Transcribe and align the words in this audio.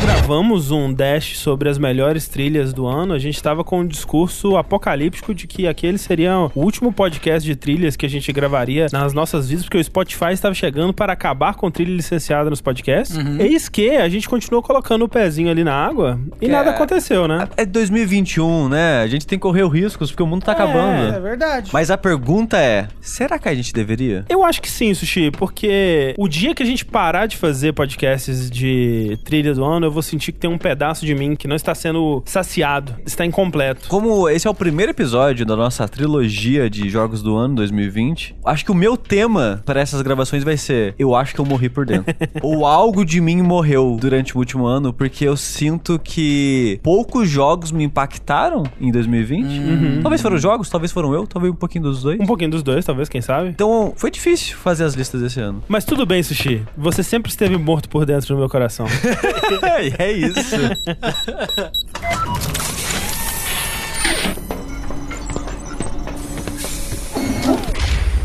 Gravamos 0.00 0.72
um 0.72 0.92
dash 0.92 1.38
sobre 1.38 1.68
as 1.68 1.78
melhores 1.78 2.26
trilhas 2.26 2.72
do 2.72 2.86
ano. 2.88 3.14
A 3.14 3.18
gente 3.20 3.36
estava 3.36 3.62
com 3.62 3.80
um 3.80 3.86
discurso 3.86 4.56
apocalíptico 4.56 5.32
de 5.32 5.46
que 5.46 5.68
aquele 5.68 5.96
seria 5.96 6.36
o 6.36 6.50
último 6.56 6.92
podcast 6.92 7.46
de 7.46 7.54
trilhas 7.54 7.94
que 7.94 8.04
a 8.04 8.08
gente 8.08 8.32
gravaria 8.32 8.86
nas 8.92 9.12
nossas 9.12 9.48
vidas, 9.48 9.64
porque 9.64 9.78
o 9.78 9.84
Spotify 9.84 10.32
estava 10.32 10.54
chegando 10.54 10.92
para 10.92 11.12
acabar 11.12 11.54
com 11.54 11.70
trilha 11.70 11.94
licenciada 11.94 12.50
nos 12.50 12.60
podcasts. 12.60 13.16
Eis 13.38 13.68
que 13.68 13.90
a 13.90 14.08
gente 14.08 14.28
continuou 14.28 14.60
colocando 14.60 15.04
o 15.04 15.08
pezinho 15.08 15.50
ali 15.50 15.62
na 15.62 15.74
água 15.74 16.18
e 16.40 16.46
Que 16.46 16.50
nada 16.52 16.70
é- 16.70 16.74
aconteceu, 16.74 17.28
né? 17.28 17.46
É 17.56 17.64
2021, 17.64 18.68
né? 18.68 19.02
A 19.02 19.06
gente 19.06 19.24
tem 19.24 19.38
que 19.38 19.42
correr 19.42 19.64
riscos 19.68 20.10
porque 20.10 20.22
o 20.22 20.26
mundo 20.26 20.42
tá 20.42 20.50
É 20.52 20.54
acabando. 20.56 21.22
verdade. 21.22 21.70
Mas 21.72 21.92
a 21.92 21.96
pergunta 21.96 22.58
é: 22.58 22.88
será 23.00 23.38
que 23.38 23.48
a 23.48 23.54
gente 23.54 23.72
deveria? 23.72 24.24
Eu 24.28 24.42
acho 24.44 24.60
que 24.60 24.70
sim, 24.70 24.92
Sushi, 24.94 25.30
porque 25.30 26.12
o 26.18 26.26
dia 26.28 26.54
que 26.56 26.62
a 26.62 26.66
gente 26.66 26.84
parar 26.84 27.26
de 27.26 27.36
fazer 27.36 27.72
podcasts 27.72 28.50
de 28.50 29.16
trilha 29.24 29.43
do 29.52 29.64
ano, 29.64 29.86
eu 29.86 29.90
vou 29.90 30.02
sentir 30.02 30.32
que 30.32 30.38
tem 30.38 30.50
um 30.50 30.58
pedaço 30.58 31.04
de 31.04 31.14
mim 31.14 31.36
que 31.36 31.46
não 31.46 31.56
está 31.56 31.74
sendo 31.74 32.22
saciado, 32.24 32.94
está 33.04 33.24
incompleto. 33.24 33.88
Como 33.88 34.28
esse 34.28 34.46
é 34.46 34.50
o 34.50 34.54
primeiro 34.54 34.92
episódio 34.92 35.44
da 35.44 35.56
nossa 35.56 35.86
trilogia 35.88 36.70
de 36.70 36.88
jogos 36.88 37.22
do 37.22 37.36
ano 37.36 37.56
2020, 37.56 38.36
acho 38.44 38.64
que 38.64 38.70
o 38.70 38.74
meu 38.74 38.96
tema 38.96 39.62
para 39.64 39.80
essas 39.80 40.00
gravações 40.02 40.44
vai 40.44 40.56
ser: 40.56 40.94
Eu 40.98 41.14
acho 41.14 41.34
que 41.34 41.40
eu 41.40 41.44
morri 41.44 41.68
por 41.68 41.84
dentro. 41.84 42.14
Ou 42.42 42.66
algo 42.66 43.04
de 43.04 43.20
mim 43.20 43.42
morreu 43.42 43.96
durante 44.00 44.36
o 44.36 44.38
último 44.38 44.66
ano, 44.66 44.92
porque 44.92 45.26
eu 45.26 45.36
sinto 45.36 45.98
que 45.98 46.80
poucos 46.82 47.28
jogos 47.28 47.72
me 47.72 47.84
impactaram 47.84 48.62
em 48.80 48.90
2020. 48.90 50.02
Talvez 50.02 50.22
foram 50.22 50.38
jogos, 50.38 50.68
talvez 50.68 50.92
foram 50.92 51.14
eu, 51.14 51.26
talvez 51.26 51.52
um 51.52 51.56
pouquinho 51.56 51.84
dos 51.84 52.02
dois. 52.02 52.18
Um 52.20 52.26
pouquinho 52.26 52.50
dos 52.50 52.62
dois, 52.62 52.84
talvez, 52.84 53.08
quem 53.08 53.20
sabe? 53.20 53.48
Então 53.48 53.92
foi 53.96 54.10
difícil 54.10 54.56
fazer 54.56 54.84
as 54.84 54.94
listas 54.94 55.22
esse 55.22 55.40
ano. 55.40 55.62
Mas 55.68 55.84
tudo 55.84 56.06
bem, 56.06 56.22
Sushi. 56.22 56.62
Você 56.76 57.02
sempre 57.02 57.30
esteve 57.30 57.56
morto 57.56 57.88
por 57.88 58.04
dentro 58.04 58.28
do 58.28 58.38
meu 58.38 58.48
coração. 58.48 58.86
é 59.98 60.12
isso. 60.12 60.56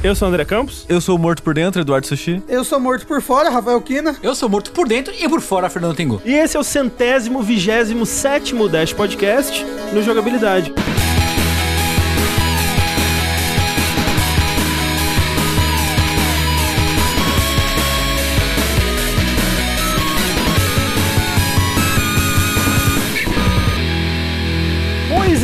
Eu 0.01 0.15
sou 0.15 0.27
o 0.27 0.29
André 0.29 0.45
Campos. 0.45 0.85
Eu 0.87 1.01
sou 1.01 1.17
o 1.17 1.19
morto 1.19 1.43
por 1.43 1.53
dentro, 1.53 1.81
Eduardo 1.81 2.07
Sushi. 2.07 2.41
Eu 2.47 2.63
sou 2.63 2.79
morto 2.79 3.05
por 3.05 3.21
fora, 3.21 3.49
Rafael 3.49 3.81
Kina. 3.81 4.15
Eu 4.23 4.33
sou 4.33 4.47
morto 4.47 4.71
por 4.71 4.87
dentro 4.87 5.13
e 5.13 5.27
por 5.27 5.41
fora, 5.41 5.69
Fernando 5.69 5.95
Tengu. 5.95 6.21
E 6.23 6.33
esse 6.33 6.55
é 6.55 6.59
o 6.59 6.63
centésimo, 6.63 7.41
vigésimo, 7.41 8.05
sétimo 8.05 8.69
Dash 8.69 8.93
Podcast 8.93 9.65
no 9.91 10.01
Jogabilidade. 10.01 10.73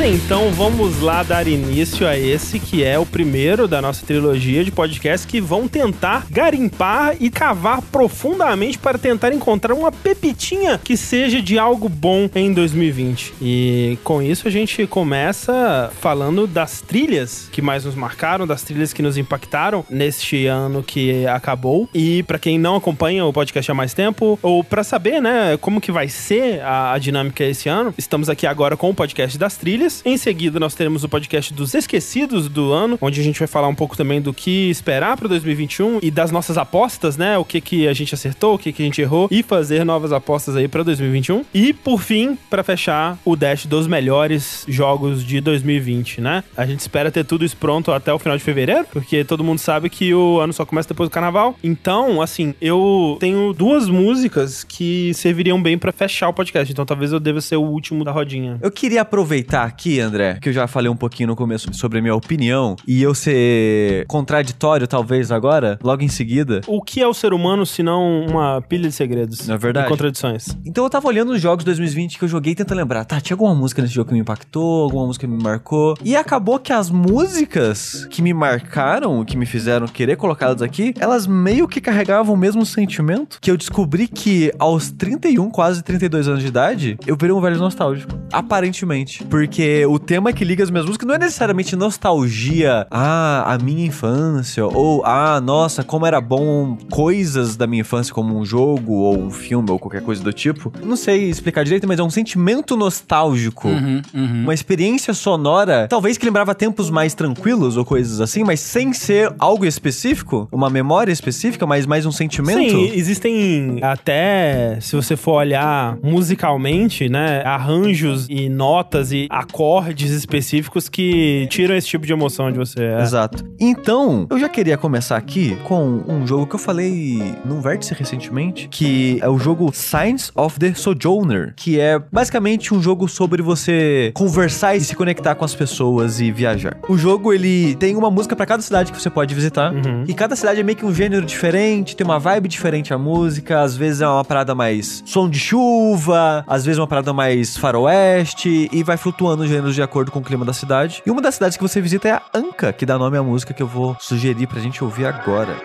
Então, 0.08 0.52
vamos 0.52 1.02
lá 1.02 1.24
dar 1.24 1.48
início 1.48 2.08
a 2.08 2.16
esse 2.16 2.60
que 2.60 2.84
é 2.84 3.00
o 3.00 3.08
primeiro 3.08 3.68
da 3.68 3.82
nossa 3.82 4.06
trilogia 4.06 4.64
de 4.64 4.70
podcasts 4.70 5.26
que 5.26 5.42
vão 5.42 5.68
tentar 5.68 6.28
garimpar 6.30 7.16
e 7.20 7.28
cavar 7.32 7.82
profundamente 7.82 8.78
para 8.78 9.00
tentar 9.00 9.34
encontrar 9.34 9.74
uma 9.74 9.92
pepitinha 9.92 10.80
que 10.84 10.96
seja 10.96 11.42
de 11.42 11.58
algo 11.58 11.90
bom 11.90 12.30
em 12.36 12.54
2020. 12.54 13.34
E 13.42 13.98
com 14.04 14.22
isso 14.22 14.48
a 14.48 14.52
gente 14.52 14.86
começa 14.86 15.92
falando 16.00 16.46
das 16.46 16.82
trilhas 16.82 17.50
que 17.52 17.62
mais 17.62 17.84
nos 17.84 17.96
marcaram, 17.96 18.46
das 18.46 18.62
trilhas 18.62 18.94
que 18.94 19.02
nos 19.02 19.18
impactaram 19.18 19.84
neste 19.90 20.46
ano 20.46 20.84
que 20.84 21.26
acabou. 21.26 21.90
E 21.96 22.22
para 22.24 22.38
quem 22.38 22.60
não 22.60 22.76
acompanha 22.76 23.26
o 23.26 23.34
podcast 23.34 23.72
há 23.72 23.74
mais 23.74 23.96
tempo, 23.96 24.38
ou 24.44 24.64
para 24.64 24.84
saber, 24.84 25.20
né, 25.20 25.58
como 25.60 25.82
que 25.82 25.92
vai 25.92 26.10
ser 26.10 26.62
a, 26.62 26.94
a 26.94 27.00
dinâmica 27.00 27.44
esse 27.44 27.68
ano, 27.68 27.92
estamos 27.98 28.30
aqui 28.30 28.46
agora 28.46 28.78
com 28.78 28.92
o 28.92 28.94
podcast 28.94 29.36
das 29.36 29.58
trilhas. 29.58 29.95
Em 30.04 30.18
seguida, 30.18 30.60
nós 30.60 30.74
teremos 30.74 31.04
o 31.04 31.10
podcast 31.10 31.54
dos 31.54 31.74
esquecidos 31.74 32.50
do 32.50 32.72
ano, 32.74 32.98
onde 33.02 33.22
a 33.22 33.24
gente 33.24 33.40
vai 33.40 33.48
falar 33.48 33.68
um 33.68 33.76
pouco 33.76 33.96
também 33.96 34.22
do 34.22 34.34
que 34.34 34.70
esperar 34.70 35.16
para 35.18 35.28
2021 35.28 36.00
e 36.02 36.12
das 36.12 36.32
nossas 36.32 36.58
apostas, 36.58 37.18
né? 37.18 37.38
O 37.38 37.46
que 37.46 37.62
que 37.62 37.88
a 37.88 37.94
gente 37.94 38.14
acertou, 38.14 38.56
o 38.56 38.58
que 38.58 38.72
que 38.74 38.82
a 38.82 38.86
gente 38.86 39.02
errou 39.02 39.28
e 39.32 39.44
fazer 39.44 39.84
novas 39.84 40.12
apostas 40.12 40.56
aí 40.56 40.68
para 40.68 40.84
2021. 40.84 41.46
E 41.54 41.74
por 41.74 42.02
fim, 42.02 42.38
para 42.50 42.64
fechar, 42.64 43.18
o 43.24 43.36
dash 43.36 43.66
dos 43.66 43.88
melhores 43.88 44.66
jogos 44.68 45.24
de 45.24 45.40
2020, 45.42 46.22
né? 46.22 46.44
A 46.56 46.66
gente 46.66 46.80
espera 46.80 47.12
ter 47.12 47.24
tudo 47.24 47.46
isso 47.46 47.58
pronto 47.58 47.92
até 47.92 48.14
o 48.14 48.20
final 48.20 48.38
de 48.38 48.44
fevereiro, 48.44 48.86
porque 48.92 49.24
todo 49.24 49.44
mundo 49.44 49.60
sabe 49.60 49.90
que 49.90 50.14
o 50.14 50.40
ano 50.40 50.54
só 50.54 50.66
começa 50.66 50.90
depois 50.90 51.10
do 51.10 51.14
carnaval. 51.14 51.56
Então, 51.64 52.22
assim, 52.22 52.54
eu 52.62 53.18
tenho 53.20 53.54
duas 53.54 53.88
músicas 53.90 54.64
que 54.64 55.14
serviriam 55.14 55.62
bem 55.62 55.78
para 55.78 55.92
fechar 55.92 56.30
o 56.30 56.34
podcast. 56.34 56.72
Então, 56.72 56.86
talvez 56.86 57.12
eu 57.12 57.20
deva 57.20 57.42
ser 57.42 57.58
o 57.58 57.64
último 57.64 58.04
da 58.04 58.12
rodinha. 58.12 58.58
Eu 58.62 58.72
queria 58.72 59.02
aproveitar 59.02 59.64
aqui, 59.64 59.85
André, 60.00 60.38
que 60.42 60.50
eu 60.50 60.54
já 60.54 60.68
falei 60.68 60.90
um 60.90 60.96
pouquinho 60.96 61.28
no 61.28 61.36
começo 61.36 61.74
sobre 61.74 62.00
a 62.00 62.02
minha 62.02 62.16
opinião, 62.16 62.76
e 62.88 63.02
eu 63.02 63.14
ser 63.14 64.06
contraditório, 64.08 64.88
talvez, 64.88 65.32
agora, 65.32 65.80
logo 65.84 66.04
em 66.04 66.08
seguida. 66.08 66.62
O 66.68 66.82
que 66.82 67.02
é 67.02 67.08
o 67.08 67.14
ser 67.14 67.34
humano 67.34 67.66
se 67.66 67.84
não 67.84 68.26
uma 68.26 68.62
pilha 68.62 68.90
de 68.90 68.96
segredos? 68.96 69.48
Não 69.48 69.56
é 69.56 69.58
verdade? 69.58 69.88
E 69.88 69.90
contradições. 69.90 70.48
Então 70.66 70.84
eu 70.84 70.90
tava 70.90 71.08
olhando 71.08 71.32
os 71.32 71.42
jogos 71.42 71.64
de 71.64 71.66
2020 71.68 72.18
que 72.18 72.24
eu 72.24 72.28
joguei 72.28 72.56
tentando 72.56 72.78
lembrar, 72.78 73.06
tá, 73.06 73.22
tinha 73.22 73.36
alguma 73.36 73.54
música 73.54 73.82
nesse 73.82 73.94
jogo 73.94 74.10
que 74.10 74.14
me 74.14 74.20
impactou, 74.20 74.84
alguma 74.84 75.06
música 75.08 75.28
que 75.28 75.32
me 75.32 75.42
marcou. 75.42 75.96
E 76.04 76.16
acabou 76.16 76.60
que 76.60 76.74
as 76.74 76.90
músicas 76.90 78.06
que 78.10 78.22
me 78.22 78.34
marcaram, 78.34 79.24
que 79.24 79.38
me 79.38 79.46
fizeram 79.46 79.88
querer 79.88 80.16
colocá-las 80.16 80.62
aqui, 80.62 80.94
elas 81.00 81.28
meio 81.28 81.68
que 81.68 81.80
carregavam 81.80 82.34
o 82.34 82.38
mesmo 82.38 82.66
sentimento 82.66 83.40
que 83.42 83.52
eu 83.52 83.58
descobri 83.58 84.08
que 84.08 84.52
aos 84.58 84.92
31, 84.92 85.50
quase 85.50 85.84
32 85.84 86.28
anos 86.28 86.42
de 86.42 86.48
idade, 86.48 86.98
eu 87.06 87.16
virei 87.16 87.36
um 87.36 87.42
velho 87.42 87.58
nostálgico. 87.58 88.14
Aparentemente. 88.32 89.24
Porque 89.26 89.75
o 89.88 89.98
tema 89.98 90.32
que 90.32 90.46
liga 90.46 90.64
as 90.64 90.70
minhas 90.70 90.86
músicas 90.86 91.08
não 91.08 91.16
é 91.16 91.18
necessariamente 91.18 91.76
nostalgia, 91.76 92.86
ah, 92.92 93.54
a 93.54 93.58
minha 93.58 93.86
infância, 93.86 94.66
ou 94.66 95.04
ah, 95.04 95.42
nossa, 95.42 95.84
como 95.84 96.06
era 96.06 96.22
bom 96.22 96.78
coisas 96.92 97.56
da 97.56 97.66
minha 97.66 97.82
infância, 97.82 98.14
como 98.14 98.38
um 98.38 98.46
jogo, 98.46 98.94
ou 98.94 99.18
um 99.18 99.32
filme, 99.32 99.70
ou 99.72 99.80
qualquer 99.80 100.02
coisa 100.02 100.24
do 100.24 100.32
tipo. 100.32 100.72
Não 100.84 100.96
sei 100.96 101.30
explicar 101.30 101.64
direito, 101.64 101.88
mas 101.88 102.00
é 102.00 102.04
um 102.04 102.10
sentimento 102.10 102.78
nostálgico. 102.78 103.68
Uhum, 103.68 104.02
uhum. 104.14 104.42
Uma 104.44 104.54
experiência 104.54 105.14
sonora, 105.14 105.88
talvez 105.90 106.18
que 106.18 106.26
lembrava 106.26 106.54
tempos 106.54 106.90
mais 106.90 107.14
tranquilos 107.14 107.76
ou 107.76 107.84
coisas 107.84 108.22
assim, 108.22 108.44
mas 108.44 108.60
sem 108.60 108.94
ser 108.94 109.34
algo 109.40 109.66
específico, 109.66 110.48
uma 110.52 110.70
memória 110.70 111.12
específica, 111.12 111.66
mas 111.66 111.86
mais 111.86 112.06
um 112.06 112.12
sentimento. 112.12 112.70
Sim, 112.70 112.92
existem 112.94 113.80
até, 113.82 114.78
se 114.80 114.96
você 114.96 115.16
for 115.16 115.34
olhar 115.34 115.98
musicalmente, 116.04 117.10
né, 117.10 117.42
arranjos 117.44 118.28
e 118.30 118.48
notas 118.48 119.12
e 119.12 119.28
acordes 119.30 119.65
específicos 120.12 120.88
que 120.90 121.48
tiram 121.50 121.76
esse 121.76 121.88
tipo 121.88 122.06
de 122.06 122.14
emoção 122.14 122.52
de 122.52 122.58
você. 122.58 122.84
é. 122.84 123.02
Exato. 123.02 123.44
Então, 123.60 124.28
eu 124.30 124.40
já 124.40 124.50
queria 124.50 124.78
começar 124.78 125.18
aqui 125.18 125.58
com 125.64 126.04
um 126.08 126.26
jogo 126.28 126.48
que 126.48 126.56
eu 126.56 126.60
falei 126.60 127.20
num 127.46 127.62
vértice 127.62 127.94
recentemente, 127.94 128.68
que 128.70 129.20
é 129.22 129.30
o 129.30 129.38
jogo 129.38 129.72
Signs 129.74 130.32
of 130.36 130.60
the 130.60 130.74
Sojourner, 130.74 131.54
que 131.56 131.80
é 131.80 132.00
basicamente 132.12 132.74
um 132.74 132.82
jogo 132.82 133.08
sobre 133.08 133.42
você 133.42 134.12
conversar 134.16 134.76
e 134.76 134.82
se 134.82 134.96
conectar 134.96 135.36
com 135.36 135.46
as 135.46 135.56
pessoas 135.56 136.20
e 136.20 136.32
viajar. 136.32 136.78
O 136.90 136.98
jogo, 136.98 137.34
ele 137.34 137.76
tem 137.76 137.96
uma 137.96 138.12
música 138.12 138.36
pra 138.36 138.46
cada 138.46 138.62
cidade 138.62 138.92
que 138.92 139.02
você 139.02 139.10
pode 139.10 139.34
visitar, 139.34 139.74
Uhum. 139.74 140.04
e 140.08 140.14
cada 140.14 140.36
cidade 140.36 140.60
é 140.60 140.64
meio 140.64 140.78
que 140.78 140.86
um 140.86 140.94
gênero 140.94 141.26
diferente, 141.26 141.96
tem 141.96 142.06
uma 142.06 142.20
vibe 142.20 142.48
diferente 142.48 142.94
a 142.94 142.98
música, 142.98 143.62
às 143.62 143.76
vezes 143.76 144.02
é 144.02 144.08
uma 144.08 144.24
parada 144.24 144.54
mais 144.56 145.02
som 145.06 145.30
de 145.30 145.40
chuva, 145.40 146.44
às 146.48 146.66
vezes 146.66 146.78
uma 146.80 146.88
parada 146.88 147.14
mais 147.14 147.58
faroeste, 147.58 148.70
e 148.72 148.84
vai 148.84 148.98
flutuando 148.98 149.48
gêneros 149.56 149.76
de 149.76 149.82
acordo 149.82 150.12
com 150.12 150.20
o 150.20 150.24
clima 150.24 150.44
da 150.44 150.54
cidade. 150.54 151.02
E 151.06 151.12
uma 151.12 151.22
das 151.22 151.36
cidades 151.36 151.58
que 151.58 151.64
você 151.64 151.80
visita 151.82 152.08
é 152.08 152.12
a 152.12 152.22
Anka, 152.34 152.74
que 152.74 152.86
dá 152.86 152.98
nome 152.98 153.18
à 153.18 153.24
música 153.24 153.54
que 153.54 153.64
eu 153.64 153.68
vou 153.68 153.96
sugerir 154.00 154.48
pra 154.48 154.60
gente 154.60 154.84
ouvir 154.84 155.06
agora. 155.06 155.56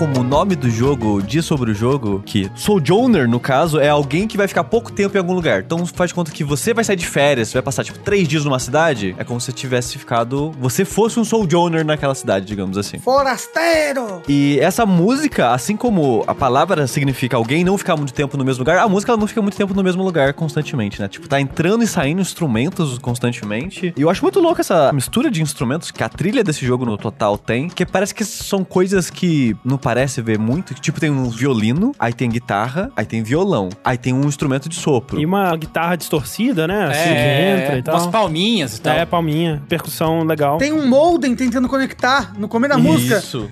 Como 0.00 0.20
o 0.20 0.22
nome 0.22 0.56
do 0.56 0.70
jogo 0.70 1.20
diz 1.20 1.44
sobre 1.44 1.72
o 1.72 1.74
jogo, 1.74 2.22
que 2.24 2.50
Sojourner, 2.54 3.28
no 3.28 3.38
caso, 3.38 3.78
é 3.78 3.90
alguém 3.90 4.26
que 4.26 4.34
vai 4.34 4.48
ficar 4.48 4.64
pouco 4.64 4.90
tempo 4.90 5.14
em 5.14 5.18
algum 5.18 5.34
lugar. 5.34 5.60
Então 5.60 5.84
faz 5.84 6.08
de 6.08 6.14
conta 6.14 6.32
que 6.32 6.42
você 6.42 6.72
vai 6.72 6.82
sair 6.82 6.96
de 6.96 7.04
férias, 7.04 7.52
vai 7.52 7.60
passar 7.60 7.84
tipo 7.84 7.98
três 7.98 8.26
dias 8.26 8.42
numa 8.42 8.58
cidade, 8.58 9.14
é 9.18 9.24
como 9.24 9.38
se 9.38 9.44
você 9.46 9.52
tivesse 9.52 9.98
ficado. 9.98 10.52
Você 10.58 10.86
fosse 10.86 11.20
um 11.20 11.24
Sojourner 11.24 11.84
naquela 11.84 12.14
cidade, 12.14 12.46
digamos 12.46 12.78
assim. 12.78 12.98
Forasteiro! 12.98 14.09
E 14.28 14.58
essa 14.60 14.86
música, 14.86 15.50
assim 15.50 15.76
como 15.76 16.24
a 16.26 16.34
palavra 16.34 16.86
significa 16.86 17.36
alguém 17.36 17.64
não 17.64 17.76
ficar 17.76 17.96
muito 17.96 18.12
tempo 18.12 18.36
no 18.36 18.44
mesmo 18.44 18.60
lugar, 18.60 18.78
a 18.78 18.88
música 18.88 19.12
ela 19.12 19.20
não 19.20 19.26
fica 19.26 19.42
muito 19.42 19.56
tempo 19.56 19.74
no 19.74 19.82
mesmo 19.82 20.02
lugar 20.02 20.32
constantemente, 20.34 21.00
né? 21.00 21.08
Tipo, 21.08 21.28
tá 21.28 21.40
entrando 21.40 21.82
e 21.82 21.86
saindo 21.86 22.20
instrumentos 22.20 22.98
constantemente. 22.98 23.92
E 23.96 24.00
eu 24.00 24.10
acho 24.10 24.22
muito 24.22 24.40
louco 24.40 24.60
essa 24.60 24.92
mistura 24.92 25.30
de 25.30 25.42
instrumentos 25.42 25.90
que 25.90 26.02
a 26.02 26.08
trilha 26.08 26.44
desse 26.44 26.64
jogo 26.64 26.84
no 26.84 26.96
total 26.96 27.36
tem, 27.36 27.68
que 27.68 27.84
parece 27.84 28.14
que 28.14 28.24
são 28.24 28.64
coisas 28.64 29.10
que 29.10 29.56
não 29.64 29.78
parece 29.78 30.20
ver 30.22 30.38
muito. 30.38 30.74
Tipo, 30.74 31.00
tem 31.00 31.10
um 31.10 31.28
violino, 31.28 31.92
aí 31.98 32.12
tem 32.12 32.30
guitarra, 32.30 32.90
aí 32.96 33.04
tem 33.04 33.22
violão, 33.22 33.68
aí 33.84 33.98
tem 33.98 34.12
um 34.12 34.24
instrumento 34.24 34.68
de 34.68 34.76
sopro. 34.76 35.20
E 35.20 35.26
uma 35.26 35.54
guitarra 35.56 35.96
distorcida, 35.96 36.66
né? 36.66 36.86
Assim, 36.86 37.10
que 37.10 37.62
entra 37.64 37.78
e 37.78 37.82
tal. 37.82 37.94
É, 37.94 37.98
umas 37.98 38.06
palminhas 38.08 38.76
e 38.76 38.80
tal. 38.80 38.94
É, 38.94 39.06
palminha. 39.06 39.62
Percussão 39.68 40.22
legal. 40.24 40.58
Tem 40.58 40.72
um 40.72 40.86
modem 40.86 41.34
tentando 41.34 41.68
conectar 41.68 42.32
no 42.38 42.48
começo 42.48 42.74
da 42.74 42.78
música. 42.78 43.18
Isso. 43.18 43.48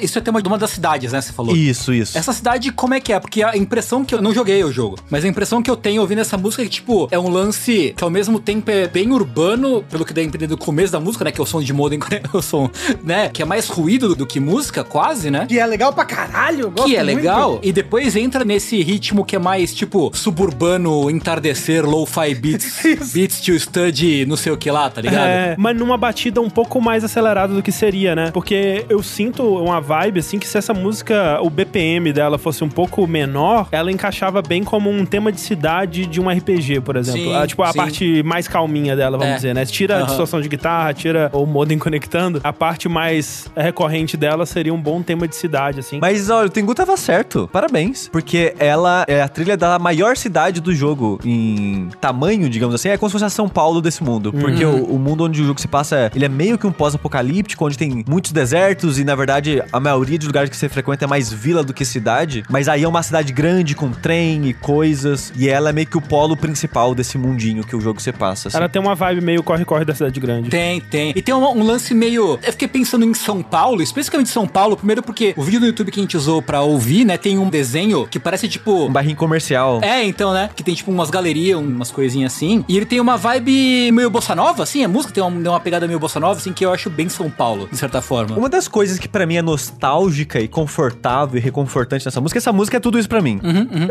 Isso 0.00 0.18
é 0.18 0.20
tema 0.20 0.40
de 0.40 0.48
uma 0.48 0.58
das 0.58 0.70
cidades, 0.70 1.12
né? 1.12 1.20
Você 1.20 1.32
falou. 1.32 1.56
Isso, 1.56 1.92
isso. 1.92 2.16
Essa 2.16 2.32
cidade, 2.32 2.72
como 2.72 2.94
é 2.94 3.00
que 3.00 3.12
é? 3.12 3.20
Porque 3.20 3.42
a 3.42 3.56
impressão 3.56 4.04
que 4.04 4.14
eu 4.14 4.22
não 4.22 4.32
joguei 4.32 4.62
o 4.64 4.72
jogo, 4.72 4.98
mas 5.10 5.24
a 5.24 5.28
impressão 5.28 5.62
que 5.62 5.70
eu 5.70 5.76
tenho 5.76 6.00
ouvindo 6.00 6.20
essa 6.20 6.36
música 6.36 6.62
é 6.62 6.66
que, 6.66 6.70
tipo, 6.70 7.08
é 7.10 7.18
um 7.18 7.28
lance 7.28 7.94
que 7.96 8.04
ao 8.04 8.10
mesmo 8.10 8.38
tempo 8.38 8.70
é 8.70 8.86
bem 8.86 9.10
urbano, 9.12 9.82
pelo 9.90 10.04
que 10.04 10.12
dá 10.12 10.20
a 10.20 10.24
entender 10.24 10.46
do 10.46 10.56
começo 10.56 10.92
da 10.92 11.00
música, 11.00 11.24
né? 11.24 11.32
Que 11.32 11.40
é 11.40 11.42
o 11.42 11.46
som 11.46 11.62
de 11.62 11.72
modem, 11.72 11.98
o 12.32 12.42
som, 12.42 12.70
né? 13.02 13.28
Que 13.28 13.42
é 13.42 13.44
mais 13.44 13.68
ruído 13.68 14.14
do, 14.14 14.26
que 14.26 14.40
música, 14.40 14.84
quase, 14.84 15.30
né? 15.30 15.46
Que 15.46 15.58
é 15.58 15.66
legal 15.66 15.92
pra 15.92 16.04
caralho. 16.04 16.70
gosto 16.70 16.86
Que 16.86 16.96
é 16.96 17.02
muito. 17.02 17.16
legal, 17.16 17.60
e 17.62 17.72
depois 17.72 18.16
entra 18.16 18.44
nesse 18.44 18.82
ritmo 18.82 19.24
que 19.24 19.36
é 19.36 19.38
mais 19.38 19.74
tipo 19.74 20.10
suburbano, 20.14 21.10
entardecer, 21.10 21.84
lo-fi 21.84 22.34
beats, 22.34 22.82
beats 23.12 23.40
to 23.40 23.58
study, 23.58 24.26
não 24.26 24.36
sei 24.36 24.52
o 24.52 24.56
que 24.56 24.70
lá, 24.70 24.88
tá 24.90 25.00
ligado? 25.00 25.26
É, 25.26 25.56
mas 25.58 25.76
numa 25.76 25.96
batida 25.96 26.40
um 26.40 26.50
pouco 26.50 26.80
mais 26.80 27.04
acelerada 27.04 27.54
do 27.54 27.62
que 27.62 27.72
seria, 27.72 28.14
né? 28.14 28.30
Porque 28.32 28.84
eu 28.88 29.02
sinto 29.02 29.42
uma 29.42 29.73
vibe, 29.80 30.20
assim, 30.20 30.38
que 30.38 30.46
se 30.46 30.56
essa 30.58 30.72
música, 30.74 31.38
o 31.42 31.50
BPM 31.50 32.12
dela 32.12 32.38
fosse 32.38 32.62
um 32.64 32.68
pouco 32.68 33.06
menor, 33.06 33.68
ela 33.72 33.90
encaixava 33.90 34.40
bem 34.42 34.62
como 34.64 34.90
um 34.90 35.04
tema 35.04 35.30
de 35.32 35.40
cidade 35.40 36.06
de 36.06 36.20
um 36.20 36.28
RPG, 36.28 36.80
por 36.80 36.96
exemplo. 36.96 37.20
Sim, 37.22 37.34
Ah, 37.34 37.46
tipo, 37.46 37.62
a 37.62 37.72
sim. 37.72 37.78
parte 37.78 38.22
mais 38.22 38.46
calminha 38.48 38.94
dela, 38.96 39.16
vamos 39.18 39.32
É. 39.32 39.36
dizer, 39.36 39.54
né? 39.54 39.64
Tira 39.64 39.94
a 39.94 39.98
Aham. 39.98 40.06
distorção 40.06 40.40
de 40.40 40.48
guitarra, 40.48 40.92
tira 40.94 41.30
o 41.32 41.44
modem 41.46 41.78
conectando, 41.78 42.40
a 42.44 42.52
parte 42.52 42.88
mais 42.88 43.50
recorrente 43.56 44.16
dela 44.16 44.46
seria 44.46 44.72
um 44.72 44.80
bom 44.80 45.02
tema 45.02 45.26
de 45.28 45.36
cidade, 45.36 45.80
assim. 45.80 45.98
Mas 46.00 46.30
olha, 46.30 46.46
o 46.46 46.50
Tengu 46.50 46.74
tava 46.74 46.96
certo. 46.96 47.48
Parabéns. 47.52 48.08
Porque 48.08 48.54
ela 48.58 49.04
é 49.08 49.20
a 49.22 49.28
trilha 49.28 49.56
da 49.56 49.78
maior 49.78 50.16
cidade 50.16 50.60
do 50.60 50.74
jogo 50.74 51.18
em 51.24 51.88
tamanho, 52.00 52.48
digamos 52.48 52.74
assim. 52.74 52.88
É 52.88 52.96
como 52.96 53.08
se 53.08 53.12
fosse 53.12 53.24
a 53.24 53.28
São 53.30 53.48
Paulo 53.48 53.80
desse 53.80 54.02
mundo. 54.02 54.32
Porque 54.32 54.64
o, 54.64 54.84
o 54.84 54.98
mundo 54.98 55.24
onde 55.24 55.40
o 55.42 55.44
jogo 55.46 55.60
se 55.60 55.68
passa, 55.68 56.10
ele 56.14 56.24
é 56.24 56.28
meio 56.28 56.58
que 56.58 56.66
um 56.66 56.72
pós-apocalíptico, 56.72 57.64
onde 57.66 57.76
tem 57.78 58.04
muitos 58.08 58.32
desertos 58.32 58.98
e, 58.98 59.04
na 59.04 59.14
verdade, 59.14 59.62
a 59.72 59.80
maioria 59.80 60.18
dos 60.18 60.26
lugares 60.26 60.50
que 60.50 60.56
você 60.56 60.68
frequenta 60.68 61.04
é 61.04 61.08
mais 61.08 61.32
vila 61.32 61.62
do 61.62 61.72
que 61.72 61.84
cidade. 61.84 62.42
Mas 62.48 62.68
aí 62.68 62.82
é 62.82 62.88
uma 62.88 63.02
cidade 63.02 63.32
grande, 63.32 63.74
com 63.74 63.90
trem 63.90 64.48
e 64.48 64.54
coisas. 64.54 65.32
E 65.36 65.48
ela 65.48 65.70
é 65.70 65.72
meio 65.72 65.86
que 65.86 65.96
o 65.96 66.00
polo 66.00 66.36
principal 66.36 66.94
desse 66.94 67.16
mundinho 67.18 67.64
que 67.64 67.74
o 67.76 67.80
jogo 67.80 68.00
se 68.00 68.12
passa. 68.12 68.48
assim. 68.48 68.56
Ela 68.56 68.68
tem 68.68 68.80
uma 68.80 68.94
vibe 68.94 69.20
meio 69.20 69.42
corre-corre 69.42 69.84
da 69.84 69.94
cidade 69.94 70.18
grande. 70.20 70.50
Tem, 70.50 70.80
tem. 70.80 71.12
E 71.14 71.22
tem 71.22 71.34
um, 71.34 71.44
um 71.44 71.62
lance 71.62 71.94
meio. 71.94 72.38
Eu 72.42 72.52
fiquei 72.52 72.68
pensando 72.68 73.04
em 73.04 73.14
São 73.14 73.42
Paulo, 73.42 73.82
especificamente 73.82 74.30
São 74.30 74.46
Paulo, 74.46 74.76
primeiro 74.76 75.02
porque 75.02 75.34
o 75.36 75.42
vídeo 75.42 75.60
do 75.60 75.66
YouTube 75.66 75.90
que 75.90 76.00
a 76.00 76.02
gente 76.02 76.16
usou 76.16 76.40
pra 76.42 76.60
ouvir, 76.62 77.04
né, 77.04 77.16
tem 77.16 77.38
um 77.38 77.48
desenho 77.48 78.06
que 78.06 78.18
parece 78.18 78.48
tipo. 78.48 78.86
Um 78.86 78.92
barrinho 78.92 79.16
comercial. 79.16 79.80
É, 79.82 80.04
então, 80.04 80.32
né? 80.32 80.50
Que 80.54 80.62
tem 80.62 80.74
tipo 80.74 80.90
umas 80.90 81.10
galerias, 81.10 81.58
umas 81.58 81.90
coisinhas 81.90 82.34
assim. 82.34 82.64
E 82.68 82.76
ele 82.76 82.86
tem 82.86 83.00
uma 83.00 83.16
vibe 83.16 83.90
meio 83.92 84.10
bossa 84.10 84.34
nova, 84.34 84.62
assim. 84.62 84.84
A 84.84 84.88
música 84.88 85.12
tem 85.12 85.22
uma, 85.22 85.50
uma 85.50 85.60
pegada 85.60 85.86
meio 85.86 85.98
bossa 85.98 86.18
nova, 86.20 86.38
assim, 86.38 86.52
que 86.52 86.64
eu 86.64 86.72
acho 86.72 86.88
bem 86.90 87.08
São 87.08 87.30
Paulo, 87.30 87.68
de 87.70 87.76
certa 87.78 88.00
forma. 88.00 88.36
Uma 88.36 88.48
das 88.48 88.68
coisas 88.68 88.98
que 88.98 89.08
pra 89.08 89.26
mim 89.26 89.36
é 89.36 89.42
nostálgica 89.54 90.40
e 90.40 90.48
confortável 90.48 91.38
e 91.38 91.40
reconfortante 91.40 92.04
nessa 92.04 92.20
música, 92.20 92.38
essa 92.38 92.52
música 92.52 92.76
é 92.76 92.80
tudo 92.80 92.98
isso 92.98 93.08
pra 93.08 93.22
mim. 93.22 93.40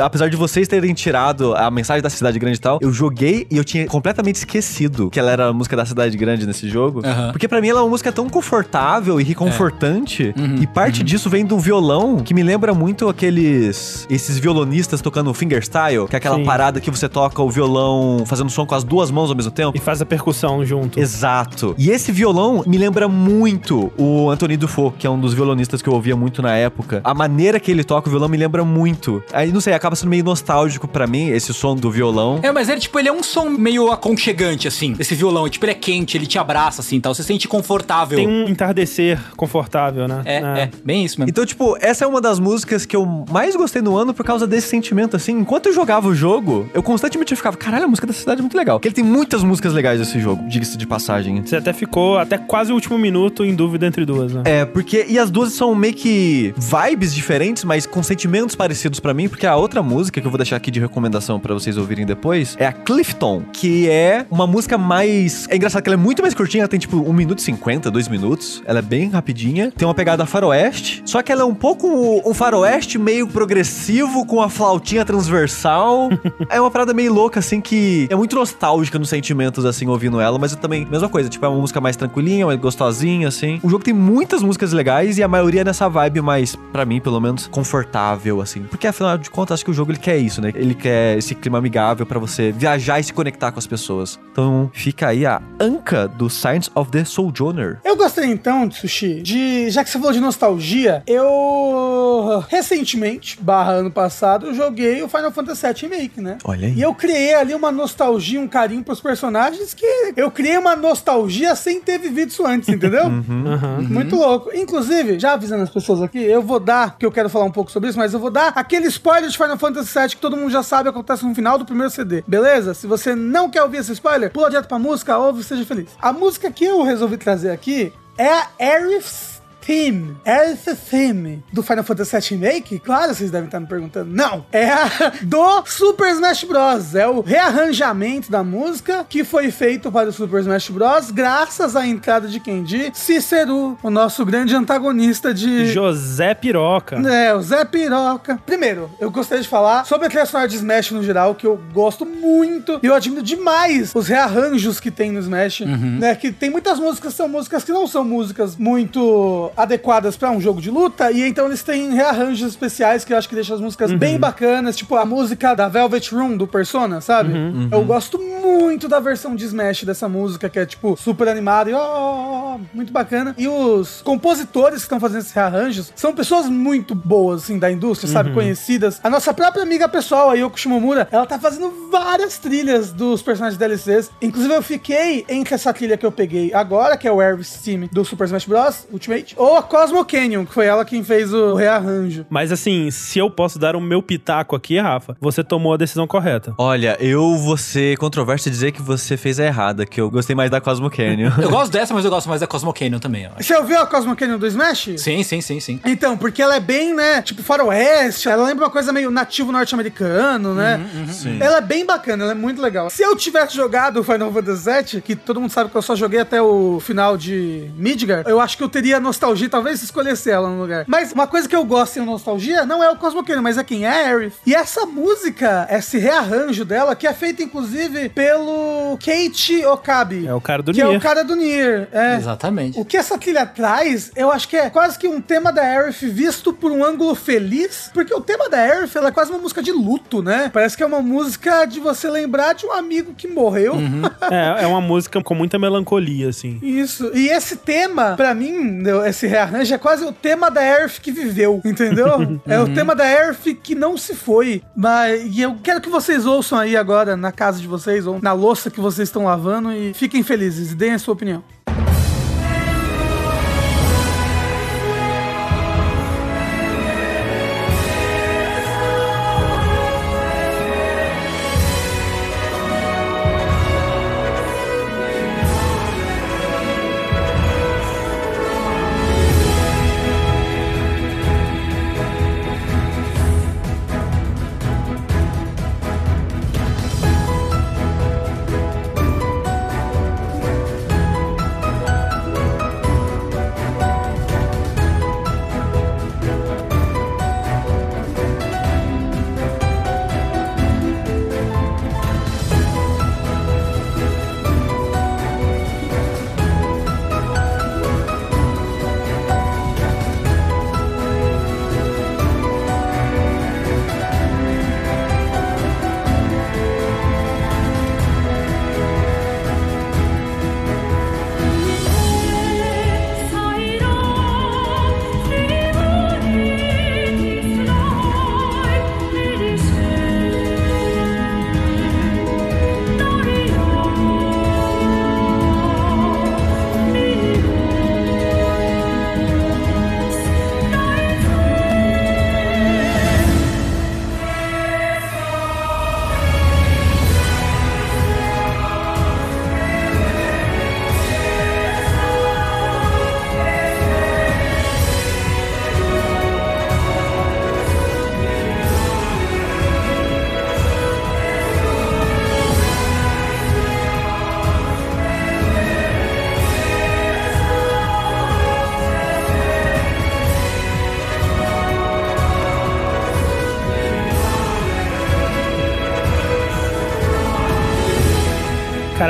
Apesar 0.02 0.30
de 0.30 0.36
vocês 0.36 0.68
terem 0.68 0.94
tirado 0.94 1.56
a 1.56 1.72
mensagem 1.72 2.04
da 2.04 2.10
cidade 2.10 2.38
grande 2.38 2.58
e 2.58 2.62
tal, 2.62 2.80
eu 2.82 2.92
joguei 2.92 3.48
e 3.50 3.58
eu 3.58 3.64
tinha 3.64 3.86
completamente 3.88 4.36
esquecido 4.36 5.10
que 5.10 5.20
ela 5.20 5.32
era 5.32 5.48
a 5.48 5.54
música 5.54 5.76
da 5.76 5.86
cidade 5.86 6.18
grande 6.18 6.46
nesse 6.46 6.70
jogo. 6.70 7.02
Aham. 7.06 7.32
Porque 7.32 7.48
pra 7.48 7.62
mim 7.62 7.70
ela 7.70 7.80
é 7.80 7.84
uma 7.84 7.90
música 7.90 8.12
tão 8.12 8.30
confortável 8.30 9.20
e 9.22 9.24
reconfortante. 9.24 10.34
E 10.60 10.68
parte 10.68 11.02
disso 11.04 11.30
vem 11.30 11.46
de 11.46 11.54
um 11.54 11.60
violão 11.60 12.18
que 12.18 12.34
me 12.34 12.44
lembra 12.44 12.74
muito 12.74 13.08
aqueles 13.08 14.06
esses 14.10 14.38
violonistas 14.38 15.02
tocando 15.02 15.34
fingerstyle, 15.34 16.08
que 16.08 16.16
é 16.16 16.18
aquela 16.18 16.36
Sim. 16.36 16.44
parada 16.44 16.82
que 16.82 16.92
você 16.92 17.08
toca 17.08 17.42
o 17.42 17.50
violão 17.50 18.24
fazendo 18.26 18.50
som 18.50 18.66
com 18.66 18.76
as 18.76 18.84
duas 18.84 19.10
mãos 19.10 19.30
ao 19.30 19.36
mesmo 19.36 19.52
tempo. 19.52 19.78
E 19.78 19.80
faz 19.80 20.02
a 20.02 20.06
percussão 20.06 20.66
junto. 20.66 21.00
Exato. 21.00 21.74
E 21.78 21.90
esse 21.90 22.12
violão 22.12 22.64
me 22.68 22.78
lembra 22.78 23.08
muito 23.08 23.92
o 23.98 24.30
Anthony 24.30 24.58
Dufault, 24.58 24.98
que 24.98 25.08
é 25.08 25.10
um 25.10 25.20
dos 25.20 25.34
violonistas 25.54 25.82
que 25.82 25.90
eu 25.90 25.94
ouvia 25.94 26.16
muito 26.16 26.42
na 26.42 26.56
época. 26.56 27.02
A 27.04 27.14
maneira 27.14 27.60
que 27.60 27.72
ele 27.72 27.84
toca 27.84 28.08
o 28.08 28.12
violão 28.12 28.28
me 28.28 28.38
lembra 28.38 28.66
muito. 28.66 29.24
Aí, 29.32 29.52
não 29.52 29.62
sei, 29.62 29.74
acaba 29.74 29.96
sendo 29.96 30.10
meio 30.10 30.24
nostálgico 30.24 30.88
pra 30.88 31.08
mim, 31.08 31.30
esse 31.30 31.54
som 31.54 31.76
do 31.76 31.90
violão. 31.90 32.40
É, 32.42 32.52
mas 32.52 32.70
ele, 32.70 32.82
tipo, 32.82 32.98
ele 33.00 33.10
é 33.10 33.14
um 33.14 33.24
som 33.24 33.50
meio 33.50 33.92
aconchegante, 33.92 34.68
assim, 34.68 34.96
esse 35.00 35.16
violão. 35.16 35.48
Tipo, 35.48 35.66
ele 35.66 35.72
é 35.72 35.76
quente, 35.76 36.18
ele 36.18 36.26
te 36.26 36.40
abraça, 36.40 36.82
assim, 36.82 37.00
tal. 37.00 37.14
Você 37.14 37.24
se 37.24 37.28
sente 37.28 37.48
confortável. 37.48 38.18
Tem 38.18 38.28
um 38.28 38.48
entardecer 38.48 39.20
confortável, 39.36 40.08
né? 40.08 40.22
É, 40.26 40.38
é, 40.38 40.70
bem 40.84 41.06
isso 41.06 41.20
mesmo. 41.20 41.30
Então, 41.30 41.46
tipo, 41.46 41.78
essa 41.80 42.06
é 42.06 42.08
uma 42.08 42.20
das 42.20 42.40
músicas 42.40 42.86
que 42.86 42.96
eu 42.96 43.06
mais 43.30 43.56
gostei 43.56 43.82
no 43.82 43.96
ano 43.96 44.14
por 44.14 44.26
causa 44.26 44.48
desse 44.48 44.68
sentimento, 44.68 45.16
assim. 45.16 45.34
Enquanto 45.34 45.68
eu 45.68 45.74
jogava 45.74 46.08
o 46.08 46.16
jogo, 46.16 46.70
eu 46.74 46.82
constantemente 46.82 47.36
ficava, 47.36 47.56
caralho, 47.58 47.86
a 47.86 47.88
música 47.88 48.08
da 48.08 48.14
cidade 48.14 48.40
é 48.40 48.42
muito 48.42 48.58
legal. 48.58 48.80
Porque 48.80 48.88
ele 48.88 48.96
tem 48.96 49.04
muitas 49.04 49.44
músicas 49.44 49.74
legais 49.74 50.00
desse 50.00 50.20
jogo, 50.20 50.44
diga-se 50.48 50.78
de 50.78 50.88
passagem. 50.88 51.42
Você 51.46 51.56
até 51.56 51.74
ficou 51.74 52.18
até 52.18 52.38
quase 52.38 52.72
o 52.72 52.76
último 52.76 52.98
minuto 52.98 53.46
em 53.46 53.54
dúvida 53.54 53.86
entre 53.86 54.06
duas, 54.06 54.34
né? 54.34 54.42
É, 54.46 54.66
porque. 54.66 55.06
E 55.08 55.20
as 55.20 55.30
duas 55.30 55.43
são 55.50 55.74
meio 55.76 55.94
que 55.94 56.54
vibes 56.58 57.14
diferentes, 57.14 57.64
mas 57.64 57.86
com 57.86 58.02
sentimentos 58.02 58.56
parecidos 58.56 59.00
pra 59.00 59.14
mim, 59.14 59.28
porque 59.28 59.46
a 59.46 59.56
outra 59.56 59.82
música 59.82 60.22
que 60.22 60.28
eu 60.28 60.32
vou 60.32 60.38
deixar 60.38 60.56
aqui 60.56 60.72
de 60.72 60.80
recomendação 60.80 61.40
pra 61.40 61.54
vocês 61.54 61.78
ouvirem 61.78 62.06
depois 62.06 62.56
é 62.60 62.66
a 62.66 62.72
Clifton, 62.72 63.44
que 63.52 63.90
é 63.90 64.26
uma 64.30 64.48
música 64.48 64.78
mais. 64.78 65.48
É 65.50 65.56
engraçado 65.56 65.82
que 65.84 65.90
ela 65.90 66.00
é 66.00 66.04
muito 66.04 66.22
mais 66.22 66.34
curtinha, 66.34 66.62
ela 66.62 66.68
tem 66.68 66.80
tipo 66.80 66.98
1 66.98 67.14
minuto 67.14 67.40
e 67.40 67.42
50, 67.42 67.92
2 67.92 68.08
minutos. 68.08 68.62
Ela 68.66 68.80
é 68.80 68.82
bem 68.82 69.10
rapidinha. 69.10 69.72
Tem 69.76 69.88
uma 69.88 69.94
pegada 69.94 70.26
faroeste, 70.26 71.02
só 71.06 71.22
que 71.22 71.32
ela 71.32 71.42
é 71.42 71.46
um 71.46 71.56
pouco 71.56 71.88
um 72.28 72.34
faroeste 72.34 72.98
meio 72.98 73.28
progressivo, 73.28 74.26
com 74.26 74.42
a 74.42 74.50
flautinha 74.50 75.06
transversal. 75.06 76.10
é 76.50 76.60
uma 76.60 76.72
parada 76.72 76.94
meio 76.94 77.14
louca, 77.14 77.40
assim, 77.40 77.62
que 77.62 78.08
é 78.10 78.16
muito 78.16 78.36
nostálgica 78.36 78.98
nos 79.00 79.10
sentimentos, 79.10 79.66
assim, 79.66 79.88
ouvindo 79.88 80.20
ela, 80.20 80.38
mas 80.38 80.52
eu 80.52 80.58
também, 80.58 80.86
mesma 80.90 81.10
coisa, 81.10 81.30
tipo, 81.30 81.46
é 81.46 81.50
uma 81.50 81.60
música 81.60 81.82
mais 81.82 81.96
tranquilinha, 81.96 82.46
mais 82.46 82.60
gostosinha, 82.60 83.28
assim. 83.28 83.60
O 83.64 83.70
jogo 83.70 83.84
tem 83.84 83.94
muitas 83.94 84.42
músicas 84.42 84.74
legais 84.74 85.18
e 85.18 85.24
a 85.24 85.28
maioria 85.34 85.64
nessa 85.64 85.90
vibe 85.90 86.22
mais, 86.22 86.56
pra 86.72 86.86
mim, 86.86 87.02
pelo 87.02 87.20
menos, 87.20 87.48
confortável, 87.48 88.40
assim. 88.40 88.62
Porque 88.64 88.86
afinal 88.86 89.18
de 89.18 89.32
contas, 89.32 89.56
acho 89.56 89.66
que 89.66 89.72
o 89.72 89.74
jogo 89.74 89.92
ele 89.92 89.98
quer 89.98 90.18
isso, 90.18 90.40
né? 90.40 90.52
Ele 90.54 90.76
quer 90.76 91.18
esse 91.18 91.34
clima 91.34 91.58
amigável 91.58 92.06
pra 92.06 92.20
você 92.20 92.52
viajar 92.52 93.00
e 93.00 93.04
se 93.04 93.12
conectar 93.12 93.52
com 93.52 93.58
as 93.58 93.66
pessoas. 93.66 94.20
Então, 94.32 94.70
fica 94.74 95.08
aí 95.08 95.26
a 95.26 95.42
Anka 95.60 96.08
do 96.08 96.30
Science 96.30 96.70
of 96.76 96.92
the 96.92 97.04
Sojourner. 97.04 97.80
Eu 97.84 97.98
gostei 97.98 98.26
então, 98.26 98.70
Sushi, 98.70 99.22
de. 99.22 99.72
Já 99.72 99.84
que 99.84 99.90
você 99.90 99.98
falou 99.98 100.14
de 100.14 100.20
nostalgia, 100.20 101.02
eu 101.08 102.44
recentemente, 102.48 103.42
barra 103.42 103.72
ano 103.72 103.90
passado, 103.90 104.48
eu 104.48 104.54
joguei 104.54 105.02
o 105.02 105.10
Final 105.10 105.32
Fantasy 105.32 105.66
VII 105.66 105.90
Remake, 105.90 106.22
né? 106.22 106.38
Olha 106.44 106.68
aí. 106.68 106.76
E 106.76 106.82
eu 106.82 106.94
criei 106.94 107.34
ali 107.34 107.56
uma 107.56 107.72
nostalgia, 107.72 108.40
um 108.40 108.48
carinho 108.48 108.84
pros 108.84 109.02
personagens 109.02 109.74
que 109.74 110.14
eu 110.16 110.30
criei 110.30 110.58
uma 110.58 110.76
nostalgia 110.76 111.56
sem 111.56 111.82
ter 111.82 111.98
vivido 111.98 112.30
isso 112.30 112.46
antes, 112.46 112.70
entendeu? 112.70 113.06
Aham. 113.06 113.82
Muito 113.82 114.16
louco. 114.16 114.52
Inclusive, 114.56 115.23
já 115.24 115.34
avisando 115.34 115.64
as 115.64 115.70
pessoas 115.70 116.02
aqui, 116.02 116.22
eu 116.22 116.42
vou 116.42 116.60
dar, 116.60 116.98
que 116.98 117.06
eu 117.06 117.12
quero 117.12 117.30
falar 117.30 117.46
um 117.46 117.52
pouco 117.52 117.72
sobre 117.72 117.90
isso, 117.90 117.98
mas 117.98 118.14
eu 118.14 118.20
vou 118.20 118.30
dar 118.30 118.50
aquele 118.56 118.88
spoiler 118.88 119.30
de 119.30 119.38
Final 119.38 119.58
Fantasy 119.58 119.98
VII 119.98 120.10
que 120.10 120.18
todo 120.18 120.36
mundo 120.36 120.52
já 120.52 120.62
sabe 120.62 120.90
acontece 120.90 121.26
no 121.26 121.34
final 121.34 121.58
do 121.58 121.64
primeiro 121.64 121.90
CD. 121.90 122.22
Beleza? 122.28 122.74
Se 122.74 122.86
você 122.86 123.16
não 123.16 123.50
quer 123.50 123.64
ouvir 123.64 123.78
esse 123.78 123.94
spoiler, 123.94 124.30
pula 124.32 124.50
direto 124.50 124.68
pra 124.68 124.78
música, 124.78 125.18
ouve 125.18 125.40
e 125.40 125.44
seja 125.44 125.66
feliz. 125.66 125.92
A 126.02 126.12
música 126.12 126.52
que 126.52 126.66
eu 126.66 126.84
resolvi 126.84 127.16
trazer 127.16 127.52
aqui 127.52 127.94
é 128.18 128.28
a 128.28 128.48
Aerith's 128.60 129.33
Theme. 129.66 130.16
Aerith's 130.26 130.78
Theme 130.90 131.44
do 131.52 131.64
Final 131.64 131.84
Fantasy 131.84 132.20
VII 132.20 132.40
Remake? 132.40 132.80
Claro, 132.80 133.14
vocês 133.14 133.32
devem 133.32 133.48
estar 133.48 133.60
me 133.60 133.68
perguntando. 133.68 134.14
Não! 134.14 134.46
É 134.52 134.70
a 134.70 134.90
do 135.24 135.64
Super 135.66 136.12
Smash 136.12 136.44
Bros. 136.44 136.96
É 136.96 137.08
o 137.08 137.22
rearranjamento 137.22 138.32
da 138.32 138.44
música 138.44 139.06
que 139.08 139.24
foi 139.24 139.52
feito 139.52 139.92
para 139.92 140.10
o 140.10 140.14
Super 140.14 140.42
Smash 140.42 140.70
Bros. 140.70 141.12
graças 141.12 141.76
à 141.76 141.88
entrada 141.88 142.28
de? 142.28 142.44
De 142.44 142.92
Cícero, 142.94 143.78
o 143.82 143.90
nosso 143.90 144.26
grande 144.26 144.54
antagonista 144.54 145.34
de... 145.34 145.68
José 145.68 146.34
Piroca. 146.34 146.98
É, 147.10 147.34
o 147.34 147.42
Zé 147.42 147.64
Piroca. 147.64 148.38
Primeiro, 148.46 148.92
eu 149.00 149.10
gostaria 149.10 149.42
de 149.42 149.48
falar 149.48 149.86
sobre 149.86 150.08
a 150.08 150.10
trilha 150.10 150.26
sonora 150.26 150.48
de 150.48 150.56
Smash 150.58 150.92
no 150.92 151.02
geral, 151.02 151.34
que 151.34 151.48
eu 151.48 151.58
gosto 151.74 152.06
muito. 152.06 152.80
E 152.84 152.88
eu 152.88 152.94
admiro 152.94 153.24
demais 153.24 153.92
os 153.96 154.08
rearranjos 154.08 154.80
que 154.80 154.92
tem 154.92 155.12
no 155.12 155.20
Smash. 155.20 155.62
Né? 155.62 156.16
Que 156.16 156.34
tem 156.34 156.50
muitas 156.50 156.80
músicas 156.80 157.14
que 157.14 157.18
são 157.18 157.30
músicas 157.30 157.64
que 157.64 157.72
não 157.72 157.88
são 157.88 158.04
músicas 158.04 158.58
muito 158.58 159.53
adequadas 159.56 160.16
pra 160.16 160.32
um 160.32 160.42
jogo 160.42 160.62
de 160.62 160.70
luta, 160.70 161.12
e 161.12 161.24
então 161.24 161.46
eles 161.46 161.64
têm 161.64 161.94
rearranjos 161.94 162.50
especiais 162.50 163.04
que 163.06 163.14
eu 163.14 163.18
acho 163.18 163.30
que 163.30 163.36
deixam 163.36 163.56
as 163.56 163.62
músicas 163.62 163.94
bem 163.94 164.20
bacanas, 164.20 164.76
tipo 164.76 164.96
a 164.96 165.06
música 165.06 165.54
da 165.54 165.68
Velvet 165.68 166.14
Room 166.14 166.38
do 166.38 166.48
Persona, 166.48 167.02
sabe? 167.02 167.34
Eu 167.72 167.84
gosto 167.84 168.18
muito 168.20 168.88
da 168.88 169.00
versão 169.00 169.36
de 169.36 169.46
Smash 169.46 169.84
dessa 169.84 170.08
música, 170.10 170.50
que 170.50 170.60
é 170.60 170.66
tipo 170.66 170.98
super 170.98 171.28
animada 171.28 171.70
e 171.70 171.74
ó, 171.74 172.58
muito 172.74 172.92
bacana. 172.92 173.36
E 173.38 173.48
os 173.48 174.02
compositores 174.02 174.80
que 174.80 174.86
estão 174.86 175.00
fazendo 175.00 175.20
esses 175.20 175.32
rearranjos 175.32 175.92
são 175.96 176.14
pessoas 176.14 176.48
muito 176.48 176.94
boas, 176.96 177.44
assim, 177.44 177.58
da 177.58 177.72
indústria, 177.72 178.12
sabe? 178.12 178.34
Conhecidas. 178.34 179.00
A 179.04 179.10
nossa 179.10 179.34
própria 179.34 179.64
amiga 179.64 179.88
pessoal, 179.88 180.30
a 180.30 180.34
Yoko 180.36 180.60
Shimomura, 180.60 181.08
ela 181.12 181.26
tá 181.26 181.40
fazendo 181.40 181.90
várias 181.92 182.38
trilhas 182.38 182.92
dos 182.92 183.22
personagens 183.22 183.58
DLCs. 183.58 184.12
Inclusive, 184.22 184.54
eu 184.54 184.62
fiquei 184.62 185.26
entre 185.30 185.56
essa 185.56 185.74
trilha 185.74 185.98
que 185.98 186.06
eu 186.06 186.12
peguei 186.12 186.54
agora, 186.54 186.98
que 186.98 187.08
é 187.08 187.12
o 187.12 187.22
Air's 187.22 187.54
Team 187.64 187.90
do 187.92 188.04
Super 188.04 188.26
Smash 188.26 188.46
Bros. 188.46 188.88
Ultimate, 188.92 189.36
ou 189.44 189.58
a 189.58 189.64
Cosmo 189.64 190.06
Canyon, 190.06 190.46
que 190.46 190.54
foi 190.54 190.66
ela 190.66 190.86
quem 190.86 191.04
fez 191.04 191.34
o 191.34 191.54
rearranjo. 191.54 192.26
Mas 192.30 192.52
assim, 192.52 192.90
se 192.92 193.20
eu 193.20 193.30
posso 193.30 193.60
dar 193.60 193.76
o 193.76 193.82
meu 193.82 194.02
pitaco 194.02 194.56
aqui, 194.56 194.80
Rafa, 194.80 195.16
você 195.20 195.44
tomou 195.44 195.74
a 195.74 195.78
decisão 195.78 196.08
correta. 196.08 196.54
Olha, 196.58 196.98
eu 197.00 197.38
vou 197.38 197.58
ser 197.58 197.98
controverso 197.98 198.48
e 198.48 198.52
dizer 198.52 198.72
que 198.72 198.82
você 198.82 199.18
fez 199.18 199.40
a 199.40 199.46
errada, 199.46 199.86
que 199.86 200.00
eu 200.00 200.10
gostei 200.10 200.36
mais 200.36 200.50
da 200.50 200.62
Cosmo 200.62 200.90
Canyon. 200.90 201.32
Eu 201.42 201.50
gosto 201.50 201.72
dessa, 201.72 201.94
mas 201.94 202.06
eu 202.06 202.12
gosto 202.12 202.30
mais 202.30 202.42
da 202.42 202.48
Cosmo 202.48 202.74
Canyon 202.74 203.00
também, 203.00 203.28
ó. 203.28 203.42
Você 203.42 203.56
ouviu 203.56 203.80
a 203.80 203.86
Cosmo 203.86 204.16
Canyon 204.16 204.38
do 204.38 204.48
Smash? 204.48 204.92
Sim, 204.98 205.24
sim, 205.24 205.42
sim, 205.42 205.60
sim. 205.60 205.80
Então, 205.86 206.18
porque 206.18 206.42
ela 206.42 206.56
é 206.56 206.60
bem, 206.60 206.94
né, 206.94 207.22
tipo 207.22 207.44
faroeste, 207.44 208.30
ela 208.30 208.46
lembra 208.46 208.66
uma 208.66 208.72
coisa 208.72 208.94
meio 208.94 209.12
nativo 209.12 209.52
norte-americano, 209.52 210.54
né? 210.54 210.80
Sim. 211.12 211.38
Ela 211.40 211.58
é 211.58 211.62
bem 211.62 211.86
bacana, 211.86 212.24
ela 212.24 212.32
é 212.32 212.36
muito 212.36 212.62
legal. 212.62 212.90
Se 212.90 213.04
eu 213.04 213.16
tivesse 213.16 213.56
jogado 213.56 214.00
o 214.00 214.04
Final 214.04 214.32
Fantasy 214.32 214.70
VII, 214.70 215.02
que 215.02 215.16
todo 215.16 215.42
mundo 215.42 215.52
sabe 215.52 215.70
que 215.70 215.76
eu 215.76 215.82
só 215.82 215.96
joguei 215.96 216.20
até 216.20 216.42
o 216.42 216.80
final 216.80 217.18
de 217.18 217.70
Midgar, 217.76 218.24
eu 218.28 218.40
acho 218.40 218.58
que 218.58 218.64
eu 218.64 218.70
teria 218.70 219.00
nostalgia, 219.00 219.33
talvez 219.50 219.80
se 219.80 219.86
escolhesse 219.86 220.30
ela 220.30 220.50
no 220.50 220.62
lugar. 220.62 220.86
Mas 220.88 221.12
uma 221.12 221.28
coisa 221.28 221.48
que 221.48 221.56
eu 221.56 221.64
gosto 221.66 221.98
em 222.00 222.06
nostalgia 222.06 222.66
não 222.66 222.84
é 222.84 222.90
o 222.90 222.96
Cosmo 222.98 223.24
mas 223.42 223.58
é 223.58 223.64
quem 223.64 223.86
é 223.86 223.90
a 223.90 224.08
Aerith. 224.08 224.34
E 224.46 224.54
essa 224.54 224.86
música, 224.86 225.68
esse 225.70 225.98
rearranjo 225.98 226.66
dela, 226.66 226.96
que 226.96 227.08
é 227.08 227.14
feita 227.14 227.42
inclusive 227.42 228.10
pelo 228.10 228.98
Keiichi 229.00 229.66
Okabe. 229.66 230.28
É 230.28 230.34
o 230.34 230.42
cara 230.42 230.62
do 230.62 230.74
que 230.74 230.82
é 230.82 230.86
Nier. 230.86 230.98
o 230.98 231.02
cara 231.02 231.24
do 231.24 231.36
Nier. 231.36 231.88
É. 231.92 232.16
Exatamente. 232.16 232.80
O 232.80 232.86
que 232.86 232.98
essa 232.98 233.18
trilha 233.18 233.46
traz, 233.46 234.12
eu 234.16 234.32
acho 234.32 234.48
que 234.48 234.58
é 234.58 234.70
quase 234.70 234.98
que 235.00 235.08
um 235.08 235.22
tema 235.22 235.52
da 235.52 235.62
Aerith 235.62 236.02
visto 236.08 236.52
por 236.54 236.72
um 236.72 236.84
ângulo 236.84 237.16
feliz, 237.16 237.90
porque 237.94 238.14
o 238.14 238.22
tema 238.22 238.50
da 238.50 238.58
Aerith 238.58 238.96
ela 238.96 239.10
é 239.10 239.12
quase 239.12 239.32
uma 239.32 239.40
música 239.40 239.62
de 239.64 239.72
luto, 239.72 240.22
né? 240.22 240.50
Parece 240.54 240.76
que 240.78 240.84
é 240.84 240.86
uma 240.86 241.02
música 241.02 241.66
de 241.66 241.80
você 241.80 242.10
lembrar 242.10 242.54
de 242.54 242.66
um 242.66 242.72
amigo 242.72 243.14
que 243.14 243.28
morreu. 243.28 243.74
É, 244.32 244.64
é 244.64 244.68
uma 244.68 244.82
música 244.82 245.22
com 245.22 245.36
muita 245.36 245.60
melancolia, 245.60 246.30
assim. 246.30 246.58
Isso. 246.62 247.12
E 247.14 247.28
esse 247.30 247.58
tema, 247.58 248.16
pra 248.16 248.34
mim, 248.34 248.82
eu- 248.86 249.04
esse 249.24 249.28
rearranjo 249.28 249.74
é 249.74 249.78
quase 249.78 250.04
o 250.04 250.12
tema 250.12 250.52
da 250.52 250.60
Aerith 250.60 251.00
que 251.00 251.12
viveu, 251.12 251.62
entendeu? 251.64 252.08
é 252.46 252.60
o 252.60 252.74
tema 252.74 252.94
da 252.94 253.06
Aerith 253.06 253.56
que 253.56 253.74
não 253.74 253.98
se 253.98 254.14
foi. 254.14 254.62
Mas 254.76 255.24
e 255.36 255.42
eu 255.42 255.56
quero 255.64 255.80
que 255.80 255.90
vocês 255.90 256.26
ouçam 256.26 256.60
aí 256.60 256.76
agora 256.76 257.16
na 257.16 257.32
casa 257.32 257.62
de 257.62 257.68
vocês 257.68 258.06
ou 258.06 258.22
na 258.22 258.34
louça 258.34 258.70
que 258.70 258.82
vocês 258.82 259.08
estão 259.08 259.24
lavando 259.24 259.72
e 259.72 259.94
fiquem 259.94 260.24
felizes 260.24 260.74
deem 260.74 260.94
a 260.94 261.00
sua 261.00 261.14
opinião. 261.14 261.44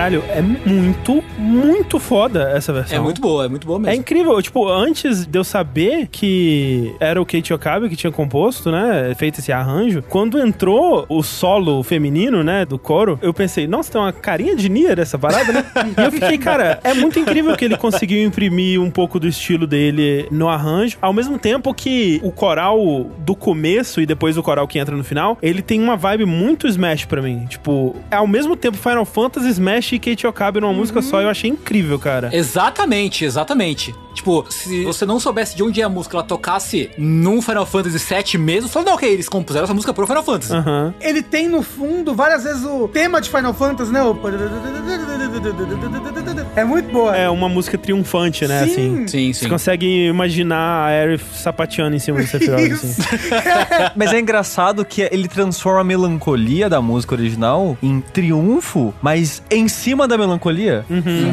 Caralho, 0.03 0.21
é 0.27 0.41
muito, 0.41 1.23
muito 1.93 1.99
foda 1.99 2.49
essa 2.53 2.73
versão. 2.73 2.97
É 2.97 3.01
muito 3.01 3.21
boa, 3.21 3.45
é 3.45 3.47
muito 3.47 3.67
boa 3.67 3.77
É 3.79 3.81
mesmo. 3.81 4.01
incrível, 4.01 4.41
tipo, 4.41 4.67
antes 4.67 5.25
de 5.25 5.37
eu 5.37 5.43
saber 5.43 6.07
que 6.11 6.93
era 6.99 7.21
o 7.21 7.25
Kate 7.25 7.53
Okabe 7.53 7.89
que 7.89 7.95
tinha 7.95 8.11
composto, 8.11 8.71
né, 8.71 9.13
feito 9.15 9.39
esse 9.39 9.51
arranjo, 9.51 10.03
quando 10.09 10.39
entrou 10.39 11.05
o 11.07 11.21
solo 11.21 11.83
feminino, 11.83 12.43
né, 12.43 12.65
do 12.65 12.79
coro, 12.79 13.19
eu 13.21 13.33
pensei, 13.33 13.67
nossa, 13.67 13.91
tem 13.91 14.01
uma 14.01 14.11
carinha 14.11 14.55
de 14.55 14.69
Nier 14.69 14.99
essa 14.99 15.17
parada, 15.17 15.51
né? 15.51 15.65
e 15.97 16.01
eu 16.01 16.11
fiquei, 16.11 16.37
cara, 16.37 16.79
é 16.83 16.93
muito 16.93 17.19
incrível 17.19 17.55
que 17.55 17.65
ele 17.65 17.77
conseguiu 17.77 18.23
imprimir 18.23 18.81
um 18.81 18.89
pouco 18.89 19.19
do 19.19 19.27
estilo 19.27 19.67
dele 19.67 20.27
no 20.31 20.47
arranjo, 20.49 20.97
ao 21.01 21.13
mesmo 21.13 21.37
tempo 21.37 21.73
que 21.73 22.19
o 22.23 22.31
coral 22.31 22.79
do 23.19 23.35
começo 23.35 24.01
e 24.01 24.05
depois 24.05 24.37
o 24.37 24.43
coral 24.43 24.67
que 24.67 24.79
entra 24.79 24.95
no 24.95 25.03
final, 25.03 25.37
ele 25.41 25.61
tem 25.61 25.81
uma 25.81 25.95
vibe 25.95 26.25
muito 26.25 26.67
Smash 26.67 27.05
pra 27.05 27.21
mim. 27.21 27.45
Tipo, 27.47 27.95
ao 28.09 28.25
mesmo 28.27 28.55
tempo 28.55 28.77
Final 28.77 29.05
Fantasy, 29.05 29.49
Smash 29.49 29.93
e 29.93 29.99
Kate 29.99 30.25
Okabe 30.25 30.59
numa 30.59 30.73
música 30.73 31.01
só, 31.01 31.21
eu 31.21 31.29
achei 31.29 31.49
incrível, 31.49 31.82
cara. 31.99 32.29
Exatamente, 32.31 33.25
exatamente. 33.25 33.95
Tipo, 34.13 34.45
se 34.49 34.83
você 34.83 35.05
não 35.05 35.19
soubesse 35.19 35.55
de 35.55 35.63
onde 35.63 35.81
é 35.81 35.83
a 35.83 35.89
música, 35.89 36.17
ela 36.17 36.23
tocasse 36.23 36.89
num 36.97 37.41
Final 37.41 37.65
Fantasy 37.65 37.97
VII 37.97 38.37
mesmo, 38.39 38.67
você 38.67 38.73
fala, 38.73 38.85
não, 38.85 38.93
ok, 38.93 39.09
eles 39.09 39.27
compuseram 39.27 39.65
essa 39.65 39.73
música 39.73 39.93
pro 39.93 40.07
Final 40.07 40.23
Fantasy. 40.23 40.53
Aham. 40.53 40.93
Ele 41.01 41.21
tem 41.21 41.47
no 41.47 41.61
fundo 41.61 42.13
várias 42.13 42.43
vezes 42.43 42.63
o 42.63 42.87
tema 42.87 43.19
de 43.19 43.29
Final 43.29 43.53
Fantasy, 43.53 43.91
né? 43.91 44.03
O... 44.03 44.17
É 46.55 46.63
muito 46.63 46.91
boa. 46.91 47.15
É 47.15 47.29
uma 47.29 47.49
música 47.49 47.77
triunfante, 47.77 48.47
né? 48.47 48.65
Sim. 48.65 48.71
Assim. 48.71 49.07
Sim, 49.07 49.33
Você 49.33 49.45
sim. 49.45 49.49
consegue 49.49 50.07
imaginar 50.07 50.57
a 50.57 50.85
Aerith 50.87 51.23
sapateando 51.33 51.95
em 51.95 51.99
cima 51.99 52.19
do 52.19 52.27
Sephiroth, 52.27 52.59
assim. 52.73 53.01
Mas 53.95 54.13
é 54.13 54.19
engraçado 54.19 54.85
que 54.85 55.01
ele 55.01 55.27
transforma 55.27 55.81
a 55.81 55.83
melancolia 55.83 56.69
da 56.69 56.81
música 56.81 57.15
original 57.15 57.77
em 57.81 57.99
triunfo, 57.99 58.93
mas 59.01 59.41
em 59.49 59.67
cima 59.67 60.07
da 60.07 60.17
melancolia. 60.17 60.85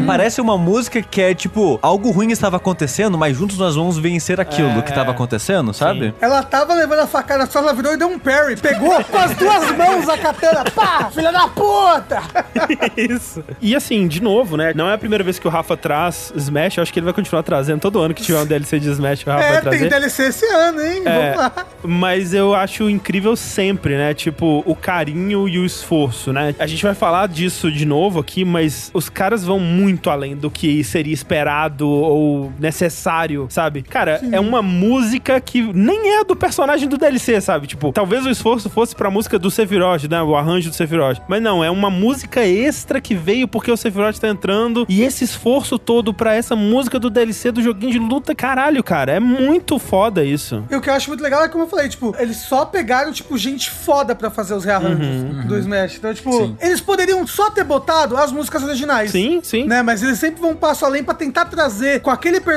Parece 0.06 0.40
uma 0.40 0.56
música 0.56 1.02
que 1.02 1.20
é 1.20 1.34
tipo, 1.34 1.78
algo 1.82 2.10
ruim 2.10 2.30
estava 2.30 2.56
acontecendo, 2.56 2.69
mas 3.18 3.36
juntos 3.36 3.58
nós 3.58 3.74
vamos 3.76 3.98
vencer 3.98 4.40
aquilo 4.40 4.68
É, 4.70 4.82
que 4.82 4.90
estava 4.90 5.10
acontecendo, 5.10 5.72
sabe? 5.72 6.14
Ela 6.20 6.42
tava 6.42 6.74
levando 6.74 7.00
a 7.00 7.06
facada 7.06 7.46
só, 7.46 7.58
ela 7.60 7.72
virou 7.72 7.92
e 7.92 7.96
deu 7.96 8.08
um 8.08 8.18
parry. 8.18 8.56
Pegou 8.56 9.02
com 9.04 9.18
as 9.18 9.34
duas 9.34 9.70
mãos 9.76 10.08
a 10.08 10.16
katana. 10.18 10.64
Pá! 10.74 11.10
Filha 11.12 11.32
da 11.32 11.48
puta! 11.48 12.22
Isso. 12.96 13.42
E 13.60 13.74
assim, 13.74 14.06
de 14.08 14.22
novo, 14.22 14.56
né? 14.56 14.72
Não 14.74 14.88
é 14.88 14.94
a 14.94 14.98
primeira 14.98 15.22
vez 15.24 15.38
que 15.38 15.46
o 15.46 15.50
Rafa 15.50 15.76
traz 15.76 16.32
Smash, 16.36 16.76
eu 16.76 16.82
acho 16.82 16.92
que 16.92 16.98
ele 16.98 17.04
vai 17.04 17.14
continuar 17.14 17.42
trazendo 17.42 17.80
todo 17.80 17.98
ano 18.00 18.14
que 18.14 18.22
tiver 18.22 18.40
um 18.40 18.46
DLC 18.46 18.78
de 18.78 18.88
Smash, 18.90 19.22
o 19.26 19.30
Rafa 19.30 19.46
vai 19.46 19.56
É, 19.56 19.60
trazer. 19.60 19.78
tem 19.78 19.88
DLC 19.88 20.22
esse 20.24 20.46
ano, 20.46 20.80
hein? 20.82 21.02
É, 21.04 21.32
Vamos 21.32 21.36
lá. 21.36 21.66
mas 21.82 22.34
eu 22.34 22.54
acho 22.54 22.88
incrível 22.88 23.34
sempre, 23.36 23.96
né? 23.96 24.14
Tipo, 24.14 24.62
o 24.66 24.74
carinho 24.74 25.48
e 25.48 25.58
o 25.58 25.64
esforço, 25.64 26.32
né? 26.32 26.54
A 26.58 26.66
gente 26.66 26.82
vai 26.82 26.94
falar 26.94 27.28
disso 27.28 27.70
de 27.70 27.84
novo 27.84 28.20
aqui, 28.20 28.44
mas 28.44 28.90
os 28.94 29.08
caras 29.08 29.44
vão 29.44 29.58
muito 29.58 30.10
além 30.10 30.36
do 30.36 30.50
que 30.50 30.82
seria 30.84 31.14
esperado 31.14 31.88
ou 31.88 32.52
necessário, 32.60 33.46
sabe? 33.50 33.82
Cara, 33.82 34.20
é 34.32 34.38
uma 34.40 34.62
música 34.62 35.40
que 35.40 35.62
nem 35.72 36.18
é 36.18 36.24
do 36.24 36.36
personagem 36.36 36.88
do 36.88 36.96
DLC, 36.96 37.40
sabe? 37.40 37.66
Tipo, 37.66 37.92
talvez 37.92 38.24
o 38.26 38.30
esforço 38.30 38.68
fosse 38.70 38.94
pra 38.94 39.10
música 39.10 39.38
do 39.38 39.50
Sephiroth, 39.50 40.04
né? 40.08 40.22
O 40.22 40.36
arranjo 40.36 40.70
do 40.70 40.76
Sephiroth. 40.76 41.18
Mas 41.28 41.42
não, 41.42 41.62
é 41.64 41.70
uma 41.70 41.90
música 41.90 42.44
extra 42.46 43.00
que 43.00 43.14
veio 43.14 43.48
porque 43.48 43.70
o 43.70 43.76
Sephiroth 43.76 44.18
tá 44.18 44.28
entrando 44.28 44.86
e 44.88 45.02
esse 45.02 45.24
esforço 45.24 45.78
todo 45.78 46.12
pra 46.12 46.34
essa 46.34 46.54
música 46.54 46.98
do 46.98 47.10
DLC 47.10 47.50
do 47.50 47.62
joguinho 47.62 47.92
de 47.92 47.98
luta, 47.98 48.34
caralho, 48.34 48.82
cara, 48.82 49.12
é 49.12 49.20
muito 49.20 49.78
foda 49.78 50.24
isso. 50.24 50.62
E 50.70 50.76
o 50.76 50.80
que 50.80 50.88
eu 50.90 50.94
acho 50.94 51.08
muito 51.08 51.22
legal 51.22 51.42
é 51.44 51.48
como 51.48 51.64
eu 51.64 51.68
falei, 51.68 51.88
tipo, 51.88 52.14
eles 52.18 52.36
só 52.36 52.64
pegaram, 52.64 53.12
tipo, 53.12 53.36
gente 53.38 53.70
foda 53.70 54.14
pra 54.14 54.30
fazer 54.30 54.54
os 54.54 54.64
rearranjos 54.64 55.00
Uhum, 55.00 55.46
do 55.46 55.58
Smash. 55.58 55.96
Então, 55.96 56.12
tipo, 56.12 56.32
Sim. 56.32 56.56
eles 56.60 56.80
poderiam 56.80 57.26
só 57.26 57.50
ter 57.50 57.64
botado 57.64 58.16
as 58.16 58.30
músicas 58.32 58.62
originais. 58.62 59.10
Sim, 59.10 59.40
sim. 59.42 59.64
Né, 59.64 59.82
mas 59.82 60.02
eles 60.02 60.18
sempre 60.18 60.40
vão 60.40 60.50
um 60.50 60.56
passo 60.56 60.84
além 60.84 61.02
pra 61.02 61.14
tentar 61.14 61.46
trazer 61.46 62.00
com 62.00 62.10
aquele 62.10 62.40
personagem 62.40 62.49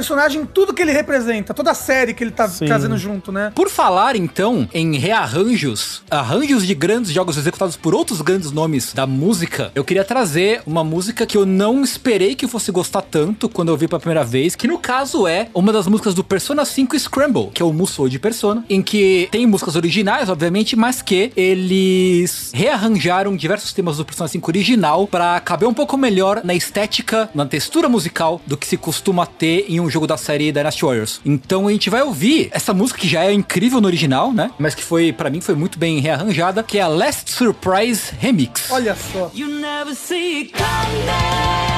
tudo 0.53 0.73
que 0.73 0.81
ele 0.81 0.91
representa, 0.91 1.53
toda 1.53 1.71
a 1.71 1.73
série 1.73 2.13
que 2.13 2.23
ele 2.23 2.31
tá 2.31 2.47
Sim. 2.47 2.65
trazendo 2.65 2.97
junto, 2.97 3.31
né? 3.31 3.51
Por 3.55 3.69
falar, 3.69 4.15
então, 4.15 4.67
em 4.73 4.97
rearranjos, 4.97 6.03
arranjos 6.09 6.65
de 6.65 6.73
grandes 6.73 7.11
jogos 7.11 7.37
executados 7.37 7.75
por 7.75 7.93
outros 7.93 8.21
grandes 8.21 8.51
nomes 8.51 8.93
da 8.93 9.05
música, 9.05 9.71
eu 9.75 9.83
queria 9.83 10.03
trazer 10.03 10.61
uma 10.65 10.83
música 10.83 11.25
que 11.25 11.37
eu 11.37 11.45
não 11.45 11.83
esperei 11.83 12.35
que 12.35 12.47
fosse 12.47 12.71
gostar 12.71 13.01
tanto 13.01 13.49
quando 13.49 13.69
eu 13.69 13.77
vi 13.77 13.87
pela 13.87 13.99
primeira 13.99 14.23
vez, 14.23 14.55
que 14.55 14.67
no 14.67 14.77
caso 14.77 15.27
é 15.27 15.49
uma 15.53 15.71
das 15.71 15.87
músicas 15.87 16.13
do 16.13 16.23
Persona 16.23 16.65
5 16.65 16.97
Scramble, 16.99 17.49
que 17.53 17.61
é 17.61 17.65
o 17.65 17.73
Musou 17.73 18.07
de 18.07 18.19
Persona, 18.19 18.63
em 18.69 18.81
que 18.81 19.27
tem 19.31 19.45
músicas 19.45 19.75
originais, 19.75 20.29
obviamente, 20.29 20.75
mas 20.75 21.01
que 21.01 21.31
eles 21.35 22.51
rearranjaram 22.53 23.35
diversos 23.35 23.73
temas 23.73 23.97
do 23.97 24.05
Persona 24.05 24.27
5 24.27 24.49
original 24.49 25.07
para 25.07 25.39
caber 25.39 25.67
um 25.67 25.73
pouco 25.73 25.97
melhor 25.97 26.41
na 26.43 26.53
estética, 26.53 27.29
na 27.33 27.45
textura 27.45 27.89
musical 27.89 28.41
do 28.45 28.57
que 28.57 28.67
se 28.67 28.77
costuma 28.77 29.25
ter 29.25 29.65
em 29.69 29.79
um 29.79 29.82
jogo 29.89 30.07
da 30.07 30.17
série 30.17 30.51
Dynasty 30.51 30.85
Warriors. 30.85 31.21
Então 31.25 31.67
a 31.67 31.71
gente 31.71 31.89
vai 31.89 32.01
ouvir 32.01 32.49
essa 32.51 32.73
música 32.73 32.99
que 32.99 33.07
já 33.07 33.23
é 33.23 33.33
incrível 33.33 33.79
no 33.81 33.87
original, 33.87 34.31
né? 34.31 34.51
Mas 34.57 34.75
que 34.75 34.83
foi, 34.83 35.11
para 35.11 35.29
mim, 35.29 35.41
foi 35.41 35.55
muito 35.55 35.77
bem 35.79 35.99
rearranjada, 35.99 36.63
que 36.63 36.77
é 36.77 36.81
a 36.81 36.87
Last 36.87 37.31
Surprise 37.31 38.13
Remix. 38.19 38.71
Olha 38.71 38.95
só. 38.95 39.31
You 39.33 39.47
never 39.47 39.95
see 39.95 40.37
it 40.37 40.53
coming. 40.53 41.72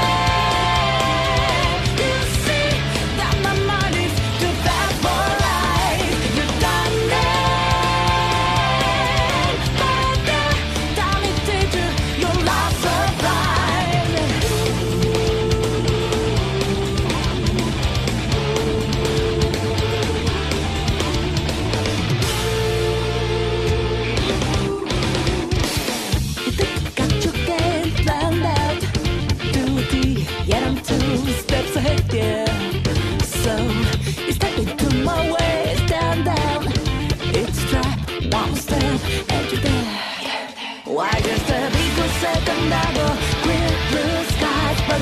Blue 43.91 44.23
skies, 44.35 44.79
but 44.89 45.01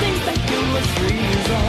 things 0.00 0.22
that 0.28 0.40
you 0.50 0.60
was 0.74 0.86
reason. 1.04 1.66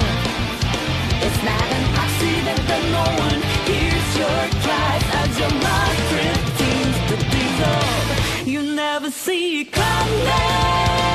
It's 1.26 1.42
not 1.50 1.68
an 1.78 1.86
accident 2.04 2.62
that 2.70 2.84
no 2.98 3.06
one 3.26 3.40
hears 3.70 4.10
your 4.22 4.42
cries 4.64 5.06
as 5.22 5.32
your 5.42 5.54
to 7.10 7.16
dissolve. 7.34 8.48
You 8.48 8.62
never 8.76 9.10
see 9.12 9.62
it 9.62 9.72
coming. 9.72 11.07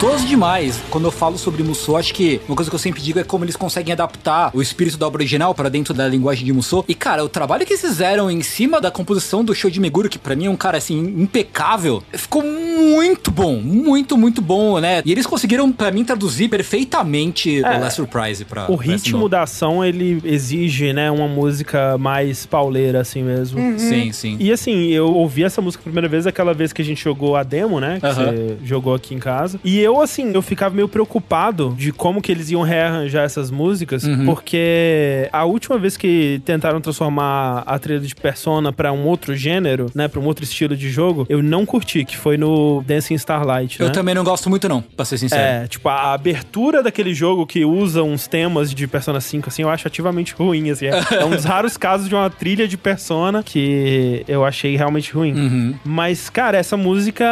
Gostoso 0.00 0.28
demais. 0.28 0.80
Quando 0.90 1.06
eu 1.06 1.10
falo 1.10 1.36
sobre 1.36 1.60
Musou, 1.64 1.96
acho 1.96 2.14
que 2.14 2.40
uma 2.46 2.54
coisa 2.54 2.70
que 2.70 2.74
eu 2.74 2.78
sempre 2.78 3.02
digo 3.02 3.18
é 3.18 3.24
como 3.24 3.44
eles 3.44 3.56
conseguem 3.56 3.92
adaptar 3.92 4.52
o 4.54 4.62
espírito 4.62 4.96
da 4.96 5.08
obra 5.08 5.18
original 5.18 5.52
para 5.56 5.68
dentro 5.68 5.92
da 5.92 6.06
linguagem 6.06 6.44
de 6.44 6.52
Musou. 6.52 6.84
E, 6.86 6.94
cara, 6.94 7.24
o 7.24 7.28
trabalho 7.28 7.66
que 7.66 7.72
eles 7.72 7.80
fizeram 7.80 8.30
em 8.30 8.40
cima 8.40 8.80
da 8.80 8.92
composição 8.92 9.44
do 9.44 9.52
Shoji 9.52 9.80
Meguro, 9.80 10.08
que 10.08 10.16
pra 10.16 10.36
mim 10.36 10.46
é 10.46 10.50
um 10.50 10.54
cara, 10.54 10.78
assim, 10.78 10.96
impecável, 10.96 12.00
ficou 12.12 12.44
muito 12.44 13.32
bom. 13.32 13.56
Muito, 13.60 14.16
muito 14.16 14.40
bom, 14.40 14.78
né? 14.78 15.02
E 15.04 15.10
eles 15.10 15.26
conseguiram, 15.26 15.72
pra 15.72 15.90
mim, 15.90 16.04
traduzir 16.04 16.48
perfeitamente 16.48 17.58
o 17.58 17.62
Last 17.62 17.96
Surprise 17.96 18.44
pra 18.44 18.70
O 18.70 18.76
pra 18.76 18.86
ritmo 18.86 19.28
da 19.28 19.42
ação, 19.42 19.84
ele 19.84 20.22
exige, 20.24 20.92
né, 20.92 21.10
uma 21.10 21.26
música 21.26 21.98
mais 21.98 22.46
pauleira, 22.46 23.00
assim 23.00 23.24
mesmo. 23.24 23.58
Sim, 23.76 24.12
sim. 24.12 24.36
E 24.38 24.52
assim, 24.52 24.90
eu 24.92 25.12
ouvi 25.12 25.42
essa 25.42 25.60
música 25.60 25.82
a 25.82 25.84
primeira 25.84 26.06
vez 26.08 26.24
aquela 26.24 26.54
vez 26.54 26.72
que 26.72 26.82
a 26.82 26.84
gente 26.84 27.02
jogou 27.02 27.34
a 27.34 27.42
demo, 27.42 27.80
né? 27.80 27.98
Que 27.98 28.06
Aham. 28.06 28.26
você 28.26 28.56
jogou 28.62 28.94
aqui 28.94 29.12
em 29.12 29.18
casa. 29.18 29.58
E 29.64 29.87
eu, 29.87 29.87
assim, 30.00 30.32
eu 30.34 30.42
ficava 30.42 30.74
meio 30.74 30.88
preocupado 30.88 31.74
de 31.76 31.92
como 31.92 32.20
que 32.20 32.32
eles 32.32 32.50
iam 32.50 32.62
rearranjar 32.62 33.24
essas 33.24 33.50
músicas, 33.50 34.04
porque 34.24 35.28
a 35.32 35.44
última 35.44 35.78
vez 35.78 35.96
que 35.96 36.40
tentaram 36.44 36.80
transformar 36.80 37.62
a 37.66 37.78
trilha 37.78 38.00
de 38.00 38.14
Persona 38.14 38.72
pra 38.72 38.92
um 38.92 39.06
outro 39.06 39.34
gênero, 39.34 39.90
né, 39.94 40.08
pra 40.08 40.20
um 40.20 40.24
outro 40.24 40.44
estilo 40.44 40.76
de 40.76 40.90
jogo, 40.90 41.26
eu 41.28 41.42
não 41.42 41.64
curti, 41.64 42.04
que 42.04 42.16
foi 42.16 42.36
no 42.36 42.82
Dancing 42.86 43.14
Starlight, 43.14 43.80
né? 43.80 43.86
Eu 43.86 43.92
também 43.92 44.14
não 44.14 44.24
gosto 44.24 44.50
muito, 44.50 44.68
não, 44.68 44.82
pra 44.82 45.04
ser 45.04 45.18
sincero. 45.18 45.40
É, 45.40 45.66
tipo, 45.66 45.88
a 45.88 46.12
abertura 46.12 46.82
daquele 46.82 47.14
jogo 47.14 47.46
que 47.46 47.64
usa 47.64 48.02
uns 48.02 48.26
temas 48.26 48.72
de 48.74 48.86
Persona 48.86 49.20
5, 49.20 49.48
assim, 49.48 49.62
eu 49.62 49.70
acho 49.70 49.86
ativamente 49.86 50.34
ruim, 50.34 50.70
assim. 50.70 50.86
É, 50.86 51.02
é 51.20 51.24
um 51.24 51.30
dos 51.30 51.44
raros 51.46 51.76
casos 51.76 52.08
de 52.08 52.14
uma 52.14 52.28
trilha 52.30 52.66
de 52.66 52.76
Persona 52.76 53.42
que 53.42 54.24
eu 54.26 54.44
achei 54.44 54.76
realmente 54.76 55.12
ruim. 55.12 55.34
Uhum. 55.34 55.74
Mas, 55.84 56.28
cara, 56.28 56.58
essa 56.58 56.76
música, 56.76 57.24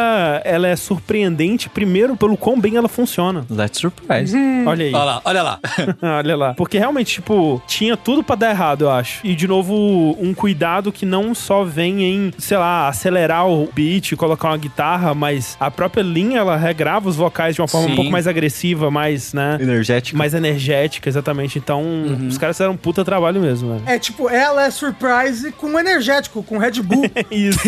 ela 0.43 0.67
é 0.67 0.75
surpreendente, 0.75 1.69
primeiro, 1.69 2.15
pelo 2.15 2.37
quão 2.47 2.57
bem 2.61 2.77
ela 2.77 2.87
funciona. 2.87 3.45
Let's 3.49 3.77
surprise. 3.77 4.33
Olha 4.65 4.85
aí. 4.85 4.93
Olha 4.93 5.03
lá, 5.03 5.21
olha 5.25 5.43
lá. 5.43 5.59
Olha 6.17 6.37
lá. 6.37 6.53
Porque 6.53 6.77
realmente, 6.77 7.15
tipo, 7.15 7.61
tinha 7.67 7.97
tudo 7.97 8.23
pra 8.23 8.37
dar 8.37 8.51
errado, 8.51 8.83
eu 8.83 8.89
acho. 8.89 9.19
E, 9.21 9.35
de 9.35 9.45
novo, 9.47 10.15
um 10.17 10.33
cuidado 10.33 10.89
que 10.89 11.05
não 11.05 11.35
só 11.35 11.65
vem 11.65 12.03
em, 12.03 12.33
sei 12.37 12.57
lá, 12.57 12.87
acelerar 12.87 13.45
o 13.49 13.67
beat, 13.73 14.15
colocar 14.15 14.47
uma 14.49 14.57
guitarra, 14.57 15.13
mas 15.13 15.57
a 15.59 15.69
própria 15.69 16.01
linha, 16.01 16.39
ela 16.39 16.55
regrava 16.55 17.09
os 17.09 17.17
vocais 17.17 17.53
de 17.53 17.59
uma 17.61 17.67
forma 17.67 17.87
Sim. 17.87 17.93
um 17.93 17.95
pouco 17.97 18.11
mais 18.11 18.27
agressiva, 18.27 18.89
mais, 18.89 19.33
né? 19.33 19.57
Energético. 19.59 20.17
Mais 20.17 20.33
energética, 20.33 21.09
exatamente. 21.09 21.59
Então, 21.59 21.83
os 22.29 22.37
caras 22.37 22.55
fizeram 22.55 22.73
um 22.73 22.77
puta 22.77 23.03
trabalho 23.03 23.41
mesmo, 23.41 23.73
velho. 23.73 23.83
É 23.85 23.99
tipo, 23.99 24.29
ela 24.29 24.63
é 24.65 24.71
surprise 24.71 25.51
com 25.51 25.77
energético, 25.77 26.41
com 26.43 26.57
Red 26.57 26.81
Bull. 26.81 27.03
Isso. 27.29 27.59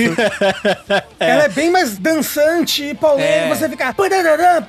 Ela 1.20 1.44
é 1.44 1.50
bem 1.50 1.70
mais 1.70 1.98
dançante 1.98 2.84
e 2.84 2.94
pauleira. 2.94 3.30
É. 3.30 3.50
Você 3.50 3.68
fica. 3.68 3.94
"Padadadã, 3.94 4.62
padadadã, 4.62 4.69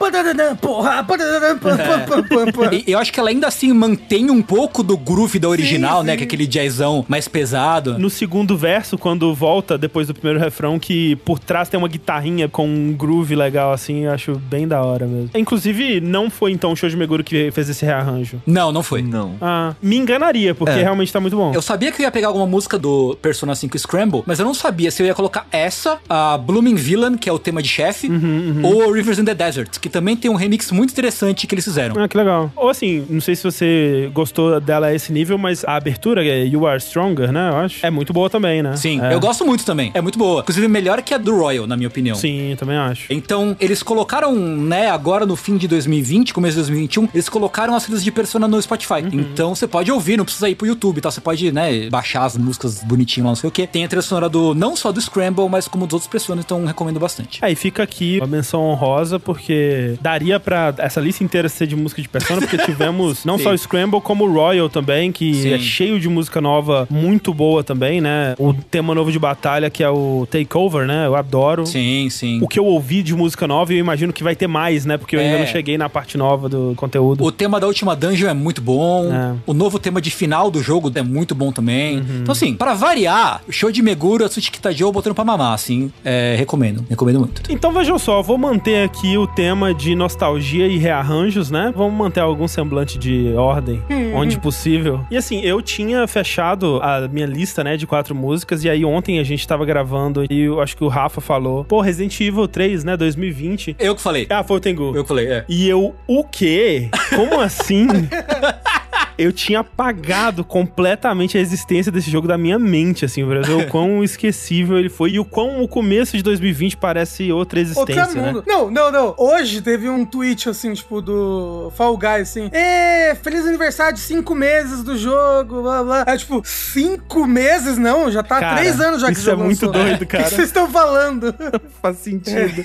Porra, 0.61 1.05
padadadã, 1.05 1.57
pam, 1.59 1.77
pam, 1.77 2.01
pam, 2.07 2.23
pam, 2.47 2.53
pam." 2.53 2.71
E 2.87 2.91
eu 2.93 2.99
acho 2.99 3.13
que 3.13 3.21
ela 3.21 3.29
ainda 3.31 3.47
assim 3.47 3.73
mantém 3.73 4.31
um 4.31 4.41
pouco 4.43 4.83
do 4.83 4.97
groove 4.97 5.39
da 5.39 5.49
original, 5.49 6.01
Sim, 6.01 6.07
né? 6.07 6.13
sim. 6.13 6.19
Que 6.19 6.25
é 6.25 6.27
aquele 6.27 6.47
jazzão 6.47 7.05
mais 7.09 7.29
pesado. 7.29 7.99
No 7.99 8.09
segundo 8.11 8.57
verso, 8.57 8.97
quando 8.97 9.35
volta 9.35 9.77
depois 9.77 10.07
do 10.07 10.15
primeiro 10.15 10.39
refrão, 10.41 10.79
que 10.79 11.17
por 11.17 11.39
trás 11.39 11.69
tem 11.69 11.79
uma 11.79 11.89
guitarrinha 11.89 12.49
com 12.49 12.67
um 12.67 12.93
groove 12.93 13.35
legal, 13.37 13.73
assim, 13.73 14.05
eu 14.05 14.13
acho 14.13 14.37
bem 14.49 14.67
da 14.67 14.83
hora 14.83 15.07
mesmo. 15.07 15.31
Inclusive, 15.35 16.01
não 16.01 16.31
foi 16.31 16.53
então 16.53 16.73
o 16.73 16.77
Shoji 16.77 16.97
Meguro 16.97 17.23
que 17.23 17.51
fez 17.51 17.69
esse 17.69 17.85
rearranjo. 17.85 18.41
Não, 18.47 18.73
não 18.73 18.83
foi. 18.83 19.03
Não. 19.03 19.35
Ah, 19.41 19.75
me 19.83 19.97
enganaria, 19.97 20.55
porque 20.55 20.79
É. 20.79 20.83
realmente 20.83 21.13
tá 21.13 21.21
muito 21.21 21.37
bom. 21.37 21.53
Eu 21.55 21.61
sabia 21.63 21.93
que 21.93 22.01
eu 22.01 22.05
ia 22.05 22.11
pegar 22.11 22.29
alguma 22.29 22.47
música 22.47 22.79
do 22.79 23.17
Persona 23.21 23.55
5 23.55 23.79
Scramble, 23.79 24.23
mas 24.27 24.39
eu 24.39 24.45
não 24.45 24.55
sabia 24.55 24.91
se 24.91 25.03
eu 25.03 25.07
ia 25.07 25.15
colocar 25.15 25.47
essa, 25.53 25.99
a 26.09 26.39
Blooming 26.39 26.75
Villain, 26.77 27.17
que 27.17 27.29
é 27.29 27.33
o 27.33 27.39
tema 27.39 27.63
de 27.63 27.69
chefe, 27.69 28.09
Uhum, 28.09 28.61
ou 28.65 28.93
Rivers 28.93 29.19
in 29.19 29.25
the 29.25 29.35
Desert, 29.35 29.79
que 29.81 29.89
também 29.91 30.17
tem 30.17 30.31
um 30.31 30.35
remix 30.35 30.71
muito 30.71 30.91
interessante 30.91 31.47
que 31.47 31.55
eles 31.55 31.65
fizeram. 31.65 32.01
Ah, 32.03 32.09
que 32.09 32.17
legal. 32.17 32.51
Ou 32.57 32.69
assim, 32.69 33.05
não 33.09 33.21
sei 33.21 33.37
se 33.37 33.43
você 33.43 34.11
gostou 34.13 34.61
dela 34.61 34.89
a 34.89 34.95
esse 34.95 35.13
nível, 35.13 35.37
mas 35.37 35.65
a 35.65 35.77
abertura, 35.77 36.23
que 36.23 36.29
é 36.29 36.45
You 36.45 36.67
Are 36.67 36.81
Stronger, 36.81 37.33
né, 37.33 37.51
eu 37.51 37.57
acho, 37.57 37.85
é 37.85 37.91
muito 37.91 38.13
boa 38.13 38.31
também, 38.31 38.63
né? 38.63 38.77
Sim, 38.77 39.01
é. 39.01 39.15
eu 39.15 39.21
gosto 39.21 39.45
muito 39.45 39.65
também. 39.65 39.91
É 39.95 40.01
muito 40.01 40.19
boa. 40.19 40.41
Inclusive, 40.41 40.69
melhor 40.69 41.03
que 41.03 41.13
a 41.13 41.19
do 41.19 41.37
Royal, 41.37 41.67
na 41.67 41.77
minha 41.77 41.89
opinião. 41.89 42.17
Sim, 42.17 42.55
também 42.59 42.77
acho. 42.77 43.13
Então, 43.13 43.57
eles 43.61 43.83
colocaram, 43.83 44.35
né, 44.35 44.89
agora 44.89 45.27
no 45.27 45.37
fim 45.37 45.57
de 45.57 45.67
2020, 45.69 46.33
começo 46.33 46.53
de 46.53 46.61
2021, 46.61 47.09
eles 47.13 47.29
colocaram 47.29 47.75
as 47.75 47.85
trilhas 47.85 48.05
de 48.05 48.11
Persona 48.11 48.47
no 48.47 48.61
Spotify. 48.61 49.01
Então, 49.13 49.55
você 49.55 49.67
pode 49.67 49.91
ouvir, 49.91 50.17
não 50.17 50.25
precisa 50.25 50.49
ir 50.49 50.55
pro 50.55 50.67
YouTube, 50.67 51.01
tá? 51.01 51.11
Você 51.11 51.21
pode, 51.21 51.51
né, 51.53 51.89
baixar 51.91 52.25
as 52.25 52.37
músicas 52.37 52.83
bonitinho 52.83 53.25
lá, 53.25 53.31
não 53.33 53.37
sei 53.37 53.49
o 53.49 53.51
quê. 53.51 53.67
Tem 53.67 53.85
a 53.85 53.89
trilha 53.89 54.03
sonora 54.03 54.29
do, 54.29 54.55
não 54.55 54.77
só 54.77 54.93
do 54.93 55.01
Scramble, 55.01 55.49
mas 55.49 55.67
como 55.69 55.87
dos 55.87 55.95
outros 55.95 56.11
Persona, 56.11 56.41
então 56.41 56.65
recomendo 56.65 56.99
bastante. 56.99 57.39
Aí 57.43 57.55
fica 57.55 57.83
aqui 57.83 58.19
uma 58.19 58.27
menção 58.27 58.63
honrosa, 58.63 59.19
porque 59.19 59.80
daria 60.01 60.39
pra 60.41 60.75
essa 60.79 61.01
lista 61.01 61.23
inteira 61.25 61.49
ser 61.49 61.67
de 61.67 61.77
música 61.77 62.01
de 62.03 62.09
Persona, 62.09 62.41
porque 62.41 62.59
tivemos 62.65 63.25
não 63.25 63.39
só 63.39 63.53
o 63.53 63.59
Scramble, 63.59 64.01
como 64.01 64.25
o 64.27 64.33
Royal 64.33 64.69
também, 64.69 65.11
que 65.13 65.35
Sim. 65.35 65.53
é 65.53 65.59
cheio 65.59 65.99
de 66.01 66.09
música 66.09 66.41
nova, 66.41 66.87
muito 66.91 67.33
boa 67.35 67.63
também, 67.65 68.01
né? 68.01 68.35
O 68.39 68.53
tema 68.55 68.95
novo 68.95 69.11
de 69.13 69.19
batalha, 69.19 69.71
que 69.71 69.83
é 69.83 69.89
o 69.91 70.27
Takeover, 70.31 70.87
né? 70.87 71.07
Eu 71.07 71.15
adoro. 71.17 71.67
Sim, 71.67 72.09
sim. 72.11 72.41
O 72.43 72.49
que 72.49 72.59
eu 72.59 72.65
ouvi 72.65 73.03
de 73.03 73.15
música 73.15 73.47
nova, 73.47 73.73
eu 73.73 73.79
imagino 73.79 74.13
que 74.13 74.23
vai 74.23 74.35
ter 74.37 74.47
mais, 74.47 74.85
né? 74.85 74.97
Porque 74.97 75.17
eu 75.17 75.21
ainda 75.21 75.37
É. 75.37 75.39
não 75.41 75.47
cheguei 75.47 75.77
na 75.79 75.89
parte 75.89 76.17
nova 76.19 76.49
do 76.49 76.73
conteúdo. 76.77 77.23
O 77.25 77.33
tema 77.33 77.59
da 77.61 77.67
última 77.67 77.95
dungeon 77.97 78.29
é 78.29 78.35
muito 78.35 78.61
bom. 78.61 79.11
É. 79.13 79.35
O 79.47 79.55
novo 79.55 79.79
tema 79.79 80.01
de 80.01 80.11
final 80.11 80.51
do 80.51 80.63
jogo 80.63 80.91
é 80.95 81.03
muito 81.03 81.35
bom 81.35 81.53
também. 81.53 81.99
Então, 82.21 82.33
assim, 82.33 82.55
pra 82.55 82.75
variar, 82.75 83.43
show 83.51 83.71
de 83.71 83.83
Meguro, 83.83 84.25
Atsushi 84.25 84.51
Kitajou 84.51 84.93
botando 84.93 85.15
pra 85.15 85.25
mamar, 85.25 85.55
assim, 85.55 85.93
é, 86.05 86.35
recomendo. 86.39 86.85
Recomendo 86.89 87.21
muito. 87.21 87.43
Então 87.51 87.73
vejam 87.73 87.99
só, 87.99 88.23
vou 88.23 88.37
manter 88.39 88.85
aqui 88.85 89.17
o 89.17 89.27
tema 89.27 89.70
de 89.75 89.95
nostalgia 89.95 90.67
e 90.67 90.77
rearranjos, 90.79 91.51
né? 91.51 91.73
Vamos 91.75 91.95
manter 91.95 92.21
algum 92.21 92.49
semblante 92.49 92.99
de 92.99 93.33
ordem, 93.35 93.83
onde 94.15 94.39
possível. 94.39 95.05
E 95.11 95.17
assim, 95.17 95.41
eu 95.41 95.61
tinha 95.63 96.07
fechado 96.07 96.81
a 96.83 97.09
minha 97.09 97.27
lista, 97.27 97.63
né, 97.63 97.77
de 97.77 97.87
quatro 97.87 98.15
músicas, 98.15 98.65
e 98.65 98.71
aí 98.71 98.85
ontem 98.85 99.19
a 99.19 99.25
gente 99.25 99.47
tava 99.47 99.65
gravando 99.65 100.25
e 100.31 100.41
eu 100.43 100.61
acho 100.61 100.77
que 100.77 100.85
o 100.85 100.89
Rafa 100.89 101.21
falou, 101.21 101.65
pô, 101.65 101.81
Resident 101.81 102.19
Evil 102.21 102.49
3, 102.49 102.85
né, 102.85 102.97
2020. 102.97 103.77
Eu 103.79 103.95
que 103.95 104.03
falei. 104.03 104.27
Ah, 104.31 104.43
foi 104.43 104.57
o 104.57 104.61
Tengu. 104.61 104.95
Eu 104.95 105.03
que 105.03 105.09
falei, 105.09 105.27
é. 105.27 105.45
E 105.49 105.69
eu, 105.69 105.95
o 106.07 106.25
quê? 106.25 106.89
Como 107.15 107.41
assim? 107.41 107.87
Eu 109.21 109.33
tinha 109.33 109.61
apagado 109.61 110.43
completamente 110.43 111.37
a 111.37 111.41
existência 111.41 111.93
desse 111.93 112.11
jogo 112.11 112.27
da 112.27 112.39
minha 112.39 112.59
mente, 112.59 113.05
assim, 113.05 113.25
pra 113.27 113.43
ver 113.43 113.53
o 113.53 113.67
quão 113.69 114.03
esquecível 114.03 114.79
ele 114.79 114.89
foi 114.89 115.11
e 115.11 115.19
o 115.21 115.25
quão 115.25 115.63
o 115.63 115.69
começo 115.69 116.17
de 116.17 116.23
2020 116.23 116.77
parece 116.79 117.31
outra 117.31 117.61
existência, 117.61 118.03
Outro 118.03 118.21
né? 118.21 118.27
mundo. 118.33 118.45
Não, 118.47 118.71
não, 118.71 118.91
não. 118.91 119.15
Hoje 119.19 119.61
teve 119.61 119.89
um 119.89 120.05
tweet, 120.07 120.49
assim, 120.49 120.73
tipo, 120.73 121.03
do 121.03 121.71
Fall 121.77 121.97
Guys, 121.99 122.31
assim. 122.31 122.51
Ê, 122.53 123.15
feliz 123.23 123.45
aniversário 123.47 123.95
de 123.95 124.01
cinco 124.01 124.35
meses 124.35 124.83
do 124.83 124.97
jogo, 124.97 125.63
blá, 125.63 125.83
blá. 125.85 126.05
É, 126.07 126.17
tipo, 126.17 126.41
cinco 126.45 127.27
meses? 127.27 127.77
Não, 127.77 128.11
já 128.11 128.23
tá 128.23 128.41
Cara, 128.41 128.57
três 128.57 128.81
anos 128.81 129.03
já 129.03 129.09
que 129.09 129.13
isso 129.13 129.29
o 129.29 129.33
é 129.33 129.37
muito 129.37 129.67
lançou. 129.67 129.73
doido, 129.83 130.03
O 130.03 130.07
cara. 130.07 130.25
que 130.25 130.31
vocês 130.31 130.49
estão 130.49 130.69
falando? 130.71 131.35
Faz 131.83 131.99
sentido. 131.99 132.65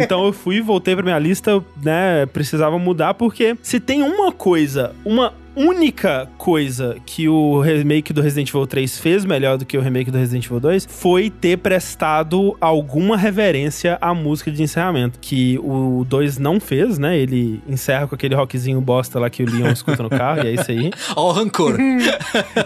então 0.00 0.24
eu 0.24 0.32
fui, 0.32 0.62
voltei 0.62 0.94
pra 0.94 1.04
minha 1.04 1.18
lista, 1.18 1.62
né? 1.82 2.24
Precisava 2.26 2.78
mudar, 2.78 3.14
porque 3.14 3.56
se 3.62 3.78
tem 3.78 4.02
uma 4.02 4.32
coisa, 4.32 4.94
uma 5.04 5.34
única 5.56 6.28
coisa 6.38 6.96
que 7.04 7.28
o 7.28 7.60
remake 7.60 8.12
do 8.12 8.20
Resident 8.20 8.48
Evil 8.48 8.66
3 8.66 8.98
fez 8.98 9.24
melhor 9.24 9.58
do 9.58 9.66
que 9.66 9.76
o 9.76 9.80
remake 9.80 10.10
do 10.10 10.18
Resident 10.18 10.46
Evil 10.46 10.60
2 10.60 10.86
foi 10.88 11.30
ter 11.30 11.58
prestado 11.58 12.56
alguma 12.60 13.16
reverência 13.16 13.98
à 14.00 14.14
música 14.14 14.50
de 14.50 14.62
encerramento, 14.62 15.18
que 15.18 15.58
o 15.58 16.04
2 16.08 16.38
não 16.38 16.60
fez, 16.60 16.98
né? 16.98 17.18
Ele 17.18 17.62
encerra 17.68 18.06
com 18.06 18.14
aquele 18.14 18.34
rockzinho 18.34 18.80
bosta 18.80 19.18
lá 19.18 19.28
que 19.28 19.42
o 19.42 19.50
Leon 19.50 19.70
escuta 19.70 20.02
no 20.02 20.10
carro, 20.10 20.44
e 20.44 20.48
é 20.48 20.54
isso 20.54 20.70
aí. 20.70 20.90
Ó 21.16 21.30
o 21.30 21.32
rancor. 21.32 21.76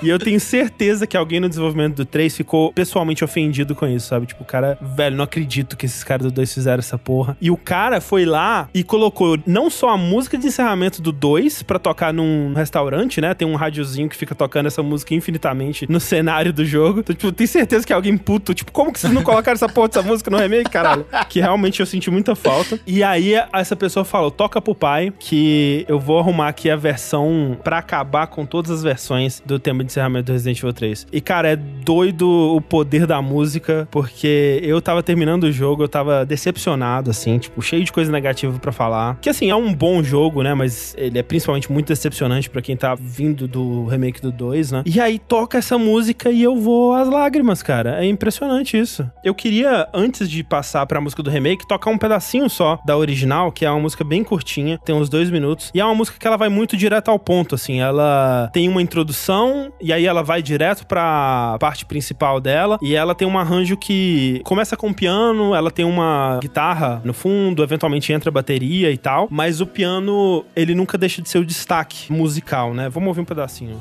E 0.03 0.09
eu 0.09 0.19
tenho 0.19 0.39
certeza 0.39 1.07
que 1.07 1.17
alguém 1.17 1.41
no 1.41 1.49
desenvolvimento 1.49 1.97
do 1.97 2.05
3 2.05 2.37
ficou 2.37 2.73
pessoalmente 2.73 3.25
ofendido 3.25 3.75
com 3.75 3.87
isso, 3.87 4.09
sabe? 4.09 4.27
Tipo, 4.27 4.43
o 4.43 4.47
cara, 4.47 4.79
velho, 4.81 5.17
não 5.17 5.25
acredito 5.25 5.77
que 5.77 5.87
esses 5.87 6.05
caras 6.05 6.27
do 6.27 6.33
2 6.33 6.53
fizeram 6.53 6.79
essa 6.79 6.99
porra. 6.99 7.37
E 7.41 7.51
o 7.51 7.57
cara 7.57 8.01
foi 8.01 8.25
lá 8.25 8.69
e 8.75 8.83
colocou 8.83 9.39
não 9.47 9.71
só 9.71 9.91
a 9.91 9.97
música 9.97 10.37
de 10.37 10.47
encerramento 10.47 11.01
do 11.01 11.13
2 11.13 11.63
pra 11.63 11.79
tocar 11.79 12.13
num 12.13 12.53
restaurante, 12.55 12.74
né? 13.21 13.35
Tem 13.35 13.47
um 13.47 13.55
rádiozinho 13.55 14.09
que 14.09 14.17
fica 14.17 14.35
tocando 14.35 14.67
essa 14.67 14.83
música 14.83 15.15
infinitamente 15.15 15.87
no 15.91 16.01
cenário 16.01 16.53
do 16.53 16.65
jogo. 16.65 17.01
Então, 17.01 17.15
tipo, 17.15 17.33
tenho 17.33 17.49
certeza 17.49 17.87
que 17.87 17.93
é 17.93 17.97
alguém 17.97 18.17
puto, 18.17 18.55
tipo, 18.55 18.73
como 18.73 18.93
que 18.93 18.99
vocês 18.99 19.13
não 19.13 19.23
colocaram 19.23 19.55
essa 19.55 19.69
porra 19.69 19.89
dessa 19.89 20.03
música 20.03 20.31
no 20.31 20.37
remake, 20.37 20.71
caralho? 20.71 21.07
Que 21.29 21.41
realmente 21.41 21.81
eu 21.81 21.87
senti 21.87 22.11
muita 22.11 22.35
falta. 22.35 22.79
E 22.87 23.03
aí 23.03 23.35
essa 23.53 23.77
pessoa 23.77 24.05
falou: 24.05 24.31
toca 24.31 24.61
pro 24.61 24.75
pai, 24.75 25.13
que 25.19 25.85
eu 25.89 25.99
vou 25.99 26.19
arrumar 26.19 26.49
aqui 26.49 26.71
a 26.71 26.77
versão 26.77 27.57
pra 27.63 27.79
acabar 27.79 28.27
com 28.27 28.45
todas 28.47 28.71
as 28.71 28.83
versões 28.83 29.43
do 29.45 29.59
tema 29.59 29.85
de 29.85 29.91
encerramento 29.91 30.27
do 30.27 30.33
Resident 30.33 30.59
Evil 30.59 30.73
3. 30.73 31.07
E, 31.13 31.21
cara, 31.21 31.53
é 31.53 31.57
doido 31.57 32.29
o 32.29 32.61
poder 32.61 33.07
da 33.07 33.21
música, 33.21 33.89
porque 33.91 34.61
eu 34.63 34.81
tava 34.81 35.03
terminando 35.03 35.45
o 35.45 35.53
jogo, 35.53 35.83
eu 35.83 35.89
tava 35.89 36.25
decepcionado, 36.25 37.11
assim, 37.11 37.39
tipo, 37.39 37.61
cheio 37.63 37.85
de 37.85 37.93
coisa 37.93 38.11
negativa 38.11 38.59
pra 38.59 38.73
falar. 38.73 39.19
Que, 39.21 39.29
assim, 39.29 39.51
é 39.51 39.57
um 39.57 39.73
bom 39.73 40.03
jogo, 40.03 40.43
né? 40.43 40.55
Mas 40.55 40.95
ele 40.97 41.19
é 41.19 41.23
principalmente 41.23 41.71
muito 41.71 41.89
decepcionante 41.89 42.49
pra 42.49 42.63
quem 42.65 42.77
tá 42.77 42.95
vindo 42.95 43.47
do 43.47 43.85
remake 43.87 44.21
do 44.21 44.33
2, 44.33 44.73
né? 44.73 44.83
E 44.87 45.01
aí 45.01 45.19
toca 45.19 45.59
essa 45.59 45.79
música 45.79 46.31
e 46.31 46.43
eu 46.43 46.57
vou 46.57 46.95
às 46.95 47.09
lágrimas, 47.09 47.63
cara. 47.63 48.03
É 48.03 48.07
impressionante 48.07 48.79
isso. 48.79 49.09
Eu 49.23 49.35
queria, 49.35 49.89
antes 49.93 50.29
de 50.29 50.43
passar 50.43 50.87
pra 50.87 51.01
música 51.01 51.23
do 51.23 51.31
remake, 51.31 51.67
tocar 51.69 51.91
um 51.91 51.99
pedacinho 51.99 52.49
só 52.49 52.79
da 52.85 52.97
original, 52.97 53.53
que 53.53 53.65
é 53.65 53.71
uma 53.71 53.81
música 53.81 54.03
bem 54.03 54.25
curtinha, 54.25 54.79
tem 54.85 54.95
uns 54.95 55.09
dois 55.09 55.31
minutos. 55.31 55.71
E 55.75 55.81
é 55.81 55.85
uma 55.85 55.95
música 55.95 56.19
que 56.19 56.27
ela 56.27 56.37
vai 56.37 56.49
muito 56.49 56.77
direto 56.77 57.11
ao 57.11 57.19
ponto, 57.19 57.55
assim. 57.55 57.81
Ela 57.81 58.51
tem 58.53 58.69
uma 58.69 58.81
introdução 58.81 59.73
e 59.81 59.93
aí 59.93 60.07
ela 60.07 60.23
vai 60.23 60.43
direto 60.43 60.87
pra 60.87 61.57
parte 61.61 61.85
principal 61.85 62.41
dela. 62.41 62.79
E 62.81 62.95
ela 62.95 63.15
tem 63.15 63.29
um 63.29 63.39
arranjo 63.39 63.77
que 63.77 64.41
começa 64.45 64.77
com 64.77 64.93
piano, 64.93 65.55
ela 65.55 65.71
tem 65.71 65.85
uma 65.85 66.39
guitarra 66.41 67.03
no 67.05 67.13
fundo, 67.13 67.63
eventualmente 67.63 68.13
entra 68.13 68.31
bateria 68.31 68.91
e 68.91 68.97
tal. 68.97 69.29
Mas 69.31 69.61
o 69.61 69.67
piano, 69.67 70.45
ele 70.57 70.75
nunca 70.75 70.97
deixa 70.97 71.21
de 71.21 71.29
ser 71.29 71.39
o 71.39 71.45
destaque 71.45 72.13
musical, 72.13 72.54
né? 72.75 72.89
Vamos 72.89 73.09
ouvir 73.09 73.21
um 73.21 73.25
pedacinho. 73.25 73.81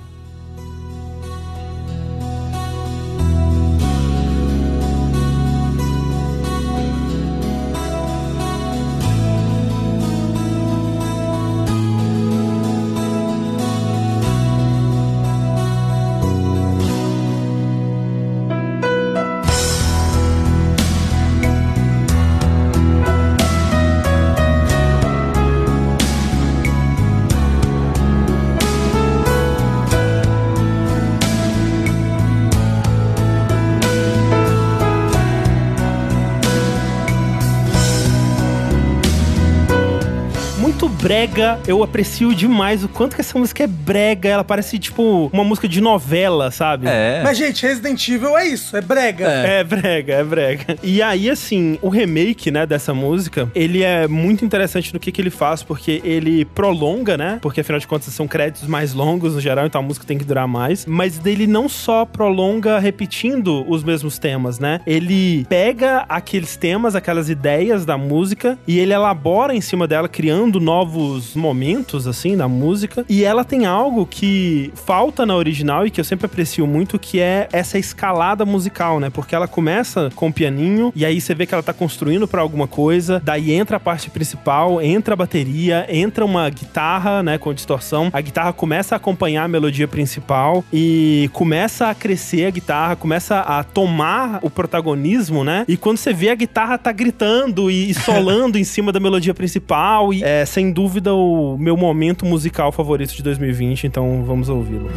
Brega. 41.14 41.60
Eu 41.68 41.84
aprecio 41.84 42.34
demais 42.34 42.84
o 42.84 42.90
quanto 42.90 43.14
que 43.14 43.22
essa 43.22 43.38
música 43.38 43.64
é 43.64 43.68
brega. 43.68 44.30
Ela 44.30 44.44
parece, 44.44 44.80
tipo, 44.80 45.30
uma 45.32 45.44
música 45.44 45.68
de 45.68 45.80
novela, 45.80 46.50
sabe? 46.50 46.88
É. 46.88 47.22
Mas, 47.24 47.38
gente, 47.38 47.62
Resident 47.64 48.08
Evil 48.08 48.36
é 48.36 48.48
isso, 48.48 48.76
é 48.76 48.82
brega. 48.82 49.30
É 49.30 49.64
brega, 49.64 50.14
é 50.14 50.24
brega. 50.24 50.78
E 50.84 51.02
aí, 51.02 51.30
assim, 51.30 51.78
o 51.82 51.90
remake, 51.90 52.52
né, 52.52 52.66
dessa 52.66 52.94
música, 52.94 53.50
ele 53.54 53.84
é 53.84 54.08
muito 54.08 54.44
interessante 54.44 54.94
no 54.94 55.00
que, 55.00 55.12
que 55.12 55.22
ele 55.22 55.30
faz, 55.30 55.62
porque 55.62 56.02
ele 56.04 56.46
prolonga, 56.46 57.16
né? 57.16 57.40
Porque 57.42 57.62
afinal 57.62 57.80
de 57.80 57.88
contas 57.88 58.14
são 58.14 58.28
créditos 58.28 58.68
mais 58.68 58.94
longos 58.94 59.36
no 59.36 59.42
geral, 59.42 59.66
então 59.66 59.82
a 59.82 59.84
música 59.84 60.06
tem 60.06 60.18
que 60.18 60.26
durar 60.26 60.48
mais. 60.48 60.86
Mas 60.86 61.20
dele 61.20 61.46
não 61.46 61.70
só 61.70 62.06
prolonga 62.06 62.80
repetindo 62.80 63.66
os 63.68 63.84
mesmos 63.84 64.18
temas, 64.18 64.60
né? 64.60 64.82
Ele 64.86 65.46
pega 65.46 66.06
aqueles 66.10 66.58
temas, 66.58 66.96
aquelas 66.96 67.30
ideias 67.30 67.86
da 67.86 67.98
música 67.98 68.58
e 68.68 68.80
ele 68.80 68.94
elabora 68.94 69.56
em 69.56 69.62
cima 69.62 69.88
dela, 69.88 70.08
criando 70.10 70.60
novos 70.60 71.03
momentos, 71.36 72.08
assim, 72.08 72.36
na 72.36 72.48
música. 72.48 73.06
E 73.10 73.24
ela 73.24 73.44
tem 73.44 73.66
algo 73.66 74.06
que 74.06 74.72
falta 74.76 75.26
na 75.26 75.36
original 75.36 75.86
e 75.86 75.92
que 75.92 76.00
eu 76.00 76.06
sempre 76.06 76.26
aprecio 76.26 76.66
muito, 76.66 77.00
que 77.00 77.20
é 77.20 77.48
essa 77.52 77.78
escalada 77.78 78.46
musical, 78.46 79.00
né? 79.00 79.10
Porque 79.10 79.36
ela 79.36 79.48
começa 79.48 80.10
com 80.16 80.28
o 80.28 80.34
pianinho 80.34 80.92
e 80.96 81.06
aí 81.06 81.20
você 81.20 81.34
vê 81.34 81.46
que 81.46 81.54
ela 81.54 81.64
tá 81.64 81.74
construindo 81.74 82.28
pra 82.28 82.42
alguma 82.42 82.68
coisa, 82.68 83.22
daí 83.24 83.52
entra 83.52 83.78
a 83.78 83.80
parte 83.80 84.10
principal, 84.10 84.82
entra 84.82 85.14
a 85.14 85.18
bateria, 85.18 85.86
entra 85.90 86.26
uma 86.26 86.50
guitarra, 86.50 87.24
né, 87.24 87.38
com 87.38 87.54
distorção. 87.54 88.10
A 88.14 88.22
guitarra 88.22 88.54
começa 88.54 88.96
a 88.96 88.98
acompanhar 88.98 89.44
a 89.44 89.48
melodia 89.48 89.88
principal 89.88 90.64
e 90.72 91.30
começa 91.34 91.90
a 91.90 91.96
crescer 91.96 92.46
a 92.46 92.50
guitarra, 92.50 92.96
começa 92.96 93.40
a 93.40 93.64
tomar 93.64 94.40
o 94.42 94.50
protagonismo, 94.50 95.44
né? 95.44 95.66
E 95.68 95.78
quando 95.78 95.98
você 95.98 96.14
vê 96.14 96.30
a 96.30 96.36
guitarra 96.36 96.78
tá 96.78 96.92
gritando 96.92 97.70
e, 97.70 97.90
e 97.90 97.94
solando 97.96 98.58
em 98.58 98.64
cima 98.64 98.92
da 98.92 99.00
melodia 99.00 99.34
principal 99.34 100.14
e 100.14 100.24
é 100.24 100.46
sem 100.46 100.72
dúvida 100.72 100.93
o 101.00 101.58
meu 101.58 101.78
momento 101.78 102.26
musical 102.26 102.72
favorito 102.72 103.16
de 103.16 103.24
2020, 103.24 103.88
então 103.88 104.24
vamos 104.24 104.50
ouvi-lo. 104.50 104.90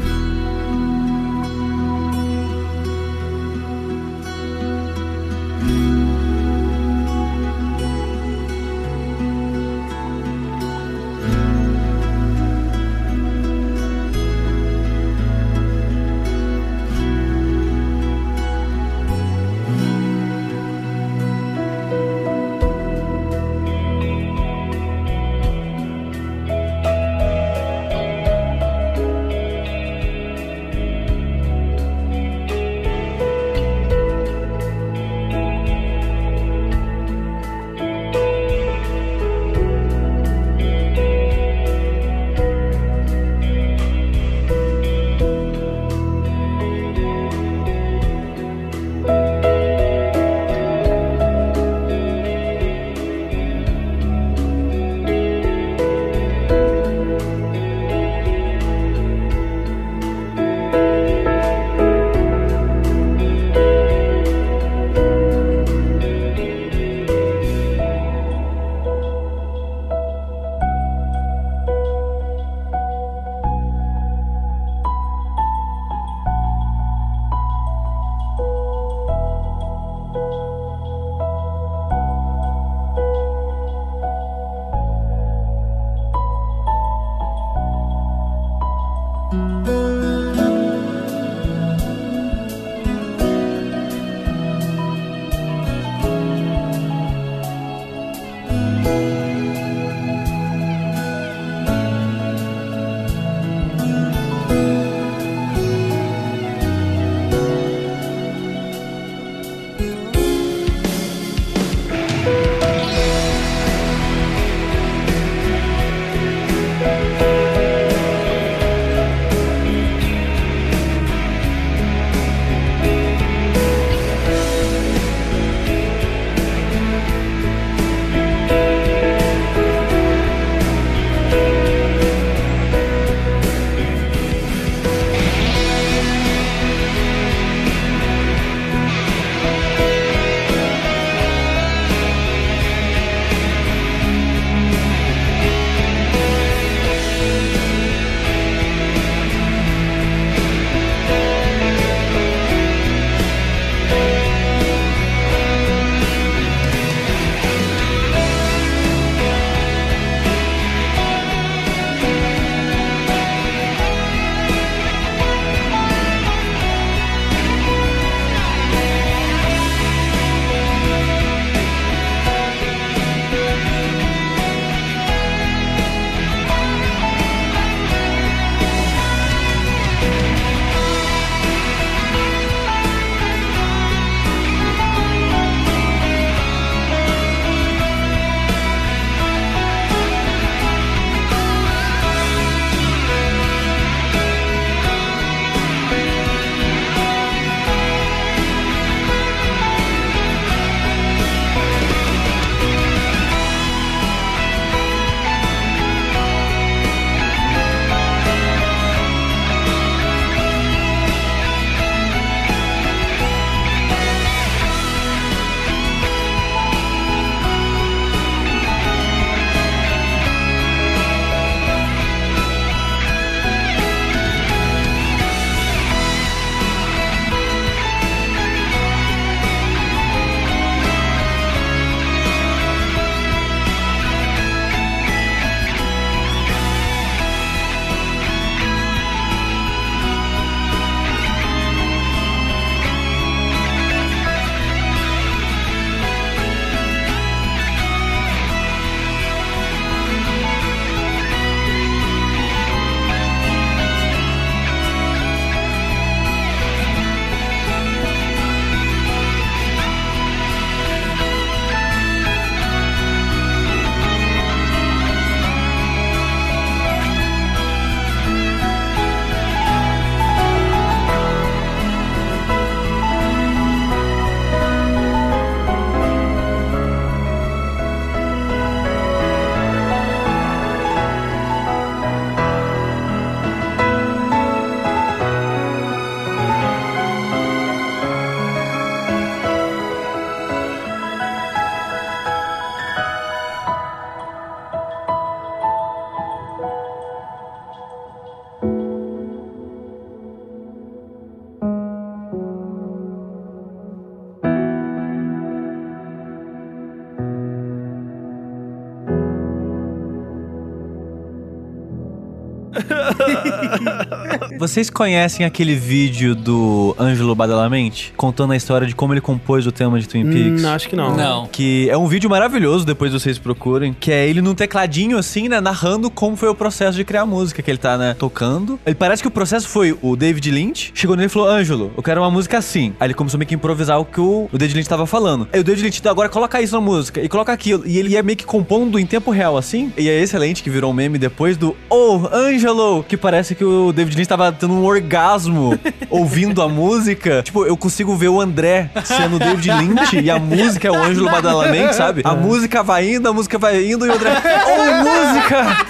Vocês 314.59 314.89
conhecem 314.89 315.45
aquele 315.45 315.75
vídeo 315.75 316.35
do 316.35 316.97
Ângelo 316.99 317.35
Badalamente? 317.35 318.13
Contando 318.17 318.53
a 318.53 318.57
história 318.57 318.87
de 318.87 318.95
como 318.95 319.13
ele 319.13 319.21
compôs 319.21 319.67
o 319.67 319.73
tema 319.73 320.01
de 320.01 320.09
Twin 320.09 320.25
Peaks? 320.25 320.65
Hum, 320.65 320.69
acho 320.69 320.89
que 320.89 320.97
não. 320.97 321.15
Não. 321.15 321.47
Que 321.47 321.91
é 321.91 321.97
um 321.97 322.07
vídeo 322.07 322.31
maravilhoso, 322.31 322.85
depois 322.87 323.13
vocês 323.13 323.39
procurem. 323.39 323.95
Que 323.99 324.11
é 324.11 324.27
ele 324.27 324.41
num 324.41 324.55
tecladinho, 324.55 325.19
assim, 325.19 325.49
né? 325.49 325.61
Narrando 325.61 326.11
como 326.11 326.37
foi 326.37 326.49
o 326.49 326.55
processo 326.55 326.97
de 326.97 327.05
criar 327.05 327.23
a 327.23 327.27
música 327.27 327.61
que 327.63 327.71
ele 327.71 327.77
tá, 327.79 327.99
né? 327.99 328.15
Tocando. 328.19 328.81
Ele 328.87 328.95
parece 328.95 329.21
que 329.23 329.29
o 329.29 329.31
processo 329.31 329.69
foi 329.69 329.97
o 330.01 330.17
David 330.17 330.51
Lynch. 330.51 330.91
Chegou 330.95 331.17
nele 331.17 331.27
e 331.27 331.31
falou: 331.31 331.49
Ângelo, 331.49 331.93
eu 331.97 332.03
quero 332.03 332.23
uma 332.23 332.31
música 332.31 332.57
assim. 332.57 332.95
Aí 332.99 333.09
ele 333.09 333.15
começou 333.15 333.39
meio 333.39 333.47
que 333.49 333.55
a 333.55 333.57
improvisar 333.59 334.01
o 334.01 334.05
que 334.07 334.21
o, 334.21 334.49
o 334.51 334.59
David 334.59 334.77
Lynch 334.77 334.89
tava 334.89 335.07
falando. 335.07 335.47
Aí 335.53 335.61
o 335.61 335.65
David 335.65 335.85
Lynch, 335.85 336.01
"Então, 336.01 336.11
agora 336.13 336.29
coloca 336.31 336.61
isso 336.63 336.75
na 336.75 336.81
música 336.81 337.21
e 337.21 337.29
coloca 337.29 337.53
aquilo. 337.53 337.87
E 337.87 337.99
ele 337.99 338.11
ia 338.11 338.23
meio 338.23 338.37
que 338.39 338.45
compondo 338.47 338.99
em 338.99 339.05
tempo 339.05 339.31
real, 339.31 339.57
assim. 339.59 339.93
E 339.99 340.09
é 340.09 340.21
excelente 340.23 340.63
que 340.63 340.71
virou 340.71 340.91
um 340.91 340.95
meme 340.95 341.19
depois 341.19 341.57
do 341.59 341.77
Oh, 341.91 342.23
Ângelo! 342.33 343.05
Que 343.05 343.17
parece 343.19 343.55
que 343.55 343.65
o 343.65 343.93
David 343.93 344.17
Lynch 344.17 344.29
tava 344.29 344.46
tendo 344.53 344.75
um 344.75 344.85
orgasmo 344.85 345.79
ouvindo 346.11 346.63
a 346.63 346.69
música. 346.69 347.43
Tipo, 347.43 347.65
eu 347.65 347.77
consigo 347.77 348.15
ver 348.17 348.29
o 348.29 348.41
André 348.41 348.91
sendo 349.05 349.37
o 349.37 349.39
David 349.39 349.71
Lynch 349.71 350.19
e 350.19 350.31
a 350.31 350.39
música 350.39 350.89
é 350.89 350.91
o 350.91 351.03
Ângelo 351.03 351.31
Badalamente, 351.31 351.95
sabe? 351.95 352.23
A 352.25 352.35
música 352.35 352.83
vai 352.83 353.15
indo, 353.15 353.29
a 353.29 353.33
música 353.33 353.59
vai 353.59 353.85
indo 353.85 354.07
e 354.07 354.09
o 354.09 354.13
André. 354.13 354.31
Oh, 354.67 355.05
música! 355.05 355.87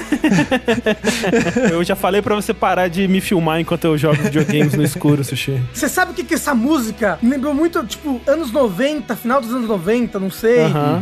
Eu 1.70 1.82
já 1.84 1.94
falei 1.96 2.22
pra 2.22 2.34
você 2.34 2.52
parar 2.52 2.88
de 2.88 3.06
me 3.08 3.20
filmar 3.20 3.60
enquanto 3.60 3.84
eu 3.84 3.98
jogo 3.98 4.16
videogames 4.22 4.74
no 4.74 4.82
escuro, 4.82 5.22
Sushi. 5.24 5.60
Você 5.72 5.88
sabe 5.88 6.12
o 6.12 6.14
que 6.14 6.24
que 6.24 6.34
essa 6.34 6.54
música 6.54 7.18
me 7.22 7.30
lembrou 7.30 7.54
muito, 7.54 7.84
tipo, 7.84 8.20
anos 8.26 8.50
90, 8.50 9.14
final 9.16 9.40
dos 9.40 9.50
anos 9.50 9.68
90, 9.68 10.18
não 10.18 10.30
sei. 10.30 10.60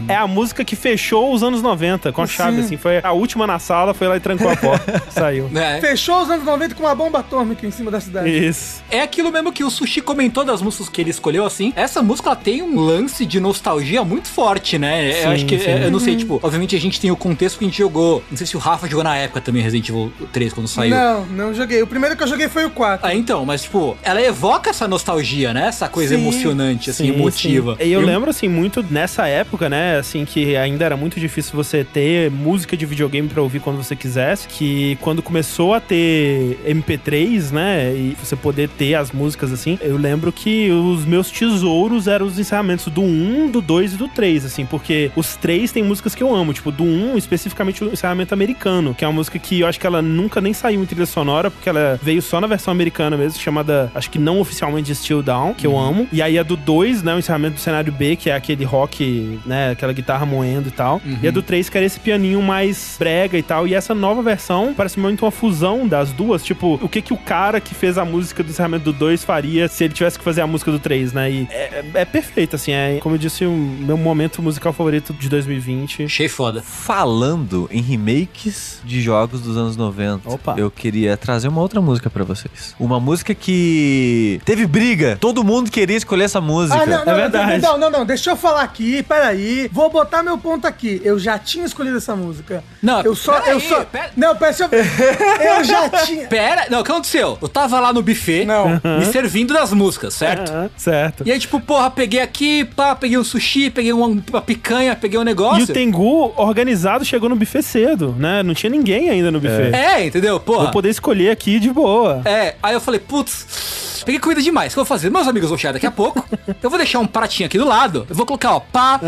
É 0.08 0.16
a 0.16 0.26
música 0.26 0.64
que 0.64 0.76
fechou 0.76 1.32
os 1.32 1.42
anos 1.42 1.62
90 1.62 2.12
com 2.12 2.22
a 2.22 2.26
chave, 2.26 2.58
Sim. 2.58 2.64
assim. 2.64 2.76
Foi 2.76 3.00
a 3.02 3.12
última 3.12 3.46
na 3.46 3.58
sala, 3.58 3.94
foi 3.94 4.08
lá 4.08 4.16
e 4.16 4.20
trancou 4.20 4.50
a 4.50 4.56
porta. 4.56 5.02
Saiu. 5.10 5.50
É. 5.54 5.80
Fechou 5.80 6.22
os 6.22 6.30
anos 6.30 6.44
90 6.44 6.74
com 6.74 6.82
uma 6.84 6.94
bomba 6.94 7.20
atômica 7.20 7.43
em 7.44 7.70
cima 7.70 7.90
da 7.90 8.00
cidade. 8.00 8.28
Isso. 8.28 8.82
É 8.90 9.00
aquilo 9.00 9.30
mesmo 9.30 9.52
que 9.52 9.64
o 9.64 9.70
Sushi 9.70 10.00
comentou 10.00 10.44
das 10.44 10.62
músicas 10.62 10.88
que 10.88 11.00
ele 11.00 11.10
escolheu, 11.10 11.44
assim. 11.44 11.72
Essa 11.76 12.02
música 12.02 12.28
ela 12.28 12.36
tem 12.36 12.62
um 12.62 12.78
lance 12.80 13.24
de 13.26 13.40
nostalgia 13.40 14.04
muito 14.04 14.28
forte, 14.28 14.78
né? 14.78 15.12
Sim, 15.12 15.24
eu 15.24 15.30
acho 15.30 15.46
que, 15.46 15.58
sim. 15.58 15.70
é, 15.70 15.86
eu 15.86 15.90
não 15.90 15.98
sei, 15.98 16.16
tipo, 16.16 16.40
obviamente 16.42 16.74
a 16.76 16.80
gente 16.80 17.00
tem 17.00 17.10
o 17.10 17.16
contexto 17.16 17.58
que 17.58 17.64
a 17.64 17.68
gente 17.68 17.78
jogou. 17.78 18.22
Não 18.30 18.36
sei 18.36 18.46
se 18.46 18.56
o 18.56 18.60
Rafa 18.60 18.88
jogou 18.88 19.04
na 19.04 19.16
época 19.16 19.40
também, 19.40 19.62
Resident 19.62 19.88
Evil 19.88 20.12
3, 20.32 20.52
quando 20.52 20.68
saiu. 20.68 20.90
Não, 20.94 21.26
não 21.26 21.54
joguei. 21.54 21.82
O 21.82 21.86
primeiro 21.86 22.16
que 22.16 22.22
eu 22.22 22.26
joguei 22.26 22.48
foi 22.48 22.64
o 22.64 22.70
4. 22.70 23.06
Ah, 23.06 23.14
então, 23.14 23.44
mas 23.44 23.62
tipo, 23.62 23.96
ela 24.02 24.22
evoca 24.22 24.70
essa 24.70 24.88
nostalgia, 24.88 25.52
né? 25.52 25.68
Essa 25.68 25.88
coisa 25.88 26.14
Sim, 26.14 26.22
emocionante, 26.22 26.90
assim, 26.90 27.04
Sim, 27.04 27.14
emotiva. 27.14 27.76
sim. 27.76 27.84
E 27.84 27.92
eu, 27.92 28.00
lembro, 28.00 28.30
assim, 28.30 28.48
muito 28.48 28.84
nessa 28.90 29.26
época, 29.26 29.68
né? 29.68 29.98
Assim, 29.98 30.24
que 30.24 30.56
ainda 30.56 30.84
era 30.84 30.96
muito 30.96 31.18
difícil 31.18 31.52
você 31.54 31.84
ter 31.84 32.30
música 32.30 32.76
de 32.76 32.86
videogame 32.86 33.28
pra 33.28 33.42
ouvir 33.42 33.60
quando 33.60 33.76
você 33.76 33.96
quisesse. 33.96 34.48
Que 34.48 34.96
quando 35.00 35.22
começou 35.22 35.74
a 35.74 35.80
ter 35.80 36.58
MP3, 36.66 37.33
né? 37.50 37.94
E 37.94 38.16
você 38.22 38.36
poder 38.36 38.68
ter 38.68 38.94
as 38.94 39.12
músicas 39.12 39.52
assim, 39.52 39.78
eu 39.80 39.96
lembro 39.96 40.32
que 40.32 40.70
os 40.70 41.04
meus 41.04 41.30
tesouros 41.30 42.06
eram 42.08 42.26
os 42.26 42.38
encerramentos 42.38 42.86
do 42.88 43.02
1, 43.02 43.50
do 43.50 43.60
2 43.60 43.94
e 43.94 43.96
do 43.96 44.08
3, 44.08 44.44
assim, 44.46 44.64
porque 44.64 45.10
os 45.16 45.36
três 45.36 45.72
tem 45.72 45.82
músicas 45.82 46.14
que 46.14 46.22
eu 46.22 46.34
amo. 46.34 46.52
Tipo, 46.52 46.70
do 46.70 46.84
1, 46.84 47.16
especificamente 47.16 47.82
o 47.82 47.92
encerramento 47.92 48.34
americano, 48.34 48.94
que 48.94 49.04
é 49.04 49.08
uma 49.08 49.14
música 49.14 49.38
que 49.38 49.60
eu 49.60 49.66
acho 49.66 49.78
que 49.78 49.86
ela 49.86 50.02
nunca 50.02 50.40
nem 50.40 50.52
saiu 50.52 50.82
em 50.82 50.86
trilha 50.86 51.06
sonora, 51.06 51.50
porque 51.50 51.68
ela 51.68 51.98
veio 52.02 52.22
só 52.22 52.40
na 52.40 52.46
versão 52.46 52.72
americana 52.72 53.16
mesmo, 53.16 53.40
chamada, 53.40 53.90
acho 53.94 54.10
que 54.10 54.18
não 54.18 54.40
oficialmente 54.40 54.86
de 54.86 54.94
Still 54.94 55.22
Down, 55.22 55.54
que 55.54 55.66
eu 55.66 55.78
amo. 55.78 56.06
E 56.12 56.20
aí 56.20 56.38
a 56.38 56.42
do 56.42 56.56
2, 56.56 57.02
né, 57.02 57.14
o 57.14 57.18
encerramento 57.18 57.54
do 57.54 57.60
cenário 57.60 57.92
B, 57.92 58.16
que 58.16 58.30
é 58.30 58.34
aquele 58.34 58.64
rock, 58.64 59.38
né, 59.46 59.70
aquela 59.70 59.92
guitarra 59.92 60.26
moendo 60.26 60.68
e 60.68 60.72
tal. 60.72 61.00
E 61.22 61.28
a 61.28 61.30
do 61.30 61.42
3, 61.42 61.68
que 61.68 61.76
era 61.76 61.86
esse 61.86 61.98
pianinho 62.00 62.42
mais 62.42 62.96
brega 62.98 63.38
e 63.38 63.42
tal. 63.42 63.66
E 63.66 63.74
essa 63.74 63.94
nova 63.94 64.22
versão 64.22 64.74
parece 64.76 64.98
muito 64.98 65.24
uma 65.24 65.30
fusão 65.30 65.86
das 65.86 66.12
duas. 66.12 66.44
Tipo, 66.44 66.78
o 66.82 66.88
que 66.88 67.00
que 67.00 67.12
o 67.12 67.16
cara 67.24 67.60
que 67.60 67.74
fez 67.74 67.96
a 67.98 68.04
música 68.04 68.42
do 68.42 68.50
encerramento 68.50 68.84
do 68.84 68.92
2 68.92 69.24
faria 69.24 69.66
se 69.68 69.84
ele 69.84 69.94
tivesse 69.94 70.18
que 70.18 70.24
fazer 70.24 70.40
a 70.42 70.46
música 70.46 70.70
do 70.70 70.78
3, 70.78 71.12
né? 71.12 71.30
E 71.30 71.48
é, 71.50 71.84
é- 71.94 72.00
é 72.00 72.04
perfeito, 72.04 72.56
assim. 72.56 72.72
É, 72.72 72.98
como 73.00 73.14
eu 73.14 73.18
disse, 73.18 73.44
o 73.46 73.50
meu 73.50 73.96
momento 73.96 74.42
musical 74.42 74.72
favorito 74.72 75.12
de 75.12 75.28
2020. 75.28 76.04
Achei 76.04 76.28
foda. 76.28 76.62
Falando 76.62 77.68
em 77.72 77.80
remakes 77.82 78.80
de 78.84 79.00
jogos 79.00 79.40
dos 79.40 79.56
anos 79.56 79.76
90, 79.76 80.28
Opa. 80.28 80.54
eu 80.58 80.70
queria 80.70 81.16
trazer 81.16 81.48
uma 81.48 81.60
outra 81.60 81.80
música 81.80 82.08
pra 82.10 82.24
vocês. 82.24 82.74
Uma 82.78 83.00
música 83.00 83.34
que 83.34 84.40
teve 84.44 84.66
briga. 84.66 85.16
Todo 85.20 85.42
mundo 85.42 85.70
queria 85.70 85.96
escolher 85.96 86.24
essa 86.24 86.40
música. 86.40 86.80
Ah, 86.82 86.86
não, 86.86 87.04
não, 87.04 87.12
É 87.12 87.16
verdade. 87.16 87.62
não, 87.62 87.78
não, 87.78 87.90
não, 87.90 88.06
deixa 88.06 88.30
eu 88.30 88.36
falar 88.36 88.62
aqui, 88.62 89.02
peraí. 89.02 89.68
Vou 89.72 89.90
botar 89.90 90.22
meu 90.22 90.36
ponto 90.38 90.66
aqui. 90.66 91.00
Eu 91.04 91.18
já 91.18 91.38
tinha 91.38 91.64
escolhido 91.64 91.96
essa 91.96 92.14
música. 92.14 92.62
Não, 92.82 93.00
eu 93.02 93.14
só, 93.14 93.36
eu 93.38 93.42
peraí, 93.42 93.60
só. 93.68 93.84
pera- 93.84 94.10
Não, 94.16 94.36
pera, 94.36 94.54
eu. 94.60 95.56
eu 95.58 95.64
já 95.64 95.88
tinha. 96.04 96.26
Pera, 96.28 96.66
não, 96.70 96.80
o 96.80 96.84
que 96.84 96.90
aconteceu? 97.14 97.38
Eu 97.40 97.48
tava 97.48 97.80
lá 97.80 97.92
no 97.92 98.02
buffet, 98.02 98.44
Não. 98.44 98.80
me 98.98 99.04
servindo 99.06 99.54
das 99.54 99.72
músicas, 99.72 100.14
certo? 100.14 100.50
Aham, 100.50 100.70
certo. 100.76 101.22
E 101.26 101.32
aí, 101.32 101.38
tipo, 101.38 101.60
porra, 101.60 101.90
peguei 101.90 102.20
aqui, 102.20 102.64
pá, 102.64 102.94
peguei 102.94 103.18
um 103.18 103.24
sushi, 103.24 103.70
peguei 103.70 103.92
uma, 103.92 104.06
uma 104.06 104.42
picanha, 104.42 104.94
peguei 104.96 105.18
um 105.18 105.22
E 105.22 105.24
negócio. 105.24 105.64
o 105.64 105.66
Tengu, 105.66 106.32
organizado, 106.36 107.04
chegou 107.04 107.28
no 107.28 107.36
buffet 107.36 107.62
cedo, 107.62 108.14
né? 108.18 108.42
Não 108.42 108.54
tinha 108.54 108.70
ninguém 108.70 109.08
ainda 109.10 109.30
no 109.30 109.40
buffet. 109.40 109.72
É, 109.74 110.06
entendeu? 110.06 110.38
Porra. 110.40 110.64
Vou 110.64 110.72
poder 110.72 110.90
escolher 110.90 111.30
aqui 111.30 111.58
de 111.58 111.70
boa. 111.70 112.22
É, 112.24 112.54
aí 112.62 112.74
eu 112.74 112.80
falei, 112.80 113.00
putz, 113.00 114.02
peguei 114.04 114.20
comida 114.20 114.42
demais. 114.42 114.72
O 114.72 114.74
que 114.74 114.80
eu 114.80 114.84
vou 114.84 114.88
fazer? 114.88 115.10
Meus 115.10 115.26
amigos 115.28 115.48
vão 115.48 115.58
chegar 115.58 115.72
daqui 115.72 115.86
a 115.86 115.90
pouco. 115.90 116.24
eu 116.62 116.68
vou 116.70 116.78
deixar 116.78 116.98
um 116.98 117.06
pratinho 117.06 117.46
aqui 117.46 117.58
do 117.58 117.66
lado. 117.66 118.06
Eu 118.08 118.14
vou 118.14 118.26
colocar, 118.26 118.54
ó, 118.56 118.60
pá, 118.60 119.00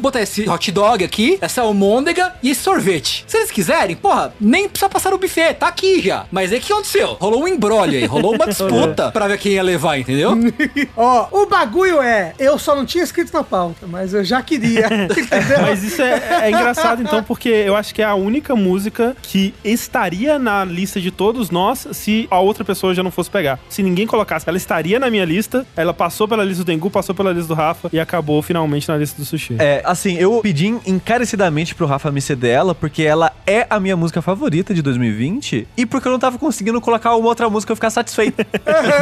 botar 0.00 0.20
esse 0.20 0.48
hot 0.48 0.70
dog 0.72 1.04
aqui, 1.04 1.38
essa 1.40 1.62
almôndega 1.62 2.34
e 2.42 2.50
esse 2.50 2.62
sorvete. 2.62 3.24
Se 3.26 3.36
eles 3.36 3.50
quiserem, 3.50 3.96
porra, 3.96 4.32
nem 4.40 4.68
precisa 4.68 4.88
passar 4.88 5.10
no 5.10 5.18
buffet, 5.18 5.54
tá 5.54 5.68
aqui 5.68 6.00
já. 6.02 6.24
Mas 6.30 6.52
aí 6.52 6.58
o 6.58 6.60
que 6.60 6.72
aconteceu? 6.72 7.16
Rolou 7.28 7.44
um 7.44 7.48
embrolho 7.48 7.92
aí, 7.92 8.06
rolou 8.06 8.34
uma 8.34 8.46
disputa 8.48 9.12
pra 9.12 9.28
ver 9.28 9.36
quem 9.36 9.52
ia 9.52 9.62
levar, 9.62 9.98
entendeu? 9.98 10.30
Ó, 10.96 11.42
o 11.42 11.46
bagulho 11.46 12.00
é. 12.00 12.32
Eu 12.38 12.58
só 12.58 12.74
não 12.74 12.86
tinha 12.86 13.04
escrito 13.04 13.34
na 13.34 13.44
pauta, 13.44 13.86
mas 13.86 14.14
eu 14.14 14.24
já 14.24 14.40
queria. 14.40 14.86
entendeu? 15.12 15.60
Mas 15.60 15.82
isso 15.82 16.00
é, 16.00 16.46
é 16.46 16.48
engraçado, 16.48 17.02
então, 17.02 17.22
porque 17.22 17.50
eu 17.50 17.76
acho 17.76 17.94
que 17.94 18.00
é 18.00 18.06
a 18.06 18.14
única 18.14 18.56
música 18.56 19.14
que 19.22 19.54
estaria 19.62 20.38
na 20.38 20.64
lista 20.64 20.98
de 20.98 21.10
todos 21.10 21.50
nós 21.50 21.86
se 21.92 22.26
a 22.30 22.40
outra 22.40 22.64
pessoa 22.64 22.94
já 22.94 23.02
não 23.02 23.10
fosse 23.10 23.28
pegar. 23.28 23.60
Se 23.68 23.82
ninguém 23.82 24.06
colocasse, 24.06 24.48
ela 24.48 24.56
estaria 24.56 24.98
na 24.98 25.10
minha 25.10 25.26
lista, 25.26 25.66
ela 25.76 25.92
passou 25.92 26.26
pela 26.26 26.42
lista 26.42 26.64
do 26.64 26.66
Tengu, 26.66 26.88
passou 26.90 27.14
pela 27.14 27.30
lista 27.30 27.48
do 27.48 27.54
Rafa 27.54 27.90
e 27.92 28.00
acabou 28.00 28.40
finalmente 28.40 28.88
na 28.88 28.96
lista 28.96 29.20
do 29.20 29.26
Sushi. 29.26 29.56
É, 29.58 29.82
assim, 29.84 30.16
eu 30.16 30.40
pedi 30.40 30.68
encarecidamente 30.86 31.74
pro 31.74 31.84
Rafa 31.84 32.10
me 32.10 32.22
ceder 32.22 32.54
ela, 32.54 32.74
porque 32.74 33.02
ela 33.02 33.30
é 33.46 33.66
a 33.68 33.78
minha 33.78 33.98
música 33.98 34.22
favorita 34.22 34.72
de 34.72 34.80
2020 34.80 35.68
e 35.76 35.84
porque 35.84 36.08
eu 36.08 36.12
não 36.12 36.18
tava 36.18 36.38
conseguindo 36.38 36.80
colocar 36.80 37.17
uma 37.18 37.28
outra 37.28 37.48
música 37.48 37.72
eu 37.72 37.76
ficar 37.76 37.90
satisfeito 37.90 38.38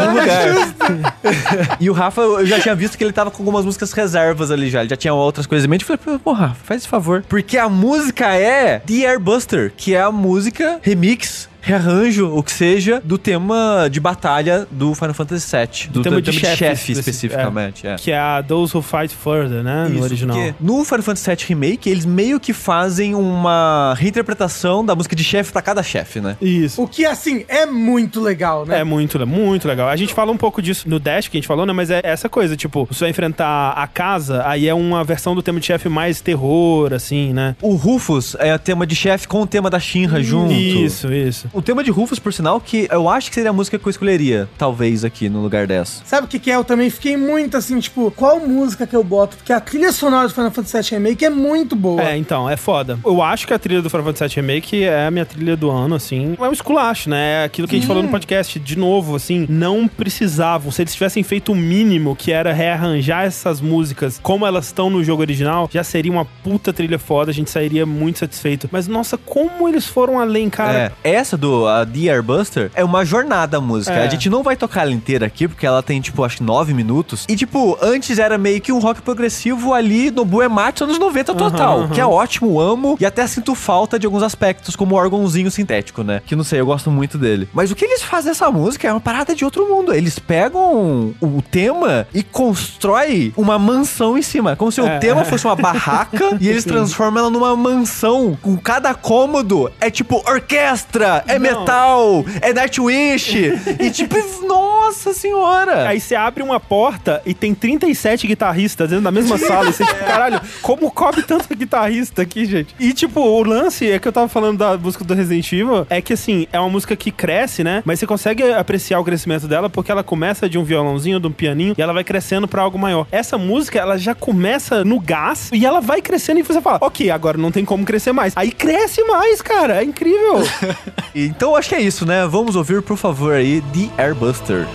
no 0.01 0.11
lugar. 0.21 1.77
e 1.81 1.91
o 1.91 1.93
Rafa, 1.93 2.21
eu 2.21 2.47
já 2.47 2.61
tinha 2.61 2.75
visto 2.75 2.97
que 2.97 3.05
ele 3.05 3.13
tava 3.13 3.31
com 3.31 3.43
algumas 3.43 3.65
músicas 3.65 3.93
reservas 3.93 4.51
ali 4.51 4.69
já, 4.71 4.81
ele 4.81 4.89
já 4.89 4.97
tinha 4.97 5.15
outras 5.15 5.47
coisas 5.47 5.65
em 5.65 5.69
mente. 5.69 5.89
Eu 5.89 5.99
falei, 5.99 6.21
pô, 6.23 6.33
Rafa, 6.33 6.57
faz 6.65 6.83
esse 6.83 6.89
favor. 6.89 7.25
Porque 7.29 7.59
a 7.59 7.69
música 7.69 8.35
é 8.35 8.81
The 8.81 9.07
Airbuster, 9.07 9.73
que 9.77 9.95
é 9.95 10.01
a 10.01 10.11
música 10.11 10.79
remix. 10.83 11.49
Rearranjo, 11.67 12.33
o 12.33 12.43
que 12.45 12.53
seja, 12.53 13.03
do 13.05 13.19
tema 13.19 13.89
de 13.91 13.99
batalha 13.99 14.69
do 14.71 14.95
Final 14.95 15.13
Fantasy 15.15 15.51
VII. 15.57 15.89
Do, 15.91 16.01
tema 16.03 16.23
de 16.23 16.31
tema 16.31 16.39
chefe, 16.41 16.57
chefe, 16.57 16.93
especi- 16.93 17.11
especificamente. 17.11 17.85
é. 17.87 17.97
Que 17.97 18.13
é 18.13 18.19
a 18.19 18.41
Those 18.41 18.77
Who 18.77 18.83
Fight 18.83 19.13
Further, 19.13 19.65
né? 19.65 19.89
no 19.89 19.97
Isso, 19.97 20.05
original. 20.05 20.37
porque 20.37 20.55
no 20.61 20.85
Final 20.85 21.03
Fantasy 21.03 21.29
VII 21.31 21.45
Remake, 21.49 21.91
eles 21.91 22.07
meio 22.07 22.39
que 22.39 22.53
fazem 22.53 23.17
uma 23.17 23.95
reinterpretação 23.99 24.85
da 24.85 24.95
música 24.95 25.17
de 25.17 25.25
chefe 25.25 25.51
pra 25.51 25.61
cada 25.61 25.83
chefe, 25.83 26.21
né? 26.21 26.37
Isso. 26.41 26.81
O 26.81 26.87
que, 26.87 27.05
assim, 27.05 27.45
é 27.49 27.67
muito 27.67 28.21
legal, 28.21 28.65
né? 28.65 28.79
É 28.81 28.85
muito, 28.85 29.27
muito 29.27 29.67
legal. 29.67 29.89
A 29.89 29.97
gente 29.97 30.15
fala 30.15 30.31
um 30.31 30.37
pouco 30.37 30.63
disso 30.63 30.89
no 30.89 31.01
Dash, 31.01 31.27
que 31.27 31.37
a 31.37 31.41
gente 31.41 31.49
falou, 31.49 31.67
né? 31.67 31.73
Mas 31.73 31.91
é 31.91 32.01
essa 32.05 32.29
coisa, 32.29 32.55
tipo, 32.57 32.87
você 32.89 33.01
vai 33.01 33.11
enfrentar 33.11 33.73
a 33.73 33.89
casa, 33.89 34.47
aí 34.47 34.69
é 34.69 34.75
uma 34.75 35.03
versão 35.03 35.35
do 35.35 35.43
tema 35.43 35.59
de 35.59 35.67
chefe 35.67 35.89
mais 35.89 36.21
terror, 36.21 36.93
assim, 36.95 37.33
né? 37.33 37.57
O 37.61 37.75
Rufus 37.75 38.37
é 38.39 38.55
o 38.55 38.59
tema 38.59 38.87
de 38.87 38.95
chefe 38.95 39.27
com 39.27 39.43
o 39.43 39.47
tema 39.49 39.69
da 39.69 39.81
Shinra 39.81 40.23
junto. 40.23 40.53
Isso, 40.53 41.13
isso. 41.13 41.49
O 41.57 41.63
tema 41.63 41.83
de 41.83 41.91
Rufus, 41.91 42.19
por 42.19 42.35
sinal, 42.35 42.61
que 42.61 42.87
eu 42.91 43.09
acho 43.09 43.31
que 43.31 43.35
seria 43.35 43.49
a 43.49 43.53
música 43.53 43.79
que 43.79 43.87
eu 43.87 43.89
escolheria, 43.89 44.47
talvez, 44.59 45.07
aqui 45.07 45.27
no 45.27 45.41
lugar 45.41 45.67
dessa. 45.67 46.03
Sabe 46.05 46.27
o 46.27 46.29
que, 46.29 46.39
que 46.39 46.51
é? 46.51 46.57
Eu 46.57 46.65
também 46.65 46.91
fiquei 46.91 47.17
muito 47.17 47.57
assim, 47.57 47.81
tipo, 47.81 48.11
qual 48.11 48.39
música 48.41 48.87
que 48.87 48.95
eu 48.95 49.03
boto? 49.03 49.39
Porque 49.39 49.55
a 49.55 49.59
trilha 49.59 49.91
sonora 49.91 50.29
do 50.29 50.35
Final 50.35 50.51
Fantasy 50.51 50.91
VII 50.91 50.99
Remake 50.99 51.25
é 51.25 51.31
muito 51.31 51.75
boa. 51.75 52.03
É, 52.03 52.15
então, 52.15 52.47
é 52.49 52.59
foda. 52.59 52.99
Eu 53.03 53.23
acho 53.23 53.47
que 53.47 53.55
a 53.55 53.59
trilha 53.59 53.81
do 53.81 53.89
Final 53.89 54.05
Fantasy 54.05 54.35
VII 54.35 54.47
Remake 54.47 54.85
é 54.85 55.07
a 55.07 55.11
minha 55.11 55.25
trilha 55.25 55.57
do 55.57 55.71
ano, 55.71 55.95
assim. 55.95 56.37
É 56.39 56.47
um 56.47 56.53
esculacho, 56.53 57.09
né? 57.09 57.41
É 57.41 57.45
aquilo 57.45 57.67
que 57.67 57.75
a 57.75 57.79
gente 57.79 57.89
falou 57.89 58.03
no 58.03 58.11
podcast, 58.11 58.61
de 58.61 58.77
novo, 58.77 59.17
assim, 59.17 59.47
não 59.49 59.89
precisavam. 59.89 60.71
Se 60.71 60.83
eles 60.83 60.93
tivessem 60.93 61.23
feito 61.23 61.53
o 61.53 61.55
mínimo, 61.55 62.15
que 62.15 62.33
era 62.33 62.53
rearranjar 62.53 63.25
essas 63.25 63.63
músicas 63.63 64.21
como 64.23 64.47
elas 64.47 64.67
estão 64.67 64.91
no 64.91 65.03
jogo 65.03 65.23
original, 65.23 65.71
já 65.73 65.83
seria 65.83 66.13
uma 66.13 66.27
puta 66.27 66.71
trilha 66.71 66.99
foda, 66.99 67.31
a 67.31 67.35
gente 67.35 67.51
sairia 67.51 67.87
muito 67.87 68.19
satisfeito. 68.19 68.69
Mas, 68.71 68.87
nossa, 68.87 69.17
como 69.17 69.67
eles 69.67 69.87
foram 69.87 70.21
além, 70.21 70.51
cara. 70.51 70.93
É, 71.03 71.13
essa 71.13 71.35
do 71.35 71.46
a 71.67 71.85
The 71.87 72.11
Airbuster, 72.11 72.71
é 72.75 72.85
uma 72.85 73.05
jornada 73.05 73.57
a 73.59 73.61
música. 73.61 73.95
É. 73.95 74.07
A 74.07 74.09
gente 74.09 74.29
não 74.29 74.43
vai 74.43 74.57
tocar 74.57 74.83
ela 74.83 74.93
inteira 74.93 75.27
aqui, 75.27 75.47
porque 75.49 75.67
ela 75.67 75.83
tem, 75.83 76.01
tipo, 76.01 76.25
acho 76.25 76.39
que 76.39 76.43
nove 76.43 76.75
minutos. 76.75 77.25
E, 77.29 77.37
tipo, 77.37 77.79
antes 77.81 78.19
era 78.19 78.37
meio 78.37 78.61
que 78.61 78.73
um 78.73 78.79
rock 78.79 79.01
progressivo 79.03 79.73
ali 79.73 80.11
no 80.11 80.25
Buematsu 80.25 80.85
anos 80.85 80.99
90 80.99 81.35
total. 81.35 81.81
aham. 81.83 81.89
Que 81.91 82.01
é 82.01 82.07
ótimo, 82.07 82.61
amo. 82.61 82.97
E 83.01 83.07
até 83.07 83.27
sinto 83.27 83.55
falta 83.55 83.99
de 83.99 84.07
alguns 84.07 84.23
aspectos, 84.23 84.75
como 84.77 84.95
o 84.95 84.99
órgãozinho 84.99 85.51
sintético, 85.51 86.03
né? 86.03 86.21
Que 86.27 86.35
não 86.37 86.45
sei, 86.45 86.61
eu 86.61 86.67
gosto 86.67 86.91
muito 86.91 87.17
dele. 87.19 87.49
Mas 87.53 87.71
o 87.71 87.75
que 87.75 87.85
eles 87.85 88.03
fazem 88.03 88.31
nessa 88.31 88.51
música 88.51 88.89
é 88.89 88.93
uma 88.93 89.01
parada 89.01 89.35
de 89.35 89.45
outro 89.45 89.69
mundo. 89.69 89.93
Eles 89.95 90.19
pegam 90.19 91.15
o 91.21 91.43
tema 91.51 92.07
e 92.13 92.23
constrói 92.23 93.33
uma 93.37 93.59
mansão 93.59 94.17
em 94.19 94.23
cima. 94.23 94.57
Como 94.57 94.73
se 94.73 94.81
o 94.81 94.87
É. 94.87 94.99
tema 94.99 95.25
fosse 95.25 95.47
uma 95.47 95.55
barraca 95.57 96.37
e 96.41 96.49
eles 96.49 96.65
transformam 96.65 97.21
ela 97.25 97.31
numa 97.31 97.55
mansão. 97.57 98.37
Com 98.43 98.57
cada 98.57 98.95
cômodo 98.95 99.71
é 99.81 99.91
tipo 99.91 100.23
orquestra, 100.29 101.25
é 101.27 101.39
Não. 101.39 101.61
metal, 101.61 102.25
é 102.41 102.53
Nightwish. 102.53 103.35
e 103.81 103.91
tipo, 103.91 104.17
nossa 104.47 105.13
senhora. 105.13 105.89
Aí 105.89 106.01
você 106.01 106.15
abre 106.15 106.43
uma 106.43 106.61
porta 106.61 107.23
e 107.27 107.35
tem 107.35 107.55
37 107.55 108.27
guitarristas 108.27 108.89
dentro 108.89 109.05
da 109.05 109.11
mesma 109.11 109.37
sala. 109.39 109.69
E 109.71 109.73
você, 109.73 109.85
tipo, 109.85 110.05
caralho, 110.05 110.41
como 110.63 110.91
cobre 110.91 111.23
tanto 111.23 111.55
guitarrista 111.55 112.23
aqui, 112.23 112.45
gente? 112.45 112.75
E, 112.79 112.93
tipo, 112.93 113.21
o 113.21 113.43
lance 113.43 113.91
é 113.91 113.99
que 113.99 114.07
eu 114.09 114.13
tava 114.13 114.29
falando 114.29 114.59
da 114.59 114.77
música 114.77 115.05
do 115.05 115.15
Resident 115.15 115.53
Evil, 115.53 115.87
é 115.91 116.01
que, 116.01 116.13
assim, 116.13 116.47
é 116.53 116.61
uma 116.61 116.71
música 116.71 116.95
que 116.97 117.11
cresce, 117.11 117.63
né? 117.65 117.83
Mas 117.85 117.99
você 117.99 118.07
consegue 118.07 118.43
apreciar 118.53 119.01
o 119.01 119.05
crescimento 119.05 119.47
dela 119.47 119.69
porque 119.69 119.91
ela 119.91 120.03
começa 120.03 120.49
de 120.49 120.59
um 120.59 120.65
violãozinho, 120.65 121.21
de 121.21 121.27
um 121.27 121.33
pianinho, 121.33 121.75
e 121.77 121.83
ela 121.83 121.93
vai 121.93 122.05
crescendo 122.05 122.47
pra 122.47 122.63
algo 122.63 122.79
maior. 122.79 123.07
Essa 123.11 123.37
música, 123.37 123.79
ela 123.79 123.99
já 123.99 124.15
começa 124.15 124.85
no 124.85 125.01
gás 125.01 125.51
e 125.53 125.65
ela 125.67 125.81
vai 125.81 126.01
crescendo 126.01 126.41
e 126.41 126.43
você 126.43 126.61
fala, 126.61 126.79
ok, 126.81 127.11
agora 127.11 127.37
não 127.39 127.51
tem 127.51 127.65
como 127.65 127.85
crescer 127.85 128.13
mais. 128.13 128.33
Aí 128.37 128.51
cresce 128.51 129.03
mais, 129.05 129.43
cara. 129.43 129.83
É 129.83 129.85
incrível. 129.85 130.43
Então 131.19 131.57
acho 131.57 131.71
que 131.71 131.75
é 131.75 131.81
isso, 131.81 132.05
né? 132.05 132.27
Vamos 132.27 132.57
ouvir, 132.57 132.83
por 132.83 132.99
favor, 132.99 133.33
aí, 133.33 133.63
The 133.73 134.03
Airbuster. 134.03 134.67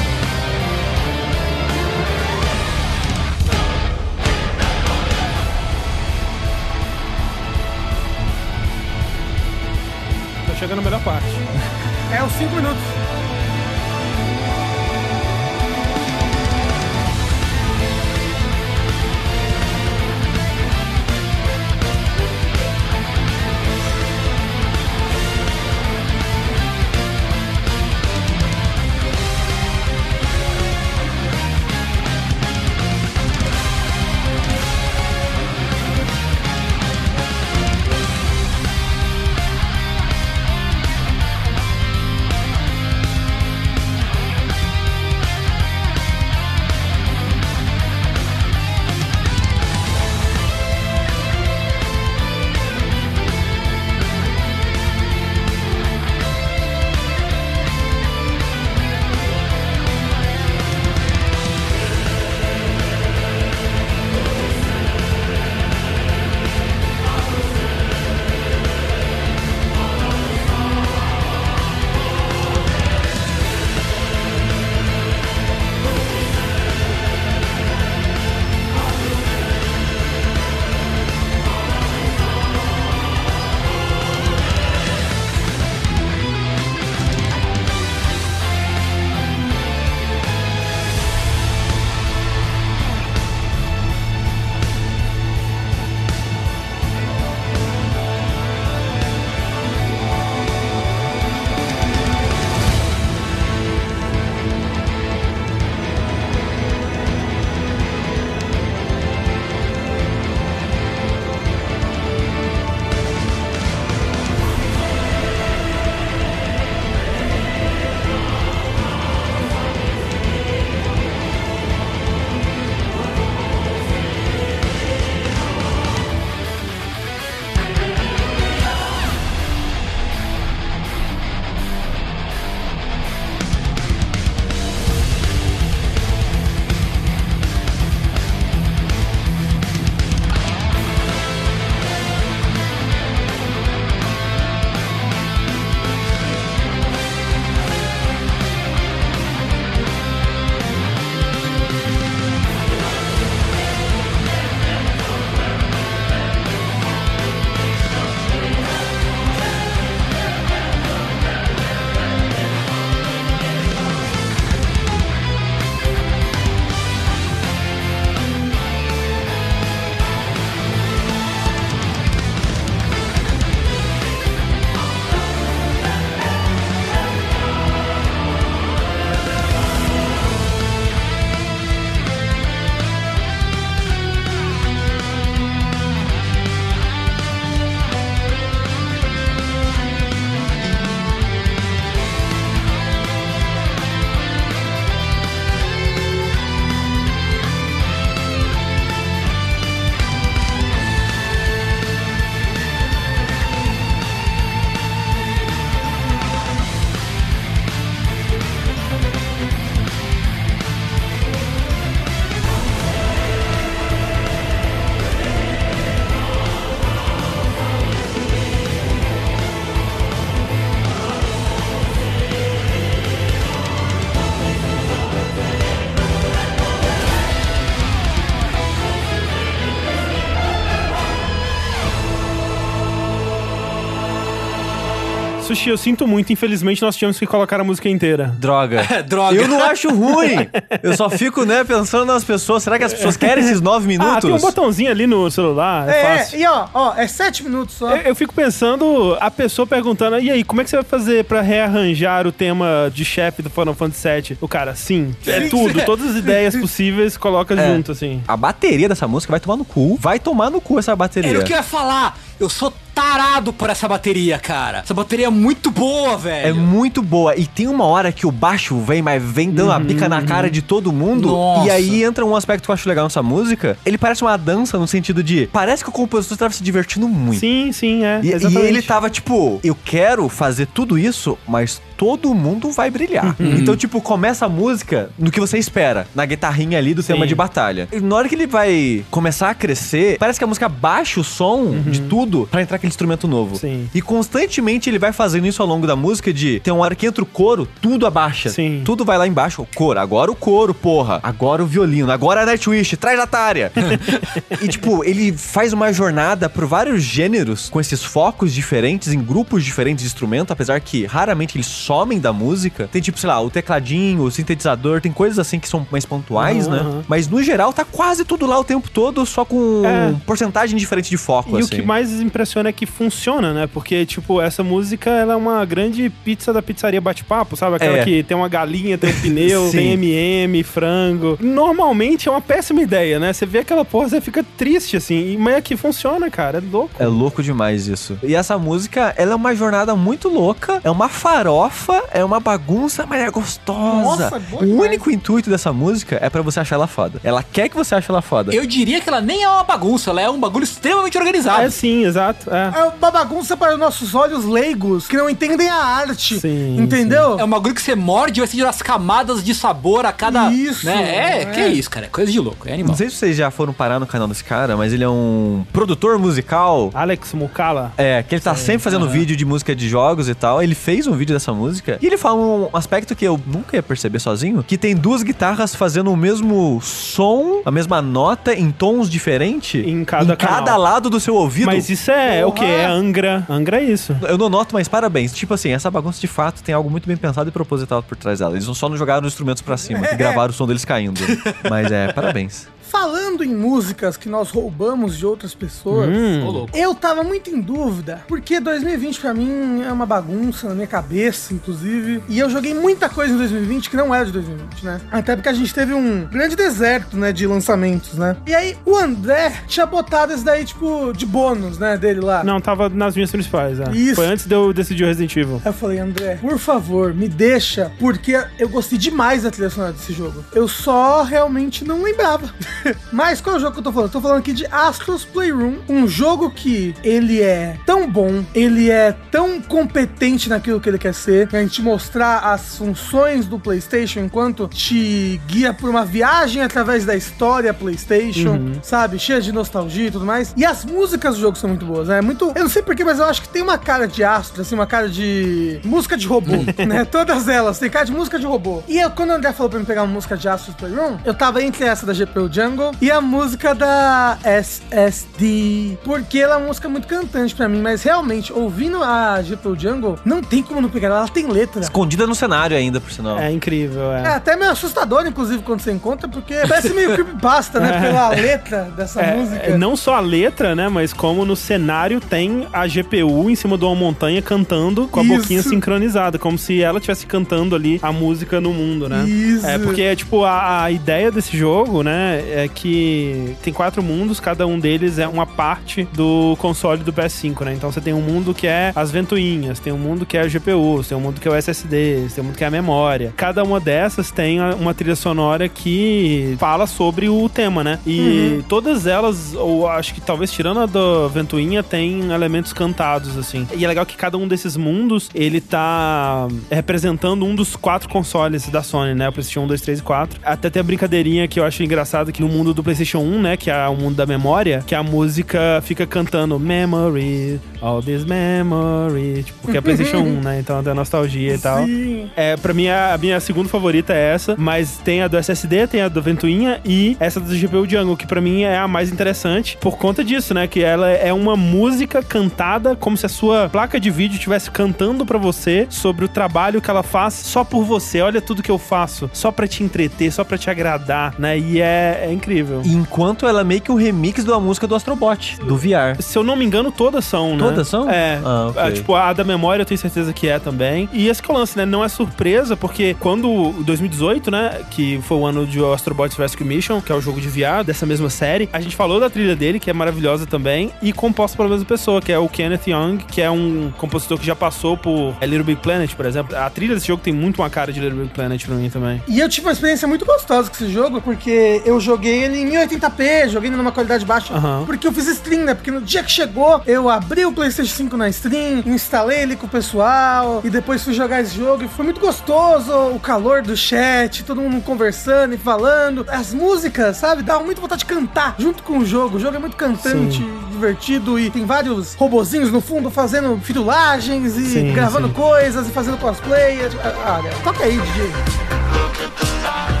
Eu 235.69 235.77
sinto 235.77 236.07
muito. 236.07 236.31
Infelizmente, 236.33 236.81
nós 236.81 236.95
tivemos 236.95 237.17
que 237.19 237.25
colocar 237.25 237.59
a 237.59 237.63
música 237.63 237.87
inteira. 237.89 238.33
Droga. 238.37 238.81
Droga. 239.07 239.35
Eu 239.35 239.47
não 239.47 239.61
acho 239.63 239.89
ruim. 239.89 240.47
Eu 240.83 240.95
só 240.95 241.09
fico, 241.09 241.45
né, 241.45 241.63
pensando 241.63 242.05
nas 242.05 242.23
pessoas. 242.23 242.63
Será 242.63 242.77
que 242.77 242.83
as 242.83 242.93
pessoas 242.93 243.15
querem 243.17 243.43
esses 243.43 243.61
nove 243.61 243.87
minutos? 243.87 244.15
Ah, 244.17 244.21
tem 244.21 244.31
um 244.31 244.37
botãozinho 244.39 244.89
ali 244.91 245.05
no 245.07 245.29
celular. 245.31 245.87
É, 245.89 246.01
É, 246.01 246.17
fácil. 246.17 246.39
e 246.39 246.45
ó, 246.45 246.67
ó, 246.73 246.93
é 246.95 247.07
sete 247.07 247.43
minutos 247.43 247.75
só. 247.75 247.91
Eu, 247.95 248.01
eu 248.01 248.15
fico 248.15 248.33
pensando, 248.33 249.17
a 249.19 249.29
pessoa 249.31 249.65
perguntando, 249.67 250.19
e 250.19 250.29
aí, 250.31 250.43
como 250.43 250.61
é 250.61 250.63
que 250.63 250.69
você 250.69 250.77
vai 250.77 250.85
fazer 250.85 251.25
pra 251.25 251.41
rearranjar 251.41 252.25
o 252.27 252.31
tema 252.31 252.91
de 252.93 253.05
chefe 253.05 253.41
do 253.41 253.49
Final 253.49 253.73
Fantasy 253.73 254.07
VII? 254.29 254.37
O 254.41 254.47
cara, 254.47 254.75
sim, 254.75 255.15
é 255.27 255.41
tudo, 255.41 255.81
todas 255.85 256.11
as 256.11 256.15
ideias 256.17 256.55
possíveis, 256.55 257.17
coloca 257.17 257.53
É. 257.61 257.67
junto, 257.73 257.91
assim. 257.91 258.21
A 258.27 258.35
bateria 258.37 258.89
dessa 258.89 259.07
música 259.07 259.31
vai 259.31 259.39
tomar 259.39 259.57
no 259.57 259.65
cu. 259.65 259.97
Vai 259.99 260.19
tomar 260.19 260.49
no 260.49 260.59
cu 260.61 260.79
essa 260.79 260.95
bateria. 260.95 261.29
Era 261.31 261.39
o 261.39 261.43
que 261.43 261.53
eu 261.53 261.57
ia 261.57 261.63
falar. 261.63 262.17
Eu 262.39 262.49
sou 262.49 262.73
tarado 263.01 263.51
por 263.51 263.69
essa 263.69 263.87
bateria, 263.87 264.37
cara. 264.37 264.79
Essa 264.79 264.93
bateria 264.93 265.25
é 265.25 265.29
muito 265.29 265.71
boa, 265.71 266.17
velho. 266.17 266.47
É 266.47 266.53
muito 266.53 267.01
boa. 267.01 267.35
E 267.35 267.47
tem 267.47 267.67
uma 267.67 267.85
hora 267.85 268.11
que 268.11 268.27
o 268.27 268.31
baixo 268.31 268.77
vem, 268.79 269.01
mas 269.01 269.21
vem 269.23 269.49
dando 269.49 269.71
a 269.71 269.79
bica 269.79 270.07
na 270.07 270.21
cara 270.21 270.49
de 270.51 270.61
todo 270.61 270.91
mundo. 270.93 271.29
Nossa. 271.29 271.67
E 271.67 271.71
aí 271.71 272.03
entra 272.03 272.23
um 272.23 272.35
aspecto 272.35 272.65
que 272.65 272.71
eu 272.71 272.73
acho 272.73 272.87
legal 272.87 273.05
nessa 273.05 273.23
música. 273.23 273.77
Ele 273.85 273.97
parece 273.97 274.21
uma 274.21 274.37
dança 274.37 274.77
no 274.77 274.87
sentido 274.87 275.23
de. 275.23 275.49
Parece 275.51 275.83
que 275.83 275.89
o 275.89 275.93
compositor 275.93 276.35
estava 276.35 276.53
se 276.53 276.63
divertindo 276.63 277.07
muito. 277.07 277.39
Sim, 277.39 277.71
sim, 277.71 278.03
é. 278.03 278.21
E, 278.23 278.29
e 278.29 278.57
ele 278.57 278.81
tava 278.83 279.09
tipo, 279.09 279.59
eu 279.63 279.75
quero 279.83 280.29
fazer 280.29 280.67
tudo 280.67 280.97
isso, 280.97 281.37
mas 281.47 281.81
todo 282.01 282.33
mundo 282.33 282.71
vai 282.71 282.89
brilhar. 282.89 283.35
Então, 283.39 283.77
tipo, 283.77 284.01
começa 284.01 284.47
a 284.47 284.49
música 284.49 285.11
no 285.19 285.29
que 285.29 285.39
você 285.39 285.59
espera, 285.59 286.07
na 286.15 286.25
guitarrinha 286.25 286.79
ali 286.79 286.95
do 286.95 287.03
tema 287.03 287.27
de 287.27 287.35
batalha. 287.35 287.87
E 287.91 287.99
na 287.99 288.15
hora 288.15 288.27
que 288.27 288.33
ele 288.33 288.47
vai 288.47 289.05
começar 289.11 289.51
a 289.51 289.53
crescer, 289.53 290.17
parece 290.17 290.39
que 290.39 290.43
a 290.43 290.47
música 290.47 290.67
baixa 290.67 291.19
o 291.19 291.23
som 291.23 291.79
de 291.85 292.01
tudo 292.01 292.47
pra 292.49 292.63
entrar 292.63 292.77
aquele 292.77 292.89
instrumento 292.89 293.27
novo. 293.27 293.55
Sim. 293.55 293.87
E 293.93 294.01
constantemente 294.01 294.89
ele 294.89 294.97
vai 294.97 295.13
fazendo 295.13 295.45
isso 295.45 295.61
ao 295.61 295.67
longo 295.67 295.85
da 295.85 295.95
música 295.95 296.33
de 296.33 296.59
tem 296.61 296.73
uma 296.73 296.83
hora 296.83 296.95
que 296.95 297.05
entra 297.05 297.23
o 297.23 297.27
coro, 297.27 297.67
tudo 297.79 298.07
abaixa. 298.07 298.49
Sim. 298.49 298.81
Tudo 298.83 299.05
vai 299.05 299.19
lá 299.19 299.27
embaixo, 299.27 299.61
o 299.61 299.67
coro. 299.67 299.99
Agora 299.99 300.31
o 300.31 300.35
coro, 300.35 300.73
porra. 300.73 301.19
Agora 301.21 301.61
o 301.61 301.67
violino. 301.67 302.11
Agora 302.11 302.41
a 302.41 302.45
Nightwish. 302.47 302.97
Traz 302.97 303.19
a 303.19 303.27
Tária. 303.27 303.71
e, 304.59 304.67
tipo, 304.67 305.03
ele 305.03 305.33
faz 305.33 305.71
uma 305.71 305.93
jornada 305.93 306.49
por 306.49 306.65
vários 306.65 307.03
gêneros 307.03 307.69
com 307.69 307.79
esses 307.79 308.03
focos 308.03 308.51
diferentes, 308.51 309.13
em 309.13 309.21
grupos 309.21 309.63
diferentes 309.63 310.01
de 310.01 310.07
instrumento, 310.07 310.51
apesar 310.51 310.79
que 310.79 311.05
raramente 311.05 311.57
eles 311.57 311.67
somem 311.91 312.19
da 312.21 312.31
música. 312.31 312.87
Tem, 312.89 313.01
tipo, 313.01 313.19
sei 313.19 313.27
lá, 313.27 313.41
o 313.41 313.49
tecladinho, 313.49 314.23
o 314.23 314.31
sintetizador, 314.31 315.01
tem 315.01 315.11
coisas 315.11 315.37
assim 315.37 315.59
que 315.59 315.67
são 315.67 315.85
mais 315.91 316.05
pontuais, 316.05 316.65
Aham, 316.65 316.75
né? 316.75 316.79
aham. 316.81 317.03
Mas 317.05 317.27
no 317.27 317.43
geral 317.43 317.73
tá 317.73 317.83
quase 317.83 318.23
tudo 318.23 318.45
lá 318.45 318.57
o 318.57 318.63
tempo 318.63 318.89
todo, 318.89 319.25
só 319.25 319.43
com 319.43 319.81
É. 319.85 320.13
porcentagem 320.25 320.77
diferente 320.77 321.09
de 321.09 321.17
foco, 321.17 321.57
E 321.57 321.59
assim. 321.61 321.65
o 321.65 321.69
que 321.69 321.81
mais 321.81 322.21
impressiona 322.21 322.69
é 322.69 322.71
que 322.71 322.85
funciona, 322.85 323.53
né? 323.53 323.67
Porque, 323.67 324.05
tipo, 324.05 324.39
essa 324.41 324.63
música 324.63 325.09
ela 325.09 325.33
é 325.33 325.35
uma 325.35 325.65
grande 325.65 326.09
pizza 326.23 326.53
da 326.53 326.61
pizzaria 326.61 327.01
bate-papo, 327.01 327.57
sabe? 327.57 327.75
Aquela 327.75 327.97
É. 327.97 328.03
que 328.05 328.23
tem 328.23 328.37
uma 328.37 328.47
galinha, 328.47 328.97
tem 328.97 329.09
um 329.09 329.19
pneu, 329.19 329.69
tem 329.71 329.91
MM, 329.91 330.63
frango. 330.63 331.37
Normalmente 331.41 332.29
é 332.29 332.31
uma 332.31 332.39
péssima 332.41 332.81
ideia, 332.81 333.19
né? 333.19 333.33
Você 333.33 333.45
vê 333.45 333.59
aquela 333.59 333.83
porra, 333.83 334.07
você 334.07 334.21
fica 334.21 334.45
triste, 334.57 334.95
assim. 334.95 335.35
Mas 335.37 335.55
é 335.55 335.61
que 335.61 335.75
funciona, 335.75 336.29
cara. 336.29 336.59
É 336.59 336.61
louco. 336.71 336.91
É 336.99 337.05
louco 337.05 337.43
demais 337.43 337.87
isso. 337.87 338.17
E 338.23 338.33
essa 338.33 338.57
música, 338.57 339.13
ela 339.17 339.33
é 339.33 339.35
uma 339.35 339.53
jornada 339.53 339.93
muito 339.93 340.29
louca, 340.29 340.79
é 340.85 340.89
uma 340.89 341.09
farofa, 341.09 341.80
é 342.11 342.23
uma 342.23 342.39
bagunça, 342.39 343.05
mas 343.07 343.21
é 343.21 343.29
gostosa. 343.29 343.79
Nossa, 344.23 344.35
é 344.35 344.39
boa 344.39 344.63
o 344.63 344.65
demais. 344.65 344.87
único 344.89 345.11
intuito 345.11 345.49
dessa 345.49 345.71
música 345.71 346.17
é 346.21 346.29
pra 346.29 346.41
você 346.41 346.59
achar 346.59 346.75
ela 346.75 346.87
foda. 346.87 347.19
Ela 347.23 347.43
quer 347.43 347.69
que 347.69 347.75
você 347.75 347.95
ache 347.95 348.09
ela 348.09 348.21
foda. 348.21 348.53
Eu 348.53 348.65
diria 348.65 348.99
que 349.01 349.09
ela 349.09 349.21
nem 349.21 349.43
é 349.43 349.49
uma 349.49 349.63
bagunça, 349.63 350.09
ela 350.09 350.21
é 350.21 350.29
um 350.29 350.39
bagulho 350.39 350.63
extremamente 350.63 351.17
organizado. 351.17 351.63
É 351.63 351.69
sim, 351.69 352.03
exato. 352.05 352.49
É. 352.53 352.79
É 352.79 352.83
uma 352.85 353.11
bagunça 353.11 353.55
para 353.55 353.73
os 353.73 353.79
nossos 353.79 354.13
olhos 354.15 354.45
leigos, 354.45 355.07
que 355.07 355.17
não 355.17 355.29
entendem 355.29 355.69
a 355.69 355.75
arte. 355.75 356.39
Sim, 356.39 356.77
entendeu? 356.79 357.39
É 357.39 357.43
um 357.43 357.49
bagulho 357.49 357.73
que 357.75 357.81
você 357.81 357.95
morde 357.95 358.39
e 358.39 358.41
vai 358.41 358.47
sentir 358.47 358.65
as 358.65 358.81
camadas 358.81 359.43
de 359.43 359.53
sabor 359.53 360.05
a 360.05 360.11
cada. 360.11 360.51
Isso, 360.51 360.85
Né? 360.85 361.15
É, 361.15 361.41
é. 361.41 361.45
que 361.45 361.65
isso, 361.67 361.89
cara. 361.89 362.05
É 362.05 362.09
coisa 362.09 362.31
de 362.31 362.39
louco. 362.39 362.67
É 362.67 362.73
animal. 362.73 362.89
Não 362.89 362.97
sei 362.97 363.09
se 363.09 363.15
vocês 363.15 363.35
já 363.37 363.49
foram 363.51 363.73
parar 363.73 363.99
no 363.99 364.07
canal 364.07 364.27
desse 364.27 364.43
cara, 364.43 364.75
mas 364.75 364.93
ele 364.93 365.03
é 365.03 365.09
um 365.09 365.63
produtor 365.71 366.17
musical. 366.17 366.89
Alex 366.93 367.33
Mukala. 367.33 367.93
É, 367.97 368.23
que 368.23 368.35
ele 368.35 368.41
tá 368.41 368.55
sempre 368.55 368.79
fazendo 368.81 369.07
vídeo 369.09 369.35
de 369.35 369.45
música 369.45 369.75
de 369.75 369.87
jogos 369.87 370.27
e 370.29 370.35
tal. 370.35 370.61
Ele 370.61 370.75
fez 370.75 371.07
um 371.07 371.13
vídeo 371.13 371.33
dessa 371.33 371.53
música. 371.53 371.60
E 372.01 372.07
ele 372.07 372.17
fala 372.17 372.39
um 372.39 372.69
aspecto 372.73 373.15
que 373.15 373.25
eu 373.25 373.39
nunca 373.45 373.75
ia 373.75 373.83
perceber 373.83 374.19
sozinho: 374.19 374.63
que 374.63 374.77
tem 374.77 374.95
duas 374.95 375.23
guitarras 375.23 375.75
fazendo 375.75 376.11
o 376.11 376.17
mesmo 376.17 376.79
som, 376.81 377.61
a 377.65 377.71
mesma 377.71 378.01
nota, 378.01 378.53
em 378.53 378.71
tons 378.71 379.09
diferentes. 379.09 379.85
Em 379.85 380.03
cada 380.03 380.35
cada 380.35 380.65
canal. 380.65 380.79
lado 380.79 381.09
do 381.09 381.19
seu 381.19 381.35
ouvido. 381.35 381.67
Mas 381.67 381.89
isso 381.89 382.11
é 382.11 382.45
o 382.45 382.51
que? 382.51 382.63
É 382.63 382.85
Angra. 382.85 383.45
Angra 383.49 383.79
é 383.79 383.83
isso. 383.83 384.15
Eu 384.27 384.37
não 384.37 384.49
noto, 384.49 384.73
mas 384.73 384.87
parabéns. 384.87 385.33
Tipo 385.33 385.53
assim, 385.53 385.69
essa 385.71 385.89
bagunça 385.89 386.19
de 386.19 386.27
fato 386.27 386.63
tem 386.63 386.73
algo 386.73 386.89
muito 386.89 387.07
bem 387.07 387.17
pensado 387.17 387.49
e 387.49 387.51
proposital 387.51 388.01
por 388.03 388.17
trás 388.17 388.39
dela. 388.39 388.53
Eles 388.53 388.67
não 388.67 388.73
só 388.73 388.89
não 388.89 388.97
jogaram 388.97 389.25
os 389.25 389.33
instrumentos 389.33 389.61
pra 389.61 389.77
cima, 389.77 390.07
que 390.07 390.15
gravaram 390.17 390.51
o 390.51 390.53
som 390.53 390.67
deles 390.67 390.85
caindo. 390.85 391.21
Mas 391.69 391.91
é, 391.91 392.11
parabéns. 392.11 392.67
Falando 392.91 393.41
em 393.43 393.55
músicas 393.55 394.17
que 394.17 394.27
nós 394.27 394.49
roubamos 394.49 395.17
de 395.17 395.25
outras 395.25 395.55
pessoas, 395.55 396.09
Hum. 396.09 396.67
Eu 396.73 396.93
tava 396.93 397.23
muito 397.23 397.49
em 397.49 397.61
dúvida, 397.61 398.23
porque 398.27 398.59
2020 398.59 399.19
pra 399.19 399.33
mim 399.33 399.81
é 399.81 399.91
uma 399.91 400.05
bagunça 400.05 400.67
na 400.67 400.75
minha 400.75 400.87
cabeça, 400.87 401.53
inclusive. 401.53 402.21
E 402.27 402.37
eu 402.39 402.49
joguei 402.49 402.73
muita 402.73 403.07
coisa 403.07 403.33
em 403.33 403.37
2020 403.37 403.89
que 403.89 403.95
não 403.95 404.13
era 404.13 404.25
de 404.25 404.31
2020, 404.33 404.85
né? 404.85 405.01
Até 405.11 405.35
porque 405.35 405.47
a 405.49 405.53
gente 405.53 405.73
teve 405.73 405.93
um 405.93 406.25
grande 406.25 406.55
deserto, 406.55 407.15
né, 407.15 407.31
de 407.31 407.47
lançamentos, 407.47 408.15
né? 408.15 408.35
E 408.45 408.53
aí 408.53 408.77
o 408.85 408.97
André 408.97 409.53
tinha 409.67 409.85
botado 409.85 410.33
esse 410.33 410.43
daí, 410.43 410.65
tipo, 410.65 411.13
de 411.13 411.25
bônus, 411.25 411.77
né, 411.77 411.97
dele 411.97 412.19
lá. 412.19 412.43
Não, 412.43 412.59
tava 412.59 412.89
nas 412.89 413.15
minhas 413.15 413.31
principais. 413.31 413.79
É. 413.79 413.91
Isso. 413.91 414.15
Foi 414.15 414.25
antes 414.25 414.45
de 414.45 414.53
eu 414.53 414.73
decidir 414.73 415.03
o 415.03 415.07
Resident 415.07 415.35
Evil. 415.37 415.61
Aí 415.63 415.69
eu 415.69 415.73
falei, 415.73 415.99
André, 415.99 416.37
por 416.41 416.57
favor, 416.57 417.13
me 417.13 417.29
deixa, 417.29 417.91
porque 417.99 418.41
eu 418.59 418.67
gostei 418.67 418.97
demais 418.97 419.43
da 419.43 419.51
trilha 419.51 419.69
sonora 419.69 419.93
desse 419.93 420.11
jogo. 420.13 420.43
Eu 420.53 420.67
só 420.67 421.23
realmente 421.23 421.85
não 421.85 422.01
lembrava. 422.03 422.53
Mas 423.11 423.41
qual 423.41 423.55
é 423.55 423.57
o 423.57 423.61
jogo 423.61 423.73
que 423.73 423.79
eu 423.79 423.83
tô 423.83 423.91
falando? 423.91 424.07
Eu 424.07 424.11
tô 424.11 424.21
falando 424.21 424.39
aqui 424.39 424.53
de 424.53 424.65
Astros 424.67 425.25
Playroom, 425.25 425.77
um 425.87 426.07
jogo 426.07 426.49
que 426.49 426.95
ele 427.03 427.41
é 427.41 427.77
tão 427.85 428.09
bom, 428.09 428.43
ele 428.53 428.89
é 428.89 429.11
tão 429.31 429.61
competente 429.61 430.49
naquilo 430.49 430.79
que 430.79 430.89
ele 430.89 430.97
quer 430.97 431.13
ser, 431.13 431.47
pra 431.47 431.61
gente 431.61 431.81
mostrar 431.81 432.39
as 432.39 432.77
funções 432.77 433.45
do 433.45 433.59
PlayStation 433.59 434.21
enquanto 434.21 434.67
te 434.67 435.39
guia 435.47 435.73
por 435.73 435.89
uma 435.89 436.05
viagem 436.05 436.61
através 436.61 437.05
da 437.05 437.15
história 437.15 437.73
PlayStation, 437.73 438.79
sabe? 438.81 439.19
Cheia 439.19 439.41
de 439.41 439.51
nostalgia 439.51 440.07
e 440.07 440.11
tudo 440.11 440.25
mais. 440.25 440.53
E 440.57 440.65
as 440.65 440.85
músicas 440.85 441.35
do 441.35 441.41
jogo 441.41 441.57
são 441.57 441.69
muito 441.69 441.85
boas, 441.85 442.07
né? 442.07 442.19
É 442.19 442.21
muito. 442.21 442.51
Eu 442.55 442.63
não 442.63 442.69
sei 442.69 442.81
porquê, 442.81 443.03
mas 443.03 443.19
eu 443.19 443.25
acho 443.25 443.41
que 443.41 443.49
tem 443.49 443.61
uma 443.61 443.77
cara 443.77 444.07
de 444.07 444.23
Astro, 444.23 444.61
assim, 444.61 444.75
uma 444.75 444.87
cara 444.87 445.09
de 445.09 445.79
música 445.83 446.17
de 446.17 446.27
robô, 446.27 446.57
né? 446.87 447.05
Todas 447.05 447.47
elas 447.47 447.79
tem 447.79 447.89
cara 447.89 448.05
de 448.05 448.11
música 448.11 448.37
de 448.39 448.45
robô. 448.45 448.83
E 448.87 448.99
eu, 448.99 449.09
quando 449.11 449.29
o 449.29 449.33
André 449.33 449.51
falou 449.51 449.69
pra 449.69 449.79
mim 449.79 449.85
pegar 449.85 450.03
uma 450.03 450.13
música 450.13 450.37
de 450.37 450.47
Astros 450.47 450.75
Playroom, 450.75 451.17
eu 451.25 451.33
tava 451.33 451.61
entre 451.61 451.85
essa 451.85 452.05
da 452.05 452.13
GPU 452.13 452.49
Jungle 452.71 452.91
e 453.01 453.11
a 453.11 453.19
música 453.21 453.75
da 453.75 454.37
SSD. 454.43 455.97
Porque 456.03 456.39
ela 456.39 456.55
é 456.55 456.57
uma 456.57 456.67
música 456.67 456.87
muito 456.87 457.07
cantante 457.07 457.53
pra 457.53 457.67
mim, 457.67 457.81
mas 457.81 458.03
realmente, 458.03 458.51
ouvindo 458.53 459.03
a 459.03 459.41
GPU 459.41 459.75
Jungle, 459.77 460.17
não 460.25 460.41
tem 460.41 460.63
como 460.63 460.81
não 460.81 460.89
pegar 460.89 461.07
ela, 461.09 461.17
ela 461.19 461.27
tem 461.27 461.47
letra. 461.47 461.81
Escondida 461.81 462.25
no 462.25 462.33
cenário 462.35 462.75
ainda, 462.77 462.99
por 463.01 463.11
sinal. 463.11 463.37
É 463.39 463.51
incrível, 463.51 464.11
É 464.13 464.23
é. 464.23 464.27
até 464.27 464.55
meio 464.55 464.71
assustador, 464.71 465.25
inclusive, 465.27 465.63
quando 465.63 465.81
você 465.81 465.91
encontra, 465.91 466.27
porque 466.27 466.55
parece 466.67 466.93
meio 466.93 467.13
creepypasta, 467.13 467.79
né? 467.79 467.99
Pela 468.01 468.29
letra 468.29 468.91
dessa 468.95 469.21
É, 469.21 469.35
música. 469.35 469.57
é, 469.63 469.77
não 469.77 469.95
só 469.95 470.15
a 470.15 470.19
letra, 470.19 470.75
né? 470.75 470.87
Mas 470.89 471.13
como 471.13 471.45
no 471.45 471.55
cenário 471.55 472.19
tem 472.21 472.67
a 472.71 472.87
GPU 472.87 473.49
em 473.49 473.55
cima 473.55 473.77
de 473.77 473.85
uma 473.85 473.95
montanha 473.95 474.41
cantando 474.41 475.07
com 475.07 475.19
a 475.19 475.23
Isso. 475.23 475.35
boquinha 475.37 475.63
sincronizada, 475.63 476.37
como 476.39 476.57
se 476.57 476.81
ela 476.81 476.97
estivesse 476.99 477.25
cantando 477.25 477.75
ali 477.75 477.99
a 478.01 478.11
música 478.11 478.61
no 478.61 478.73
mundo, 478.73 479.09
né? 479.09 479.23
Isso. 479.27 479.65
É 479.65 479.77
porque, 479.77 480.15
tipo, 480.15 480.43
a, 480.43 480.83
a 480.83 480.91
ideia 480.91 481.31
desse 481.31 481.57
jogo, 481.57 482.03
né, 482.03 482.60
é 482.61 482.67
que 482.67 483.55
tem 483.63 483.73
quatro 483.73 484.01
mundos, 484.01 484.39
cada 484.39 484.65
um 484.65 484.79
deles 484.79 485.19
é 485.19 485.27
uma 485.27 485.45
parte 485.45 486.07
do 486.13 486.55
console 486.59 487.03
do 487.03 487.13
PS5, 487.13 487.65
né? 487.65 487.73
Então 487.73 487.91
você 487.91 488.01
tem 488.01 488.13
um 488.13 488.21
mundo 488.21 488.53
que 488.53 488.67
é 488.67 488.91
as 488.95 489.11
ventoinhas, 489.11 489.79
tem 489.79 489.91
um 489.91 489.97
mundo 489.97 490.25
que 490.25 490.37
é 490.37 490.41
a 490.41 490.47
GPU, 490.47 491.03
tem 491.07 491.17
um 491.17 491.21
mundo 491.21 491.39
que 491.39 491.47
é 491.47 491.51
o 491.51 491.55
SSD, 491.55 492.27
tem 492.33 492.43
um 492.43 492.47
mundo 492.47 492.57
que 492.57 492.63
é 492.63 492.67
a 492.67 492.71
memória. 492.71 493.33
Cada 493.35 493.63
uma 493.63 493.79
dessas 493.79 494.31
tem 494.31 494.59
uma 494.59 494.93
trilha 494.93 495.15
sonora 495.15 495.67
que 495.67 496.55
fala 496.59 496.87
sobre 496.87 497.29
o 497.29 497.49
tema, 497.49 497.83
né? 497.83 497.99
E 498.05 498.63
todas 498.67 499.05
elas, 499.05 499.53
ou 499.53 499.87
acho 499.87 500.13
que 500.13 500.21
talvez 500.21 500.51
tirando 500.51 500.79
a 500.79 500.85
da 500.85 501.27
ventoinha, 501.27 501.83
tem 501.83 502.31
elementos 502.31 502.73
cantados, 502.73 503.37
assim. 503.37 503.67
E 503.75 503.83
é 503.83 503.87
legal 503.87 504.05
que 504.05 504.15
cada 504.15 504.37
um 504.37 504.47
desses 504.47 504.75
mundos, 504.77 505.29
ele 505.33 505.61
tá 505.61 506.47
representando 506.69 507.45
um 507.45 507.55
dos 507.55 507.75
quatro 507.75 508.09
consoles 508.09 508.67
da 508.69 508.83
Sony, 508.83 509.15
né? 509.15 509.29
O 509.29 509.31
PlayStation 509.31 509.61
1, 509.61 509.67
2, 509.67 509.81
3 509.81 509.99
e 509.99 510.03
4. 510.03 510.39
Até 510.43 510.69
tem 510.69 510.79
a 510.79 510.83
brincadeirinha 510.83 511.47
que 511.47 511.59
eu 511.59 511.63
acho 511.63 511.83
engraçado 511.83 512.31
que 512.31 512.40
no 512.41 512.49
mundo 512.49 512.73
do 512.73 512.83
PlayStation 512.83 513.19
1, 513.19 513.41
né? 513.41 513.57
Que 513.57 513.69
é 513.69 513.87
o 513.87 513.95
mundo 513.95 514.15
da 514.15 514.25
memória, 514.25 514.83
que 514.85 514.95
a 514.95 515.03
música 515.03 515.81
fica 515.83 516.07
cantando 516.07 516.59
Memory, 516.59 517.61
All 517.79 518.01
This 518.01 518.25
Memory, 518.25 519.43
tipo, 519.43 519.59
porque 519.61 519.77
é 519.77 519.81
PlayStation 519.81 520.17
1, 520.17 520.41
né? 520.41 520.59
Então 520.59 520.83
tem 520.83 520.93
nostalgia 520.93 521.53
e 521.53 521.57
tal. 521.57 521.85
Sim. 521.85 522.29
É, 522.35 522.57
pra 522.57 522.73
mim, 522.73 522.87
a, 522.87 523.13
a 523.13 523.17
minha 523.17 523.39
segunda 523.39 523.69
favorita 523.69 524.13
é 524.13 524.33
essa, 524.33 524.55
mas 524.57 524.97
tem 524.97 525.21
a 525.21 525.27
do 525.27 525.37
SSD, 525.37 525.87
tem 525.87 526.01
a 526.01 526.09
do 526.09 526.21
Ventoinha 526.21 526.81
e 526.83 527.15
essa 527.19 527.39
do 527.39 527.55
GPU 527.55 527.87
Jungle, 527.87 528.17
que 528.17 528.25
pra 528.25 528.41
mim 528.41 528.63
é 528.63 528.77
a 528.77 528.87
mais 528.87 529.11
interessante 529.11 529.77
por 529.79 529.97
conta 529.97 530.23
disso, 530.23 530.53
né? 530.53 530.67
Que 530.67 530.83
ela 530.83 531.09
é 531.09 531.31
uma 531.31 531.55
música 531.55 532.23
cantada 532.23 532.95
como 532.95 533.15
se 533.15 533.25
a 533.25 533.29
sua 533.29 533.69
placa 533.69 533.99
de 533.99 534.09
vídeo 534.09 534.35
estivesse 534.35 534.71
cantando 534.71 535.25
pra 535.25 535.37
você 535.37 535.85
sobre 535.89 536.25
o 536.25 536.27
trabalho 536.27 536.81
que 536.81 536.89
ela 536.89 537.03
faz 537.03 537.35
só 537.35 537.63
por 537.63 537.83
você. 537.83 538.21
Olha 538.21 538.41
tudo 538.41 538.63
que 538.63 538.71
eu 538.71 538.79
faço, 538.79 539.29
só 539.31 539.51
pra 539.51 539.67
te 539.67 539.83
entreter, 539.83 540.31
só 540.31 540.43
pra 540.43 540.57
te 540.57 540.69
agradar, 540.69 541.35
né? 541.37 541.57
E 541.57 541.79
é, 541.79 542.29
é 542.31 542.35
incrível. 542.35 542.81
Enquanto 542.85 543.45
ela 543.45 543.61
é 543.61 543.63
meio 543.63 543.81
que 543.81 543.91
um 543.91 543.95
remix 543.95 544.45
uma 544.51 544.59
música 544.59 544.87
do 544.87 544.95
Astrobot, 544.95 545.57
do 545.65 545.77
VR. 545.77 546.19
Se 546.19 546.37
eu 546.37 546.43
não 546.43 546.55
me 546.55 546.65
engano, 546.65 546.91
todas 546.91 547.25
são, 547.25 547.55
né? 547.55 547.63
Todas 547.63 547.87
são? 547.87 548.09
É. 548.09 548.39
Ah, 548.43 548.67
ok. 548.69 548.81
Ah, 548.81 548.91
tipo, 548.91 549.15
a 549.15 549.33
da 549.33 549.43
memória 549.43 549.81
eu 549.81 549.85
tenho 549.85 549.97
certeza 549.97 550.33
que 550.33 550.47
é 550.47 550.59
também. 550.59 551.09
E 551.13 551.27
esse 551.27 551.41
que 551.41 551.49
é 551.49 551.53
o 551.53 551.57
lance, 551.57 551.77
né? 551.77 551.85
Não 551.85 552.03
é 552.03 552.09
surpresa, 552.09 552.75
porque 552.75 553.15
quando 553.19 553.73
2018, 553.83 554.51
né? 554.51 554.81
Que 554.89 555.19
foi 555.23 555.37
o 555.37 555.45
ano 555.45 555.65
de 555.65 555.83
Astrobots 555.83 556.37
Rescue 556.37 556.65
Mission, 556.65 557.01
que 557.01 557.11
é 557.11 557.15
o 557.15 557.21
jogo 557.21 557.39
de 557.39 557.47
VR 557.47 557.83
dessa 557.85 558.05
mesma 558.05 558.29
série, 558.29 558.69
a 558.71 558.79
gente 558.79 558.95
falou 558.95 559.19
da 559.19 559.29
trilha 559.29 559.55
dele, 559.55 559.79
que 559.79 559.89
é 559.89 559.93
maravilhosa 559.93 560.45
também, 560.45 560.91
e 561.01 561.13
composta 561.13 561.57
pela 561.57 561.69
mesma 561.69 561.85
pessoa, 561.85 562.21
que 562.21 562.31
é 562.31 562.37
o 562.37 562.47
Kenneth 562.47 562.87
Young, 562.87 563.17
que 563.17 563.41
é 563.41 563.49
um 563.49 563.91
compositor 563.97 564.37
que 564.37 564.45
já 564.45 564.55
passou 564.55 564.97
por 564.97 565.35
é, 565.39 565.45
Little 565.45 565.63
Big 565.63 565.81
Planet, 565.81 566.13
por 566.15 566.25
exemplo. 566.25 566.55
A 566.55 566.69
trilha 566.69 566.93
desse 566.95 567.07
jogo 567.07 567.21
tem 567.21 567.33
muito 567.33 567.61
uma 567.61 567.69
cara 567.69 567.91
de 567.91 567.99
Little 567.99 568.19
Big 568.19 568.33
Planet 568.33 568.65
pra 568.65 568.75
mim 568.75 568.89
também. 568.89 569.21
E 569.27 569.39
eu 569.39 569.49
tive 569.49 569.67
uma 569.67 569.73
experiência 569.73 570.07
muito 570.07 570.25
gostosa 570.25 570.69
com 570.69 570.75
esse 570.75 570.91
jogo, 570.91 571.21
porque 571.21 571.81
eu 571.85 571.99
joguei 571.99 572.20
ele 572.29 572.59
em 572.59 572.69
1080p, 572.69 573.49
joguei 573.49 573.69
ele 573.69 573.77
numa 573.77 573.91
qualidade 573.91 574.25
baixa, 574.25 574.53
Aham. 574.53 574.83
porque 574.85 575.07
eu 575.07 575.11
fiz 575.13 575.27
stream, 575.27 575.63
né? 575.65 575.73
Porque 575.73 575.91
no 575.91 576.01
dia 576.01 576.23
que 576.23 576.31
chegou, 576.31 576.81
eu 576.85 577.09
abri 577.09 577.45
o 577.45 577.51
PlayStation 577.51 577.95
5 577.95 578.17
na 578.17 578.29
stream, 578.29 578.83
instalei 578.85 579.39
ele 579.41 579.55
com 579.55 579.65
o 579.65 579.69
pessoal, 579.69 580.61
e 580.63 580.69
depois 580.69 581.03
fui 581.03 581.13
jogar 581.13 581.41
esse 581.41 581.55
jogo, 581.55 581.83
e 581.83 581.87
foi 581.87 582.05
muito 582.05 582.19
gostoso, 582.21 582.91
o 583.13 583.19
calor 583.19 583.61
do 583.61 583.75
chat, 583.75 584.43
todo 584.43 584.61
mundo 584.61 584.81
conversando 584.83 585.53
e 585.53 585.57
falando. 585.57 586.25
As 586.29 586.53
músicas, 586.53 587.17
sabe? 587.17 587.43
Dava 587.43 587.63
muita 587.63 587.81
vontade 587.81 587.99
de 587.99 588.05
cantar 588.05 588.55
junto 588.57 588.83
com 588.83 588.99
o 588.99 589.05
jogo. 589.05 589.37
O 589.37 589.39
jogo 589.39 589.55
é 589.55 589.59
muito 589.59 589.75
cantante, 589.75 590.43
divertido, 590.71 591.39
e 591.39 591.49
tem 591.49 591.65
vários 591.65 592.13
robozinhos 592.15 592.71
no 592.71 592.81
fundo 592.81 593.09
fazendo 593.09 593.59
firulagens 593.61 594.57
e 594.57 594.65
Sim, 594.65 594.93
gravando 594.93 595.27
sim. 595.27 595.33
coisas 595.33 595.87
e 595.87 595.91
fazendo 595.91 596.17
cosplay. 596.17 596.79
Ah, 597.25 597.39
Olha, 597.39 597.51
toca 597.63 597.83
aí, 597.83 597.97
DJ. 597.97 600.00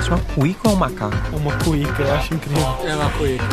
Isso 0.00 0.12
é 0.12 0.16
uma 0.16 0.24
cuíca 0.34 0.68
ou 0.68 0.74
um 0.74 0.76
macaco? 0.76 1.36
Uma 1.36 1.52
cuíca, 1.58 2.02
eu 2.02 2.14
acho 2.14 2.34
incrível. 2.34 2.78
É 2.84 2.94
uma 2.94 3.10
cuíca. 3.10 3.44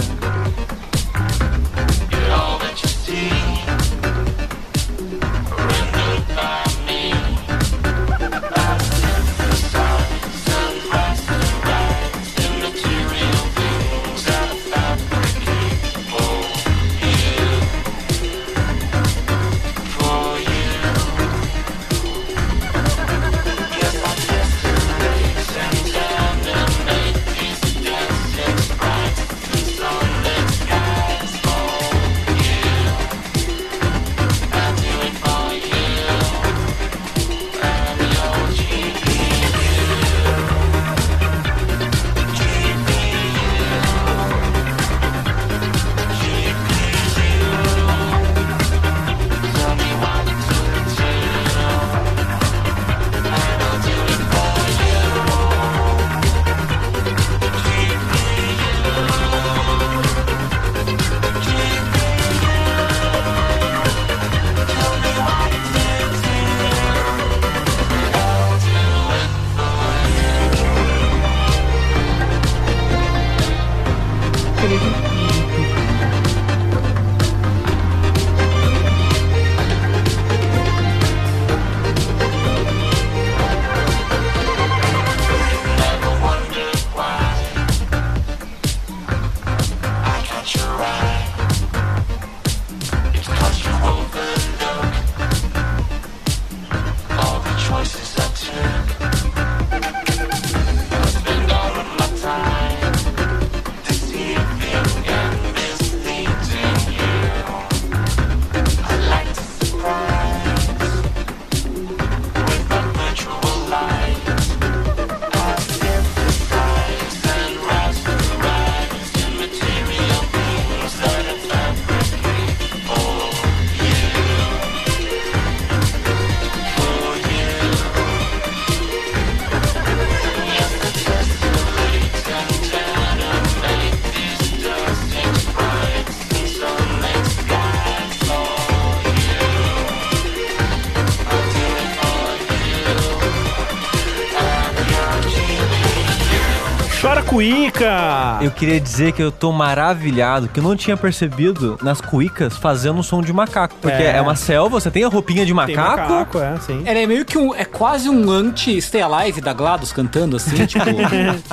Eu 148.45 148.51
queria 148.51 148.79
dizer 148.79 149.11
que 149.11 149.21
eu 149.23 149.31
tô 149.31 149.51
maravilhado, 149.51 150.47
que 150.47 150.59
eu 150.59 150.63
não 150.63 150.75
tinha 150.75 150.95
percebido 150.95 151.77
nas 151.81 151.99
cuícas 151.99 152.55
fazendo 152.57 152.99
um 152.99 153.03
som 153.03 153.21
de 153.21 153.33
macaco. 153.33 153.75
Porque 153.81 153.95
É. 154.01 154.17
é, 154.17 154.21
uma 154.21 154.35
selva, 154.35 154.79
você 154.79 154.91
tem 154.91 155.03
a 155.03 155.07
roupinha 155.07 155.45
de 155.45 155.53
Tem 155.53 155.75
macaco. 155.75 156.13
macaco, 156.13 156.39
é, 156.39 156.57
sim. 156.59 156.83
Ela 156.85 156.99
é 156.99 157.07
meio 157.07 157.25
que 157.25 157.37
um. 157.37 157.53
É 157.55 157.65
quase 157.65 158.09
um 158.09 158.29
anti-Stay 158.29 159.01
Alive 159.01 159.41
da 159.41 159.53
GLaDOS 159.53 159.91
cantando, 159.91 160.35
assim, 160.35 160.63
tipo. 160.67 160.85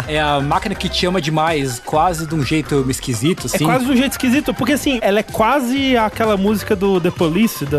é 0.07 0.21
a 0.21 0.41
máquina 0.41 0.75
que 0.75 0.89
te 0.89 1.07
ama 1.07 1.21
demais, 1.21 1.81
quase 1.85 2.27
de 2.27 2.35
um 2.35 2.45
jeito 2.45 2.85
esquisito, 2.91 3.45
É 3.51 3.57
assim. 3.57 3.65
quase 3.65 3.85
de 3.87 3.91
um 3.93 3.97
jeito 3.97 4.13
esquisito, 4.13 4.53
porque 4.55 4.73
assim, 4.75 4.99
ela 5.03 5.21
é 5.21 5.23
quase 5.23 5.97
aquela 5.97 6.37
música 6.37 6.77
do 6.77 7.01
The 7.01 7.11
Police, 7.11 7.65
do 7.65 7.79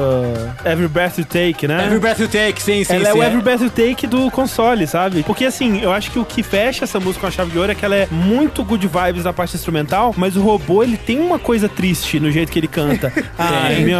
Every 0.65 0.87
Breath 0.87 1.17
You 1.19 1.25
Take, 1.25 1.67
né? 1.67 1.85
Every 1.85 1.99
Breath 1.99 2.19
You 2.19 2.27
Take, 2.27 2.61
sim, 2.61 2.83
sim, 2.83 2.93
ela 2.95 3.09
é 3.09 3.11
sim. 3.11 3.19
o 3.19 3.23
Every 3.23 3.41
Breath 3.41 3.61
You 3.61 3.69
Take 3.69 4.07
do 4.07 4.31
console, 4.31 4.87
sabe? 4.87 5.23
Porque 5.23 5.45
assim, 5.45 5.81
eu 5.81 5.91
acho 5.91 6.09
que 6.11 6.19
o 6.19 6.25
que 6.25 6.41
fecha 6.41 6.83
essa 6.85 6.99
música 6.99 7.21
com 7.21 7.27
a 7.27 7.31
chave 7.31 7.51
de 7.51 7.59
ouro 7.59 7.71
é 7.71 7.75
que 7.75 7.85
ela 7.85 7.95
é 7.95 8.07
muito 8.09 8.63
good 8.63 8.87
vibes 9.05 9.23
na 9.23 9.33
parte 9.33 9.55
instrumental, 9.55 10.13
mas 10.17 10.35
o 10.35 10.41
robô, 10.41 10.83
ele 10.83 10.97
tem 10.97 11.19
uma 11.19 11.39
coisa 11.39 11.67
triste 11.69 12.19
no 12.19 12.31
jeito 12.31 12.51
que 12.51 12.59
ele 12.59 12.67
canta. 12.67 13.11
Ai, 13.37 13.79
meu 13.83 13.99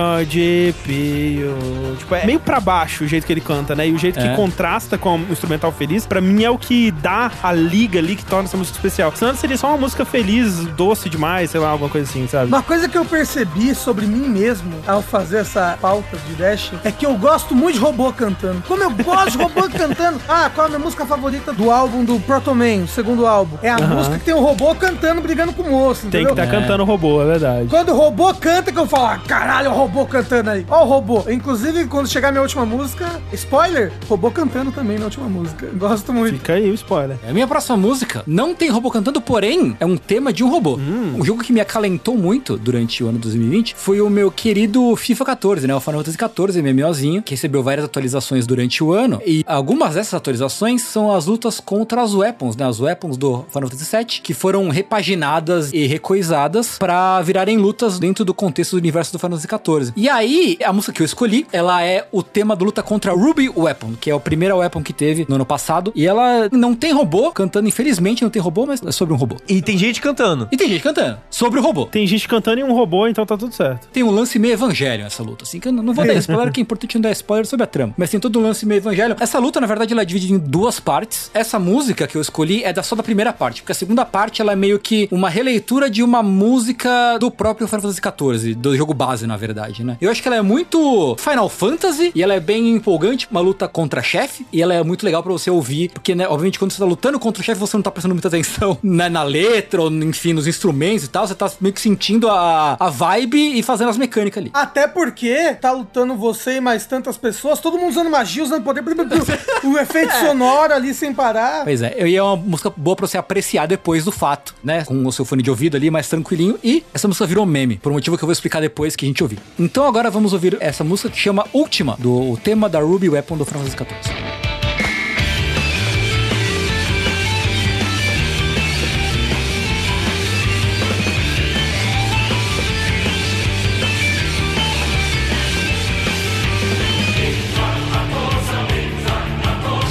GPU. 0.88 1.96
Tipo, 1.98 2.16
é 2.16 2.26
meio 2.26 2.40
pra 2.40 2.60
baixo 2.60 3.04
o 3.04 3.08
jeito 3.08 3.26
que 3.26 3.34
ele 3.34 3.42
canta, 3.42 3.76
né? 3.76 3.88
E 3.88 3.92
o 3.92 3.98
jeito 3.98 4.20
que 4.20 4.26
É. 4.26 4.36
contrasta 4.36 4.98
com 4.98 5.18
o 5.18 5.32
instrumental 5.32 5.72
feliz, 5.72 6.06
pra 6.06 6.22
mim 6.22 6.44
é 6.44 6.50
o 6.50 6.58
que 6.58 6.92
dá 6.92 7.32
a 7.42 7.52
liga 7.52 8.00
ali 8.00 8.16
que 8.16 8.26
torna 8.26 8.46
essa 8.46 8.58
música 8.58 8.78
especial. 8.78 9.12
Senão 9.16 9.36
seria 9.36 9.58
só 9.58 9.68
uma 9.70 9.78
música 9.78 10.06
feliz, 10.06 10.56
doce 10.78 11.10
demais, 11.10 11.52
sei 11.52 11.60
lá, 11.60 11.70
alguma 11.70 11.90
coisa 11.90 12.10
assim, 12.10 12.28
sabe? 12.28 12.48
Uma 12.48 12.64
coisa 12.64 12.88
que 12.88 12.98
eu 12.98 13.06
percebi 13.06 13.74
sobre 13.76 14.06
mim 14.06 14.28
mesmo 14.28 14.74
ao 14.88 15.02
fazer 15.02 15.38
essa 15.40 15.78
pauta 15.82 16.18
de 16.28 16.34
Dash 16.36 16.72
é 16.84 16.92
que 16.92 17.06
eu 17.06 17.16
gosto 17.16 17.56
muito 17.56 17.76
de 17.76 17.80
robô 17.80 18.12
cantando. 18.14 18.62
Como 18.68 18.82
eu 18.84 18.90
gosto 18.92 19.32
de 19.32 19.44
robô 19.44 19.64
cantando. 19.70 20.20
Ah, 20.28 20.50
qual 20.54 20.66
a 20.68 20.70
minha 20.70 20.80
música 20.80 21.06
favorita 21.06 21.54
do 21.54 21.72
álbum 21.72 22.04
do 22.04 22.20
Proto 22.20 22.54
Man, 22.54 22.84
o 22.84 22.88
segundo 22.88 23.26
álbum? 23.28 23.58
É 23.62 23.70
a 23.70 23.78
música 23.80 24.18
que 24.20 24.26
tem 24.26 24.34
o 24.34 24.40
robô 24.40 24.74
cantando, 24.76 24.93
brigando 25.22 25.54
com 25.54 25.64
o 25.64 25.70
moço, 25.72 26.02
Tem 26.08 26.22
entendeu? 26.22 26.36
que 26.36 26.42
estar 26.42 26.52
cantando 26.60 26.84
robô, 26.84 27.22
é 27.22 27.26
verdade. 27.26 27.68
Quando 27.70 27.90
o 27.90 27.96
robô 27.96 28.34
canta, 28.34 28.72
que 28.72 28.78
eu 28.78 28.86
falo, 28.88 29.06
ah, 29.08 29.18
caralho, 29.28 29.72
o 29.72 29.74
robô 29.74 30.06
cantando 30.06 30.50
aí. 30.50 30.66
Ó 30.70 30.84
o 30.84 30.88
robô. 30.88 31.24
Inclusive, 31.30 31.86
quando 31.86 32.08
chegar 32.08 32.30
a 32.30 32.32
minha 32.32 32.42
última 32.42 32.66
música, 32.66 33.22
spoiler, 33.34 33.92
robô 34.08 34.32
cantando 34.32 34.72
também 34.72 34.98
na 34.98 35.06
última 35.06 35.28
música. 35.28 35.68
Gosto 35.76 36.14
muito. 36.14 36.36
Fica 36.38 36.54
aí 36.54 36.70
o 36.70 36.74
spoiler. 36.74 37.18
A 37.28 37.34
minha 37.34 37.48
próxima 37.48 37.78
música 37.78 38.24
não 38.28 38.54
tem 38.56 38.70
robô 38.70 38.90
cantando, 38.92 39.22
porém 39.22 39.76
é 39.80 39.86
um 39.86 39.98
tema 39.98 40.32
de 40.32 40.44
um 40.44 40.50
robô. 40.50 40.78
Um 40.78 41.24
jogo 41.24 41.44
que 41.44 41.54
me 41.54 41.60
acalentou 41.62 42.18
muito 42.18 42.58
durante 42.58 43.04
o 43.04 43.08
ano 43.10 43.20
2020 43.20 43.76
foi 43.76 44.02
o 44.02 44.10
meu 44.10 44.32
querido 44.32 44.96
FIFA 44.96 45.26
14, 45.26 45.68
né? 45.68 45.76
O 45.76 45.80
Final 45.80 46.00
Fantasy 46.02 46.18
14, 46.18 46.62
MMOzinho, 46.62 47.22
que 47.22 47.32
recebeu 47.32 47.64
várias 47.64 47.86
atualizações 47.86 48.46
durante 48.48 48.84
o 48.84 48.92
ano. 48.92 49.22
E 49.26 49.44
algumas 49.48 49.96
dessas 49.96 50.14
atualizações 50.14 50.82
são 50.84 51.14
as 51.14 51.26
lutas 51.26 51.60
contra 51.60 52.02
as 52.02 52.14
weapons, 52.14 52.56
né? 52.56 52.66
As 52.68 52.80
weapons 52.80 53.18
do 53.18 53.46
Final 53.50 53.70
Fantasy 53.70 53.86
7, 53.86 54.22
que 54.22 54.34
foram 54.34 54.70
repaginadas 54.84 55.72
e 55.74 55.86
recoisadas 55.88 56.78
pra 56.78 57.22
virarem 57.22 57.58
lutas 57.58 57.98
dentro 57.98 58.26
do 58.26 58.34
contexto 58.34 58.72
do 58.72 58.78
universo 58.78 59.14
do 59.14 59.20
Final 59.20 59.32
Fantasy 59.32 59.48
14. 59.48 59.94
E 59.96 60.10
aí, 60.10 60.58
a 60.64 60.74
música 60.74 60.94
que 60.94 61.02
eu 61.02 61.06
escolhi, 61.06 61.48
ela 61.52 61.84
é 61.84 62.08
o 62.12 62.22
tema 62.22 62.56
do 62.56 62.66
luta 62.66 62.84
contra 62.84 63.12
a 63.12 63.16
Ruby 63.16 63.50
Weapon, 63.50 63.94
que 64.00 64.12
é 64.12 64.14
a 64.14 64.20
primeira 64.20 64.56
weapon 64.56 64.84
que 64.84 64.94
teve 64.94 65.26
no 65.28 65.36
ano 65.36 65.46
passado. 65.46 65.92
E 65.96 66.06
ela 66.06 66.50
não 66.52 66.76
tem 66.76 66.92
robô 66.92 67.32
cantando, 67.32 67.68
infelizmente 67.68 68.24
não 68.24 68.30
tem 68.30 68.42
robô, 68.42 68.66
mas 68.66 68.82
é 68.84 68.92
sobre 68.92 69.14
um 69.14 69.18
robô. 69.18 69.38
E 69.48 69.62
tem 69.62 69.78
gente 69.78 70.02
cantando. 70.02 70.48
E 70.52 70.58
tem 70.58 70.68
gente 70.68 70.82
cantando 70.82 71.18
sobre 71.30 71.60
o 71.60 71.64
robô. 71.64 71.86
Tem 71.86 72.06
gente 72.06 72.28
cantando 72.28 72.60
em 72.60 72.64
um 72.64 72.74
robô, 72.74 73.08
então 73.08 73.26
tá 73.26 73.38
tudo 73.38 73.54
certo. 73.54 73.88
Tem 73.88 74.04
um 74.04 74.12
lance 74.12 74.38
meio 74.38 74.54
evangelho 74.54 75.06
essa 75.06 75.24
luta, 75.24 75.44
assim, 75.44 75.60
que 75.60 75.68
eu 75.68 75.72
não 75.72 75.84
não 75.84 75.94
vou 75.94 76.06
dar 76.06 76.14
spoiler, 76.20 76.52
que 76.52 76.60
é 76.60 76.64
importante 76.64 76.96
não 76.96 77.02
dar 77.02 77.12
spoiler 77.12 77.46
sobre 77.46 77.64
a 77.64 77.68
trama. 77.68 77.94
Mas 77.98 78.10
tem 78.10 78.20
todo 78.20 78.40
um 78.40 78.44
lance 78.44 78.66
meio 78.66 78.80
evangelho. 78.80 79.16
Essa 79.20 79.40
luta, 79.40 79.60
na 79.60 79.68
verdade, 79.68 79.94
ela 79.94 80.02
é 80.02 80.06
dividida 80.06 80.34
em 80.34 80.38
duas 80.38 80.80
partes. 80.80 81.32
Essa 81.34 81.58
música 81.58 82.08
que 82.08 82.18
eu 82.18 82.22
escolhi 82.22 82.64
é 82.64 82.74
da, 82.74 82.84
só 82.84 82.96
da 82.96 83.04
primeira 83.04 83.32
parte, 83.32 83.62
porque 83.62 83.72
a 83.72 83.76
segunda 83.76 84.06
parte 84.06 84.42
ela 84.42 84.52
é 84.52 84.56
meio 84.56 84.73
que 84.80 85.08
uma 85.12 85.30
releitura 85.30 85.90
de 85.90 86.04
uma 86.04 86.24
música 86.24 87.18
do 87.20 87.30
próprio 87.32 87.68
Final 87.68 87.82
Fantasy 87.82 88.02
XIV, 88.02 88.56
do 88.56 88.76
jogo 88.76 88.94
base, 88.94 89.28
na 89.28 89.38
verdade, 89.38 89.84
né? 89.84 89.98
Eu 90.00 90.12
acho 90.12 90.22
que 90.22 90.28
ela 90.28 90.38
é 90.38 90.42
muito 90.42 91.16
Final 91.18 91.50
Fantasy 91.50 92.12
e 92.14 92.24
ela 92.24 92.34
é 92.34 92.40
bem 92.40 92.70
empolgante, 92.70 93.28
uma 93.30 93.40
luta 93.40 93.68
contra 93.68 94.02
chefe, 94.02 94.46
e 94.52 94.62
ela 94.62 94.74
é 94.74 94.84
muito 94.84 95.06
legal 95.06 95.24
pra 95.24 95.32
você 95.32 95.50
ouvir, 95.50 95.90
porque, 95.90 96.16
né, 96.16 96.28
obviamente, 96.28 96.60
quando 96.60 96.72
você 96.72 96.80
tá 96.80 96.86
lutando 96.86 97.20
contra 97.20 97.42
o 97.42 97.46
chefe, 97.46 97.60
você 97.60 97.76
não 97.78 97.82
tá 97.82 97.92
prestando 97.92 98.16
muita 98.16 98.28
atenção 98.28 98.78
né, 98.84 99.10
na 99.10 99.24
letra, 99.24 99.82
ou 99.82 99.92
enfim, 99.92 100.34
nos 100.34 100.48
instrumentos 100.48 101.06
e 101.06 101.08
tal, 101.10 101.28
você 101.28 101.36
tá 101.36 101.52
meio 101.60 101.74
que 101.74 101.82
sentindo 101.82 102.30
a, 102.30 102.76
a 102.80 102.90
vibe 102.90 103.58
e 103.58 103.64
fazendo 103.64 103.90
as 103.90 103.98
mecânicas 103.98 104.42
ali. 104.42 104.52
Até 104.54 104.88
porque 104.88 105.56
tá 105.56 105.72
lutando 105.72 106.16
você 106.16 106.58
e 106.58 106.62
mais 106.62 106.86
tantas 106.86 107.18
pessoas, 107.18 107.60
todo 107.60 107.78
mundo 107.78 107.92
usando 107.92 108.10
magia, 108.10 108.44
usando 108.44 108.64
poder, 108.64 108.84
o 109.64 109.78
efeito 109.78 110.14
sonoro 110.20 110.74
ali 110.74 110.94
sem 110.94 111.14
parar. 111.14 111.64
Pois 111.64 111.82
é, 111.82 112.08
e 112.08 112.16
é 112.16 112.24
uma 112.24 112.36
música 112.36 112.72
boa 112.76 112.96
pra 112.96 113.08
você 113.08 113.18
apreciar 113.18 113.68
depois 113.68 114.06
do 114.06 114.12
fato, 114.12 114.56
né? 114.64 114.86
Com 114.86 115.06
o 115.06 115.12
seu 115.12 115.26
fone 115.26 115.44
de 115.44 115.50
ouvido 115.50 115.76
ali, 115.76 115.92
mais 115.92 116.08
tranquilinho. 116.08 116.58
E 116.64 116.84
essa 116.94 117.08
música 117.08 117.26
virou 117.26 117.46
meme, 117.46 117.78
por 117.78 117.92
um 117.92 117.96
motivo 117.96 118.18
que 118.18 118.24
eu 118.24 118.28
vou 118.28 118.34
explicar 118.34 118.62
depois 118.62 118.96
que 118.96 119.06
a 119.06 119.08
gente 119.08 119.22
ouvir. 119.22 119.40
Então 119.60 119.86
agora 119.86 120.10
vamos 120.10 120.34
ouvir 120.34 120.58
essa 120.60 120.84
música 120.84 121.10
que 121.10 121.18
chama 121.18 121.46
Última, 121.52 121.98
do 122.00 122.38
tema 122.44 122.70
da 122.70 122.80
Ruby 122.80 123.10
Weapon 123.10 123.38
do 123.38 123.46
XIV. 123.46 123.86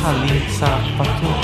Salim, 0.03 0.51
sapato. 0.59 1.41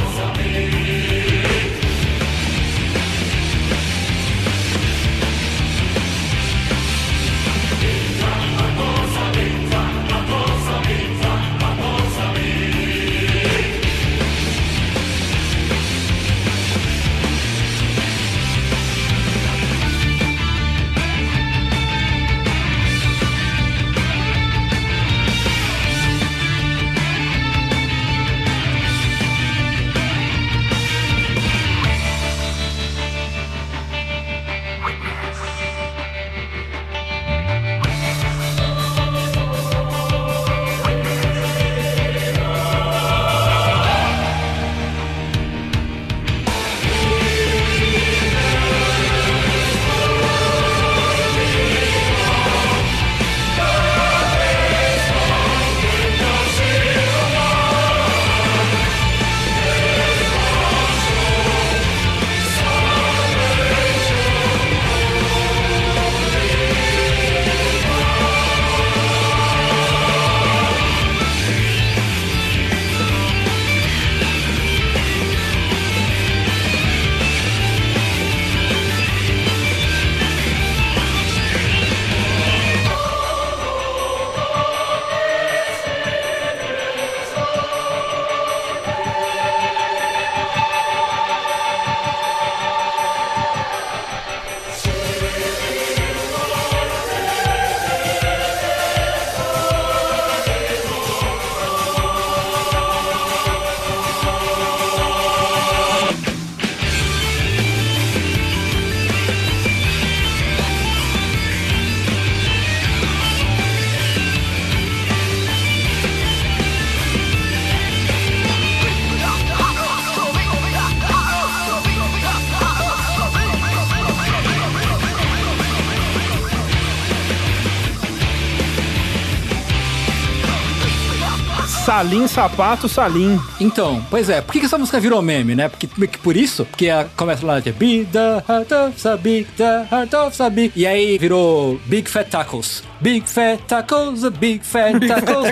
Salim, 131.99 132.28
sapato, 132.28 132.88
salim. 132.88 133.40
Então, 133.61 134.01
pois 134.09 134.30
é, 134.30 134.40
por 134.40 134.53
que, 134.53 134.64
essa 134.64 134.78
música 134.78 135.01
virou 135.01 135.20
meme, 135.20 135.57
né? 135.57 135.68
Porque 135.68 135.88
meio 135.96 136.09
que 136.09 136.18
por 136.18 136.36
isso, 136.36 136.64
porque 136.64 136.86
começa 137.16 137.44
lá 137.44 137.59
de 137.59 137.72
Be 137.72 138.07
the 138.12 138.40
heart 138.49 138.70
of 138.70 139.01
Sabi, 139.01 139.44
the 139.57 139.84
heart 139.90 140.14
of 140.14 140.36
Sabi. 140.36 140.70
E 140.76 140.86
aí 140.86 141.18
virou 141.18 141.80
Big 141.86 142.09
Fat 142.09 142.28
Tacos. 142.30 142.84
Big 143.01 143.28
fat 143.30 143.59
tacos, 143.66 144.28
big 144.38 144.61
fat 144.64 144.92
tacos. 145.07 145.49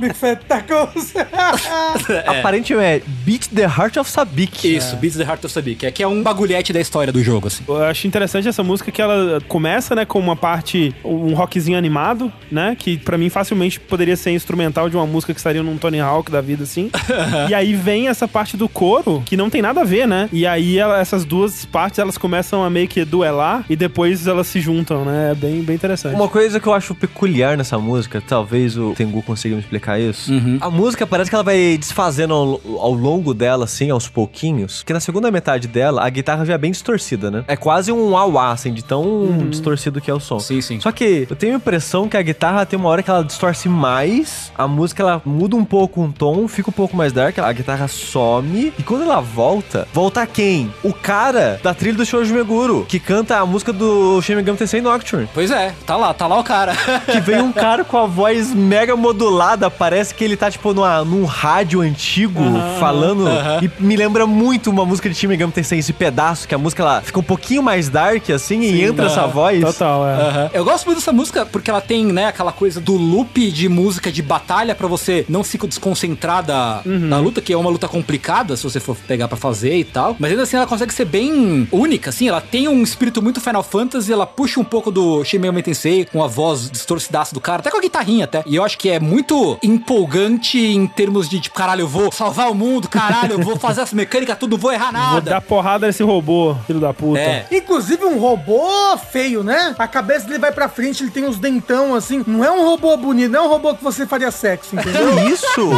Big 0.00 0.14
Fat 0.14 0.40
Tacos. 0.48 1.12
Aparentemente 2.26 2.72
é 2.74 3.02
Beat 3.24 3.48
the 3.54 3.62
Heart 3.62 3.96
of 3.98 4.10
Sabik. 4.10 4.76
Isso, 4.76 4.96
Beats 4.96 5.16
the 5.16 5.22
Heart 5.24 5.44
of 5.44 5.52
Sabik, 5.54 5.86
é 5.86 5.90
que 5.90 6.02
é 6.02 6.06
um 6.08 6.22
bagulhete 6.22 6.72
da 6.72 6.80
história 6.80 7.12
do 7.12 7.22
jogo, 7.22 7.46
assim. 7.48 7.62
Eu 7.68 7.82
acho 7.84 8.06
interessante 8.06 8.48
essa 8.48 8.62
música 8.62 8.90
que 8.90 9.00
ela 9.00 9.40
começa, 9.48 9.94
né, 9.94 10.04
com 10.04 10.18
uma 10.18 10.34
parte, 10.36 10.94
um 11.04 11.34
rockzinho 11.34 11.78
animado, 11.78 12.32
né, 12.50 12.76
que 12.78 12.96
pra 12.98 13.16
mim 13.18 13.28
facilmente 13.28 13.78
poderia 13.78 14.16
ser 14.16 14.30
instrumental 14.32 14.88
de 14.88 14.96
uma 14.96 15.06
música 15.06 15.32
que 15.32 15.38
estaria 15.40 15.62
num 15.62 15.76
Tony 15.78 16.00
Hawk 16.00 16.30
da 16.30 16.40
vida, 16.40 16.64
assim. 16.64 16.90
e 17.48 17.54
aí 17.54 17.74
vem 17.74 18.08
essa 18.08 18.26
parte 18.26 18.56
do 18.56 18.68
coro, 18.68 19.22
que 19.24 19.36
não 19.36 19.48
tem 19.50 19.62
nada 19.62 19.82
a 19.82 19.84
ver, 19.84 20.06
né? 20.08 20.28
E 20.32 20.46
aí 20.46 20.78
ela- 20.78 20.98
essas 20.98 21.24
duas 21.24 21.64
partes, 21.64 21.98
elas 21.98 22.18
começam 22.18 22.64
a 22.64 22.70
meio 22.70 22.88
que 22.88 23.04
duelar 23.04 23.64
e 23.68 23.76
depois 23.76 24.26
elas 24.26 24.46
se 24.46 24.60
juntam, 24.60 25.04
né? 25.04 25.30
É 25.32 25.34
bem, 25.34 25.62
bem 25.62 25.76
interessante. 25.76 26.14
Uma 26.14 26.28
coisa 26.32 26.58
que 26.58 26.66
eu 26.66 26.72
acho 26.72 26.94
peculiar 26.94 27.58
nessa 27.58 27.78
música, 27.78 28.22
talvez 28.26 28.78
o 28.78 28.94
Tengu 28.94 29.22
consiga 29.22 29.54
me 29.54 29.60
explicar 29.60 30.00
isso. 30.00 30.32
A 30.62 30.70
música 30.70 31.06
parece 31.06 31.28
que 31.30 31.34
ela 31.34 31.44
vai 31.44 31.76
desfazendo 31.78 32.32
ao, 32.32 32.60
ao 32.78 32.92
longo 32.94 33.34
dela, 33.34 33.64
assim, 33.64 33.90
aos 33.90 34.08
pouquinhos. 34.08 34.82
Que 34.82 34.94
na 34.94 35.00
segunda 35.00 35.30
metade 35.30 35.68
dela, 35.68 36.02
a 36.02 36.08
guitarra 36.08 36.46
já 36.46 36.54
é 36.54 36.58
bem 36.58 36.70
distorcida, 36.70 37.30
né? 37.30 37.44
É 37.46 37.54
quase 37.54 37.92
um 37.92 38.16
auá, 38.16 38.50
assim, 38.50 38.72
de 38.72 38.82
tão 38.82 39.46
distorcido 39.50 40.00
que 40.00 40.10
é 40.10 40.14
o 40.14 40.18
som. 40.18 40.40
Sim, 40.40 40.62
sim. 40.62 40.80
Só 40.80 40.90
que 40.90 41.26
eu 41.28 41.36
tenho 41.36 41.52
a 41.52 41.56
impressão 41.56 42.08
que 42.08 42.16
a 42.16 42.22
guitarra 42.22 42.64
tem 42.64 42.78
uma 42.78 42.88
hora 42.88 43.02
que 43.02 43.10
ela 43.10 43.22
distorce 43.22 43.68
mais, 43.68 44.50
a 44.56 44.66
música 44.66 45.02
ela 45.02 45.20
muda 45.26 45.54
um 45.54 45.66
pouco 45.66 46.00
um 46.00 46.10
tom, 46.10 46.48
fica 46.48 46.70
um 46.70 46.72
pouco 46.72 46.96
mais 46.96 47.12
dark, 47.12 47.38
a 47.38 47.52
guitarra 47.52 47.86
some, 47.88 48.72
e 48.78 48.82
quando 48.82 49.02
ela 49.02 49.20
volta, 49.20 49.86
volta 49.92 50.26
quem? 50.26 50.72
O 50.82 50.94
cara 50.94 51.60
da 51.62 51.74
trilha 51.74 51.96
do 51.96 52.06
Shoujo 52.06 52.32
Meguro, 52.32 52.86
que 52.88 52.98
canta 52.98 53.36
a 53.36 53.44
música 53.44 53.70
do 53.70 54.20
Shin 54.22 54.36
Megami 54.36 54.56
Tensei 54.56 54.80
Nocturne. 54.80 55.28
Pois 55.34 55.50
é, 55.50 55.74
tá 55.84 55.96
lá, 55.96 56.14
tá 56.14 56.21
lá 56.26 56.38
o 56.38 56.44
cara. 56.44 56.74
Que 57.10 57.20
vem 57.20 57.40
um 57.40 57.52
cara 57.52 57.84
com 57.84 57.96
a 57.96 58.06
voz 58.06 58.54
mega 58.54 58.96
modulada, 58.96 59.70
parece 59.70 60.14
que 60.14 60.24
ele 60.24 60.36
tá, 60.36 60.50
tipo, 60.50 60.72
numa, 60.72 61.04
num 61.04 61.24
rádio 61.24 61.80
antigo, 61.80 62.40
falando. 62.78 63.26
E 63.62 63.70
me 63.82 63.96
lembra 63.96 64.26
muito 64.26 64.70
uma 64.70 64.84
música 64.84 65.08
de 65.08 65.14
Shin 65.14 65.28
Megami 65.28 65.52
Tensei, 65.52 65.78
esse 65.78 65.92
pedaço, 65.92 66.46
que 66.46 66.54
a 66.54 66.58
música 66.58 66.82
ela 66.82 67.00
fica 67.00 67.18
um 67.18 67.22
pouquinho 67.22 67.62
mais 67.62 67.88
dark, 67.88 68.30
assim, 68.30 68.60
e 68.60 68.82
entra 68.82 69.06
essa 69.06 69.26
voz. 69.26 69.60
Total, 69.60 70.06
é. 70.06 70.50
Eu 70.52 70.64
gosto 70.64 70.86
muito 70.86 70.98
dessa 70.98 71.12
música 71.12 71.46
porque 71.46 71.70
ela 71.70 71.80
tem, 71.80 72.06
né, 72.06 72.26
aquela 72.26 72.52
coisa 72.52 72.80
do 72.80 72.96
loop 72.96 73.50
de 73.50 73.68
música 73.68 74.10
de 74.10 74.22
batalha 74.22 74.74
pra 74.74 74.86
você 74.86 75.24
não 75.28 75.42
ficar 75.42 75.66
desconcentrada 75.66 76.80
na 76.84 77.18
luta, 77.18 77.40
que 77.40 77.52
é 77.52 77.56
uma 77.56 77.70
luta 77.70 77.88
complicada 77.88 78.56
se 78.56 78.62
você 78.62 78.80
for 78.80 78.96
pegar 78.96 79.28
pra 79.28 79.36
fazer 79.36 79.76
e 79.76 79.84
tal. 79.84 80.16
Mas 80.18 80.30
ainda 80.30 80.42
assim 80.42 80.56
ela 80.56 80.66
consegue 80.66 80.92
ser 80.92 81.04
bem 81.04 81.68
única, 81.70 82.10
assim. 82.10 82.28
Ela 82.28 82.40
tem 82.40 82.68
um 82.68 82.82
espírito 82.82 83.22
muito 83.22 83.40
Final 83.40 83.62
Fantasy, 83.62 84.12
ela 84.12 84.26
puxa 84.26 84.60
um 84.60 84.64
pouco 84.64 84.90
do 84.90 85.24
Shin 85.24 85.38
Megami 85.38 85.62
Tensei 85.62 86.08
com 86.12 86.22
a 86.22 86.26
voz 86.26 86.70
distorcidaça 86.70 87.34
do 87.34 87.40
cara, 87.40 87.60
até 87.60 87.70
com 87.70 87.78
a 87.78 87.80
guitarrinha 87.80 88.24
até. 88.24 88.42
E 88.46 88.56
eu 88.56 88.64
acho 88.64 88.76
que 88.78 88.90
é 88.90 89.00
muito 89.00 89.58
empolgante 89.62 90.58
em 90.58 90.86
termos 90.86 91.28
de, 91.28 91.40
tipo, 91.40 91.54
caralho, 91.54 91.82
eu 91.82 91.88
vou 91.88 92.12
salvar 92.12 92.50
o 92.50 92.54
mundo, 92.54 92.88
caralho, 92.88 93.32
eu 93.32 93.40
vou 93.40 93.56
fazer 93.56 93.80
essa 93.82 93.94
mecânica 93.96 94.36
tudo, 94.36 94.56
vou 94.58 94.72
errar 94.72 94.92
Vou 94.92 95.00
nada. 95.00 95.30
dar 95.30 95.40
porrada 95.40 95.86
nesse 95.86 96.02
robô, 96.02 96.54
filho 96.66 96.80
da 96.80 96.92
puta. 96.92 97.20
É. 97.20 97.46
Inclusive 97.50 98.04
um 98.04 98.18
robô 98.18 98.62
feio, 99.10 99.42
né? 99.42 99.74
A 99.78 99.88
cabeça 99.88 100.26
dele 100.26 100.38
vai 100.38 100.52
pra 100.52 100.68
frente, 100.68 101.02
ele 101.02 101.10
tem 101.10 101.24
uns 101.24 101.38
dentão 101.38 101.94
assim. 101.94 102.22
Não 102.26 102.44
é 102.44 102.50
um 102.50 102.64
robô 102.64 102.96
bonito, 102.96 103.30
não 103.30 103.44
é 103.44 103.46
um 103.46 103.48
robô 103.48 103.74
que 103.74 103.82
você 103.82 104.06
faria 104.06 104.30
sexo, 104.30 104.76
entendeu? 104.76 105.12
Que 105.12 105.28
isso? 105.30 105.70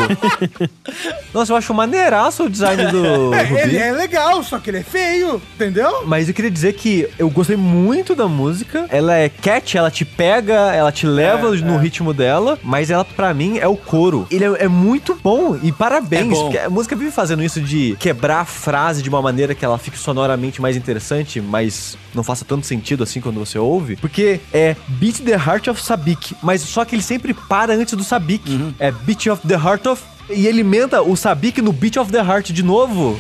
Nossa, 1.33 1.53
eu 1.53 1.57
acho 1.57 1.75
maneiraço 1.75 2.45
o 2.45 2.51
design 2.51 2.87
do 2.87 3.35
É, 3.35 3.63
ele 3.63 3.77
é 3.77 3.93
legal, 3.93 4.43
só 4.43 4.59
que 4.59 4.71
ele 4.71 4.79
é 4.79 4.83
feio, 4.83 5.41
entendeu? 5.55 6.05
Mas 6.07 6.29
eu 6.29 6.35
queria 6.35 6.51
dizer 6.51 6.75
que 6.75 7.09
eu 7.19 7.29
gostei 7.29 7.57
muito 7.57 8.15
da 8.15 8.27
música. 8.29 8.87
Ela 8.89 9.17
é 9.17 9.29
catchy, 9.29 9.77
ela 9.77 9.91
te 9.91 10.05
pega, 10.05 10.24
ela 10.25 10.93
te 10.93 11.07
leva 11.07 11.51
no 11.51 11.77
ritmo 11.77 12.13
dela, 12.13 12.59
mas 12.63 12.91
ela, 12.91 13.05
pra 13.05 13.33
mim, 13.35 13.59
é 13.59 13.67
o 13.67 13.77
coro. 13.77 14.27
Ele 14.31 14.45
é, 14.45 14.65
é 14.65 14.69
muito 14.69 15.19
bom 15.23 15.59
e 15.63 15.73
parabéns. 15.73 16.33
É 16.33 16.35
bom. 16.35 16.43
porque 16.43 16.59
a 16.59 16.71
música 16.71 16.97
vive 16.97 17.11
fazendo 17.11 17.43
isso 17.43 17.61
de 17.61 17.97
quebrar 17.99 18.41
a 18.41 18.45
frase 18.45 19.03
de 19.03 19.09
uma 19.09 19.23
maneira 19.23 19.55
que 19.55 19.65
ela 19.65 19.79
fique 19.79 19.99
sonoramente 19.99 20.61
mais 20.61 20.77
interessante, 20.77 21.41
mas 21.41 21.97
não 22.15 22.23
faça 22.23 22.45
tanto 22.45 22.67
sentido 22.67 23.03
assim 23.03 23.21
quando 23.21 23.39
você 23.39 23.59
ouve. 23.59 23.97
Porque 23.97 24.41
é 24.53 24.77
Beat 24.89 25.21
the 25.21 25.33
Heart 25.33 25.69
of 25.69 25.83
Sabik, 25.83 26.37
mas 26.43 26.61
só 26.63 26.85
que 26.85 26.95
ele 26.95 27.03
sempre 27.03 27.35
para 27.35 27.75
antes 27.75 27.95
do 27.95 28.05
Sabik. 28.05 28.51
Uhum. 28.51 28.75
É 28.79 28.91
Beat 28.91 29.27
of 29.27 29.47
the 29.47 29.55
Heart 29.55 29.87
of. 29.87 30.03
E 30.31 30.47
ele 30.47 30.61
emenda 30.61 31.03
o 31.03 31.17
Sabik 31.17 31.61
no 31.61 31.73
Beat 31.73 31.97
of 31.97 32.11
the 32.11 32.19
Heart 32.19 32.51
de 32.51 32.63
novo. 32.63 33.19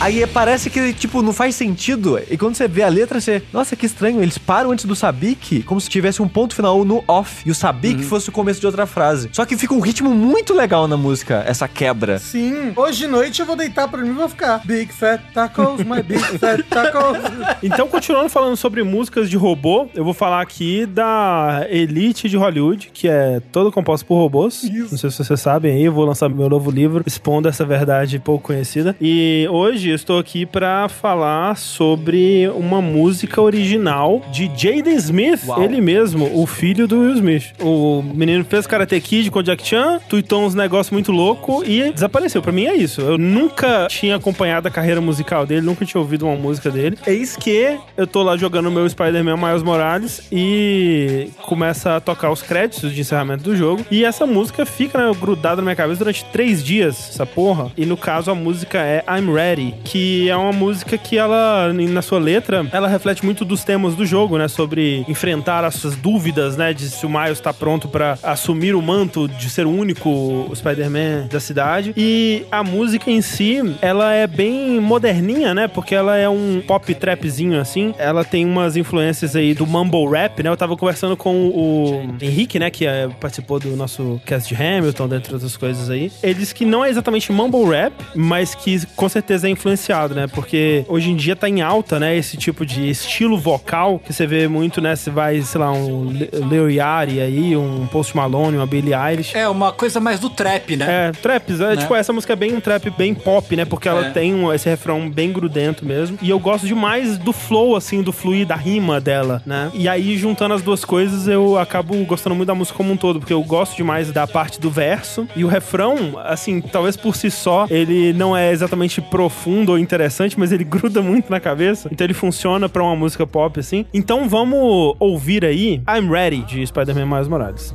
Aí 0.00 0.26
parece 0.26 0.70
que, 0.70 0.94
tipo, 0.94 1.20
não 1.20 1.32
faz 1.32 1.54
sentido. 1.54 2.18
E 2.30 2.38
quando 2.38 2.54
você 2.54 2.66
vê 2.66 2.82
a 2.82 2.88
letra, 2.88 3.20
você. 3.20 3.42
Nossa, 3.52 3.76
que 3.76 3.84
estranho. 3.84 4.22
Eles 4.22 4.38
param 4.38 4.70
antes 4.70 4.86
do 4.86 4.96
Sabik, 4.96 5.62
como 5.64 5.78
se 5.78 5.90
tivesse 5.90 6.22
um 6.22 6.28
ponto 6.28 6.54
final 6.54 6.82
no 6.86 7.04
off. 7.06 7.42
E 7.46 7.50
o 7.50 7.54
Sabik 7.54 8.02
fosse 8.02 8.30
o 8.30 8.32
começo 8.32 8.58
de 8.60 8.66
outra 8.66 8.86
frase. 8.86 9.28
Só 9.32 9.44
que 9.44 9.58
fica 9.58 9.74
um 9.74 9.80
ritmo 9.80 10.10
muito 10.10 10.54
legal 10.54 10.88
na 10.88 10.96
música, 10.96 11.44
essa 11.46 11.68
quebra. 11.68 12.18
Sim. 12.18 12.72
Hoje 12.74 13.00
de 13.00 13.06
noite 13.08 13.40
eu 13.40 13.46
vou 13.46 13.56
deitar 13.56 13.88
pra 13.88 14.00
mim 14.00 14.08
e 14.08 14.12
vou 14.12 14.28
ficar. 14.28 14.62
Big 14.64 14.90
Fat 14.90 15.20
Tacos, 15.34 15.84
my 15.84 16.02
Big 16.02 16.38
Fat 16.38 16.62
Tacos. 16.62 17.18
Então, 17.62 17.86
continuando 17.88 18.30
falando 18.30 18.56
sobre 18.56 18.82
músicas 18.82 19.28
de 19.28 19.36
robô, 19.36 19.86
eu 19.94 20.02
vou 20.02 20.14
falar 20.14 20.40
aqui 20.40 20.86
da 20.86 21.66
Elite 21.68 22.28
de 22.28 22.36
Hollywood, 22.36 22.90
que 22.92 23.06
é 23.06 23.40
todo 23.52 23.70
composto 23.70 24.06
por 24.06 24.16
robôs. 24.16 24.62
Não 24.90 24.96
sei 24.96 25.10
se 25.10 25.22
vocês 25.22 25.40
sabem 25.40 25.72
aí, 25.72 25.84
eu 25.84 25.92
vou 25.92 26.06
lançar 26.06 26.28
meu 26.28 26.48
novo 26.48 26.70
livro 26.70 27.04
expondo 27.06 27.48
essa 27.48 27.64
verdade 27.64 28.18
pouco 28.18 28.46
conhecida. 28.46 28.96
E 29.00 29.46
hoje 29.50 29.89
eu 29.90 29.96
estou 29.96 30.18
aqui 30.18 30.46
pra 30.46 30.88
falar 30.88 31.56
sobre 31.56 32.48
uma 32.54 32.80
música 32.80 33.42
original 33.42 34.22
de 34.32 34.50
Jaden 34.56 34.94
Smith, 34.96 35.40
Uau. 35.46 35.62
ele 35.62 35.80
mesmo, 35.80 36.30
o 36.40 36.46
filho 36.46 36.86
do 36.86 37.00
Will 37.00 37.14
Smith. 37.14 37.52
O 37.60 38.02
menino 38.02 38.44
fez 38.44 38.66
Karate 38.66 39.00
Kid 39.00 39.30
com 39.30 39.40
o 39.40 39.42
Jack 39.42 39.66
Chan, 39.66 40.00
tweetou 40.08 40.44
uns 40.44 40.54
negócios 40.54 40.92
muito 40.92 41.12
louco 41.12 41.64
e 41.64 41.92
desapareceu. 41.92 42.40
Pra 42.40 42.52
mim 42.52 42.66
é 42.66 42.74
isso. 42.74 43.00
Eu 43.00 43.18
nunca 43.18 43.86
tinha 43.88 44.16
acompanhado 44.16 44.68
a 44.68 44.70
carreira 44.70 45.00
musical 45.00 45.44
dele, 45.44 45.62
nunca 45.62 45.84
tinha 45.84 46.00
ouvido 46.00 46.26
uma 46.26 46.36
música 46.36 46.70
dele. 46.70 46.96
Eis 47.06 47.36
que 47.36 47.78
eu 47.96 48.06
tô 48.06 48.22
lá 48.22 48.36
jogando 48.36 48.70
meu 48.70 48.88
Spider-Man 48.88 49.36
Miles 49.36 49.62
Morales 49.62 50.22
e 50.30 51.30
começa 51.42 51.96
a 51.96 52.00
tocar 52.00 52.30
os 52.30 52.42
créditos 52.42 52.92
de 52.92 53.00
encerramento 53.00 53.42
do 53.42 53.56
jogo. 53.56 53.84
E 53.90 54.04
essa 54.04 54.26
música 54.26 54.64
fica 54.64 54.98
né, 54.98 55.12
grudada 55.18 55.56
na 55.56 55.62
minha 55.62 55.76
cabeça 55.76 55.98
durante 55.98 56.24
três 56.26 56.62
dias, 56.62 57.10
essa 57.10 57.26
porra. 57.26 57.72
E 57.76 57.84
no 57.84 57.96
caso 57.96 58.30
a 58.30 58.34
música 58.34 58.78
é 58.78 59.04
I'm 59.08 59.32
Ready, 59.32 59.74
que 59.84 60.28
é 60.28 60.36
uma 60.36 60.52
música 60.52 60.96
que 60.96 61.16
ela, 61.16 61.72
na 61.72 62.02
sua 62.02 62.18
letra, 62.18 62.66
ela 62.72 62.88
reflete 62.88 63.24
muito 63.24 63.44
dos 63.44 63.64
temas 63.64 63.94
do 63.94 64.04
jogo, 64.06 64.38
né? 64.38 64.48
Sobre 64.48 65.04
enfrentar 65.08 65.64
as 65.64 65.74
suas 65.74 65.96
dúvidas, 65.96 66.56
né? 66.56 66.72
De 66.72 66.88
se 66.88 67.04
o 67.04 67.08
Miles 67.08 67.40
tá 67.40 67.52
pronto 67.52 67.88
pra 67.88 68.18
assumir 68.22 68.74
o 68.74 68.82
manto 68.82 69.28
de 69.28 69.48
ser 69.50 69.66
o 69.66 69.70
único 69.70 70.50
Spider-Man 70.54 71.28
da 71.30 71.40
cidade. 71.40 71.92
E 71.96 72.44
a 72.50 72.62
música 72.62 73.10
em 73.10 73.22
si, 73.22 73.60
ela 73.80 74.12
é 74.12 74.26
bem 74.26 74.80
moderninha, 74.80 75.54
né? 75.54 75.68
Porque 75.68 75.94
ela 75.94 76.16
é 76.16 76.28
um 76.28 76.62
pop 76.66 76.94
trapzinho 76.94 77.60
assim. 77.60 77.94
Ela 77.98 78.24
tem 78.24 78.44
umas 78.44 78.76
influências 78.76 79.36
aí 79.36 79.54
do 79.54 79.66
mumble 79.66 80.08
rap, 80.10 80.42
né? 80.42 80.50
Eu 80.50 80.56
tava 80.56 80.76
conversando 80.76 81.16
com 81.16 81.48
o 81.48 82.16
Henrique, 82.20 82.58
né? 82.58 82.70
Que 82.70 82.86
é, 82.86 83.08
participou 83.20 83.58
do 83.58 83.76
nosso 83.76 84.20
cast 84.24 84.54
de 84.54 84.60
Hamilton, 84.60 85.08
dentre 85.08 85.34
outras 85.34 85.56
coisas 85.56 85.90
aí. 85.90 86.10
Ele 86.22 86.34
disse 86.34 86.54
que 86.54 86.64
não 86.64 86.84
é 86.84 86.90
exatamente 86.90 87.32
mumble 87.32 87.64
rap, 87.70 87.92
mas 88.14 88.54
que 88.54 88.84
com 88.96 89.08
certeza 89.08 89.46
é 89.46 89.50
influenciado, 89.70 90.14
né? 90.14 90.26
Porque 90.26 90.84
hoje 90.88 91.10
em 91.10 91.16
dia 91.16 91.36
tá 91.36 91.48
em 91.48 91.60
alta, 91.60 91.98
né? 91.98 92.16
Esse 92.16 92.36
tipo 92.36 92.64
de 92.66 92.88
estilo 92.90 93.38
vocal 93.38 93.98
que 94.04 94.12
você 94.12 94.26
vê 94.26 94.48
muito, 94.48 94.80
né? 94.80 94.96
Você 94.96 95.10
vai, 95.10 95.40
sei 95.42 95.60
lá, 95.60 95.72
um 95.72 96.10
Le- 96.10 96.30
Leo 96.32 96.70
Yari 96.70 97.20
aí, 97.20 97.56
um 97.56 97.86
Post 97.86 98.16
Malone, 98.16 98.56
uma 98.56 98.66
Billie 98.66 98.94
Eilish. 98.94 99.36
É 99.36 99.48
uma 99.48 99.72
coisa 99.72 100.00
mais 100.00 100.18
do 100.20 100.28
trap, 100.30 100.76
né? 100.76 101.08
É, 101.08 101.12
traps, 101.12 101.60
é, 101.60 101.68
Né? 101.70 101.76
tipo, 101.76 101.94
essa 101.94 102.12
música 102.12 102.32
é 102.32 102.36
bem 102.36 102.52
um 102.54 102.60
trap 102.60 102.90
bem 102.90 103.14
pop, 103.14 103.54
né? 103.56 103.64
Porque 103.64 103.88
ela 103.88 104.06
É. 104.06 104.10
tem 104.10 104.34
um- 104.34 104.52
esse 104.52 104.68
refrão 104.68 105.08
bem 105.08 105.32
grudento 105.32 105.84
mesmo. 105.84 106.18
E 106.20 106.28
eu 106.30 106.38
gosto 106.38 106.66
demais 106.66 107.16
do 107.18 107.32
flow, 107.32 107.76
assim, 107.76 108.02
do 108.02 108.12
fluir 108.12 108.46
da 108.46 108.56
rima 108.56 109.00
dela, 109.00 109.42
né? 109.46 109.70
E 109.74 109.88
aí, 109.88 110.16
juntando 110.16 110.54
as 110.54 110.62
duas 110.62 110.84
coisas, 110.84 111.28
eu 111.28 111.58
acabo 111.58 111.94
gostando 112.04 112.34
muito 112.34 112.48
da 112.48 112.54
música 112.54 112.76
como 112.76 112.92
um 112.92 112.96
todo, 112.96 113.20
porque 113.20 113.32
eu 113.32 113.42
gosto 113.42 113.76
demais 113.76 114.10
da 114.10 114.26
parte 114.26 114.60
do 114.60 114.70
verso. 114.70 115.26
E 115.36 115.44
o 115.44 115.48
refrão, 115.48 116.18
assim, 116.24 116.60
talvez 116.60 116.96
por 116.96 117.14
si 117.16 117.30
só, 117.30 117.66
ele 117.70 118.12
não 118.12 118.36
é 118.36 118.50
exatamente 118.50 119.00
profundo 119.00 119.59
ou 119.68 119.78
interessante, 119.78 120.38
mas 120.38 120.52
ele 120.52 120.64
gruda 120.64 121.02
muito 121.02 121.30
na 121.30 121.38
cabeça. 121.38 121.88
Então 121.92 122.04
ele 122.04 122.14
funciona 122.14 122.68
pra 122.68 122.82
uma 122.82 122.96
música 122.96 123.26
pop, 123.26 123.60
assim. 123.60 123.84
Então 123.92 124.28
vamos 124.28 124.96
ouvir 124.98 125.44
aí 125.44 125.82
I'm 125.88 126.10
Ready, 126.10 126.42
de 126.42 126.66
Spider-Man 126.66 127.06
Miles 127.06 127.28
Morales. 127.28 127.74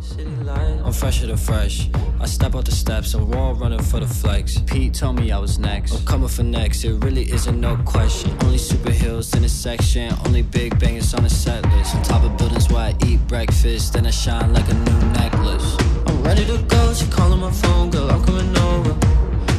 I'm 0.85 0.93
fresher 0.93 1.27
than 1.27 1.37
fresh. 1.37 1.89
I 2.21 2.27
step 2.27 2.55
out 2.55 2.65
the 2.65 2.71
steps 2.71 3.13
and 3.13 3.27
wall 3.33 3.53
running 3.53 3.81
for 3.81 3.99
the 3.99 4.07
flex. 4.07 4.59
Pete 4.59 4.93
told 4.93 5.19
me 5.19 5.31
I 5.31 5.37
was 5.37 5.57
next. 5.59 5.93
I'm 5.93 6.05
coming 6.05 6.27
for 6.27 6.43
next, 6.43 6.83
it 6.83 7.03
really 7.03 7.31
isn't 7.31 7.59
no 7.59 7.75
question. 7.85 8.31
Only 8.43 8.57
superheroes 8.57 9.35
in 9.35 9.41
the 9.41 9.49
section, 9.49 10.13
only 10.25 10.41
big 10.41 10.79
bangers 10.79 11.13
on 11.13 11.23
the 11.23 11.29
set 11.29 11.63
list. 11.73 11.95
On 11.95 12.03
top 12.03 12.23
of 12.23 12.37
buildings 12.37 12.69
where 12.69 12.81
I 12.89 12.95
eat 13.05 13.19
breakfast, 13.27 13.93
then 13.93 14.05
I 14.05 14.11
shine 14.11 14.53
like 14.53 14.69
a 14.69 14.73
new 14.73 14.99
necklace. 15.13 15.77
I'm 16.07 16.23
ready 16.23 16.45
to 16.45 16.57
go, 16.67 16.93
she 16.93 17.05
calling 17.07 17.39
my 17.39 17.51
phone, 17.51 17.89
girl, 17.89 18.09
I'm 18.09 18.23
coming 18.23 18.57
over. 18.57 18.95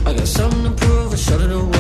I 0.07 0.14
got 0.14 0.27
something 0.27 0.64
to 0.64 0.70
prove, 0.70 1.12
I 1.12 1.16
hold 1.16 1.43
it 1.43 1.49
no 1.49 1.76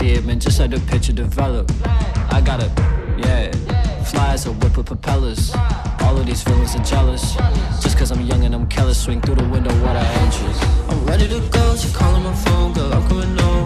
see 0.00 0.12
it, 0.12 0.24
man, 0.24 0.40
just 0.40 0.58
let 0.58 0.70
the 0.70 0.80
picture 0.90 1.12
develop. 1.12 1.70
I 2.32 2.40
got 2.40 2.60
it, 2.62 2.72
yeah. 3.18 3.52
Fly 4.04 4.32
as 4.32 4.46
a 4.46 4.52
whip 4.52 4.76
with 4.76 4.86
propellers. 4.86 5.52
All 6.00 6.16
of 6.16 6.24
these 6.26 6.42
feelings 6.42 6.74
are 6.74 6.84
jealous. 6.84 7.34
Just 7.82 7.98
cause 7.98 8.10
I'm 8.10 8.22
young 8.22 8.44
and 8.44 8.54
I'm 8.54 8.66
careless, 8.66 8.98
swing 8.98 9.20
through 9.20 9.36
the 9.36 9.48
window, 9.48 9.72
what 9.84 9.96
I 9.96 10.06
interest. 10.24 10.62
I'm 10.90 11.04
ready 11.04 11.28
to 11.28 11.40
go, 11.50 11.76
she 11.76 11.92
calling 11.92 12.22
my 12.22 12.34
phone, 12.34 12.72
girl, 12.72 12.92
I'm 12.94 13.06
coming 13.08 13.40
over. 13.40 13.59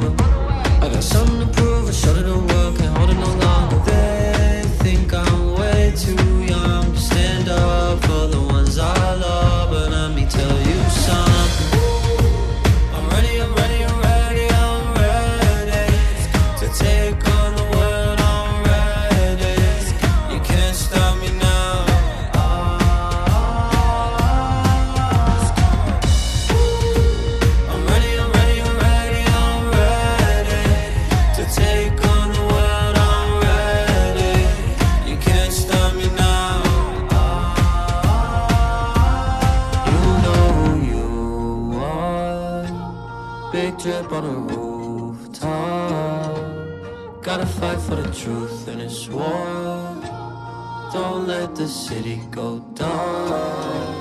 In 49.15 49.21
war. 49.21 50.91
Don't 50.93 51.27
let 51.27 51.55
the 51.55 51.67
city 51.67 52.21
go 52.31 52.61
dark. 52.75 53.93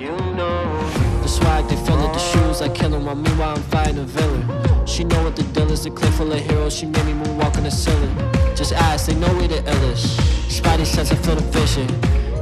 You 0.00 0.10
know 0.10 0.90
the 1.22 1.28
swag, 1.28 1.68
they 1.68 1.76
feel 1.76 2.02
it, 2.04 2.12
the 2.12 2.18
shoes 2.18 2.60
like 2.60 2.74
killing 2.74 3.04
while 3.04 3.14
meanwhile 3.14 3.56
I'm 3.56 3.62
fighting 3.64 3.98
a 3.98 4.04
villain. 4.04 4.86
She 4.86 5.04
know 5.04 5.22
what 5.24 5.36
the 5.36 5.42
deal 5.44 5.70
is, 5.70 5.84
the 5.84 5.90
cliff 5.90 6.14
full 6.14 6.32
of 6.32 6.40
heroes. 6.40 6.76
She 6.76 6.86
made 6.86 7.06
me 7.06 7.12
moonwalk 7.12 7.56
on 7.56 7.64
the 7.64 7.70
ceiling. 7.70 8.14
Just 8.56 8.72
ask, 8.72 9.06
they 9.06 9.14
know 9.14 9.32
we 9.36 9.46
the 9.46 9.62
illest. 9.62 10.18
Spidey 10.48 10.86
sense, 10.86 11.12
I 11.12 11.16
feel 11.16 11.36
the 11.36 11.42
vision. 11.42 11.86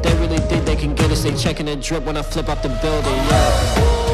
They 0.03 0.15
really 0.15 0.39
think 0.49 0.65
they 0.65 0.77
can 0.77 0.95
get 0.95 1.11
us. 1.11 1.23
They 1.23 1.35
checking 1.35 1.67
the 1.67 1.77
drip 1.77 2.05
when 2.05 2.17
I 2.17 2.23
flip 2.23 2.49
off 2.49 2.63
the 2.63 2.71
building. 2.81 3.15
Yeah. 3.15 4.10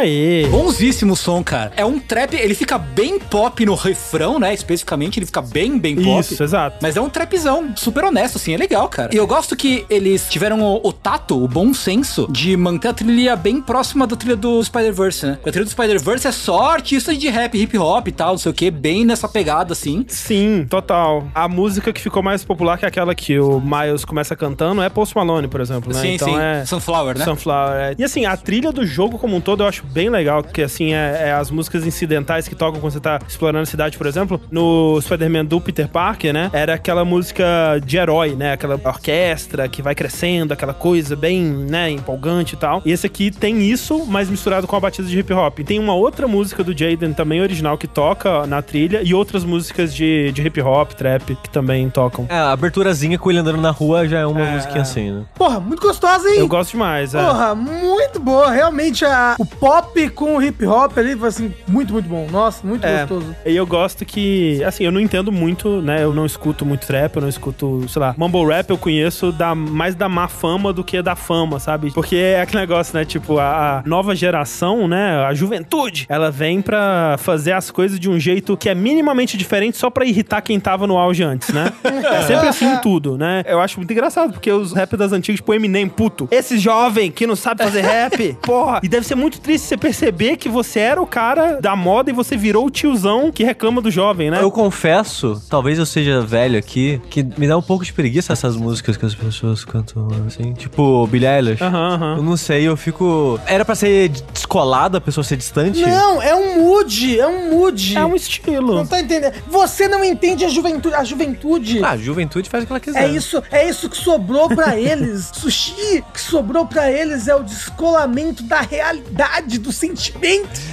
Aê! 0.00 0.48
Bonzíssimo 0.80 1.14
som, 1.14 1.44
cara. 1.44 1.72
É 1.76 1.84
um 1.84 1.98
trap, 1.98 2.34
ele 2.34 2.54
fica 2.54 2.78
bem 2.78 3.18
pop 3.18 3.66
no 3.66 3.74
refrão, 3.74 4.38
né? 4.38 4.54
Especificamente, 4.54 5.18
ele 5.18 5.26
fica 5.26 5.42
bem, 5.42 5.78
bem 5.78 5.94
pop. 5.94 6.20
Isso, 6.20 6.42
exato. 6.42 6.78
Mas 6.80 6.96
é 6.96 7.00
um 7.02 7.10
trapzão 7.10 7.74
super 7.76 8.02
honesto, 8.04 8.36
assim, 8.36 8.54
é 8.54 8.56
legal, 8.56 8.88
cara. 8.88 9.10
E 9.12 9.16
eu 9.18 9.26
gosto 9.26 9.54
que 9.54 9.84
eles 9.90 10.26
tiveram 10.30 10.62
o, 10.62 10.80
o 10.82 10.90
tato, 10.90 11.44
o 11.44 11.46
bom 11.46 11.74
senso 11.74 12.26
de 12.30 12.56
manter 12.56 12.88
a 12.88 12.92
trilha 12.94 13.36
bem 13.36 13.60
próxima 13.60 14.06
da 14.06 14.16
trilha 14.16 14.36
do 14.36 14.64
Spider-Verse, 14.64 15.26
né? 15.26 15.38
A 15.44 15.50
trilha 15.50 15.66
do 15.66 15.70
Spider-Verse 15.70 16.26
é 16.26 16.32
só 16.32 16.70
artista 16.70 17.14
de 17.14 17.28
rap, 17.28 17.60
hip 17.60 17.76
hop 17.76 18.08
e 18.08 18.12
tal, 18.12 18.30
não 18.30 18.38
sei 18.38 18.50
o 18.50 18.54
que, 18.54 18.70
bem 18.70 19.04
nessa 19.04 19.28
pegada, 19.28 19.74
assim. 19.74 20.06
Sim, 20.08 20.66
total. 20.66 21.28
A 21.34 21.46
música 21.46 21.92
que 21.92 22.00
ficou 22.00 22.22
mais 22.22 22.42
popular 22.42 22.78
que 22.78 22.86
aquela 22.86 23.14
que 23.14 23.38
o 23.38 23.60
Miles 23.60 24.06
começa 24.06 24.34
cantando 24.34 24.80
é 24.80 24.88
Post 24.88 25.14
Malone, 25.14 25.46
por 25.46 25.60
exemplo, 25.60 25.92
né? 25.92 26.00
Sim, 26.00 26.14
então 26.14 26.28
sim. 26.28 26.40
é 26.40 26.64
Sunflower, 26.64 27.18
né? 27.18 27.24
Sunflower. 27.26 27.74
é. 27.74 27.94
E 27.98 28.02
assim, 28.02 28.24
a 28.24 28.34
trilha 28.34 28.72
do 28.72 28.86
jogo 28.86 29.18
como 29.18 29.36
um 29.36 29.42
todo 29.42 29.62
eu 29.62 29.68
acho 29.68 29.84
bem 29.84 30.08
legal, 30.08 30.42
porque 30.42 30.69
assim, 30.72 30.92
é, 30.92 31.28
é 31.28 31.32
as 31.32 31.50
músicas 31.50 31.86
incidentais 31.86 32.48
que 32.48 32.54
tocam 32.54 32.80
quando 32.80 32.92
você 32.92 33.00
tá 33.00 33.18
explorando 33.26 33.62
a 33.62 33.66
cidade, 33.66 33.98
por 33.98 34.06
exemplo. 34.06 34.40
No 34.50 35.00
Spider-Man 35.00 35.44
do 35.44 35.60
Peter 35.60 35.88
Parker, 35.88 36.32
né? 36.32 36.50
Era 36.52 36.74
aquela 36.74 37.04
música 37.04 37.44
de 37.84 37.96
herói, 37.96 38.34
né? 38.34 38.52
Aquela 38.52 38.80
orquestra 38.82 39.68
que 39.68 39.82
vai 39.82 39.94
crescendo, 39.94 40.52
aquela 40.52 40.74
coisa 40.74 41.16
bem, 41.16 41.42
né, 41.42 41.90
empolgante 41.90 42.54
e 42.54 42.58
tal. 42.58 42.82
E 42.84 42.92
esse 42.92 43.06
aqui 43.06 43.30
tem 43.30 43.62
isso, 43.62 44.04
mas 44.06 44.28
misturado 44.28 44.66
com 44.66 44.76
a 44.76 44.80
batida 44.80 45.06
de 45.06 45.18
hip 45.18 45.32
hop. 45.32 45.58
E 45.58 45.64
tem 45.64 45.78
uma 45.78 45.94
outra 45.94 46.26
música 46.26 46.62
do 46.62 46.76
Jaden 46.76 47.12
também 47.12 47.40
original 47.40 47.76
que 47.76 47.86
toca 47.86 48.46
na 48.46 48.62
trilha 48.62 49.02
e 49.02 49.14
outras 49.14 49.44
músicas 49.44 49.94
de, 49.94 50.32
de 50.32 50.42
hip 50.42 50.60
hop, 50.60 50.92
trap, 50.92 51.36
que 51.36 51.50
também 51.50 51.88
tocam. 51.90 52.26
É, 52.28 52.34
a 52.34 52.52
aberturazinha 52.52 53.18
com 53.18 53.30
ele 53.30 53.40
andando 53.40 53.60
na 53.60 53.70
rua 53.70 54.06
já 54.06 54.20
é 54.20 54.26
uma 54.26 54.44
musiquinha 54.44 54.82
assim, 54.82 55.10
né? 55.10 55.24
Porra, 55.34 55.60
muito 55.60 55.80
gostosa, 55.80 56.28
hein? 56.28 56.38
Eu 56.38 56.48
gosto 56.48 56.72
demais, 56.72 57.14
é. 57.14 57.22
Porra, 57.22 57.54
muito 57.54 58.20
boa. 58.20 58.50
Realmente, 58.50 59.04
a, 59.04 59.36
o 59.38 59.44
pop 59.44 60.08
com 60.10 60.36
o 60.36 60.42
hip 60.42 60.59
hop 60.66 60.96
ali, 60.98 61.16
assim, 61.24 61.52
muito, 61.66 61.92
muito 61.92 62.08
bom. 62.08 62.26
Nossa, 62.30 62.66
muito 62.66 62.84
É, 62.86 63.00
gostoso. 63.00 63.34
e 63.44 63.54
eu 63.56 63.66
gosto 63.66 64.04
que, 64.04 64.62
assim, 64.64 64.84
eu 64.84 64.92
não 64.92 65.00
entendo 65.00 65.30
muito, 65.32 65.80
né? 65.82 66.02
Eu 66.02 66.12
não 66.14 66.26
escuto 66.26 66.64
muito 66.64 66.86
trap, 66.86 67.16
eu 67.16 67.22
não 67.22 67.28
escuto, 67.28 67.86
sei 67.88 68.00
lá, 68.00 68.14
mumble 68.16 68.44
rap 68.46 68.70
eu 68.70 68.78
conheço 68.78 69.32
da, 69.32 69.54
mais 69.54 69.94
da 69.94 70.08
má 70.08 70.28
fama 70.28 70.72
do 70.72 70.82
que 70.84 71.00
da 71.02 71.14
fama, 71.16 71.58
sabe? 71.58 71.90
Porque 71.92 72.16
é 72.16 72.40
aquele 72.40 72.60
negócio, 72.60 72.96
né? 72.96 73.04
Tipo, 73.04 73.38
a, 73.38 73.78
a 73.78 73.82
nova 73.86 74.14
geração, 74.14 74.86
né? 74.88 75.24
A 75.24 75.34
juventude, 75.34 76.06
ela 76.08 76.30
vem 76.30 76.60
pra 76.62 77.16
fazer 77.18 77.52
as 77.52 77.70
coisas 77.70 77.98
de 77.98 78.08
um 78.08 78.18
jeito 78.18 78.56
que 78.56 78.68
é 78.68 78.74
minimamente 78.74 79.36
diferente 79.36 79.76
só 79.76 79.90
pra 79.90 80.04
irritar 80.04 80.40
quem 80.42 80.58
tava 80.60 80.86
no 80.86 80.96
auge 80.98 81.22
antes, 81.22 81.48
né? 81.50 81.72
é 81.84 82.22
sempre 82.22 82.48
assim 82.48 82.66
em 82.66 82.78
tudo, 82.78 83.16
né? 83.16 83.42
Eu 83.46 83.60
acho 83.60 83.78
muito 83.78 83.92
engraçado, 83.92 84.32
porque 84.32 84.50
os 84.50 84.72
rap 84.72 84.96
das 84.96 85.12
antigas, 85.12 85.36
tipo 85.40 85.52
Eminem, 85.54 85.88
puto. 85.88 86.28
Esse 86.30 86.58
jovem 86.58 87.10
que 87.10 87.26
não 87.26 87.36
sabe 87.36 87.62
fazer 87.62 87.80
rap, 87.82 88.36
porra. 88.42 88.80
E 88.82 88.88
deve 88.88 89.06
ser 89.06 89.14
muito 89.14 89.40
triste 89.40 89.66
você 89.66 89.76
perceber 89.76 90.36
que 90.36 90.48
você 90.50 90.80
era 90.80 91.00
o 91.00 91.06
cara 91.06 91.60
da 91.60 91.74
moda 91.76 92.10
e 92.10 92.12
você 92.12 92.36
virou 92.36 92.66
o 92.66 92.70
tiozão 92.70 93.30
que 93.32 93.44
reclama 93.44 93.80
do 93.80 93.90
jovem, 93.90 94.30
né? 94.30 94.42
Eu 94.42 94.50
confesso, 94.50 95.40
talvez 95.48 95.78
eu 95.78 95.86
seja 95.86 96.20
velho 96.20 96.58
aqui, 96.58 97.00
que 97.10 97.22
me 97.22 97.46
dá 97.46 97.56
um 97.56 97.62
pouco 97.62 97.84
de 97.84 97.92
preguiça 97.92 98.32
essas 98.32 98.56
músicas 98.56 98.96
que 98.96 99.06
as 99.06 99.14
pessoas 99.14 99.64
cantam 99.64 100.08
assim. 100.26 100.52
Tipo, 100.54 101.06
Billie 101.06 101.28
Eilish. 101.28 101.62
Aham, 101.62 101.94
aham. 101.94 102.16
Eu 102.18 102.22
não 102.22 102.36
sei, 102.36 102.66
eu 102.68 102.76
fico. 102.76 103.38
Era 103.46 103.64
pra 103.64 103.74
ser 103.74 104.08
descolado, 104.32 104.96
a 104.96 105.00
pessoa 105.00 105.24
ser 105.24 105.36
distante? 105.36 105.80
Não, 105.80 106.20
é 106.22 106.34
um 106.34 106.60
mood, 106.60 107.18
é 107.18 107.26
um 107.26 107.50
mood. 107.50 107.96
É 107.96 108.04
um 108.04 108.14
estilo. 108.14 108.74
Não 108.74 108.86
tá 108.86 109.00
entendendo? 109.00 109.34
Você 109.48 109.88
não 109.88 110.04
entende 110.04 110.44
a 110.44 110.48
juventude. 110.48 110.94
A 110.94 111.04
juventude. 111.04 111.80
Ah, 111.84 111.90
a 111.90 111.96
juventude 111.96 112.48
faz 112.48 112.64
o 112.64 112.66
que 112.66 112.72
ela 112.72 112.80
quiser. 112.80 113.02
É 113.04 113.08
isso, 113.08 113.42
é 113.50 113.68
isso 113.68 113.88
que 113.88 113.96
sobrou 113.96 114.48
pra 114.48 114.76
eles. 114.78 115.30
Sushi, 115.32 115.98
o 116.08 116.12
que 116.12 116.20
sobrou 116.20 116.66
pra 116.66 116.90
eles 116.90 117.28
é 117.28 117.34
o 117.34 117.42
descolamento 117.42 118.42
da 118.42 118.60
realidade, 118.60 119.58
do 119.58 119.72
sentimento. 119.72 120.20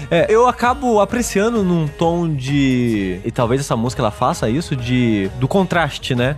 É, 0.10 0.26
eu 0.30 0.48
acabo 0.48 1.00
apreciando 1.02 1.64
num 1.64 1.88
tom 1.88 2.30
de. 2.34 3.20
E 3.26 3.32
talvez 3.32 3.62
essa 3.62 3.76
música 3.76 4.02
ela 4.02 4.12
faça 4.12 4.50
isso 4.50 4.76
de. 4.76 5.30
do 5.40 5.48
contraste, 5.48 6.16
né? 6.16 6.36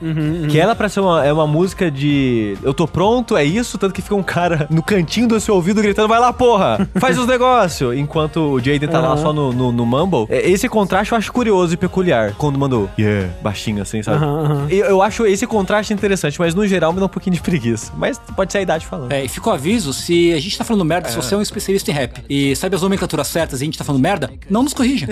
Que 0.49 0.59
ela, 0.59 0.75
pra 0.75 0.89
ser 0.89 1.01
uma, 1.01 1.25
é 1.25 1.31
uma 1.31 1.45
música 1.45 1.91
de. 1.91 2.57
Eu 2.63 2.73
tô 2.73 2.87
pronto, 2.87 3.37
é 3.37 3.43
isso, 3.43 3.77
tanto 3.77 3.93
que 3.93 4.01
fica 4.01 4.15
um 4.15 4.23
cara 4.23 4.67
no 4.69 4.81
cantinho 4.81 5.27
do 5.27 5.39
seu 5.39 5.55
ouvido 5.55 5.81
gritando: 5.81 6.07
vai 6.07 6.19
lá, 6.19 6.33
porra! 6.33 6.87
Faz 6.95 7.17
os 7.17 7.25
negócios! 7.27 7.95
Enquanto 7.95 8.53
o 8.53 8.59
Jaden 8.59 8.89
tá 8.89 8.99
lá 8.99 9.15
só 9.17 9.31
no, 9.31 9.53
no, 9.53 9.71
no 9.71 9.85
Mumble. 9.85 10.25
É, 10.29 10.49
Esse 10.49 10.67
contraste 10.67 11.11
eu 11.11 11.17
acho 11.17 11.31
curioso 11.31 11.73
e 11.73 11.77
peculiar. 11.77 12.33
Quando 12.37 12.57
mandou, 12.57 12.89
yeah, 12.97 13.29
baixinho 13.41 13.81
assim, 13.81 14.01
sabe? 14.01 14.23
Eu, 14.69 14.85
eu 14.85 15.01
acho 15.01 15.25
esse 15.25 15.45
contraste 15.45 15.93
interessante, 15.93 16.39
mas 16.39 16.55
no 16.55 16.67
geral 16.67 16.91
me 16.93 16.99
dá 16.99 17.05
um 17.05 17.09
pouquinho 17.09 17.35
de 17.35 17.41
preguiça. 17.41 17.91
Mas 17.97 18.19
pode 18.35 18.51
ser 18.51 18.59
a 18.59 18.61
idade 18.61 18.85
falando. 18.85 19.11
É, 19.11 19.23
e 19.23 19.27
fica 19.27 19.49
o 19.49 19.53
aviso, 19.53 19.93
se 19.93 20.33
a 20.33 20.39
gente 20.39 20.57
tá 20.57 20.63
falando 20.63 20.83
merda, 20.85 21.09
se 21.09 21.15
você 21.15 21.35
é 21.35 21.37
um 21.37 21.41
especialista 21.41 21.91
em 21.91 21.93
rap 21.93 22.23
e 22.29 22.55
sabe 22.55 22.75
as 22.75 22.81
nomenclaturas 22.81 23.09
certas 23.23 23.61
e 23.61 23.64
a 23.64 23.65
gente 23.65 23.77
tá 23.77 23.84
falando 23.84 24.02
merda, 24.02 24.31
não 24.49 24.64
nos 24.64 24.73
corrija. 24.73 25.07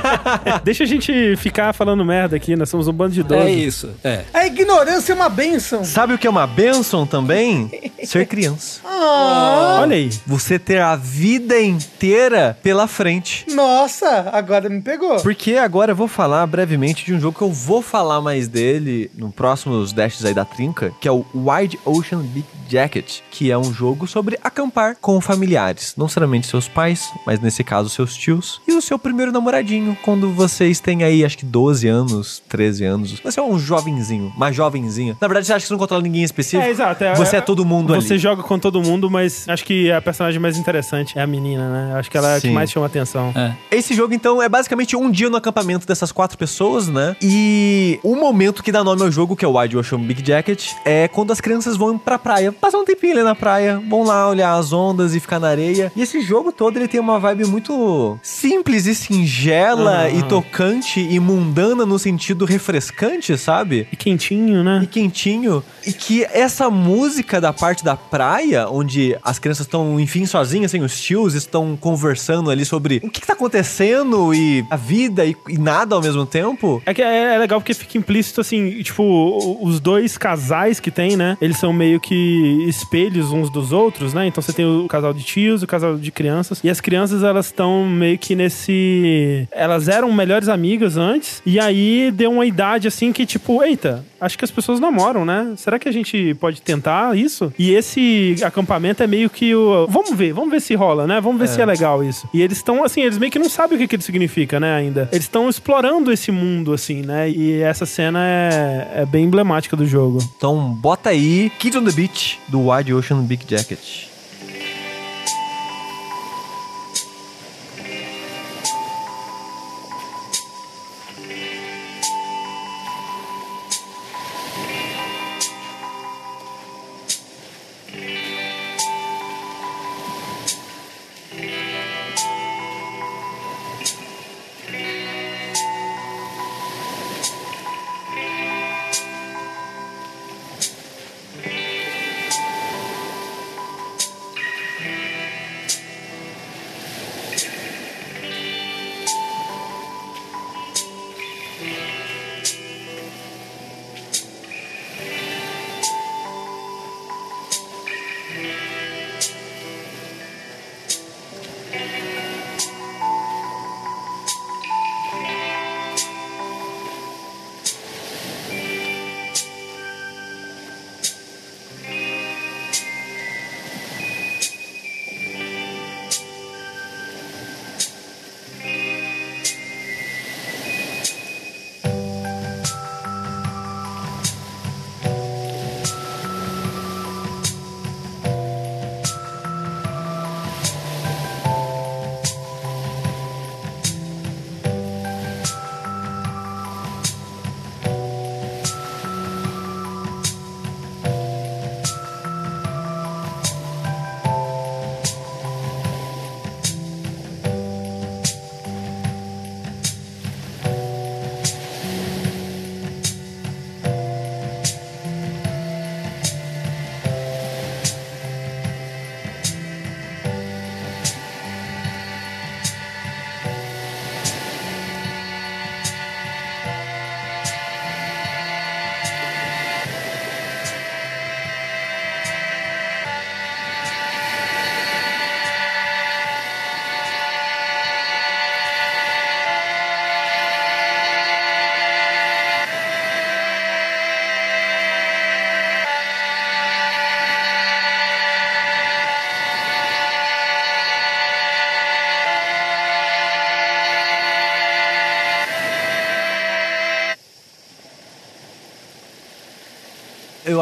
Deixa 0.64 0.84
a 0.84 0.86
gente 0.86 1.36
ficar 1.36 1.72
falando 1.72 2.04
merda 2.04 2.36
aqui, 2.36 2.56
nós 2.56 2.68
somos 2.68 2.88
um 2.88 2.92
bando 2.92 3.12
de 3.14 3.20
idosos. 3.20 3.46
é 3.46 3.50
isso. 3.50 3.90
É. 4.04 4.24
A 4.32 4.46
ignorância 4.46 5.12
é 5.12 5.14
uma 5.14 5.28
benção. 5.28 5.84
Sabe 5.84 6.14
o 6.14 6.18
que 6.18 6.26
é 6.26 6.30
uma 6.30 6.46
benção 6.46 7.06
também? 7.06 7.70
Ser 8.04 8.26
criança. 8.26 8.80
Ah, 9.00 9.78
Olha 9.82 9.94
aí. 9.96 10.10
Você 10.26 10.58
ter 10.58 10.80
a 10.80 10.96
vida 10.96 11.60
inteira 11.60 12.58
pela 12.62 12.86
frente. 12.88 13.46
nossa, 13.54 14.28
agora 14.32 14.68
me 14.68 14.80
pegou. 14.82 15.20
Porque 15.20 15.54
agora 15.54 15.92
eu 15.92 15.96
vou 15.96 16.08
falar 16.08 16.44
brevemente 16.46 17.04
de 17.04 17.14
um 17.14 17.20
jogo 17.20 17.38
que 17.38 17.44
eu 17.44 17.52
vou 17.52 17.80
falar 17.80 18.20
mais 18.20 18.48
dele 18.48 19.08
no 19.16 19.30
próximos 19.30 19.92
dashes 19.92 20.24
aí 20.24 20.34
da 20.34 20.44
trinca, 20.44 20.92
que 21.00 21.06
é 21.06 21.12
o 21.12 21.24
Wide 21.34 21.78
Ocean 21.84 22.20
Big 22.22 22.46
Jacket, 22.68 23.20
que 23.30 23.50
é 23.52 23.56
um 23.56 23.72
jogo 23.72 24.06
sobre 24.06 24.36
acampar 24.42 24.96
com 25.00 25.20
familiares. 25.20 25.94
Não 25.96 26.06
necessariamente 26.06 26.48
seus 26.48 26.66
pais, 26.68 27.08
mas 27.28 27.40
nesse 27.40 27.62
caso 27.62 27.90
seus 27.90 28.16
tios, 28.16 28.58
e 28.66 28.72
o 28.72 28.80
seu 28.80 28.98
primeiro 28.98 29.30
namoradinho, 29.30 29.94
quando 30.02 30.30
vocês 30.32 30.80
têm 30.80 31.04
aí 31.04 31.22
acho 31.26 31.36
que 31.36 31.44
12 31.44 31.86
anos, 31.86 32.42
13 32.48 32.84
anos. 32.86 33.20
Você 33.22 33.38
é 33.38 33.42
um 33.42 33.58
jovenzinho, 33.58 34.32
uma 34.34 34.50
jovenzinha. 34.50 35.14
Na 35.20 35.28
verdade, 35.28 35.46
você 35.46 35.52
acha 35.52 35.62
que 35.64 35.68
você 35.68 35.74
não 35.74 35.78
controla 35.78 36.02
ninguém 36.02 36.22
específico? 36.22 36.62
É, 36.66 36.70
exato. 36.70 37.04
é- 37.04 37.14
Você 37.16 37.36
é 37.36 37.40
todo 37.42 37.66
mundo 37.66 37.94
Você 37.94 38.14
ali. 38.14 38.18
joga 38.22 38.42
com 38.42 38.58
todo 38.58 38.80
mundo, 38.80 39.10
mas 39.10 39.46
acho 39.46 39.62
que 39.62 39.92
a 39.92 40.00
personagem 40.00 40.40
mais 40.40 40.56
interessante 40.56 41.18
é 41.18 41.22
a 41.22 41.26
menina, 41.26 41.68
né? 41.68 41.98
Acho 41.98 42.10
que 42.10 42.16
ela 42.16 42.32
é 42.32 42.36
a 42.38 42.40
que 42.40 42.48
mais 42.50 42.70
chama 42.70 42.86
atenção. 42.86 43.30
É. 43.36 43.52
Esse 43.70 43.92
jogo, 43.94 44.14
então, 44.14 44.42
é 44.42 44.48
basicamente 44.48 44.96
um 44.96 45.10
dia 45.10 45.28
no 45.28 45.36
acampamento 45.36 45.86
dessas 45.86 46.10
quatro 46.10 46.38
pessoas, 46.38 46.88
né? 46.88 47.14
E 47.20 48.00
o 48.02 48.16
momento 48.16 48.62
que 48.62 48.72
dá 48.72 48.82
nome 48.82 49.02
ao 49.02 49.10
jogo, 49.10 49.36
que 49.36 49.44
é 49.44 49.48
o 49.48 49.58
Wide 49.58 49.76
Ocean 49.76 49.98
Big 50.00 50.26
Jacket, 50.26 50.70
é 50.82 51.06
quando 51.08 51.30
as 51.30 51.42
crianças 51.42 51.76
vão 51.76 51.98
pra 51.98 52.18
praia, 52.18 52.50
passar 52.52 52.78
um 52.78 52.84
tempinho 52.86 53.12
ali 53.12 53.22
na 53.22 53.34
praia, 53.34 53.82
vão 53.86 54.02
lá 54.04 54.28
olhar 54.28 54.54
as 54.54 54.72
ondas 54.72 55.14
e 55.14 55.20
ficar 55.20 55.38
na 55.38 55.48
areia. 55.48 55.92
E 55.94 56.00
esse 56.00 56.22
jogo 56.22 56.50
todo, 56.52 56.76
ele 56.78 56.88
tem 56.88 56.98
uma 57.00 57.17
vibe 57.18 57.46
muito 57.46 58.18
simples 58.22 58.86
e 58.86 58.94
singela 58.94 60.08
e 60.10 60.22
tocante 60.24 61.00
e 61.00 61.18
mundana 61.18 61.84
no 61.84 61.98
sentido 61.98 62.44
refrescante, 62.44 63.36
sabe? 63.36 63.86
E 63.92 63.96
quentinho, 63.96 64.62
né? 64.62 64.80
e 64.82 64.86
quentinho. 64.86 65.62
E 65.86 65.92
que 65.92 66.24
essa 66.24 66.70
música 66.70 67.40
da 67.40 67.52
parte 67.52 67.84
da 67.84 67.96
praia, 67.96 68.68
onde 68.68 69.16
as 69.22 69.38
crianças 69.38 69.66
estão, 69.66 69.98
enfim, 69.98 70.26
sozinhas, 70.26 70.70
sem 70.70 70.82
os 70.82 71.00
tios, 71.00 71.34
estão 71.34 71.76
conversando 71.76 72.50
ali 72.50 72.64
sobre 72.64 73.00
o 73.02 73.10
que, 73.10 73.20
que 73.20 73.26
tá 73.26 73.32
acontecendo 73.32 74.34
e 74.34 74.64
a 74.70 74.76
vida 74.76 75.24
e, 75.24 75.36
e 75.48 75.58
nada 75.58 75.94
ao 75.94 76.02
mesmo 76.02 76.26
tempo. 76.26 76.82
É 76.84 76.92
que 76.92 77.02
é, 77.02 77.34
é 77.34 77.38
legal 77.38 77.60
porque 77.60 77.74
fica 77.74 77.98
implícito, 77.98 78.40
assim, 78.40 78.82
tipo, 78.82 79.58
os 79.62 79.80
dois 79.80 80.18
casais 80.18 80.80
que 80.80 80.90
tem, 80.90 81.16
né? 81.16 81.36
Eles 81.40 81.58
são 81.58 81.72
meio 81.72 82.00
que 82.00 82.64
espelhos 82.68 83.32
uns 83.32 83.50
dos 83.50 83.72
outros, 83.72 84.12
né? 84.12 84.26
Então 84.26 84.42
você 84.42 84.52
tem 84.52 84.66
o 84.66 84.86
casal 84.86 85.12
de 85.12 85.22
tios, 85.22 85.62
o 85.62 85.66
casal 85.66 85.96
de 85.96 86.10
crianças. 86.10 86.60
E 86.62 86.70
as 86.70 86.80
crianças, 86.80 87.07
elas 87.22 87.46
estão 87.46 87.86
meio 87.86 88.18
que 88.18 88.34
nesse. 88.34 89.48
Elas 89.50 89.88
eram 89.88 90.12
melhores 90.12 90.48
amigas 90.48 90.96
antes. 90.96 91.42
E 91.44 91.58
aí 91.58 92.10
deu 92.10 92.30
uma 92.30 92.46
idade, 92.46 92.88
assim, 92.88 93.12
que 93.12 93.26
tipo, 93.26 93.62
eita, 93.62 94.04
acho 94.20 94.36
que 94.36 94.44
as 94.44 94.50
pessoas 94.50 94.80
namoram, 94.80 95.24
né? 95.24 95.54
Será 95.56 95.78
que 95.78 95.88
a 95.88 95.92
gente 95.92 96.34
pode 96.34 96.60
tentar 96.62 97.16
isso? 97.16 97.52
E 97.58 97.72
esse 97.72 98.36
acampamento 98.42 99.02
é 99.02 99.06
meio 99.06 99.30
que 99.30 99.54
o. 99.54 99.86
Vamos 99.88 100.12
ver, 100.12 100.32
vamos 100.32 100.50
ver 100.50 100.60
se 100.60 100.74
rola, 100.74 101.06
né? 101.06 101.20
Vamos 101.20 101.38
ver 101.40 101.48
se 101.48 101.60
é 101.60 101.66
legal 101.66 102.02
isso. 102.02 102.28
E 102.32 102.42
eles 102.42 102.58
estão, 102.58 102.84
assim, 102.84 103.02
eles 103.02 103.18
meio 103.18 103.30
que 103.32 103.38
não 103.38 103.48
sabem 103.48 103.76
o 103.76 103.80
que, 103.80 103.88
que 103.88 103.96
ele 103.96 104.02
significa, 104.02 104.60
né, 104.60 104.74
ainda. 104.74 105.08
Eles 105.12 105.24
estão 105.24 105.48
explorando 105.48 106.12
esse 106.12 106.30
mundo, 106.30 106.72
assim, 106.72 107.02
né? 107.02 107.30
E 107.30 107.60
essa 107.60 107.86
cena 107.86 108.20
é, 108.24 109.02
é 109.02 109.06
bem 109.06 109.24
emblemática 109.24 109.76
do 109.76 109.86
jogo. 109.86 110.18
Então 110.36 110.72
bota 110.72 111.10
aí 111.10 111.50
Kids 111.58 111.80
on 111.80 111.84
the 111.84 111.92
Beach 111.92 112.38
do 112.48 112.70
Wide 112.70 112.92
Ocean 112.92 113.22
Big 113.22 113.44
Jacket. 113.48 114.08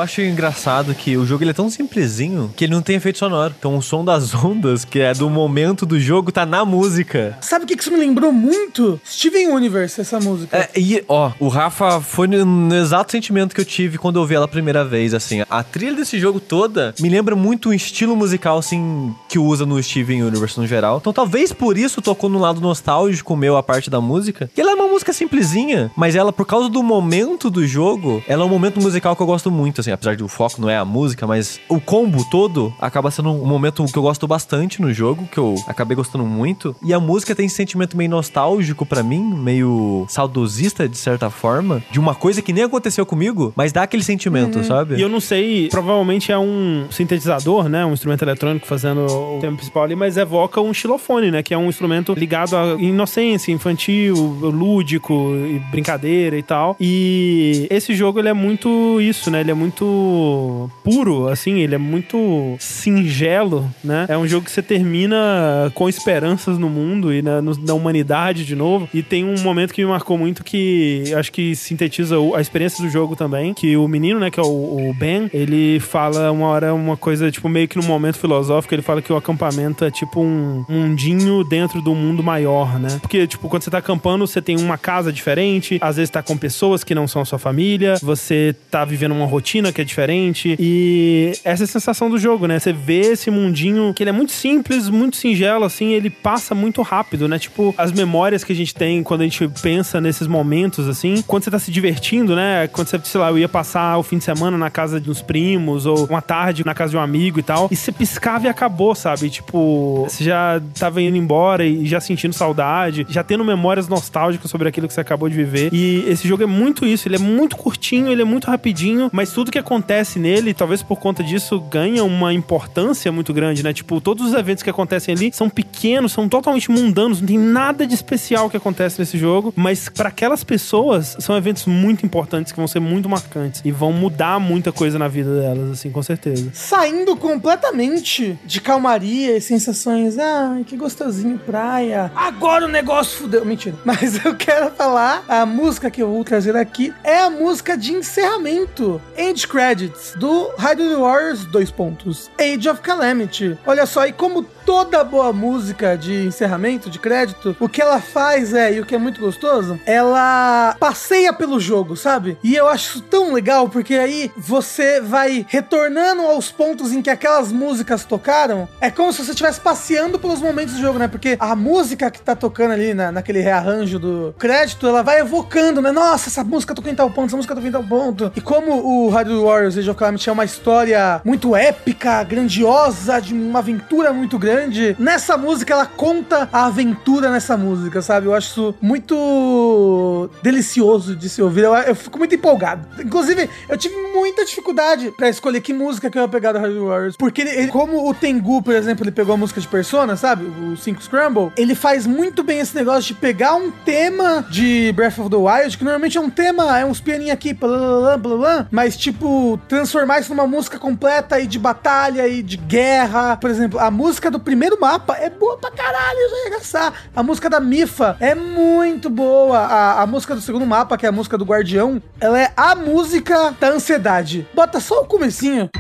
Acho 0.07 0.23
engraçado 0.23 0.95
que 0.95 1.16
o 1.16 1.27
jogo 1.27 1.43
ele 1.43 1.51
é 1.51 1.55
tão 1.55 1.69
simplesinho 1.69 2.53
que 2.57 2.65
ele 2.65 2.73
não 2.73 2.81
tem 2.81 2.97
efeito 2.97 3.19
sonoro. 3.19 3.55
Então 3.59 3.77
o 3.77 3.83
som 3.83 4.05
das 4.05 4.33
ondas, 4.43 4.85
que 4.85 5.01
é 5.01 5.12
do 5.12 5.28
momento 5.28 5.85
do 5.85 5.99
jogo, 6.01 6.33
tá 6.33 6.47
na 6.47 6.65
música. 6.65 7.37
Sabe 7.41 7.65
o 7.65 7.69
que 7.69 7.77
que 7.77 7.83
isso 7.83 7.93
me 7.93 7.99
lembrou 7.99 8.33
muito? 8.33 9.01
Steven 9.05 9.49
Universe, 9.49 10.01
essa 10.01 10.19
música. 10.20 10.57
É, 10.57 10.70
e, 10.78 11.05
ó, 11.09 11.33
o 11.41 11.49
Rafa 11.49 12.01
foi 12.01 12.27
no, 12.28 12.45
no 12.45 12.74
exato 12.74 13.12
sentimento 13.12 13.55
que 13.55 13.61
eu 13.61 13.65
tive 13.65 13.99
quando 13.99 14.16
eu 14.16 14.23
ouvi 14.23 14.35
ela 14.35 14.45
a 14.45 14.49
primeira 14.49 14.85
vez, 14.85 15.12
assim. 15.12 15.43
A 15.51 15.62
trilha 15.62 15.97
desse 15.97 16.19
jogo 16.19 16.39
toda 16.39 16.95
me 17.01 17.09
lembra 17.09 17.35
muito 17.35 17.70
o 17.70 17.74
estilo 17.74 18.16
musical, 18.16 18.59
assim, 18.59 19.15
que 19.28 19.39
usa 19.39 19.66
no 19.66 19.83
Steven 19.83 20.23
Universe 20.23 20.59
no 20.59 20.66
geral. 20.66 20.99
Então 20.99 21.12
talvez 21.12 21.53
por 21.53 21.77
isso 21.77 22.01
tocou 22.01 22.31
no 22.31 22.39
lado 22.39 22.61
nostálgico 22.61 23.37
meu 23.37 23.57
a 23.57 23.62
parte 23.62 23.91
da 23.91 24.01
música. 24.01 24.49
E 24.57 24.61
ela 24.61 24.70
é 24.70 24.74
uma 24.74 24.85
música 24.97 25.12
simplesinha, 25.12 25.90
mas 25.94 26.14
ela, 26.14 26.32
por 26.32 26.47
causa 26.47 26.70
do 26.70 26.82
momento 26.82 27.51
do 27.51 27.66
jogo, 27.66 28.23
ela 28.27 28.43
é 28.43 28.47
um 28.47 28.48
momento 28.48 28.81
musical 28.81 29.14
que 29.14 29.20
eu 29.20 29.27
gosto 29.27 29.51
muito, 29.51 29.82
assim. 29.82 29.90
Apesar 29.90 30.16
de 30.16 30.24
o 30.24 30.28
foco 30.28 30.59
não 30.59 30.70
é 30.70 30.77
a 30.78 30.86
música, 30.86 31.27
mas 31.27 31.60
o 31.68 31.78
combo 31.78 32.24
todo 32.31 32.73
acaba 32.81 33.10
sendo 33.10 33.31
um 33.31 33.44
momento 33.44 33.85
que 33.85 33.98
eu 33.98 34.02
gosto 34.02 34.27
bastante 34.27 34.81
no 34.81 34.90
jogo, 34.94 35.28
que 35.31 35.36
eu 35.36 35.55
acabei 35.66 35.94
gostando 35.94 36.24
muito. 36.24 36.74
E 36.82 36.94
a 36.94 37.01
música 37.01 37.35
tem 37.35 37.44
esse 37.44 37.55
sentimento 37.55 37.94
meio 37.94 38.09
nostálgico 38.09 38.86
pra 38.86 39.02
mim, 39.02 39.20
meio 39.20 40.06
saudosista 40.09 40.89
de 40.89 40.97
certa 40.97 41.28
forma, 41.28 41.82
de 41.90 42.01
uma 42.01 42.14
coisa 42.14 42.40
que 42.40 42.52
nem 42.55 42.64
aconteceu 42.64 43.05
comigo, 43.05 43.52
mas 43.55 43.73
dá 43.73 43.82
aquele 43.82 44.02
sentimento, 44.02 44.64
sabe? 44.64 44.97
E 44.97 45.02
eu 45.02 45.10
não 45.10 45.20
sei, 45.20 45.68
provavelmente 45.68 46.32
é 46.32 46.39
um 46.39 46.86
sintetizador, 46.90 47.68
né? 47.68 47.85
Um 47.85 47.93
instrumento 47.93 48.23
eletrônico 48.23 48.66
fazendo 48.66 49.05
o 49.05 49.39
tema 49.43 49.56
principal 49.59 49.82
ali, 49.82 49.94
mas 49.94 50.16
evoca 50.16 50.59
um 50.59 50.73
xilofone, 50.73 51.31
né? 51.31 51.43
Que 51.43 51.52
é 51.52 51.59
um 51.59 51.68
instrumento 51.68 52.14
ligado 52.14 52.56
à 52.56 52.77
inocência, 52.78 53.52
infantil, 53.52 54.14
lúdico, 54.14 54.85
e 54.94 55.58
brincadeira 55.70 56.38
e 56.38 56.42
tal. 56.42 56.76
E 56.80 57.66
esse 57.70 57.94
jogo, 57.94 58.18
ele 58.18 58.28
é 58.28 58.32
muito 58.32 59.00
isso, 59.00 59.30
né? 59.30 59.40
Ele 59.40 59.50
é 59.50 59.54
muito 59.54 60.70
puro, 60.84 61.28
assim, 61.28 61.60
ele 61.60 61.74
é 61.74 61.78
muito 61.78 62.56
singelo, 62.58 63.68
né? 63.82 64.06
É 64.08 64.16
um 64.16 64.26
jogo 64.26 64.44
que 64.44 64.52
você 64.52 64.62
termina 64.62 65.70
com 65.74 65.88
esperanças 65.88 66.58
no 66.58 66.68
mundo 66.68 67.12
e 67.12 67.22
na, 67.22 67.40
na 67.42 67.74
humanidade 67.74 68.44
de 68.44 68.54
novo. 68.54 68.88
E 68.92 69.02
tem 69.02 69.24
um 69.24 69.40
momento 69.42 69.72
que 69.72 69.82
me 69.82 69.90
marcou 69.90 70.16
muito 70.16 70.44
que 70.44 71.04
acho 71.16 71.32
que 71.32 71.54
sintetiza 71.54 72.16
a 72.36 72.40
experiência 72.40 72.82
do 72.82 72.90
jogo 72.90 73.16
também, 73.16 73.54
que 73.54 73.76
o 73.76 73.88
menino, 73.88 74.20
né, 74.20 74.30
que 74.30 74.38
é 74.38 74.42
o, 74.42 74.90
o 74.90 74.94
Ben, 74.94 75.30
ele 75.32 75.80
fala 75.80 76.30
uma 76.30 76.46
hora 76.46 76.74
uma 76.74 76.96
coisa, 76.96 77.30
tipo, 77.30 77.48
meio 77.48 77.68
que 77.68 77.76
num 77.76 77.86
momento 77.86 78.18
filosófico, 78.18 78.74
ele 78.74 78.82
fala 78.82 79.02
que 79.02 79.12
o 79.12 79.16
acampamento 79.16 79.84
é 79.84 79.90
tipo 79.90 80.20
um 80.20 80.64
mundinho 80.68 81.42
dentro 81.44 81.80
do 81.80 81.94
mundo 81.94 82.22
maior, 82.22 82.78
né? 82.78 82.98
Porque, 83.00 83.26
tipo, 83.26 83.48
quando 83.48 83.62
você 83.62 83.70
tá 83.70 83.78
acampando, 83.78 84.26
você 84.26 84.40
tem 84.42 84.58
uma 84.58 84.76
casa 84.77 85.12
diferente, 85.12 85.78
às 85.81 85.97
vezes 85.97 86.11
tá 86.11 86.23
com 86.23 86.36
pessoas 86.36 86.85
que 86.85 86.94
não 86.94 87.07
são 87.07 87.23
a 87.23 87.24
sua 87.24 87.39
família, 87.39 87.97
você 88.03 88.55
tá 88.70 88.85
vivendo 88.85 89.12
uma 89.12 89.27
rotina 89.27 89.73
que 89.73 89.81
é 89.81 89.85
diferente, 89.85 90.57
e 90.59 91.32
essa 91.44 91.62
é 91.62 91.65
a 91.65 91.69
sensação 91.69 92.11
do 92.11 92.19
jogo, 92.19 92.47
né? 92.47 92.59
Você 92.59 92.73
vê 92.73 93.12
esse 93.12 93.31
mundinho 93.31 93.93
que 93.94 94.03
ele 94.03 94.11
é 94.11 94.12
muito 94.12 94.32
simples, 94.32 94.89
muito 94.89 95.16
singelo, 95.16 95.65
assim, 95.65 95.93
ele 95.93 96.11
passa 96.11 96.55
muito 96.55 96.82
rápido, 96.82 97.28
né? 97.28 97.39
Tipo, 97.39 97.74
as 97.77 97.93
memórias 97.93 98.44
que 98.44 98.53
a 98.53 98.57
gente 98.57 98.74
tem 98.74 99.03
quando 99.03 99.23
a 99.23 99.24
gente 99.24 99.48
pensa 99.62 100.01
nesses 100.01 100.27
momentos, 100.27 100.89
assim, 100.89 101.23
quando 101.27 101.44
você 101.44 101.51
tá 101.51 101.59
se 101.59 101.70
divertindo, 101.70 102.35
né? 102.35 102.69
Quando 102.69 102.89
você, 102.89 103.01
sei 103.05 103.20
lá, 103.20 103.31
eu 103.31 103.39
ia 103.39 103.48
passar 103.48 103.98
o 103.98 104.03
fim 104.03 104.19
de 104.19 104.24
semana 104.24 104.57
na 104.57 104.70
casa 104.70 105.01
dos 105.01 105.23
primos, 105.23 105.86
ou 105.86 106.07
uma 106.07 106.23
tarde 106.23 106.65
na 106.65 106.74
casa 106.74 106.90
de 106.90 106.97
um 106.97 107.01
amigo 107.01 107.39
e 107.39 107.43
tal, 107.43 107.69
e 107.70 107.77
você 107.77 107.93
piscava 107.93 108.47
e 108.47 108.48
acabou, 108.48 108.94
sabe? 108.94 109.31
Tipo, 109.31 110.07
você 110.09 110.24
já 110.24 110.61
tava 110.78 111.01
indo 111.01 111.16
embora 111.16 111.65
e 111.65 111.86
já 111.86 112.01
sentindo 112.01 112.32
saudade, 112.32 113.07
já 113.09 113.23
tendo 113.23 113.44
memórias 113.44 113.89
nostálgicas 113.89 114.51
sobre 114.51 114.65
aquilo 114.68 114.86
que 114.88 114.94
você 114.94 115.01
acabou 115.01 115.28
de 115.28 115.34
viver. 115.34 115.72
E 115.72 116.05
esse 116.09 116.26
jogo 116.26 116.43
é 116.43 116.47
muito 116.47 116.86
isso, 116.86 117.09
ele 117.09 117.16
é 117.16 117.18
muito 117.18 117.56
curtinho, 117.56 118.10
ele 118.10 118.22
é 118.22 118.24
muito 118.24 118.47
rapidinho, 118.47 119.09
mas 119.12 119.32
tudo 119.32 119.51
que 119.51 119.59
acontece 119.59 120.18
nele, 120.18 120.55
talvez 120.55 120.82
por 120.82 120.98
conta 120.98 121.22
disso, 121.22 121.60
ganha 121.60 122.05
uma 122.05 122.32
importância 122.32 123.10
muito 123.10 123.32
grande, 123.32 123.62
né? 123.62 123.72
Tipo, 123.72 124.01
todos 124.01 124.26
os 124.26 124.34
eventos 124.34 124.62
que 124.62 124.70
acontecem 124.70 125.14
ali 125.14 125.30
são 125.32 125.48
pequenos, 125.48 126.12
são 126.12 126.28
totalmente 126.28 126.70
mundanos, 126.70 127.20
não 127.20 127.28
tem 127.28 127.38
nada 127.38 127.86
de 127.86 127.94
especial 127.94 128.48
que 128.51 128.56
acontece 128.56 128.98
nesse 128.98 129.18
jogo, 129.18 129.52
mas 129.56 129.88
para 129.88 130.09
aquelas 130.09 130.44
pessoas 130.44 131.16
são 131.18 131.36
eventos 131.36 131.66
muito 131.66 132.05
importantes 132.05 132.52
que 132.52 132.59
vão 132.59 132.68
ser 132.68 132.80
muito 132.80 133.09
marcantes 133.09 133.62
e 133.64 133.70
vão 133.70 133.93
mudar 133.93 134.38
muita 134.38 134.72
coisa 134.72 134.98
na 134.98 135.09
vida 135.09 135.40
delas, 135.40 135.70
assim, 135.70 135.90
com 135.90 136.02
certeza. 136.02 136.51
Saindo 136.52 137.16
completamente 137.16 138.38
de 138.44 138.60
calmaria 138.60 139.36
e 139.36 139.40
sensações, 139.40 140.18
ai, 140.18 140.64
que 140.64 140.76
gostosinho, 140.76 141.38
praia. 141.38 142.10
Agora 142.14 142.66
o 142.66 142.68
negócio 142.68 143.18
fudeu. 143.18 143.44
Mentira. 143.44 143.76
Mas 143.84 144.24
eu 144.24 144.34
quero 144.47 144.70
falar, 144.70 145.24
a 145.28 145.44
música 145.44 145.90
que 145.90 146.01
eu 146.01 146.09
vou 146.09 146.23
trazer 146.23 146.56
aqui 146.56 146.94
é 147.02 147.18
a 147.18 147.28
música 147.28 147.77
de 147.77 147.93
encerramento. 147.93 149.02
End 149.18 149.44
Credits, 149.48 150.14
do 150.14 150.52
Hyrule 150.56 150.94
Warriors, 150.94 151.44
dois 151.47 151.73
pontos. 151.73 152.31
Age 152.39 152.68
of 152.68 152.81
Calamity. 152.81 153.59
Olha 153.66 153.85
só, 153.86 154.06
e 154.06 154.12
como 154.12 154.44
toda 154.44 155.02
boa 155.02 155.32
música 155.32 155.97
de 155.97 156.27
encerramento, 156.27 156.89
de 156.89 156.98
crédito, 156.98 157.56
o 157.59 157.68
que 157.68 157.82
ela 157.82 158.01
faz 158.01 158.52
é, 158.55 158.74
e 158.74 158.81
o 158.81 158.86
que 158.86 158.94
é 158.94 158.98
muito 158.98 159.20
gostoso, 159.20 159.81
ela 159.85 160.77
passeia 160.78 161.32
pelo 161.32 161.59
jogo, 161.59 161.97
sabe? 161.97 162.39
E 162.43 162.55
eu 162.55 162.68
acho 162.68 162.90
isso 162.90 163.01
tão 163.02 163.32
legal, 163.32 163.68
porque 163.68 163.94
aí 163.94 164.31
você 164.36 165.01
vai 165.01 165.44
retornando 165.48 166.23
aos 166.23 166.52
pontos 166.52 166.93
em 166.93 167.02
que 167.02 167.10
aquelas 167.10 167.51
músicas 167.51 168.05
tocaram. 168.05 168.68
É 168.81 168.90
como 168.93 169.12
se 169.12 169.24
você 169.24 169.31
estivesse 169.31 169.60
passeando 169.60 170.18
pelos 170.18 170.40
momentos 170.40 170.74
do 170.74 170.81
jogo, 170.81 170.98
né? 171.01 171.09
Porque 171.09 171.36
a 171.40 171.56
música 171.56 172.10
que 172.10 172.20
tá 172.20 172.36
tocando 172.36 172.73
ali 172.73 172.94
na, 172.94 173.10
naquele 173.10 173.40
rearranjo 173.40 173.98
do 173.98 174.35
crédito, 174.38 174.86
ela 174.86 175.02
vai 175.02 175.20
evocando, 175.20 175.80
né? 175.82 175.90
Nossa, 175.92 176.28
essa 176.28 176.44
música 176.44 176.74
tocou 176.74 176.90
em 176.90 176.94
tal 176.94 177.10
ponto, 177.10 177.26
essa 177.28 177.36
música 177.36 177.54
tocou 177.54 177.68
em 177.68 177.72
tal 177.72 177.82
ponto. 177.84 178.32
E 178.36 178.40
como 178.40 178.72
o 178.72 179.08
Hyrule 179.10 179.42
Warriors 179.44 179.76
Age 179.78 179.88
of 179.90 179.98
Calamity 179.98 180.28
é 180.28 180.32
uma 180.32 180.44
história 180.44 181.20
muito 181.24 181.54
épica, 181.56 182.22
grandiosa, 182.24 183.20
de 183.20 183.34
uma 183.34 183.58
aventura 183.60 184.12
muito 184.12 184.38
grande, 184.38 184.96
nessa 184.98 185.36
música 185.36 185.72
ela 185.74 185.86
conta 185.86 186.48
a 186.52 186.66
aventura 186.66 187.30
nessa 187.30 187.56
música, 187.56 188.00
sabe? 188.02 188.26
Eu 188.26 188.34
acho 188.34 188.48
isso 188.50 188.74
muito 188.80 190.30
delicioso 190.42 191.14
de 191.16 191.28
se 191.28 191.42
ouvir. 191.42 191.64
Eu, 191.64 191.74
eu 191.74 191.94
fico 191.94 192.18
muito 192.18 192.34
empolgado. 192.34 192.86
Inclusive, 193.00 193.48
eu 193.68 193.76
tive 193.76 193.94
muita 194.14 194.44
dificuldade 194.44 195.10
pra 195.16 195.28
escolher 195.28 195.60
que 195.60 195.72
música 195.72 196.10
que 196.10 196.18
eu 196.18 196.22
ia 196.22 196.28
pegar 196.28 196.52
do 196.52 196.58
Hyrule 196.58 196.86
Warriors. 196.88 197.16
Porque 197.16 197.42
ele, 197.42 197.50
ele- 197.50 197.68
como 197.68 198.08
o 198.08 198.14
Tengu, 198.14 198.62
por 198.62 198.74
exemplo, 198.74 199.04
ele 199.04 199.10
pegou 199.12 199.34
a 199.34 199.36
música 199.38 199.60
de 199.60 199.68
Persona, 199.68 200.16
sabe? 200.16 200.44
O 200.44 200.76
5 200.76 201.02
Scramble, 201.02 201.52
ele 201.56 201.74
faz 201.74 202.06
muito 202.06 202.42
bem 202.42 202.58
esse 202.60 202.74
negócio 202.74 203.02
de 203.02 203.14
pegar 203.14 203.54
um 203.54 203.70
tema 203.70 204.26
de 204.51 204.93
Breath 204.93 205.19
of 205.19 205.31
the 205.31 205.36
Wild, 205.36 205.77
que 205.77 205.85
normalmente 205.85 206.19
é 206.19 206.20
um 206.20 206.31
tema, 206.31 206.78
é 206.78 206.85
uns 206.85 207.01
pianinhos 207.01 207.32
aqui, 207.32 207.53
blá, 207.53 208.16
blá, 208.16 208.36
blá, 208.36 208.66
mas 208.70 208.97
tipo, 208.97 209.59
transformar 209.69 210.20
isso 210.20 210.35
numa 210.35 210.47
música 210.47 210.78
completa 210.78 211.39
e 211.40 211.47
de 211.47 211.59
batalha 211.59 212.27
e 212.28 212.43
de 212.43 212.57
guerra. 212.57 213.36
Por 213.36 213.51
exemplo, 213.51 213.78
a 213.78 213.90
música 213.90 214.31
do 214.31 214.39
primeiro 214.39 214.81
mapa 214.81 215.16
é 215.16 215.31
boa 215.31 215.57
pra 215.59 215.70
caralho, 215.70 216.19
já 216.31 216.36
arregaçar. 216.43 216.93
A 217.15 217.23
música 217.23 217.48
da 217.48 217.61
Mifa 217.61 218.16
é 218.20 218.35
muito 218.35 219.09
boa. 219.09 219.59
A, 219.59 220.03
a 220.03 220.07
música 220.07 220.35
do 220.35 220.40
segundo 220.40 220.66
mapa, 220.66 220.97
que 220.97 221.07
é 221.07 221.09
a 221.09 221.12
música 221.12 221.39
do 221.39 221.44
Guardião, 221.44 222.03
ela 222.20 222.40
é 222.40 222.53
a 222.57 222.74
música 222.74 223.55
da 223.59 223.69
ansiedade. 223.69 224.47
Bota 224.55 224.81
só 224.81 225.03
o 225.03 225.07
comecinho. 225.07 225.70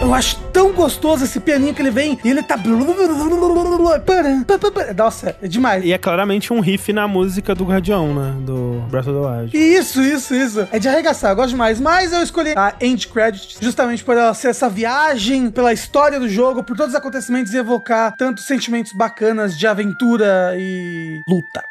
Eu 0.00 0.14
acho 0.14 0.38
tão 0.52 0.72
gostoso 0.72 1.24
esse 1.24 1.40
pianinho 1.40 1.74
que 1.74 1.82
ele 1.82 1.90
vem 1.90 2.18
e 2.24 2.30
ele 2.30 2.40
tá. 2.40 2.56
Nossa, 4.96 5.36
é 5.42 5.48
demais. 5.48 5.84
E 5.84 5.92
é 5.92 5.98
claramente 5.98 6.52
um 6.52 6.60
riff 6.60 6.92
na 6.92 7.08
música 7.08 7.52
do 7.52 7.64
Guardião, 7.64 8.14
né? 8.14 8.34
Do 8.40 8.84
Breath 8.88 9.08
of 9.08 9.18
the 9.18 9.26
Wild. 9.26 9.56
Isso, 9.56 10.00
isso, 10.00 10.34
isso. 10.34 10.68
É 10.70 10.78
de 10.78 10.88
arregaçar, 10.88 11.32
eu 11.32 11.36
gosto 11.36 11.50
demais. 11.50 11.80
Mas 11.80 12.12
eu 12.12 12.22
escolhi 12.22 12.54
a 12.56 12.74
End 12.80 13.08
Credits 13.08 13.58
justamente 13.60 14.04
por 14.04 14.16
ela 14.16 14.32
ser 14.34 14.48
essa 14.48 14.68
viagem 14.68 15.50
pela 15.50 15.72
história 15.72 16.20
do 16.20 16.28
jogo, 16.28 16.62
por 16.62 16.76
todos 16.76 16.94
os 16.94 16.98
acontecimentos 16.98 17.52
e 17.52 17.56
evocar 17.56 18.14
tantos 18.16 18.46
sentimentos 18.46 18.92
bacanas 18.92 19.58
de 19.58 19.66
aventura 19.66 20.54
e 20.56 21.20
luta. 21.28 21.64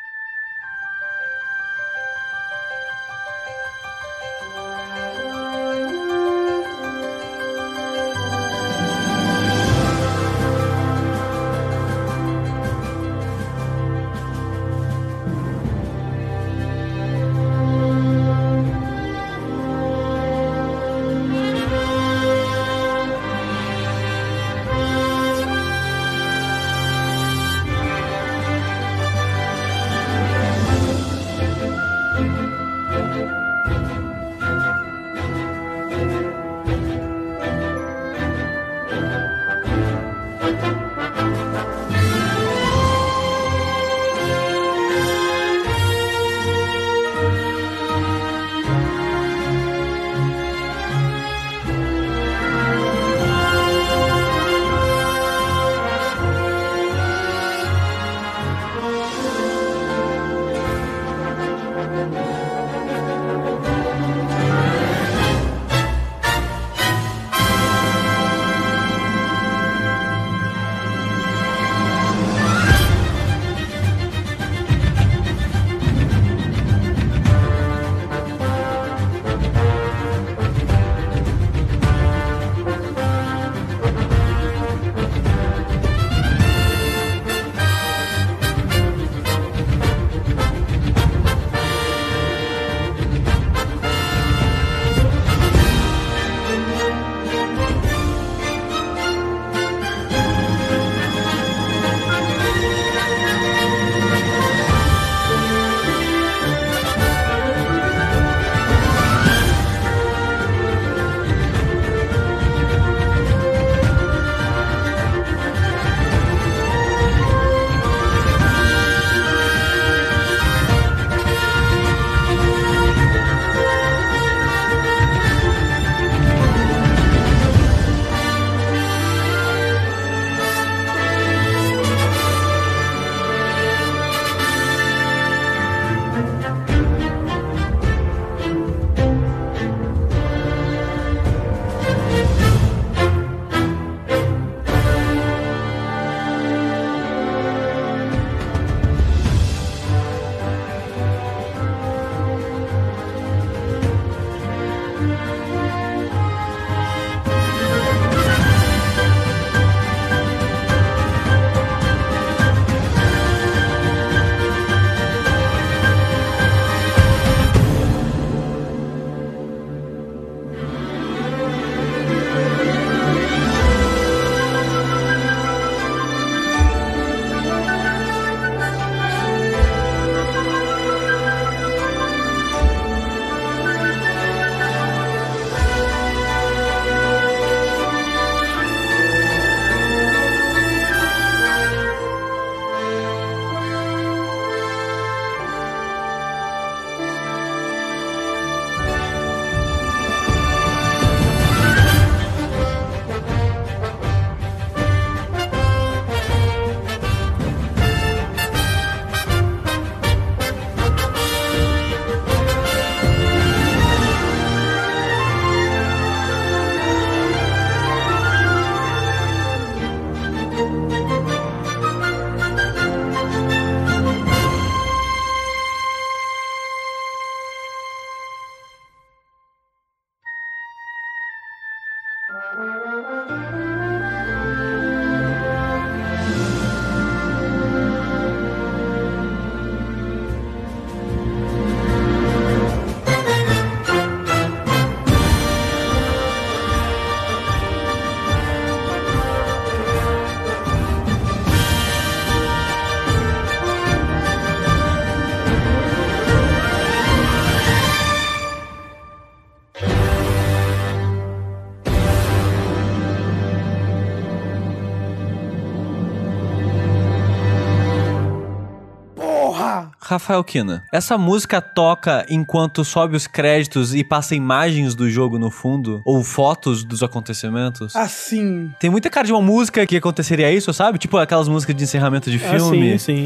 Rafael 270.18 270.44
Kina, 270.44 270.84
essa 270.92 271.16
música 271.16 271.62
toca 271.62 272.26
enquanto 272.28 272.84
sobe 272.84 273.16
os 273.16 273.28
créditos 273.28 273.94
e 273.94 274.04
passa 274.04 274.34
imagens 274.34 274.96
do 274.96 275.08
jogo 275.10 275.38
no 275.38 275.52
fundo? 275.52 276.02
Ou 276.04 276.24
fotos 276.24 276.84
dos 276.84 277.04
acontecimentos? 277.04 277.96
Assim. 277.96 278.72
Tem 278.80 278.90
muita 278.90 279.10
cara 279.12 279.28
de 279.28 279.32
uma 279.34 279.42
música 279.42 279.86
que 279.86 279.96
aconteceria 279.96 280.52
isso, 280.52 280.74
sabe? 280.74 280.98
Tipo 280.98 281.18
aquelas 281.18 281.48
músicas 281.48 281.76
de 281.76 281.84
encerramento 281.84 282.32
de 282.32 282.38
É, 282.44 282.50
filme. 282.58 282.98
sim, 282.98 283.26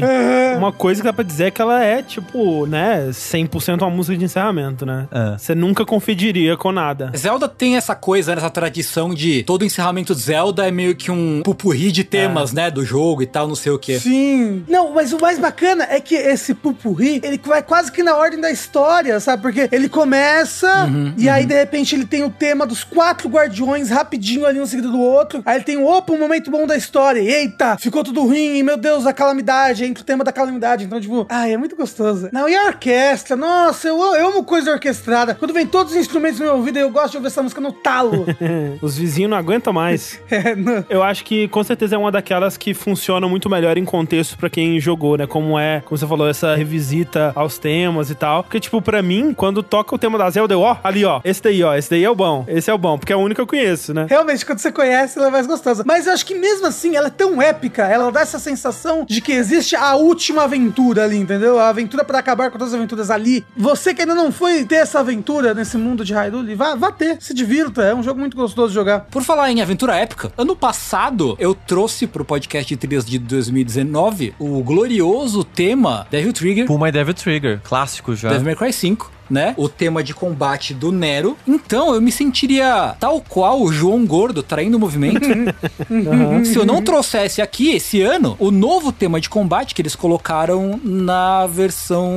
Uma 0.58 0.70
coisa 0.70 1.00
que 1.00 1.06
dá 1.06 1.12
pra 1.14 1.24
dizer 1.24 1.44
é 1.46 1.50
que 1.50 1.62
ela 1.62 1.82
é, 1.82 2.02
tipo, 2.02 2.66
né, 2.66 3.08
100% 3.10 3.80
uma 3.80 3.90
música 3.90 4.16
de 4.18 4.24
encerramento, 4.26 4.84
né? 4.84 5.08
É. 5.10 5.38
Você 5.38 5.54
nunca 5.54 5.86
confundiria 5.86 6.56
com 6.58 6.70
nada. 6.72 7.10
Zelda 7.16 7.48
tem 7.48 7.76
essa 7.76 7.94
coisa, 7.94 8.34
essa 8.34 8.50
tradição 8.50 9.14
de 9.14 9.42
todo 9.44 9.64
encerramento 9.64 10.14
de 10.14 10.20
Zelda 10.20 10.68
é 10.68 10.70
meio 10.70 10.94
que 10.94 11.10
um 11.10 11.40
pupurri 11.42 11.90
de 11.90 12.04
temas, 12.04 12.52
né, 12.52 12.70
do 12.70 12.84
jogo 12.84 13.22
e 13.22 13.26
tal, 13.26 13.48
não 13.48 13.54
sei 13.54 13.72
o 13.72 13.78
quê. 13.78 13.98
Sim. 13.98 14.64
Não, 14.68 14.92
mas 14.92 15.12
o 15.14 15.18
mais 15.18 15.38
bacana 15.38 15.86
é 15.88 15.98
que 16.00 16.14
esse 16.14 16.52
pupurri, 16.54 16.81
ele 17.22 17.40
vai 17.44 17.62
quase 17.62 17.90
que 17.92 18.02
na 18.02 18.16
ordem 18.16 18.40
da 18.40 18.50
história, 18.50 19.18
sabe? 19.20 19.42
Porque 19.42 19.68
ele 19.72 19.88
começa 19.88 20.88
e 21.16 21.28
aí, 21.28 21.44
de 21.46 21.54
repente, 21.54 21.94
ele 21.94 22.04
tem 22.04 22.22
o 22.22 22.30
tema 22.30 22.66
dos 22.66 22.84
quatro 22.84 23.28
guardiões 23.28 23.90
rapidinho 23.90 24.46
ali 24.46 24.60
um 24.60 24.66
seguido 24.66 24.90
do 24.90 25.00
outro. 25.00 25.42
Aí 25.44 25.56
ele 25.56 25.64
tem, 25.64 25.76
opa, 25.82 26.12
um 26.12 26.18
momento 26.18 26.50
bom 26.50 26.66
da 26.66 26.76
história. 26.76 27.20
E, 27.20 27.28
Eita, 27.32 27.76
ficou 27.78 28.02
tudo 28.04 28.22
ruim, 28.22 28.62
meu 28.62 28.76
Deus, 28.76 29.06
a 29.06 29.12
calamidade. 29.12 29.84
Entra 29.84 30.02
o 30.02 30.06
tema 30.06 30.22
da 30.24 30.32
calamidade. 30.32 30.84
Então, 30.84 31.00
tipo, 31.00 31.26
ai, 31.28 31.52
é 31.52 31.56
muito 31.56 31.76
gostoso. 31.76 32.28
Não, 32.32 32.48
e 32.48 32.54
a 32.56 32.66
orquestra? 32.66 33.36
Nossa, 33.36 33.88
eu, 33.88 33.96
eu 34.14 34.28
amo 34.28 34.44
coisa 34.44 34.70
orquestrada. 34.72 35.34
Quando 35.34 35.52
vem 35.54 35.66
todos 35.66 35.92
os 35.92 35.98
instrumentos 35.98 36.38
no 36.38 36.46
meu 36.46 36.56
ouvido, 36.56 36.78
eu 36.78 36.90
gosto 36.90 37.12
de 37.12 37.16
ouvir 37.18 37.28
essa 37.28 37.42
música 37.42 37.60
no 37.60 37.72
talo. 37.72 38.26
Os 38.80 38.96
vizinhos 38.96 39.30
não 39.30 39.36
aguentam 39.36 39.72
mais. 39.72 40.18
é, 40.30 40.54
no- 40.54 40.84
Eu 40.88 41.02
acho 41.02 41.24
que 41.24 41.48
com 41.48 41.62
certeza 41.62 41.94
é 41.94 41.98
uma 41.98 42.10
daquelas 42.12 42.56
que 42.56 42.74
funciona 42.74 43.26
muito 43.28 43.48
melhor 43.48 43.76
em 43.76 43.84
contexto 43.84 44.36
pra 44.36 44.48
quem 44.50 44.78
jogou, 44.80 45.16
né? 45.16 45.26
Como 45.26 45.58
é, 45.58 45.80
como 45.80 45.96
você 45.98 46.06
falou, 46.06 46.28
essa 46.28 46.54
revisita 46.62 47.32
aos 47.34 47.58
temas 47.58 48.10
e 48.10 48.14
tal. 48.14 48.42
Porque, 48.42 48.60
tipo, 48.60 48.80
pra 48.80 49.02
mim, 49.02 49.34
quando 49.34 49.62
toca 49.62 49.94
o 49.94 49.98
tema 49.98 50.16
da 50.16 50.30
Zelda, 50.30 50.54
eu, 50.54 50.60
ó, 50.60 50.76
ali, 50.82 51.04
ó, 51.04 51.20
esse 51.24 51.42
daí, 51.42 51.62
ó, 51.62 51.74
esse 51.74 51.90
daí 51.90 52.04
é 52.04 52.10
o 52.10 52.14
bom. 52.14 52.44
Esse 52.48 52.70
é 52.70 52.74
o 52.74 52.78
bom, 52.78 52.98
porque 52.98 53.12
é 53.12 53.16
o 53.16 53.18
único 53.18 53.36
que 53.36 53.40
eu 53.40 53.46
conheço, 53.46 53.92
né? 53.92 54.06
Realmente, 54.08 54.46
quando 54.46 54.58
você 54.58 54.70
conhece, 54.70 55.18
ela 55.18 55.28
é 55.28 55.30
mais 55.30 55.46
gostosa. 55.46 55.82
Mas 55.86 56.06
eu 56.06 56.12
acho 56.12 56.24
que 56.24 56.34
mesmo 56.34 56.66
assim, 56.66 56.96
ela 56.96 57.08
é 57.08 57.10
tão 57.10 57.40
épica, 57.42 57.84
ela 57.84 58.10
dá 58.10 58.20
essa 58.20 58.38
sensação 58.38 59.04
de 59.08 59.20
que 59.20 59.32
existe 59.32 59.74
a 59.74 59.94
última 59.96 60.44
aventura 60.44 61.04
ali, 61.04 61.16
entendeu? 61.16 61.58
A 61.58 61.68
aventura 61.68 62.04
pra 62.04 62.18
acabar 62.18 62.50
com 62.50 62.58
todas 62.58 62.72
as 62.72 62.78
aventuras 62.78 63.10
ali. 63.10 63.44
Você 63.56 63.94
que 63.94 64.02
ainda 64.02 64.14
não 64.14 64.30
foi 64.30 64.64
ter 64.64 64.76
essa 64.76 65.00
aventura 65.00 65.54
nesse 65.54 65.76
mundo 65.76 66.04
de 66.04 66.14
Hyrule, 66.14 66.54
vá, 66.54 66.74
vá 66.74 66.92
ter, 66.92 67.16
se 67.20 67.34
divirta. 67.34 67.82
É 67.82 67.94
um 67.94 68.02
jogo 68.02 68.20
muito 68.20 68.36
gostoso 68.36 68.68
de 68.68 68.74
jogar. 68.74 69.00
Por 69.10 69.22
falar 69.22 69.50
em 69.50 69.60
aventura 69.60 69.96
épica, 69.96 70.32
ano 70.36 70.54
passado 70.54 71.36
eu 71.38 71.54
trouxe 71.54 72.06
pro 72.06 72.24
podcast 72.24 72.68
de 72.68 72.76
trilhas 72.76 73.04
de 73.04 73.18
2019 73.18 74.34
o 74.38 74.62
glorioso 74.62 75.44
tema 75.44 76.06
Devil 76.10 76.32
Trigger, 76.52 76.66
Pull 76.66 76.78
My 76.78 76.92
Devil 76.92 77.14
Trigger, 77.14 77.60
clássico 77.62 78.14
já. 78.14 78.28
Devil 78.28 78.44
May 78.44 78.56
Cry 78.56 78.72
5. 78.72 79.10
Né? 79.30 79.54
O 79.56 79.66
tema 79.66 80.04
de 80.04 80.12
combate 80.12 80.74
do 80.74 80.92
Nero. 80.92 81.38
Então 81.48 81.94
eu 81.94 82.02
me 82.02 82.12
sentiria 82.12 82.94
tal 83.00 83.18
qual 83.22 83.62
o 83.62 83.72
João 83.72 84.04
Gordo 84.04 84.42
traindo 84.42 84.76
o 84.76 84.80
movimento. 84.80 85.20
Se 86.44 86.56
eu 86.56 86.66
não 86.66 86.82
trouxesse 86.82 87.40
aqui 87.40 87.70
esse 87.70 88.02
ano 88.02 88.36
o 88.38 88.50
novo 88.50 88.92
tema 88.92 89.18
de 89.18 89.30
combate 89.30 89.74
que 89.74 89.80
eles 89.80 89.96
colocaram 89.96 90.78
na 90.84 91.46
versão 91.46 92.12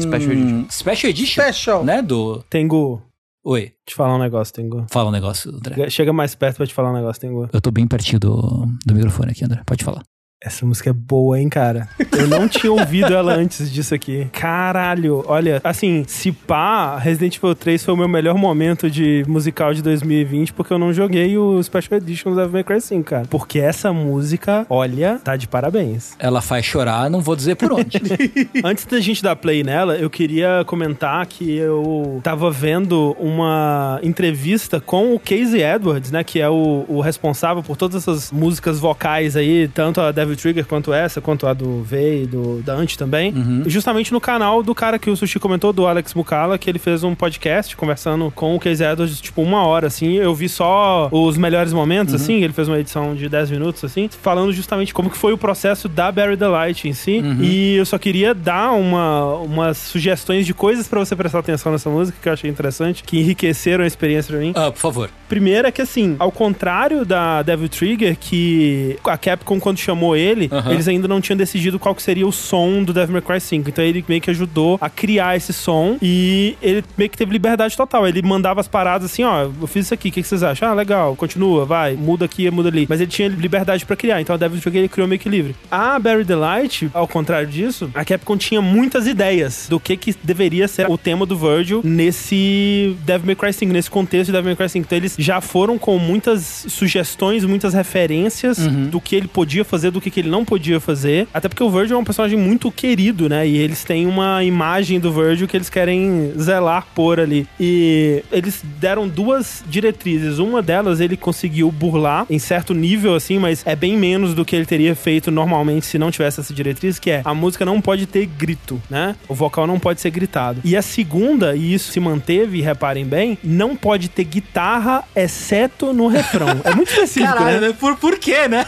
Special 0.00 0.32
Edition. 0.32 0.64
Special 0.70 1.10
Edition, 1.10 1.42
Special. 1.42 1.84
né? 1.84 2.00
Do. 2.00 2.44
Tengu, 2.48 3.02
Oi, 3.44 3.72
te 3.84 3.96
falar 3.96 4.14
um 4.14 4.20
negócio, 4.20 4.54
Tengu. 4.54 4.86
fala 4.88 5.08
um 5.08 5.12
negócio, 5.12 5.50
André. 5.52 5.90
Chega 5.90 6.12
mais 6.12 6.32
perto 6.32 6.58
pra 6.58 6.66
te 6.66 6.72
falar 6.72 6.92
um 6.92 6.94
negócio, 6.94 7.20
Tengu. 7.20 7.48
Eu 7.52 7.60
tô 7.60 7.72
bem 7.72 7.88
pertinho 7.88 8.20
do, 8.20 8.68
do 8.86 8.94
microfone 8.94 9.32
aqui, 9.32 9.44
André. 9.44 9.62
Pode 9.66 9.82
falar. 9.82 10.04
Essa 10.44 10.66
música 10.66 10.90
é 10.90 10.92
boa, 10.92 11.38
hein, 11.38 11.48
cara? 11.48 11.88
Eu 12.10 12.26
não 12.26 12.48
tinha 12.48 12.72
ouvido 12.72 13.14
ela 13.14 13.34
antes 13.34 13.70
disso 13.70 13.94
aqui. 13.94 14.26
Caralho, 14.32 15.24
olha, 15.28 15.60
assim, 15.62 16.04
se 16.08 16.32
pá, 16.32 16.98
Resident 16.98 17.36
Evil 17.36 17.54
3 17.54 17.84
foi 17.84 17.94
o 17.94 17.96
meu 17.96 18.08
melhor 18.08 18.34
momento 18.36 18.90
de 18.90 19.24
musical 19.28 19.72
de 19.72 19.80
2020, 19.82 20.52
porque 20.52 20.72
eu 20.72 20.78
não 20.78 20.92
joguei 20.92 21.38
o 21.38 21.62
Special 21.62 21.98
Edition 21.98 22.30
do 22.30 22.36
Devil 22.36 22.52
May 22.52 22.64
Cry 22.64 22.80
5, 22.80 23.04
cara. 23.04 23.26
Porque 23.30 23.60
essa 23.60 23.92
música, 23.92 24.66
olha, 24.68 25.20
tá 25.22 25.36
de 25.36 25.46
parabéns. 25.46 26.16
Ela 26.18 26.40
faz 26.40 26.64
chorar, 26.64 27.08
não 27.08 27.20
vou 27.20 27.36
dizer 27.36 27.54
por 27.54 27.72
onde. 27.72 28.00
Antes 28.64 28.84
da 28.84 28.98
gente 28.98 29.22
dar 29.22 29.36
play 29.36 29.62
nela, 29.62 29.96
eu 29.96 30.10
queria 30.10 30.64
comentar 30.66 31.24
que 31.26 31.56
eu 31.56 32.20
tava 32.22 32.50
vendo 32.50 33.16
uma 33.18 34.00
entrevista 34.02 34.80
com 34.80 35.14
o 35.14 35.20
Casey 35.20 35.62
Edwards, 35.62 36.10
né? 36.10 36.24
Que 36.24 36.40
é 36.40 36.48
o, 36.48 36.84
o 36.88 37.00
responsável 37.00 37.62
por 37.62 37.76
todas 37.76 38.02
essas 38.02 38.32
músicas 38.32 38.80
vocais 38.80 39.36
aí, 39.36 39.68
tanto 39.68 40.00
a 40.00 40.10
Devil 40.10 40.31
Trigger 40.36 40.66
quanto 40.66 40.92
essa, 40.92 41.20
quanto 41.20 41.46
a 41.46 41.52
do 41.54 41.82
V 41.82 42.22
e 42.22 42.26
do 42.26 42.62
Dante 42.62 42.96
também. 42.98 43.32
Justamente 43.66 44.12
no 44.12 44.20
canal 44.20 44.62
do 44.62 44.74
cara 44.74 44.98
que 44.98 45.10
o 45.10 45.16
Sushi 45.16 45.38
comentou, 45.38 45.72
do 45.72 45.86
Alex 45.86 46.14
Mukala, 46.14 46.58
que 46.58 46.68
ele 46.70 46.78
fez 46.78 47.02
um 47.04 47.14
podcast 47.14 47.76
conversando 47.76 48.30
com 48.34 48.54
o 48.54 48.60
Casey 48.60 48.86
Edwards, 48.86 49.20
tipo, 49.20 49.42
uma 49.42 49.64
hora, 49.66 49.86
assim. 49.86 50.14
Eu 50.14 50.34
vi 50.34 50.48
só 50.48 51.08
os 51.10 51.36
melhores 51.36 51.72
momentos, 51.72 52.14
assim. 52.14 52.42
Ele 52.42 52.52
fez 52.52 52.68
uma 52.68 52.78
edição 52.78 53.14
de 53.14 53.28
10 53.28 53.50
minutos, 53.50 53.84
assim, 53.84 54.08
falando 54.20 54.52
justamente 54.52 54.92
como 54.94 55.10
que 55.10 55.16
foi 55.16 55.32
o 55.32 55.38
processo 55.38 55.88
da 55.88 56.10
Barry 56.12 56.36
the 56.36 56.46
Light 56.48 56.88
em 56.88 56.92
si. 56.92 57.22
E 57.40 57.76
eu 57.76 57.86
só 57.86 57.98
queria 57.98 58.34
dar 58.34 58.72
uma, 58.72 59.36
umas 59.36 59.76
sugestões 59.78 60.46
de 60.46 60.54
coisas 60.54 60.86
pra 60.88 61.00
você 61.00 61.14
prestar 61.16 61.38
atenção 61.40 61.72
nessa 61.72 61.88
música, 61.90 62.16
que 62.20 62.28
eu 62.28 62.32
achei 62.32 62.50
interessante, 62.50 63.02
que 63.02 63.18
enriqueceram 63.18 63.84
a 63.84 63.86
experiência 63.86 64.32
pra 64.32 64.40
mim. 64.44 64.52
ah, 64.56 64.70
por 64.70 64.78
favor. 64.78 65.10
Primeiro 65.28 65.66
é 65.66 65.70
que, 65.72 65.80
assim, 65.80 66.16
ao 66.18 66.30
contrário 66.30 67.04
da 67.04 67.42
Devil 67.42 67.68
Trigger, 67.68 68.16
que 68.18 68.96
a 69.04 69.16
Capcom, 69.16 69.58
quando 69.58 69.78
chamou 69.78 70.14
ele, 70.14 70.21
Aham. 70.50 70.72
eles 70.72 70.88
ainda 70.88 71.08
não 71.08 71.20
tinham 71.20 71.36
decidido 71.36 71.78
qual 71.78 71.94
que 71.94 72.02
seria 72.02 72.26
o 72.26 72.32
som 72.32 72.82
do 72.82 72.92
Devil 72.92 73.12
May 73.12 73.22
Cry 73.22 73.40
5. 73.40 73.68
Então 73.68 73.84
ele 73.84 74.04
meio 74.08 74.20
que 74.20 74.30
ajudou 74.30 74.78
a 74.80 74.88
criar 74.88 75.36
esse 75.36 75.52
som 75.52 75.96
e 76.00 76.56
ele 76.62 76.84
meio 76.96 77.10
que 77.10 77.16
teve 77.16 77.32
liberdade 77.32 77.76
total. 77.76 78.06
Ele 78.06 78.22
mandava 78.22 78.60
as 78.60 78.68
paradas 78.68 79.10
assim, 79.10 79.24
ó, 79.24 79.42
eu 79.60 79.66
fiz 79.66 79.86
isso 79.86 79.94
aqui, 79.94 80.08
o 80.08 80.12
que, 80.12 80.22
que 80.22 80.28
vocês 80.28 80.42
acham? 80.42 80.68
Ah, 80.68 80.74
legal, 80.74 81.16
continua, 81.16 81.64
vai, 81.64 81.94
muda 81.94 82.24
aqui, 82.24 82.50
muda 82.50 82.68
ali. 82.68 82.86
Mas 82.88 83.00
ele 83.00 83.10
tinha 83.10 83.28
liberdade 83.28 83.84
pra 83.84 83.96
criar, 83.96 84.20
então 84.20 84.34
a 84.34 84.38
Devil 84.38 84.60
Trigger 84.60 84.80
ele 84.82 84.88
criou 84.88 85.08
meio 85.08 85.18
que 85.18 85.28
livre. 85.28 85.54
A 85.70 85.98
Barry 85.98 86.24
Delight, 86.24 86.90
ao 86.92 87.06
contrário 87.08 87.48
disso, 87.48 87.90
a 87.94 88.04
Capcom 88.04 88.36
tinha 88.36 88.60
muitas 88.60 89.06
ideias 89.06 89.66
do 89.68 89.78
que 89.80 89.96
que 89.96 90.14
deveria 90.22 90.68
ser 90.68 90.88
o 90.90 90.96
tema 90.98 91.24
do 91.26 91.36
Virgil 91.36 91.80
nesse 91.84 92.96
Devil 93.04 93.26
May 93.26 93.34
Cry 93.36 93.52
5, 93.52 93.72
nesse 93.72 93.90
contexto 93.90 94.26
de 94.26 94.32
Devil 94.32 94.46
May 94.50 94.56
Cry 94.56 94.68
5. 94.68 94.86
Então 94.86 94.98
eles 94.98 95.14
já 95.18 95.40
foram 95.40 95.78
com 95.78 95.98
muitas 95.98 96.66
sugestões, 96.68 97.44
muitas 97.44 97.74
referências 97.74 98.58
do 98.90 99.00
que 99.00 99.16
ele 99.16 99.28
podia 99.28 99.64
fazer, 99.64 99.90
do 99.90 100.00
que, 100.00 100.10
que 100.12 100.20
ele 100.20 100.30
não 100.30 100.44
podia 100.44 100.78
fazer. 100.78 101.26
Até 101.32 101.48
porque 101.48 101.62
o 101.62 101.70
Virgil 101.70 101.96
é 101.96 101.98
um 101.98 102.04
personagem 102.04 102.38
muito 102.38 102.70
querido, 102.70 103.28
né? 103.28 103.46
E 103.46 103.56
eles 103.56 103.82
têm 103.84 104.06
uma 104.06 104.44
imagem 104.44 105.00
do 105.00 105.12
Virgil 105.12 105.48
que 105.48 105.56
eles 105.56 105.70
querem 105.70 106.32
zelar 106.38 106.86
por 106.94 107.18
ali. 107.18 107.46
E 107.58 108.22
eles 108.30 108.62
deram 108.78 109.08
duas 109.08 109.64
diretrizes. 109.66 110.38
Uma 110.38 110.62
delas 110.62 111.00
ele 111.00 111.16
conseguiu 111.16 111.70
burlar 111.70 112.26
em 112.28 112.38
certo 112.38 112.74
nível, 112.74 113.14
assim, 113.14 113.38
mas 113.38 113.62
é 113.66 113.74
bem 113.74 113.96
menos 113.96 114.34
do 114.34 114.44
que 114.44 114.54
ele 114.54 114.66
teria 114.66 114.94
feito 114.94 115.30
normalmente 115.30 115.86
se 115.86 115.98
não 115.98 116.10
tivesse 116.10 116.40
essa 116.40 116.52
diretriz, 116.52 116.98
que 116.98 117.10
é 117.10 117.22
a 117.24 117.34
música 117.34 117.64
não 117.64 117.80
pode 117.80 118.06
ter 118.06 118.26
grito, 118.26 118.80
né? 118.90 119.16
O 119.28 119.34
vocal 119.34 119.66
não 119.66 119.78
pode 119.78 120.00
ser 120.00 120.10
gritado. 120.10 120.60
E 120.64 120.76
a 120.76 120.82
segunda, 120.82 121.56
e 121.56 121.74
isso 121.74 121.90
se 121.92 122.00
manteve, 122.00 122.60
reparem 122.60 123.04
bem, 123.04 123.38
não 123.42 123.74
pode 123.74 124.08
ter 124.08 124.24
guitarra, 124.24 125.04
exceto 125.14 125.92
no 125.92 126.06
refrão. 126.06 126.60
É 126.64 126.74
muito 126.74 126.90
específico, 126.92 127.42
né? 127.44 127.60
né? 127.60 127.74
Por, 127.78 127.96
por 127.96 128.18
quê, 128.18 128.48
né? 128.48 128.66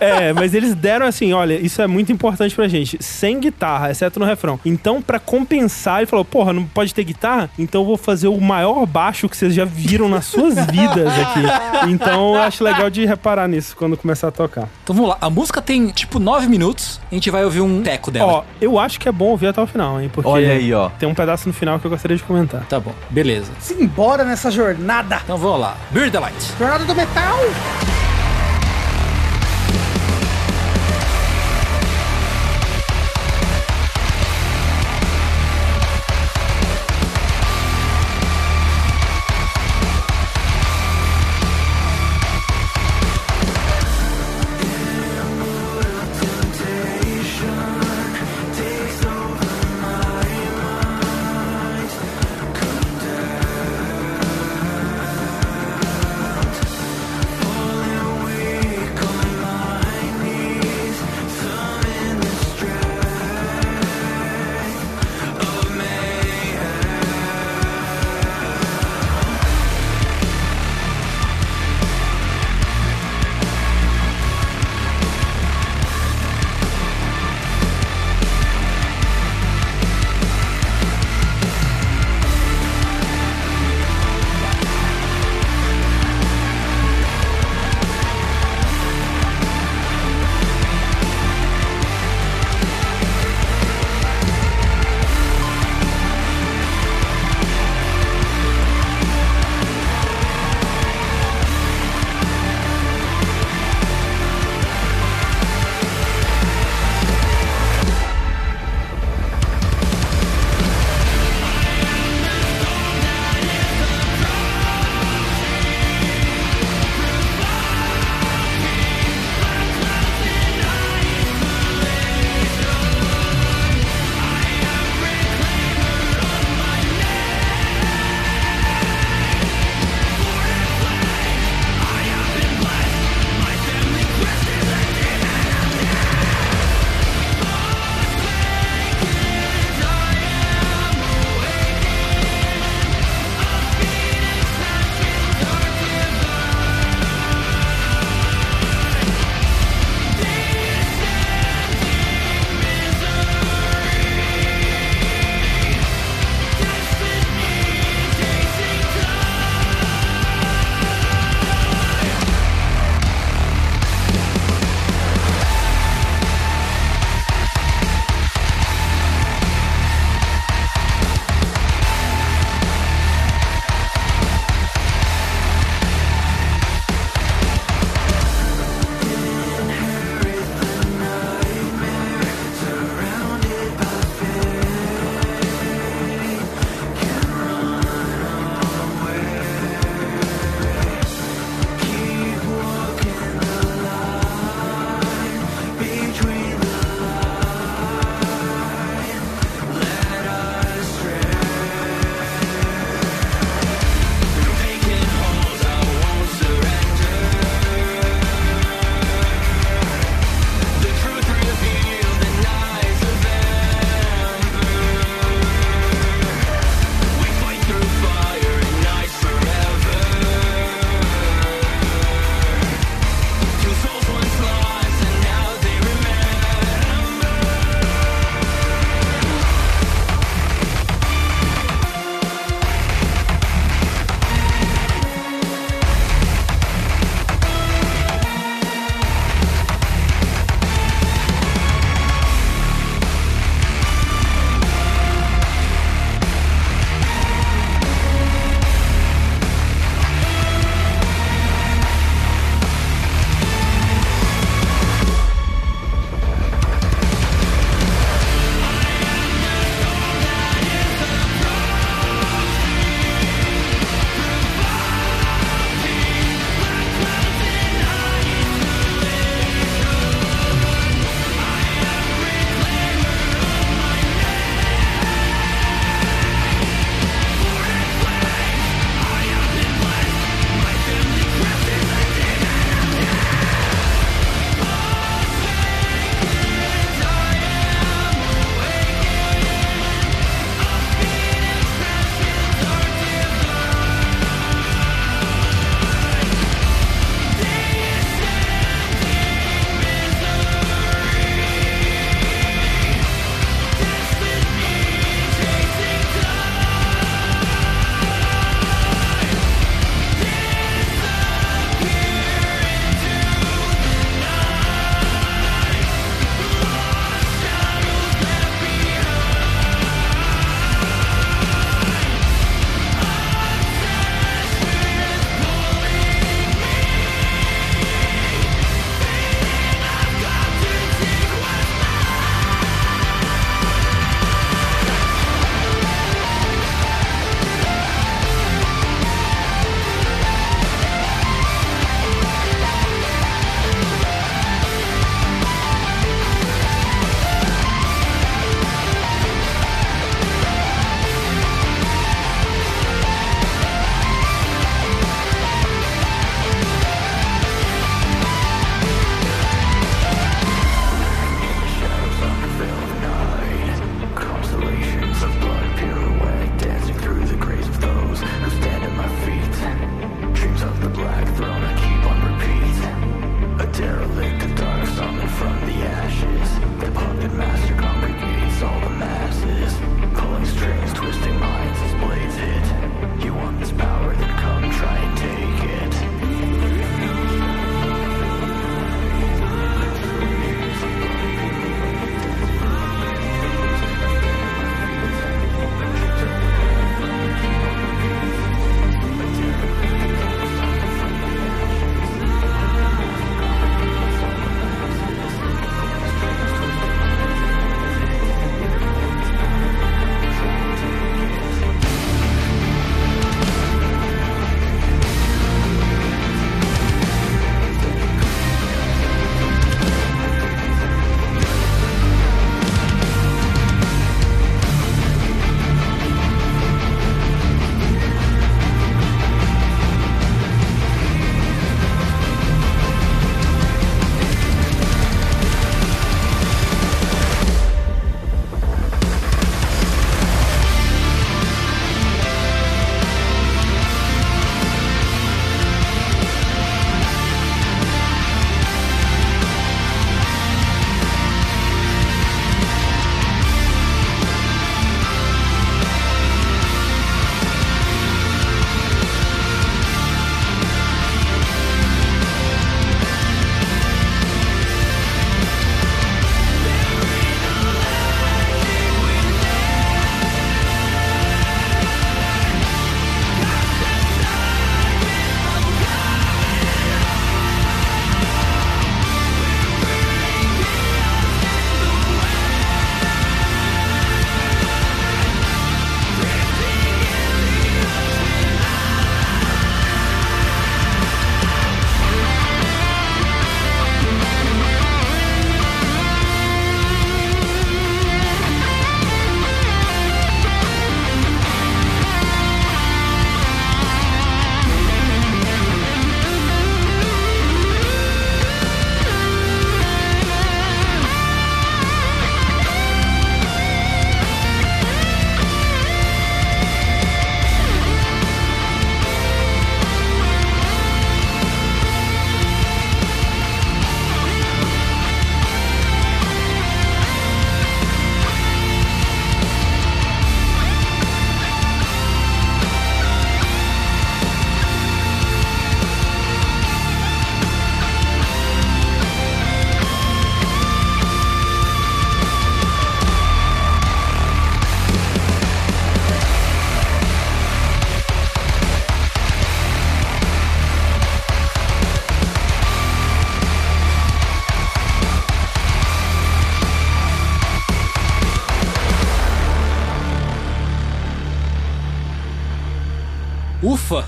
É, 0.00 0.32
mas 0.32 0.54
eles 0.54 0.74
deram 0.76 1.06
assim, 1.06 1.32
olha, 1.32 1.54
isso 1.54 1.82
é 1.82 1.86
muito 1.86 2.12
importante 2.12 2.54
pra 2.54 2.68
gente, 2.68 3.02
sem 3.02 3.40
guitarra, 3.40 3.90
exceto 3.90 4.20
no 4.20 4.26
refrão. 4.26 4.60
Então, 4.64 5.02
pra 5.02 5.18
compensar, 5.18 5.98
ele 5.98 6.06
falou, 6.06 6.24
porra, 6.24 6.52
não 6.52 6.64
pode 6.64 6.94
ter 6.94 7.02
guitarra? 7.04 7.50
Então 7.58 7.80
eu 7.82 7.86
vou 7.86 7.96
fazer 7.96 8.28
o 8.28 8.40
maior 8.40 8.84
baixo 8.86 9.28
que 9.28 9.36
vocês 9.36 9.54
já 9.54 9.64
viram 9.64 10.08
nas 10.08 10.26
suas 10.26 10.54
vidas 10.70 11.12
aqui. 11.18 11.90
Então 11.90 12.34
eu 12.34 12.42
acho 12.42 12.62
legal 12.62 12.88
de 12.90 13.04
reparar 13.04 13.48
nisso 13.48 13.74
quando 13.76 13.96
começar 13.96 14.28
a 14.28 14.30
tocar. 14.30 14.68
Então 14.84 14.94
vamos 14.94 15.10
lá. 15.10 15.18
A 15.20 15.30
música 15.30 15.60
tem 15.62 15.88
tipo 15.88 16.18
nove 16.18 16.46
minutos. 16.48 17.00
A 17.10 17.14
gente 17.14 17.30
vai 17.30 17.44
ouvir 17.44 17.60
um 17.60 17.82
teco 17.82 18.10
dela. 18.10 18.32
Ó, 18.32 18.44
eu 18.60 18.78
acho 18.78 19.00
que 19.00 19.08
é 19.08 19.12
bom 19.12 19.26
ouvir 19.26 19.48
até 19.48 19.60
o 19.60 19.66
final, 19.66 20.00
hein? 20.00 20.10
Porque 20.12 20.28
Olha 20.28 20.52
aí, 20.52 20.72
ó. 20.72 20.90
tem 20.90 21.08
um 21.08 21.14
pedaço 21.14 21.48
no 21.48 21.54
final 21.54 21.78
que 21.78 21.86
eu 21.86 21.90
gostaria 21.90 22.16
de 22.16 22.22
comentar. 22.22 22.64
Tá 22.68 22.78
bom, 22.78 22.92
beleza. 23.10 23.50
Simbora 23.58 24.24
nessa 24.24 24.50
jornada. 24.50 25.20
Então 25.24 25.36
vamos 25.38 25.60
lá. 25.60 25.76
Beer 25.90 26.10
the 26.10 26.18
Light. 26.20 26.52
Jornada 26.58 26.84
do 26.84 26.94
metal. 26.94 27.36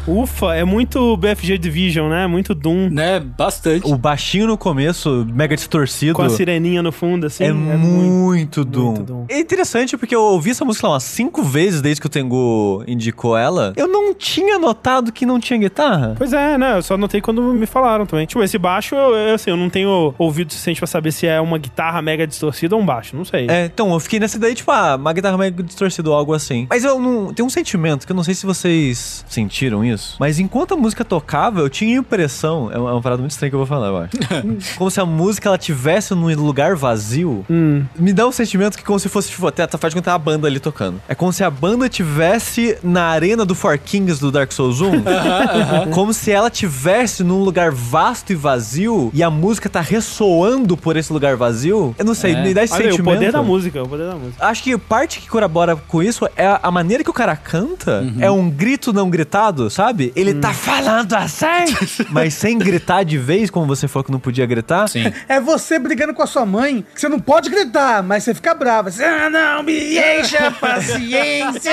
Ufa, 0.08 0.54
é 0.54 0.64
muito 0.64 1.16
BFG 1.16 1.58
Division, 1.58 2.08
né? 2.08 2.26
Muito 2.26 2.54
Doom. 2.54 2.88
né? 2.90 3.20
Bastante. 3.20 3.86
O 3.86 3.96
baixinho 3.96 4.46
no 4.46 4.56
começo, 4.56 5.26
mega 5.32 5.54
distorcido. 5.54 6.14
Com 6.14 6.22
a 6.22 6.30
sireninha 6.30 6.82
no 6.82 6.90
fundo, 6.90 7.26
assim. 7.26 7.44
é, 7.44 7.52
muito, 7.52 8.64
Doom. 8.64 8.84
muito 8.86 9.02
Doom. 9.02 9.24
É 9.28 9.38
interessante 9.38 9.96
porque 9.96 10.14
eu 10.14 10.22
ouvi 10.22 10.50
essa 10.50 10.64
música 10.64 10.86
lá 10.86 10.94
umas 10.94 11.02
cinco 11.04 11.42
vezes 11.42 11.80
desde 11.82 12.00
que 12.00 12.06
o 12.06 12.10
Tengu 12.10 12.82
indicou 12.86 13.36
ela. 13.36 13.72
Eu 13.76 13.86
não 13.86 14.14
tinha 14.14 14.58
notado 14.58 15.12
que 15.12 15.26
não 15.26 15.38
tinha 15.38 15.58
guitarra. 15.58 16.14
Pois 16.16 16.32
é, 16.32 16.56
né? 16.56 16.78
Eu 16.78 16.82
só 16.82 16.96
notei 16.96 17.20
quando 17.20 17.42
me 17.52 17.66
falaram 17.66 18.06
também. 18.06 18.26
Tipo, 18.26 18.42
esse 18.42 18.56
baixo, 18.58 18.94
eu, 18.94 19.14
eu, 19.14 19.34
assim, 19.34 19.50
eu 19.50 19.56
não 19.56 19.68
tenho 19.68 20.14
ouvido 20.18 20.52
suficiente 20.52 20.78
pra 20.78 20.86
saber 20.86 21.12
se 21.12 21.26
é 21.26 21.40
uma 21.40 21.58
guitarra 21.58 22.00
mega 22.00 22.26
distorcida 22.26 22.74
ou 22.74 22.82
um 22.82 22.86
baixo. 22.86 23.14
Não 23.16 23.24
sei. 23.24 23.46
É, 23.48 23.66
então, 23.66 23.92
eu 23.92 24.00
fiquei 24.00 24.18
nessa 24.18 24.36
ideia, 24.36 24.54
tipo, 24.54 24.70
ah, 24.70 24.96
uma 24.96 25.12
guitarra 25.12 25.36
mega 25.36 25.62
distorcida 25.62 26.08
ou 26.08 26.16
algo 26.16 26.32
assim. 26.32 26.66
Mas 26.70 26.84
eu 26.84 26.98
não. 26.98 27.32
Tem 27.32 27.44
um 27.44 27.50
sentimento 27.50 28.06
que 28.06 28.12
eu 28.12 28.16
não 28.16 28.24
sei 28.24 28.34
se 28.34 28.46
vocês 28.46 29.24
sentiram 29.28 29.84
isso. 29.84 29.97
Mas 30.18 30.38
enquanto 30.38 30.74
a 30.74 30.76
música 30.76 31.04
tocava, 31.04 31.60
eu 31.60 31.68
tinha 31.68 31.96
a 31.96 32.00
impressão. 32.00 32.70
É 32.72 32.78
uma, 32.78 32.90
é 32.90 32.92
uma 32.92 33.02
parada 33.02 33.20
muito 33.20 33.32
estranha 33.32 33.50
que 33.50 33.54
eu 33.54 33.58
vou 33.60 33.66
falar, 33.66 33.86
eu 33.88 33.96
acho. 33.98 34.76
como 34.76 34.90
se 34.90 35.00
a 35.00 35.06
música 35.06 35.48
ela 35.48 35.58
tivesse 35.58 36.14
num 36.14 36.34
lugar 36.34 36.76
vazio. 36.76 37.44
Hum. 37.50 37.84
Me 37.96 38.12
dá 38.12 38.26
um 38.26 38.32
sentimento 38.32 38.76
que 38.76 38.84
como 38.84 38.98
se 38.98 39.08
fosse, 39.08 39.30
tipo, 39.30 39.46
até 39.46 39.66
faz 39.78 39.92
de 39.92 40.00
conta 40.00 40.12
a 40.12 40.18
banda 40.18 40.46
ali 40.46 40.60
tocando. 40.60 41.00
É 41.08 41.14
como 41.14 41.32
se 41.32 41.42
a 41.44 41.50
banda 41.50 41.88
tivesse 41.88 42.78
na 42.82 43.04
arena 43.04 43.44
do 43.44 43.54
Four 43.54 43.78
Kings 43.78 44.20
do 44.20 44.30
Dark 44.30 44.52
Souls 44.52 44.80
1. 44.82 45.90
como 45.92 46.12
se 46.12 46.30
ela 46.30 46.50
tivesse 46.50 47.22
num 47.22 47.38
lugar 47.42 47.70
vasto 47.70 48.32
e 48.32 48.34
vazio 48.34 49.10
e 49.14 49.22
a 49.22 49.30
música 49.30 49.68
tá 49.68 49.80
ressoando 49.80 50.76
por 50.76 50.96
esse 50.96 51.12
lugar 51.12 51.36
vazio. 51.36 51.94
Eu 51.98 52.04
não 52.04 52.14
sei, 52.14 52.34
É. 52.34 52.42
me 52.42 52.54
dá 52.54 52.64
esse 52.64 52.74
Olha 52.74 52.82
aí, 52.84 52.88
o 52.88 52.92
sentimento. 52.92 53.14
poder 53.14 53.32
da 53.32 53.42
música, 53.42 53.82
o 53.82 53.88
poder 53.88 54.06
da 54.08 54.14
música. 54.16 54.44
Acho 54.46 54.62
que 54.62 54.76
parte 54.78 55.20
que 55.20 55.28
corrobora 55.28 55.76
com 55.76 56.02
isso 56.02 56.28
é 56.36 56.46
a- 56.46 56.60
a 56.62 56.70
maneira 56.70 57.02
que 57.04 57.10
o 57.10 57.12
cara 57.12 57.36
canta. 57.36 58.00
Uhum. 58.02 58.16
É 58.20 58.30
um 58.30 58.50
grito 58.50 58.92
não 58.92 59.08
gritado, 59.10 59.70
sabe? 59.70 59.87
Ele 60.14 60.34
tá 60.34 60.52
falando 60.52 61.14
assim, 61.14 61.46
mas 62.10 62.34
sem 62.34 62.58
gritar 62.58 63.04
de 63.04 63.18
vez, 63.18 63.50
como 63.50 63.66
você 63.66 63.88
falou 63.88 64.04
que 64.04 64.12
não 64.12 64.20
podia 64.20 64.46
gritar. 64.46 64.88
Sim. 64.88 65.12
É 65.28 65.40
você 65.40 65.78
brigando 65.78 66.14
com 66.14 66.22
a 66.22 66.26
sua 66.26 66.44
mãe, 66.44 66.84
que 66.94 67.00
você 67.00 67.08
não 67.08 67.18
pode 67.18 67.50
gritar, 67.50 68.02
mas 68.02 68.24
você 68.24 68.34
fica 68.34 68.54
brava. 68.54 68.90
Você, 68.90 69.04
ah, 69.04 69.28
não 69.30 69.62
me 69.62 69.98
encha 69.98 70.50
paciência. 70.60 71.72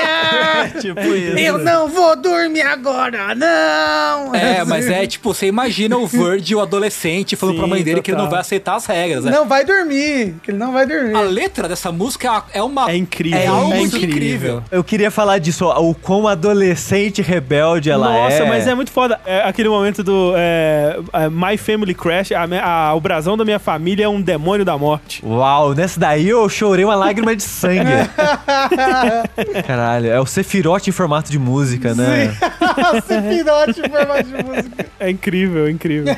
Tipo 0.80 1.00
isso. 1.00 1.38
Eu 1.38 1.58
não 1.58 1.88
vou 1.88 2.16
dormir 2.16 2.62
agora, 2.62 3.34
não. 3.34 4.34
É, 4.34 4.64
mas 4.64 4.88
é 4.88 5.06
tipo, 5.06 5.32
você 5.34 5.46
imagina 5.46 5.96
o 5.96 6.06
Virgil 6.06 6.60
adolescente 6.60 7.36
falando 7.36 7.54
Sim, 7.56 7.60
pra 7.60 7.68
mãe 7.68 7.82
dele 7.82 8.02
que 8.02 8.10
ele 8.10 8.16
não 8.16 8.24
total. 8.24 8.36
vai 8.36 8.40
aceitar 8.40 8.76
as 8.76 8.86
regras, 8.86 9.24
né? 9.24 9.30
Não 9.30 9.46
vai 9.46 9.64
dormir, 9.64 10.34
que 10.42 10.50
ele 10.50 10.58
não 10.58 10.72
vai 10.72 10.86
dormir. 10.86 11.14
A 11.14 11.20
letra 11.20 11.68
dessa 11.68 11.90
música 11.92 12.44
é 12.52 12.62
uma. 12.62 12.90
É 12.90 12.96
incrível. 12.96 13.38
É 13.38 13.46
algo 13.46 13.72
é 13.72 13.80
incrível. 13.80 14.08
incrível. 14.10 14.62
Eu 14.70 14.84
queria 14.84 15.10
falar 15.10 15.38
disso, 15.38 15.66
ó, 15.66 15.80
o 15.80 15.94
quão 15.94 16.26
adolescente 16.28 17.22
rebelde 17.22 17.90
ela 17.90 18.05
Nossa, 18.12 18.42
é. 18.42 18.48
mas 18.48 18.66
é 18.66 18.74
muito 18.74 18.90
foda. 18.90 19.20
É 19.26 19.42
aquele 19.42 19.68
momento 19.68 20.02
do 20.02 20.32
é, 20.36 20.98
é, 21.12 21.28
My 21.28 21.56
Family 21.56 21.94
Crash, 21.94 22.32
a, 22.32 22.46
me- 22.46 22.58
a- 22.58 22.92
o 22.94 23.00
brasão 23.00 23.36
da 23.36 23.44
minha 23.44 23.58
família 23.58 24.04
é 24.04 24.08
um 24.08 24.20
demônio 24.20 24.64
da 24.64 24.76
morte. 24.78 25.22
Uau, 25.24 25.74
nessa 25.74 25.98
daí 26.00 26.28
eu 26.28 26.48
chorei 26.48 26.84
uma 26.84 26.94
lágrima 26.94 27.34
de 27.34 27.42
sangue. 27.42 27.90
Caralho, 29.66 30.10
é 30.10 30.20
o 30.20 30.26
Sephiroth 30.26 30.86
em 30.88 30.92
formato 30.92 31.30
de 31.30 31.38
música, 31.38 31.94
né? 31.94 32.36
Sephiroth 33.06 33.78
em 33.78 33.88
formato 33.90 34.24
de 34.24 34.44
música. 34.44 34.86
É 34.98 35.10
incrível, 35.10 35.66
é 35.66 35.70
incrível. 35.70 36.14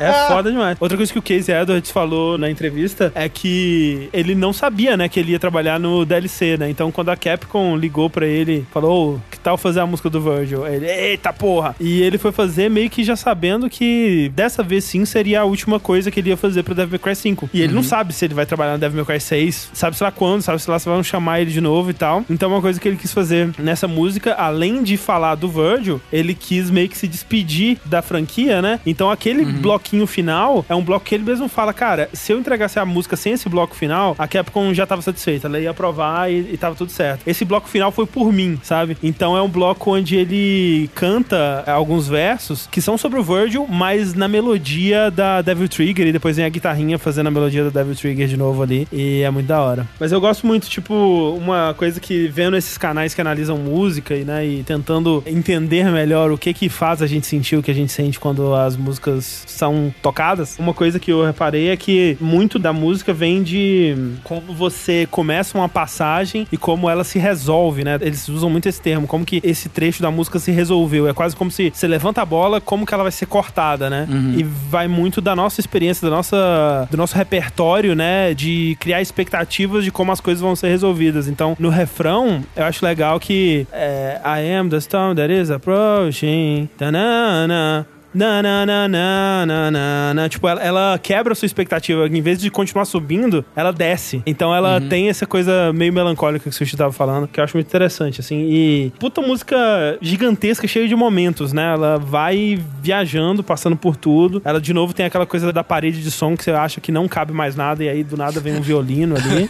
é 0.00 0.12
foda 0.28 0.50
demais. 0.50 0.76
Outra 0.80 0.96
coisa 0.96 1.12
que 1.12 1.18
o 1.18 1.22
Casey 1.22 1.54
Edwards 1.54 1.90
falou 1.90 2.38
na 2.38 2.50
entrevista 2.50 3.12
é 3.14 3.28
que 3.28 4.08
ele 4.12 4.34
não 4.34 4.52
sabia, 4.52 4.96
né, 4.96 5.08
que 5.08 5.18
ele 5.20 5.32
ia 5.32 5.38
trabalhar 5.38 5.78
no 5.78 6.04
DLC, 6.04 6.56
né? 6.56 6.70
Então 6.70 6.90
quando 6.90 7.10
a 7.10 7.16
Capcom 7.16 7.76
ligou 7.76 8.08
pra 8.10 8.26
ele, 8.26 8.66
falou, 8.72 9.14
"Ô, 9.14 9.18
que 9.30 9.38
tal 9.38 9.56
fazer 9.56 9.80
a 9.80 9.86
música 9.86 10.08
do 10.10 10.20
Virgil? 10.20 10.66
Ele, 10.66 10.86
eita 11.10 11.32
porra! 11.32 11.74
E 11.78 12.02
ele 12.02 12.18
foi 12.18 12.32
fazer 12.32 12.68
meio 12.68 12.90
que 12.90 13.04
já 13.04 13.16
sabendo 13.16 13.68
que 13.70 14.30
dessa 14.34 14.62
vez 14.62 14.84
sim 14.84 15.04
seria 15.04 15.40
a 15.40 15.44
última 15.44 15.78
coisa 15.78 16.10
que 16.10 16.20
ele 16.20 16.30
ia 16.30 16.36
fazer 16.36 16.62
pro 16.62 16.74
Devil 16.74 16.92
May 16.92 16.98
Cry 16.98 17.16
5. 17.16 17.50
E 17.52 17.62
ele 17.62 17.72
não 17.72 17.82
sabe 17.82 18.12
se 18.12 18.24
ele 18.24 18.34
vai 18.34 18.46
trabalhar 18.46 18.72
no 18.72 18.78
Devil 18.78 18.96
May 18.96 19.06
Cry 19.06 19.20
6, 19.20 19.70
sabe 19.72 19.96
sei 19.96 20.04
lá 20.04 20.10
quando, 20.10 20.42
sabe 20.42 20.60
se 20.60 20.70
lá 20.70 20.78
se 20.78 20.88
vão 20.88 21.02
chamar 21.02 21.40
ele 21.40 21.50
de 21.50 21.60
novo 21.60 21.90
e 21.90 21.94
tal. 21.94 22.24
Então 22.28 22.50
uma 22.50 22.60
coisa 22.60 22.80
que 22.80 22.88
ele 22.88 22.96
quis 22.96 23.12
fazer 23.12 23.50
nessa 23.58 23.86
música, 23.86 24.34
além 24.34 24.82
de 24.82 24.96
falar 24.96 25.34
do 25.34 25.48
Virgil, 25.48 26.00
ele 26.12 26.34
quis 26.34 26.70
meio 26.70 26.88
que 26.88 26.96
se 26.96 27.06
despedir 27.06 27.78
da 27.84 28.02
franquia, 28.02 28.60
né? 28.60 28.80
Então 28.84 29.10
aquele 29.10 29.44
bloquinho 29.44 30.06
final 30.06 30.64
é 30.68 30.74
um 30.74 30.82
bloco 30.82 31.04
que 31.04 31.14
ele 31.14 31.24
mesmo 31.24 31.48
fala, 31.48 31.72
cara, 31.72 32.08
se 32.12 32.32
eu 32.32 32.38
entregasse 32.38 32.78
a 32.78 32.84
música 32.84 33.16
sem 33.16 33.32
esse 33.32 33.48
bloco 33.48 33.74
final, 33.74 34.14
a 34.18 34.26
Capcom 34.26 34.72
já 34.74 34.86
tava 34.86 35.02
satisfeita, 35.02 35.46
ela 35.46 35.60
ia 35.60 35.70
aprovar 35.70 36.30
e, 36.30 36.52
e 36.52 36.56
tava 36.56 36.74
tudo 36.74 36.90
certo. 36.90 37.22
Esse 37.26 37.44
bloco 37.44 37.68
final 37.68 37.92
foi 37.92 38.06
por 38.06 38.32
mim, 38.32 38.58
sabe? 38.62 38.96
Então 39.02 39.36
é 39.36 39.42
um 39.42 39.48
bloco 39.48 39.94
onde 39.94 40.16
ele 40.16 40.85
canta 40.86 41.64
alguns 41.66 42.08
versos 42.08 42.68
que 42.70 42.80
são 42.80 42.96
sobre 42.96 43.18
o 43.18 43.22
Virgil, 43.22 43.66
mas 43.68 44.14
na 44.14 44.28
melodia 44.28 45.10
da 45.10 45.42
Devil 45.42 45.68
Trigger 45.68 46.06
e 46.06 46.12
depois 46.12 46.36
vem 46.36 46.44
a 46.44 46.48
guitarrinha 46.48 46.98
fazendo 46.98 47.28
a 47.28 47.30
melodia 47.30 47.64
da 47.64 47.70
Devil 47.70 47.94
Trigger 47.94 48.28
de 48.28 48.36
novo 48.36 48.62
ali 48.62 48.86
e 48.92 49.22
é 49.22 49.30
muito 49.30 49.46
da 49.46 49.60
hora. 49.60 49.86
Mas 49.98 50.12
eu 50.12 50.20
gosto 50.20 50.46
muito, 50.46 50.68
tipo, 50.68 50.94
uma 51.36 51.74
coisa 51.74 52.00
que 52.00 52.28
vendo 52.28 52.56
esses 52.56 52.76
canais 52.78 53.14
que 53.14 53.20
analisam 53.20 53.58
música 53.58 54.14
e, 54.14 54.24
né, 54.24 54.46
e 54.46 54.62
tentando 54.62 55.22
entender 55.26 55.90
melhor 55.90 56.30
o 56.30 56.38
que 56.38 56.52
que 56.52 56.68
faz 56.68 57.02
a 57.02 57.06
gente 57.06 57.26
sentir 57.26 57.56
o 57.56 57.62
que 57.62 57.70
a 57.70 57.74
gente 57.74 57.92
sente 57.92 58.18
quando 58.18 58.54
as 58.54 58.76
músicas 58.76 59.44
são 59.46 59.92
tocadas, 60.02 60.56
uma 60.58 60.74
coisa 60.74 60.98
que 60.98 61.12
eu 61.12 61.24
reparei 61.24 61.68
é 61.68 61.76
que 61.76 62.16
muito 62.20 62.58
da 62.58 62.72
música 62.72 63.12
vem 63.12 63.42
de 63.42 63.94
como 64.24 64.52
você 64.52 65.06
começa 65.10 65.56
uma 65.56 65.68
passagem 65.68 66.46
e 66.50 66.56
como 66.56 66.88
ela 66.88 67.04
se 67.04 67.18
resolve, 67.18 67.84
né? 67.84 67.98
Eles 68.00 68.28
usam 68.28 68.50
muito 68.50 68.68
esse 68.68 68.80
termo, 68.80 69.06
como 69.06 69.24
que 69.24 69.40
esse 69.42 69.68
trecho 69.68 70.02
da 70.02 70.10
música 70.10 70.38
se 70.38 70.50
resolveu. 70.76 71.08
É 71.08 71.14
quase 71.14 71.34
como 71.34 71.50
se 71.50 71.70
você 71.74 71.86
levanta 71.86 72.22
a 72.22 72.24
bola, 72.24 72.60
como 72.60 72.86
que 72.86 72.92
ela 72.92 73.02
vai 73.02 73.12
ser 73.12 73.26
cortada, 73.26 73.88
né? 73.88 74.06
E 74.36 74.42
vai 74.42 74.86
muito 74.86 75.20
da 75.20 75.34
nossa 75.34 75.60
experiência, 75.60 76.08
da 76.08 76.14
nossa, 76.14 76.88
do 76.90 76.96
nosso 76.96 77.16
repertório, 77.16 77.94
né? 77.94 78.34
De 78.34 78.76
criar 78.78 79.00
expectativas 79.00 79.84
de 79.84 79.90
como 79.90 80.12
as 80.12 80.20
coisas 80.20 80.40
vão 80.40 80.54
ser 80.54 80.68
resolvidas. 80.68 81.28
Então, 81.28 81.56
no 81.58 81.68
refrão, 81.68 82.44
eu 82.54 82.64
acho 82.64 82.84
legal 82.84 83.18
que 83.18 83.66
é, 83.72 84.20
I 84.24 84.54
am 84.54 84.68
the 84.68 84.78
storm 84.78 85.14
that 85.14 85.32
is 85.32 85.50
approaching. 85.50 86.68
Tanana. 86.76 87.86
Na, 88.16 88.42
na, 88.42 88.64
na, 88.64 88.88
na, 88.88 89.46
na, 89.46 89.70
na, 89.70 90.14
na. 90.14 90.28
Tipo, 90.30 90.48
ela, 90.48 90.62
ela 90.62 90.98
quebra 90.98 91.34
a 91.34 91.36
sua 91.36 91.44
expectativa. 91.44 92.08
Em 92.08 92.22
vez 92.22 92.40
de 92.40 92.50
continuar 92.50 92.86
subindo, 92.86 93.44
ela 93.54 93.70
desce. 93.70 94.22
Então 94.24 94.54
ela 94.54 94.80
tem 94.80 95.10
essa 95.10 95.26
coisa 95.26 95.70
meio 95.74 95.92
melancólica 95.92 96.44
que 96.44 96.48
o 96.48 96.52
Sushi 96.52 96.78
tava 96.78 96.92
falando, 96.92 97.28
que 97.28 97.38
eu 97.38 97.44
acho 97.44 97.54
muito 97.54 97.66
interessante, 97.66 98.20
assim. 98.20 98.48
E 98.48 98.90
puta 98.98 99.20
música 99.20 99.56
gigantesca, 100.00 100.66
cheia 100.66 100.88
de 100.88 100.96
momentos, 100.96 101.52
né? 101.52 101.74
Ela 101.74 101.98
vai 101.98 102.58
viajando, 102.80 103.44
passando 103.44 103.76
por 103.76 103.96
tudo. 103.96 104.40
Ela, 104.46 104.62
de 104.62 104.72
novo, 104.72 104.94
tem 104.94 105.04
aquela 105.04 105.26
coisa 105.26 105.52
da 105.52 105.62
parede 105.62 106.02
de 106.02 106.10
som 106.10 106.34
que 106.34 106.44
você 106.44 106.52
acha 106.52 106.80
que 106.80 106.90
não 106.90 107.06
cabe 107.06 107.34
mais 107.34 107.54
nada, 107.54 107.84
e 107.84 107.88
aí 107.88 108.02
do 108.02 108.16
nada 108.16 108.40
vem 108.40 108.56
um 108.56 108.62
violino 108.62 109.14
ali. 109.14 109.46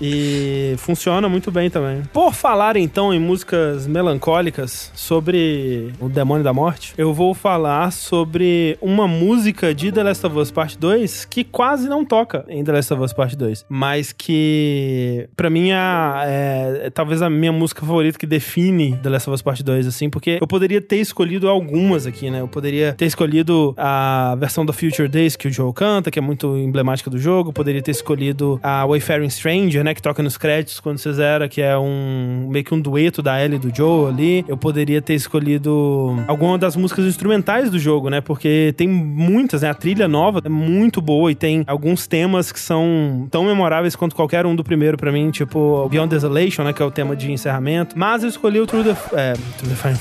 E 0.00 0.76
funciona 0.78 1.28
muito 1.28 1.50
bem 1.50 1.68
também. 1.68 2.02
Por 2.12 2.32
falar 2.32 2.76
então 2.76 3.12
em 3.12 3.18
músicas 3.18 3.84
melancólicas 3.88 4.92
sobre 4.94 5.92
o 5.98 6.08
Demônio 6.08 6.44
da 6.44 6.52
Morte, 6.52 6.94
eu 6.96 7.12
vou 7.12 7.34
falar 7.34 7.63
sobre 7.90 8.76
uma 8.80 9.08
música 9.08 9.74
de 9.74 9.90
The 9.90 10.02
Last 10.02 10.26
of 10.26 10.38
Us 10.38 10.50
Part 10.50 10.78
2 10.78 11.24
que 11.24 11.44
quase 11.44 11.88
não 11.88 12.04
toca 12.04 12.44
em 12.48 12.62
The 12.62 12.72
Last 12.72 12.92
of 12.92 13.02
Us 13.02 13.12
Part 13.12 13.36
2, 13.36 13.66
mas 13.68 14.12
que 14.12 15.28
pra 15.34 15.48
mim 15.48 15.70
é, 15.70 16.84
é, 16.84 16.90
talvez 16.90 17.22
a 17.22 17.30
minha 17.30 17.52
música 17.52 17.80
favorita 17.80 18.18
que 18.18 18.26
define 18.26 18.98
The 19.02 19.08
Last 19.08 19.30
of 19.30 19.34
Us 19.34 19.42
Part 19.42 19.62
2, 19.62 19.86
assim, 19.86 20.10
porque 20.10 20.38
eu 20.40 20.46
poderia 20.46 20.80
ter 20.80 20.96
escolhido 20.96 21.48
algumas 21.48 22.06
aqui, 22.06 22.30
né? 22.30 22.40
Eu 22.40 22.48
poderia 22.48 22.92
ter 22.92 23.06
escolhido 23.06 23.74
a 23.78 24.36
versão 24.38 24.66
da 24.66 24.72
Future 24.72 25.08
Days 25.08 25.36
que 25.36 25.48
o 25.48 25.50
Joe 25.50 25.72
canta, 25.72 26.10
que 26.10 26.18
é 26.18 26.22
muito 26.22 26.56
emblemática 26.56 27.08
do 27.08 27.18
jogo, 27.18 27.52
poderia 27.52 27.80
ter 27.80 27.92
escolhido 27.92 28.60
a 28.62 28.84
Wayfaring 28.86 29.30
Stranger, 29.30 29.82
né, 29.82 29.94
que 29.94 30.02
toca 30.02 30.22
nos 30.22 30.36
créditos 30.36 30.80
quando 30.80 30.98
você 30.98 31.12
zera, 31.12 31.48
que 31.48 31.62
é 31.62 31.78
um 31.78 32.48
meio 32.50 32.64
que 32.64 32.74
um 32.74 32.80
dueto 32.80 33.22
da 33.22 33.42
Ellie 33.42 33.56
e 33.56 33.58
do 33.58 33.74
Joe 33.74 34.10
ali. 34.10 34.44
Eu 34.46 34.56
poderia 34.56 35.00
ter 35.00 35.14
escolhido 35.14 36.16
alguma 36.26 36.58
das 36.58 36.76
músicas 36.76 37.04
instrumentais 37.06 37.43
do 37.70 37.78
jogo, 37.78 38.10
né? 38.10 38.20
Porque 38.20 38.74
tem 38.76 38.88
muitas, 38.88 39.62
né? 39.62 39.70
A 39.70 39.74
trilha 39.74 40.08
nova 40.08 40.40
é 40.44 40.48
muito 40.48 41.00
boa 41.00 41.30
e 41.30 41.34
tem 41.34 41.62
alguns 41.66 42.06
temas 42.06 42.50
que 42.50 42.58
são 42.58 43.28
tão 43.30 43.44
memoráveis 43.44 43.94
quanto 43.94 44.16
qualquer 44.16 44.46
um 44.46 44.56
do 44.56 44.64
primeiro 44.64 44.96
pra 44.96 45.12
mim, 45.12 45.30
tipo 45.30 45.88
Beyond 45.88 46.10
Desolation, 46.10 46.64
né, 46.64 46.72
que 46.72 46.82
é 46.82 46.84
o 46.84 46.90
tema 46.90 47.14
de 47.14 47.30
encerramento. 47.30 47.98
Mas 47.98 48.22
eu 48.22 48.28
escolhi 48.28 48.60
o 48.60 48.66
Through 48.66 48.84
the 48.84 48.96
é, 49.12 49.32
Through 49.32 49.68
the 49.68 49.74
Fire. 49.74 49.94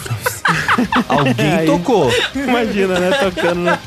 Alguém 1.07 1.53
Aí. 1.53 1.65
tocou. 1.65 2.09
Imagina, 2.35 2.99
né, 2.99 3.11
tocando, 3.11 3.61
né? 3.61 3.79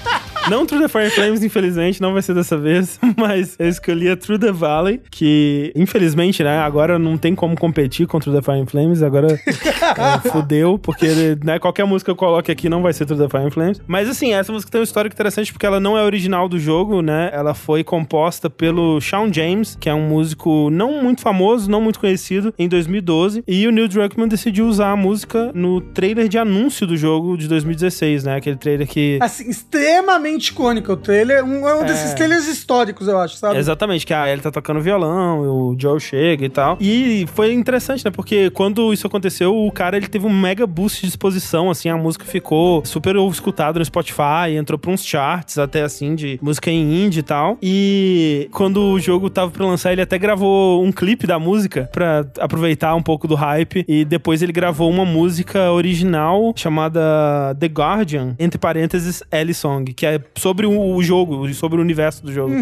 Não 0.48 0.64
Through 0.64 0.82
the 0.82 0.88
Fire 0.88 1.10
Flames, 1.10 1.42
infelizmente, 1.42 2.00
não 2.00 2.12
vai 2.12 2.22
ser 2.22 2.34
dessa 2.34 2.56
vez, 2.56 3.00
mas 3.16 3.56
eu 3.58 3.68
escolhi 3.68 4.08
a 4.08 4.16
Through 4.16 4.38
the 4.38 4.52
Valley, 4.52 5.00
que 5.10 5.72
infelizmente, 5.74 6.42
né, 6.44 6.58
agora 6.58 6.98
não 6.98 7.18
tem 7.18 7.34
como 7.34 7.56
competir 7.56 8.06
com 8.06 8.20
Through 8.20 8.40
the 8.40 8.42
Fire 8.42 8.66
Flames, 8.66 9.02
agora 9.02 9.28
é, 9.44 10.30
fudeu, 10.30 10.78
porque 10.78 11.36
né, 11.44 11.58
qualquer 11.58 11.84
música 11.84 12.06
que 12.06 12.10
eu 12.12 12.16
coloque 12.16 12.52
aqui 12.52 12.68
não 12.68 12.80
vai 12.80 12.92
ser 12.92 13.06
Through 13.06 13.28
the 13.28 13.38
Fire 13.38 13.50
Flames. 13.50 13.80
Mas 13.88 14.08
assim, 14.08 14.34
essa 14.34 14.52
música 14.52 14.70
tem 14.70 14.80
uma 14.80 14.84
história 14.84 15.08
interessante 15.08 15.52
porque 15.52 15.66
ela 15.66 15.80
não 15.80 15.98
é 15.98 16.02
original 16.04 16.48
do 16.48 16.58
jogo, 16.58 17.02
né? 17.02 17.30
Ela 17.32 17.52
foi 17.52 17.82
composta 17.82 18.48
pelo 18.48 19.00
Shawn 19.00 19.32
James, 19.32 19.76
que 19.80 19.88
é 19.88 19.94
um 19.94 20.08
músico 20.08 20.70
não 20.70 21.02
muito 21.02 21.22
famoso, 21.22 21.68
não 21.68 21.80
muito 21.80 21.98
conhecido, 21.98 22.54
em 22.56 22.68
2012, 22.68 23.42
e 23.48 23.66
o 23.66 23.72
Neil 23.72 23.88
Druckmann 23.88 24.28
decidiu 24.28 24.66
usar 24.66 24.92
a 24.92 24.96
música 24.96 25.50
no 25.54 25.80
trailer 25.80 26.28
de 26.28 26.38
anúncio 26.38 26.86
do 26.86 26.96
jogo 26.96 27.36
de 27.36 27.48
2016, 27.48 28.24
né? 28.24 28.36
Aquele 28.36 28.56
trailer 28.56 28.86
que 28.86 29.18
Assim, 29.20 29.48
extremamente 29.50 30.35
icônico 30.36 30.92
o 30.92 30.96
trailer. 30.96 31.44
Um, 31.44 31.66
é 31.66 31.74
um 31.74 31.84
desses 31.84 32.14
trailers 32.14 32.46
históricos, 32.46 33.08
eu 33.08 33.18
acho, 33.18 33.36
sabe? 33.36 33.58
Exatamente, 33.58 34.06
que 34.06 34.14
a 34.14 34.28
Ellie 34.28 34.42
tá 34.42 34.50
tocando 34.50 34.80
violão, 34.80 35.40
o 35.40 35.76
Joe 35.78 36.00
chega 36.00 36.44
e 36.44 36.48
tal. 36.48 36.76
E 36.80 37.26
foi 37.34 37.52
interessante, 37.52 38.04
né? 38.04 38.10
Porque 38.10 38.50
quando 38.50 38.92
isso 38.92 39.06
aconteceu, 39.06 39.56
o 39.56 39.70
cara 39.70 39.96
ele 39.96 40.08
teve 40.08 40.26
um 40.26 40.32
mega 40.32 40.66
boost 40.66 41.02
de 41.02 41.08
exposição, 41.08 41.70
assim, 41.70 41.88
a 41.88 41.96
música 41.96 42.24
ficou 42.24 42.84
super 42.84 43.16
escutada 43.30 43.78
no 43.78 43.84
Spotify, 43.84 44.56
entrou 44.56 44.78
pra 44.78 44.90
uns 44.90 45.04
charts 45.04 45.58
até 45.58 45.82
assim 45.82 46.14
de 46.14 46.38
música 46.42 46.70
em 46.70 47.04
indie 47.04 47.20
e 47.20 47.22
tal. 47.22 47.58
E 47.62 48.48
quando 48.52 48.82
o 48.82 49.00
jogo 49.00 49.30
tava 49.30 49.50
pra 49.50 49.64
lançar, 49.64 49.92
ele 49.92 50.02
até 50.02 50.18
gravou 50.18 50.84
um 50.84 50.92
clipe 50.92 51.26
da 51.26 51.38
música 51.38 51.88
pra 51.92 52.24
aproveitar 52.38 52.94
um 52.94 53.02
pouco 53.02 53.26
do 53.26 53.34
hype. 53.34 53.84
E 53.88 54.04
depois 54.04 54.42
ele 54.42 54.52
gravou 54.52 54.90
uma 54.90 55.04
música 55.04 55.70
original 55.72 56.52
chamada 56.56 57.54
The 57.58 57.66
Guardian, 57.66 58.34
entre 58.38 58.58
parênteses, 58.58 59.22
Ellie 59.32 59.54
Song, 59.54 59.92
que 59.92 60.06
é 60.06 60.20
sobre 60.34 60.66
o 60.66 61.02
jogo, 61.02 61.52
sobre 61.54 61.78
o 61.78 61.82
universo 61.82 62.24
do 62.24 62.32
jogo. 62.32 62.54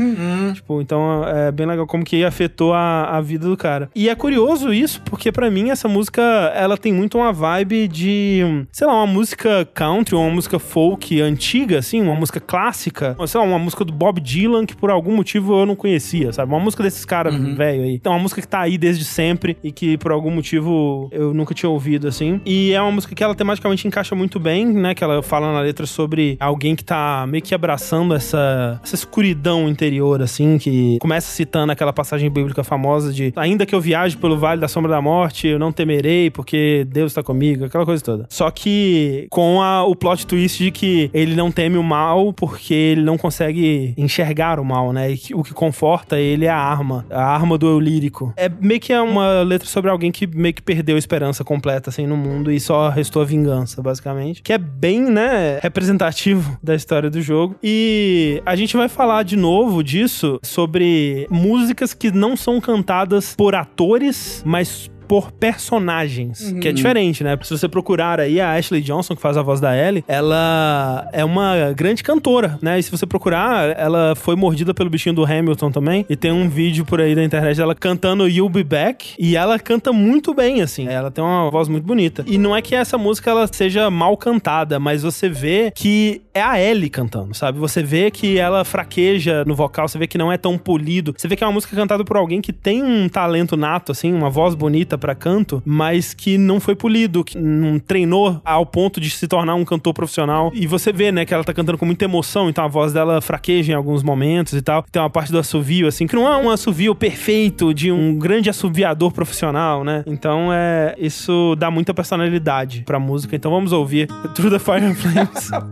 Tipo, 0.54 0.80
então 0.80 1.24
é 1.26 1.50
bem 1.50 1.66
legal 1.66 1.86
como 1.86 2.04
que 2.04 2.24
afetou 2.24 2.72
a, 2.72 3.16
a 3.16 3.20
vida 3.20 3.48
do 3.48 3.56
cara. 3.56 3.90
E 3.94 4.08
é 4.08 4.14
curioso 4.14 4.72
isso, 4.72 5.00
porque 5.02 5.30
pra 5.32 5.50
mim 5.50 5.70
essa 5.70 5.88
música, 5.88 6.22
ela 6.54 6.76
tem 6.76 6.92
muito 6.92 7.18
uma 7.18 7.32
vibe 7.32 7.88
de, 7.88 8.66
sei 8.72 8.86
lá, 8.86 8.94
uma 8.94 9.06
música 9.06 9.66
country, 9.72 10.14
uma 10.14 10.30
música 10.30 10.58
folk 10.58 11.20
antiga, 11.20 11.78
assim, 11.78 12.00
uma 12.00 12.14
música 12.14 12.40
clássica. 12.40 13.14
Ou, 13.18 13.26
sei 13.26 13.40
lá, 13.40 13.46
uma 13.46 13.58
música 13.58 13.84
do 13.84 13.92
Bob 13.92 14.20
Dylan 14.20 14.66
que 14.66 14.76
por 14.76 14.90
algum 14.90 15.14
motivo 15.14 15.60
eu 15.60 15.66
não 15.66 15.76
conhecia, 15.76 16.32
sabe? 16.32 16.52
Uma 16.52 16.60
música 16.60 16.82
desses 16.82 17.04
caras 17.04 17.34
velho 17.34 17.82
aí. 17.84 17.94
Então, 17.94 18.12
uma 18.12 18.18
música 18.18 18.40
que 18.40 18.48
tá 18.48 18.60
aí 18.60 18.78
desde 18.78 19.04
sempre 19.04 19.56
e 19.62 19.70
que 19.70 19.96
por 19.98 20.12
algum 20.12 20.30
motivo 20.30 21.08
eu 21.12 21.34
nunca 21.34 21.54
tinha 21.54 21.68
ouvido, 21.70 22.08
assim. 22.08 22.40
E 22.44 22.72
é 22.72 22.80
uma 22.80 22.92
música 22.92 23.14
que 23.14 23.22
ela 23.22 23.34
tematicamente 23.34 23.86
encaixa 23.86 24.14
muito 24.14 24.40
bem, 24.40 24.66
né? 24.66 24.94
Que 24.94 25.04
ela 25.04 25.22
fala 25.22 25.52
na 25.52 25.60
letra 25.60 25.86
sobre 25.86 26.36
alguém 26.40 26.74
que 26.74 26.84
tá 26.84 27.26
meio 27.28 27.42
que 27.44 27.54
abraçando 27.54 28.14
essa, 28.14 28.80
essa 28.82 28.94
escuridão 28.94 29.68
interior, 29.68 30.20
assim, 30.22 30.58
que 30.58 30.98
começa 31.00 31.30
citando 31.30 31.70
aquela 31.72 31.92
passagem 31.92 32.30
bíblica 32.30 32.64
famosa 32.64 33.12
de 33.12 33.32
ainda 33.36 33.64
que 33.66 33.74
eu 33.74 33.80
viaje 33.80 34.16
pelo 34.16 34.36
vale 34.38 34.60
da 34.60 34.66
sombra 34.68 34.90
da 34.90 35.00
morte, 35.00 35.46
eu 35.46 35.58
não 35.58 35.70
temerei 35.72 36.30
porque 36.30 36.86
Deus 36.88 37.12
tá 37.14 37.22
comigo, 37.22 37.64
aquela 37.66 37.84
coisa 37.84 38.02
toda. 38.02 38.26
Só 38.28 38.50
que 38.50 39.26
com 39.30 39.62
a- 39.62 39.84
o 39.84 39.94
plot 39.94 40.26
twist 40.26 40.58
de 40.64 40.70
que 40.70 41.10
ele 41.12 41.34
não 41.36 41.50
teme 41.52 41.76
o 41.76 41.82
mal 41.82 42.32
porque 42.32 42.74
ele 42.74 43.02
não 43.02 43.16
consegue 43.18 43.94
enxergar 43.96 44.58
o 44.58 44.64
mal, 44.64 44.92
né? 44.92 45.12
E 45.12 45.34
o 45.34 45.42
que 45.42 45.52
conforta 45.52 46.18
ele 46.18 46.46
é 46.46 46.50
a 46.50 46.56
arma, 46.56 47.04
a 47.10 47.22
arma 47.24 47.56
do 47.58 47.66
eu 47.68 47.78
lírico. 47.78 48.32
É 48.36 48.48
meio 48.48 48.80
que 48.80 48.92
é 48.92 49.00
uma 49.00 49.42
letra 49.42 49.68
sobre 49.68 49.90
alguém 49.90 50.10
que 50.10 50.26
meio 50.26 50.54
que 50.54 50.62
perdeu 50.62 50.96
a 50.96 50.98
esperança 50.98 51.44
completa, 51.44 51.90
assim, 51.90 52.06
no 52.06 52.16
mundo 52.16 52.50
e 52.50 52.58
só 52.58 52.88
restou 52.88 53.22
a 53.22 53.24
vingança, 53.24 53.82
basicamente. 53.82 54.42
Que 54.42 54.52
é 54.52 54.58
bem, 54.58 55.00
né, 55.02 55.58
representativo 55.62 56.56
da 56.62 56.74
história 56.74 57.10
do 57.10 57.20
jogo. 57.20 57.33
E 57.62 58.42
a 58.44 58.56
gente 58.56 58.76
vai 58.76 58.88
falar 58.88 59.22
de 59.22 59.36
novo 59.36 59.82
disso 59.82 60.38
sobre 60.42 61.26
músicas 61.30 61.94
que 61.94 62.10
não 62.10 62.36
são 62.36 62.60
cantadas 62.60 63.34
por 63.36 63.54
atores, 63.54 64.42
mas 64.46 64.90
por 65.06 65.32
personagens, 65.32 66.52
que 66.60 66.68
é 66.68 66.72
diferente, 66.72 67.22
né? 67.22 67.38
Se 67.42 67.50
você 67.50 67.68
procurar 67.68 68.20
aí 68.20 68.40
a 68.40 68.54
Ashley 68.54 68.80
Johnson, 68.80 69.14
que 69.14 69.22
faz 69.22 69.36
a 69.36 69.42
voz 69.42 69.60
da 69.60 69.76
Ellie, 69.76 70.04
ela 70.08 71.08
é 71.12 71.24
uma 71.24 71.72
grande 71.72 72.02
cantora, 72.02 72.58
né? 72.60 72.78
E 72.78 72.82
se 72.82 72.90
você 72.90 73.06
procurar, 73.06 73.78
ela 73.78 74.14
foi 74.14 74.36
mordida 74.36 74.72
pelo 74.74 74.90
bichinho 74.90 75.14
do 75.14 75.24
Hamilton 75.24 75.70
também, 75.70 76.06
e 76.08 76.16
tem 76.16 76.32
um 76.32 76.48
vídeo 76.48 76.84
por 76.84 77.00
aí 77.00 77.14
da 77.14 77.22
internet 77.22 77.56
dela 77.56 77.74
cantando 77.74 78.28
You'll 78.28 78.48
Be 78.48 78.64
Back, 78.64 79.14
e 79.18 79.36
ela 79.36 79.58
canta 79.58 79.92
muito 79.92 80.34
bem, 80.34 80.62
assim. 80.62 80.88
Ela 80.88 81.10
tem 81.10 81.22
uma 81.22 81.50
voz 81.50 81.68
muito 81.68 81.84
bonita. 81.84 82.24
E 82.26 82.38
não 82.38 82.56
é 82.56 82.62
que 82.62 82.74
essa 82.74 82.98
música 82.98 83.30
ela 83.30 83.46
seja 83.50 83.90
mal 83.90 84.16
cantada, 84.16 84.78
mas 84.78 85.02
você 85.02 85.28
vê 85.28 85.72
que 85.74 86.22
é 86.32 86.42
a 86.42 86.60
Ellie 86.60 86.90
cantando, 86.90 87.34
sabe? 87.34 87.58
Você 87.58 87.82
vê 87.82 88.10
que 88.10 88.38
ela 88.38 88.64
fraqueja 88.64 89.44
no 89.44 89.54
vocal, 89.54 89.86
você 89.86 89.98
vê 89.98 90.06
que 90.06 90.18
não 90.18 90.32
é 90.32 90.36
tão 90.36 90.58
polido. 90.58 91.14
Você 91.16 91.28
vê 91.28 91.36
que 91.36 91.44
é 91.44 91.46
uma 91.46 91.52
música 91.52 91.76
cantada 91.76 92.04
por 92.04 92.16
alguém 92.16 92.40
que 92.40 92.52
tem 92.52 92.82
um 92.82 93.08
talento 93.08 93.56
nato, 93.56 93.92
assim, 93.92 94.12
uma 94.12 94.30
voz 94.30 94.54
bonita 94.54 94.93
pra 94.98 95.14
canto, 95.14 95.62
mas 95.64 96.14
que 96.14 96.38
não 96.38 96.60
foi 96.60 96.74
polido, 96.74 97.24
que 97.24 97.38
não 97.38 97.78
treinou 97.78 98.40
ao 98.44 98.66
ponto 98.66 99.00
de 99.00 99.10
se 99.10 99.26
tornar 99.26 99.54
um 99.54 99.64
cantor 99.64 99.94
profissional. 99.94 100.52
E 100.54 100.66
você 100.66 100.92
vê, 100.92 101.10
né, 101.10 101.24
que 101.24 101.34
ela 101.34 101.44
tá 101.44 101.52
cantando 101.52 101.78
com 101.78 101.86
muita 101.86 102.04
emoção, 102.04 102.48
então 102.48 102.64
a 102.64 102.68
voz 102.68 102.92
dela 102.92 103.20
fraqueja 103.20 103.72
em 103.72 103.74
alguns 103.74 104.02
momentos 104.02 104.54
e 104.54 104.62
tal. 104.62 104.84
Tem 104.90 105.00
uma 105.00 105.10
parte 105.10 105.32
do 105.32 105.38
assovio, 105.38 105.86
assim, 105.86 106.06
que 106.06 106.14
não 106.14 106.26
é 106.26 106.36
um 106.36 106.50
assovio 106.50 106.94
perfeito 106.94 107.74
de 107.74 107.90
um 107.90 108.18
grande 108.18 108.50
assoviador 108.50 109.12
profissional, 109.12 109.84
né? 109.84 110.02
Então, 110.06 110.52
é, 110.52 110.94
isso 110.98 111.54
dá 111.56 111.70
muita 111.70 111.94
personalidade 111.94 112.82
pra 112.84 112.98
música. 112.98 113.36
Então 113.36 113.50
vamos 113.50 113.72
ouvir 113.72 114.08
Through 114.34 114.50
the 114.50 114.58
Fire 114.58 114.84
and 114.84 114.94
Flames. 114.94 115.50
I'll 115.54 115.70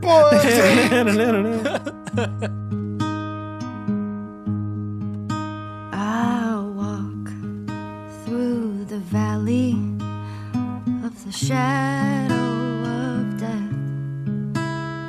the 8.88 8.98
valley 8.98 9.72
of 11.04 11.24
the 11.24 11.30
shadow 11.30 12.34
of 12.34 13.38
death, 13.38 14.56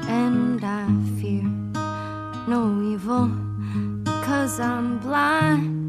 and 0.08 0.64
I 0.64 0.86
fear 1.20 1.44
no 2.48 2.82
evil 2.84 3.28
because 4.04 4.60
I'm 4.60 5.00
blind 5.00 5.83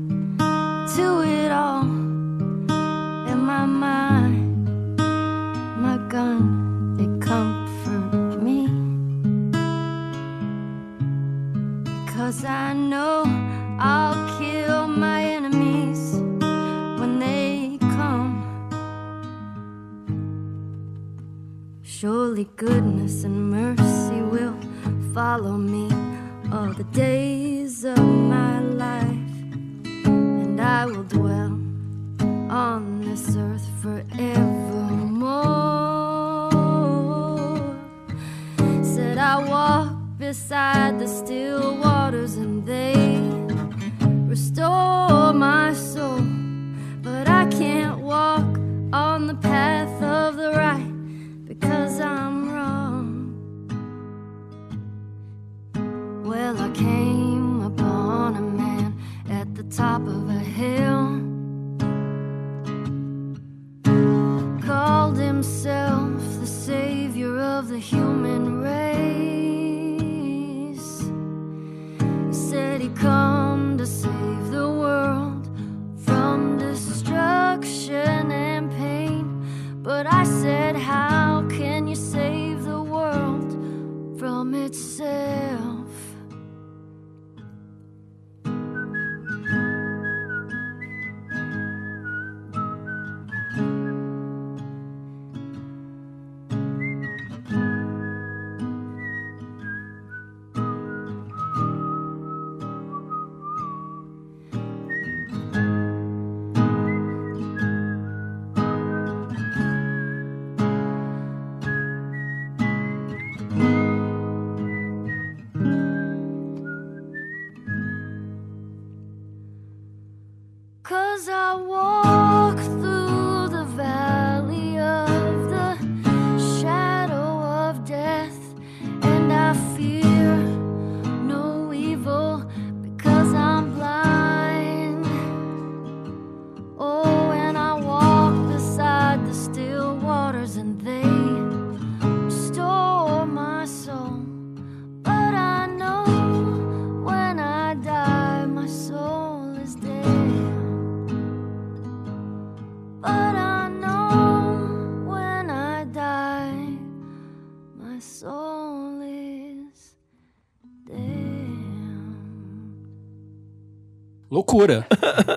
Loucura. 164.35 164.85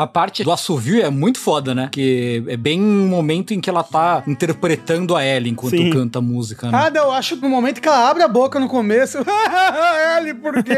A 0.00 0.06
parte 0.06 0.44
do 0.44 0.52
assovio 0.52 1.02
é 1.04 1.10
muito 1.10 1.40
foda, 1.40 1.74
né? 1.74 1.88
Que 1.90 2.44
é 2.46 2.56
bem 2.56 2.80
um 2.80 3.08
momento 3.08 3.52
em 3.52 3.60
que 3.60 3.68
ela 3.68 3.82
tá 3.82 4.22
interpretando 4.26 5.16
a 5.16 5.24
Ellie 5.24 5.50
enquanto 5.50 5.76
Sim. 5.76 5.90
canta 5.90 6.20
a 6.20 6.22
música, 6.22 6.70
né? 6.70 6.78
Ah, 6.86 6.88
não, 6.90 7.04
eu 7.06 7.12
acho 7.12 7.34
que 7.36 7.42
no 7.42 7.48
momento 7.48 7.80
que 7.80 7.88
ela 7.88 8.08
abre 8.08 8.22
a 8.22 8.28
boca 8.28 8.60
no 8.60 8.68
começo. 8.68 9.18
Ellie, 10.18 10.34
por 10.34 10.62
quê? 10.62 10.74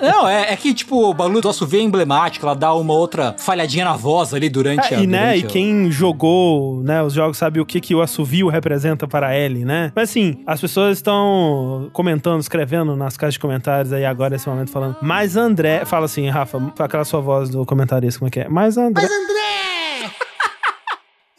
Não, 0.00 0.26
é, 0.28 0.52
é 0.52 0.56
que, 0.56 0.72
tipo, 0.72 1.10
o 1.10 1.12
barulho 1.12 1.40
do 1.40 1.48
assovio 1.50 1.80
é 1.80 1.82
emblemático, 1.82 2.46
ela 2.46 2.54
dá 2.54 2.72
uma 2.74 2.94
outra 2.94 3.34
falhadinha 3.38 3.84
na 3.84 3.94
voz 3.96 4.32
ali 4.32 4.48
durante 4.48 4.94
É, 4.94 4.96
a... 4.96 5.00
e, 5.02 5.06
né, 5.06 5.38
e 5.38 5.44
a- 5.44 5.46
quem 5.46 5.90
jogou 5.90 6.82
né, 6.82 7.02
os 7.02 7.12
jogos 7.12 7.36
sabe 7.36 7.60
o 7.60 7.66
que, 7.66 7.80
que 7.80 7.94
o 7.94 8.00
assovio 8.00 8.48
representa 8.48 9.06
para 9.06 9.28
a 9.28 9.36
Ellie, 9.38 9.64
né? 9.64 9.92
Mas 9.94 10.10
assim, 10.10 10.42
as 10.46 10.60
pessoas 10.60 10.96
estão 10.98 11.90
comentando, 11.92 12.40
escrevendo 12.40 12.96
nas 12.96 13.16
caixas 13.16 13.34
de 13.34 13.40
comentários 13.40 13.92
aí 13.92 14.04
agora, 14.04 14.30
nesse 14.30 14.48
momento, 14.48 14.70
falando. 14.70 14.96
Mas 15.02 15.36
André. 15.36 15.84
Fala 15.84 16.06
assim, 16.06 16.28
Rafa, 16.28 16.72
aquela 16.78 17.04
sua 17.04 17.20
voz 17.20 17.50
do 17.50 17.64
comentarista, 17.66 18.18
como 18.18 18.28
é 18.28 18.29
que 18.30 18.40
é? 18.40 18.48
Mas 18.48 18.76
André. 18.76 19.02
Mas 19.02 19.12
André! 19.12 20.10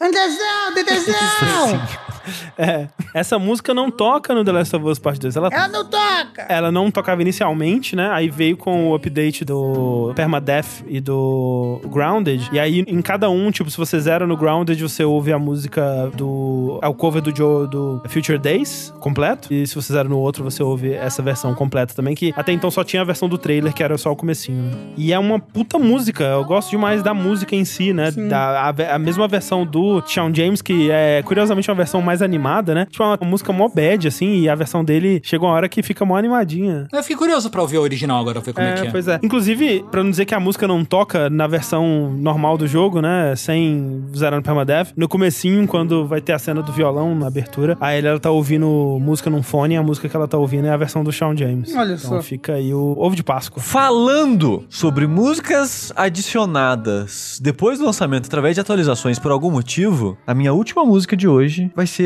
Andrezão, 0.00 0.74
Dedezão! 0.74 2.11
É, 2.56 2.88
essa 3.14 3.38
música 3.38 3.72
não 3.74 3.90
toca 3.90 4.34
no 4.34 4.44
The 4.44 4.52
Last 4.52 4.76
of 4.76 4.86
Us 4.86 4.98
Part 4.98 5.18
2. 5.18 5.36
Ela, 5.36 5.48
Ela 5.52 5.68
não 5.68 5.84
toca! 5.84 6.46
ela 6.48 6.72
não 6.72 6.90
tocava 6.90 7.22
inicialmente, 7.22 7.96
né? 7.96 8.10
Aí 8.10 8.28
veio 8.28 8.56
com 8.56 8.90
o 8.90 8.94
update 8.94 9.44
do 9.44 10.12
Permadeath 10.14 10.84
e 10.86 11.00
do 11.00 11.80
Grounded. 11.86 12.48
E 12.52 12.58
aí, 12.58 12.84
em 12.86 13.02
cada 13.02 13.28
um, 13.30 13.50
tipo, 13.50 13.70
se 13.70 13.76
você 13.76 13.98
zera 13.98 14.26
no 14.26 14.36
Grounded, 14.36 14.80
você 14.80 15.04
ouve 15.04 15.32
a 15.32 15.38
música 15.38 16.10
do. 16.14 16.78
É 16.82 16.88
o 16.88 16.94
cover 16.94 17.22
do 17.22 17.34
Joe 17.34 17.66
do 17.68 18.02
Future 18.08 18.38
Days 18.38 18.92
completo. 19.00 19.52
E 19.52 19.66
se 19.66 19.74
você 19.74 19.92
zera 19.92 20.08
no 20.08 20.18
outro, 20.18 20.44
você 20.44 20.62
ouve 20.62 20.92
essa 20.92 21.22
versão 21.22 21.54
completa 21.54 21.94
também, 21.94 22.14
que 22.14 22.32
até 22.36 22.52
então 22.52 22.70
só 22.70 22.84
tinha 22.84 23.02
a 23.02 23.04
versão 23.04 23.28
do 23.28 23.38
trailer, 23.38 23.72
que 23.72 23.82
era 23.82 23.96
só 23.98 24.10
o 24.12 24.16
comecinho. 24.16 24.62
Né? 24.62 24.76
E 24.96 25.12
é 25.12 25.18
uma 25.18 25.38
puta 25.38 25.78
música. 25.78 26.24
Eu 26.24 26.44
gosto 26.44 26.70
demais 26.70 27.02
da 27.02 27.14
música 27.14 27.54
em 27.56 27.64
si, 27.64 27.92
né? 27.92 28.10
Da, 28.10 28.68
a, 28.68 28.94
a 28.94 28.98
mesma 28.98 29.26
versão 29.26 29.64
do 29.64 30.02
Shawn 30.06 30.34
James, 30.34 30.60
que 30.60 30.90
é 30.90 31.22
curiosamente 31.22 31.68
uma 31.70 31.76
versão 31.76 32.02
mais 32.02 32.11
animada, 32.20 32.74
né? 32.74 32.86
Tipo, 32.90 33.04
uma, 33.04 33.18
uma 33.20 33.30
música 33.30 33.52
mó 33.52 33.68
bad, 33.68 34.08
assim, 34.08 34.40
e 34.40 34.48
a 34.48 34.54
versão 34.54 34.84
dele 34.84 35.20
chega 35.24 35.44
uma 35.44 35.52
hora 35.52 35.68
que 35.68 35.82
fica 35.82 36.04
mó 36.04 36.16
animadinha. 36.16 36.88
Eu 36.92 37.02
fiquei 37.02 37.16
curioso 37.16 37.48
pra 37.48 37.62
ouvir 37.62 37.76
a 37.76 37.80
original 37.80 38.20
agora, 38.20 38.40
ver 38.40 38.52
como 38.52 38.66
é, 38.66 38.74
que 38.74 38.86
é. 38.88 38.90
pois 38.90 39.08
é. 39.08 39.20
Inclusive, 39.22 39.84
pra 39.90 40.02
não 40.02 40.10
dizer 40.10 40.24
que 40.24 40.34
a 40.34 40.40
música 40.40 40.66
não 40.66 40.84
toca 40.84 41.30
na 41.30 41.46
versão 41.46 42.12
normal 42.18 42.58
do 42.58 42.66
jogo, 42.66 43.00
né? 43.00 43.34
Sem 43.36 44.04
zerar 44.16 44.38
no 44.38 44.42
permadeath, 44.42 44.92
no 44.96 45.08
comecinho, 45.08 45.66
quando 45.66 46.06
vai 46.06 46.20
ter 46.20 46.32
a 46.32 46.38
cena 46.38 46.62
do 46.62 46.72
violão 46.72 47.14
na 47.14 47.28
abertura, 47.28 47.76
a 47.80 47.94
Ellie, 47.94 48.08
ela 48.08 48.20
tá 48.20 48.30
ouvindo 48.30 48.98
música 49.00 49.30
num 49.30 49.42
fone 49.42 49.74
e 49.74 49.76
a 49.76 49.82
música 49.82 50.08
que 50.08 50.16
ela 50.16 50.26
tá 50.26 50.36
ouvindo 50.36 50.66
é 50.66 50.70
a 50.70 50.76
versão 50.76 51.04
do 51.04 51.12
Shawn 51.12 51.36
James. 51.36 51.74
Olha 51.74 51.94
então 51.94 52.10
só. 52.10 52.22
fica 52.22 52.54
aí 52.54 52.74
o 52.74 52.94
ovo 52.98 53.14
de 53.14 53.22
Páscoa. 53.22 53.62
Falando 53.62 54.64
sobre 54.68 55.06
músicas 55.06 55.92
adicionadas 55.94 57.38
depois 57.40 57.78
do 57.78 57.84
lançamento 57.84 58.26
através 58.26 58.54
de 58.54 58.60
atualizações 58.60 59.18
por 59.18 59.30
algum 59.30 59.50
motivo, 59.50 60.16
a 60.26 60.34
minha 60.34 60.52
última 60.52 60.84
música 60.84 61.16
de 61.16 61.28
hoje 61.28 61.70
vai 61.74 61.86
ser 61.86 62.01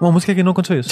uma 0.00 0.12
música 0.12 0.34
que 0.34 0.42
não 0.42 0.52
aconteceu 0.52 0.80
isso. 0.80 0.90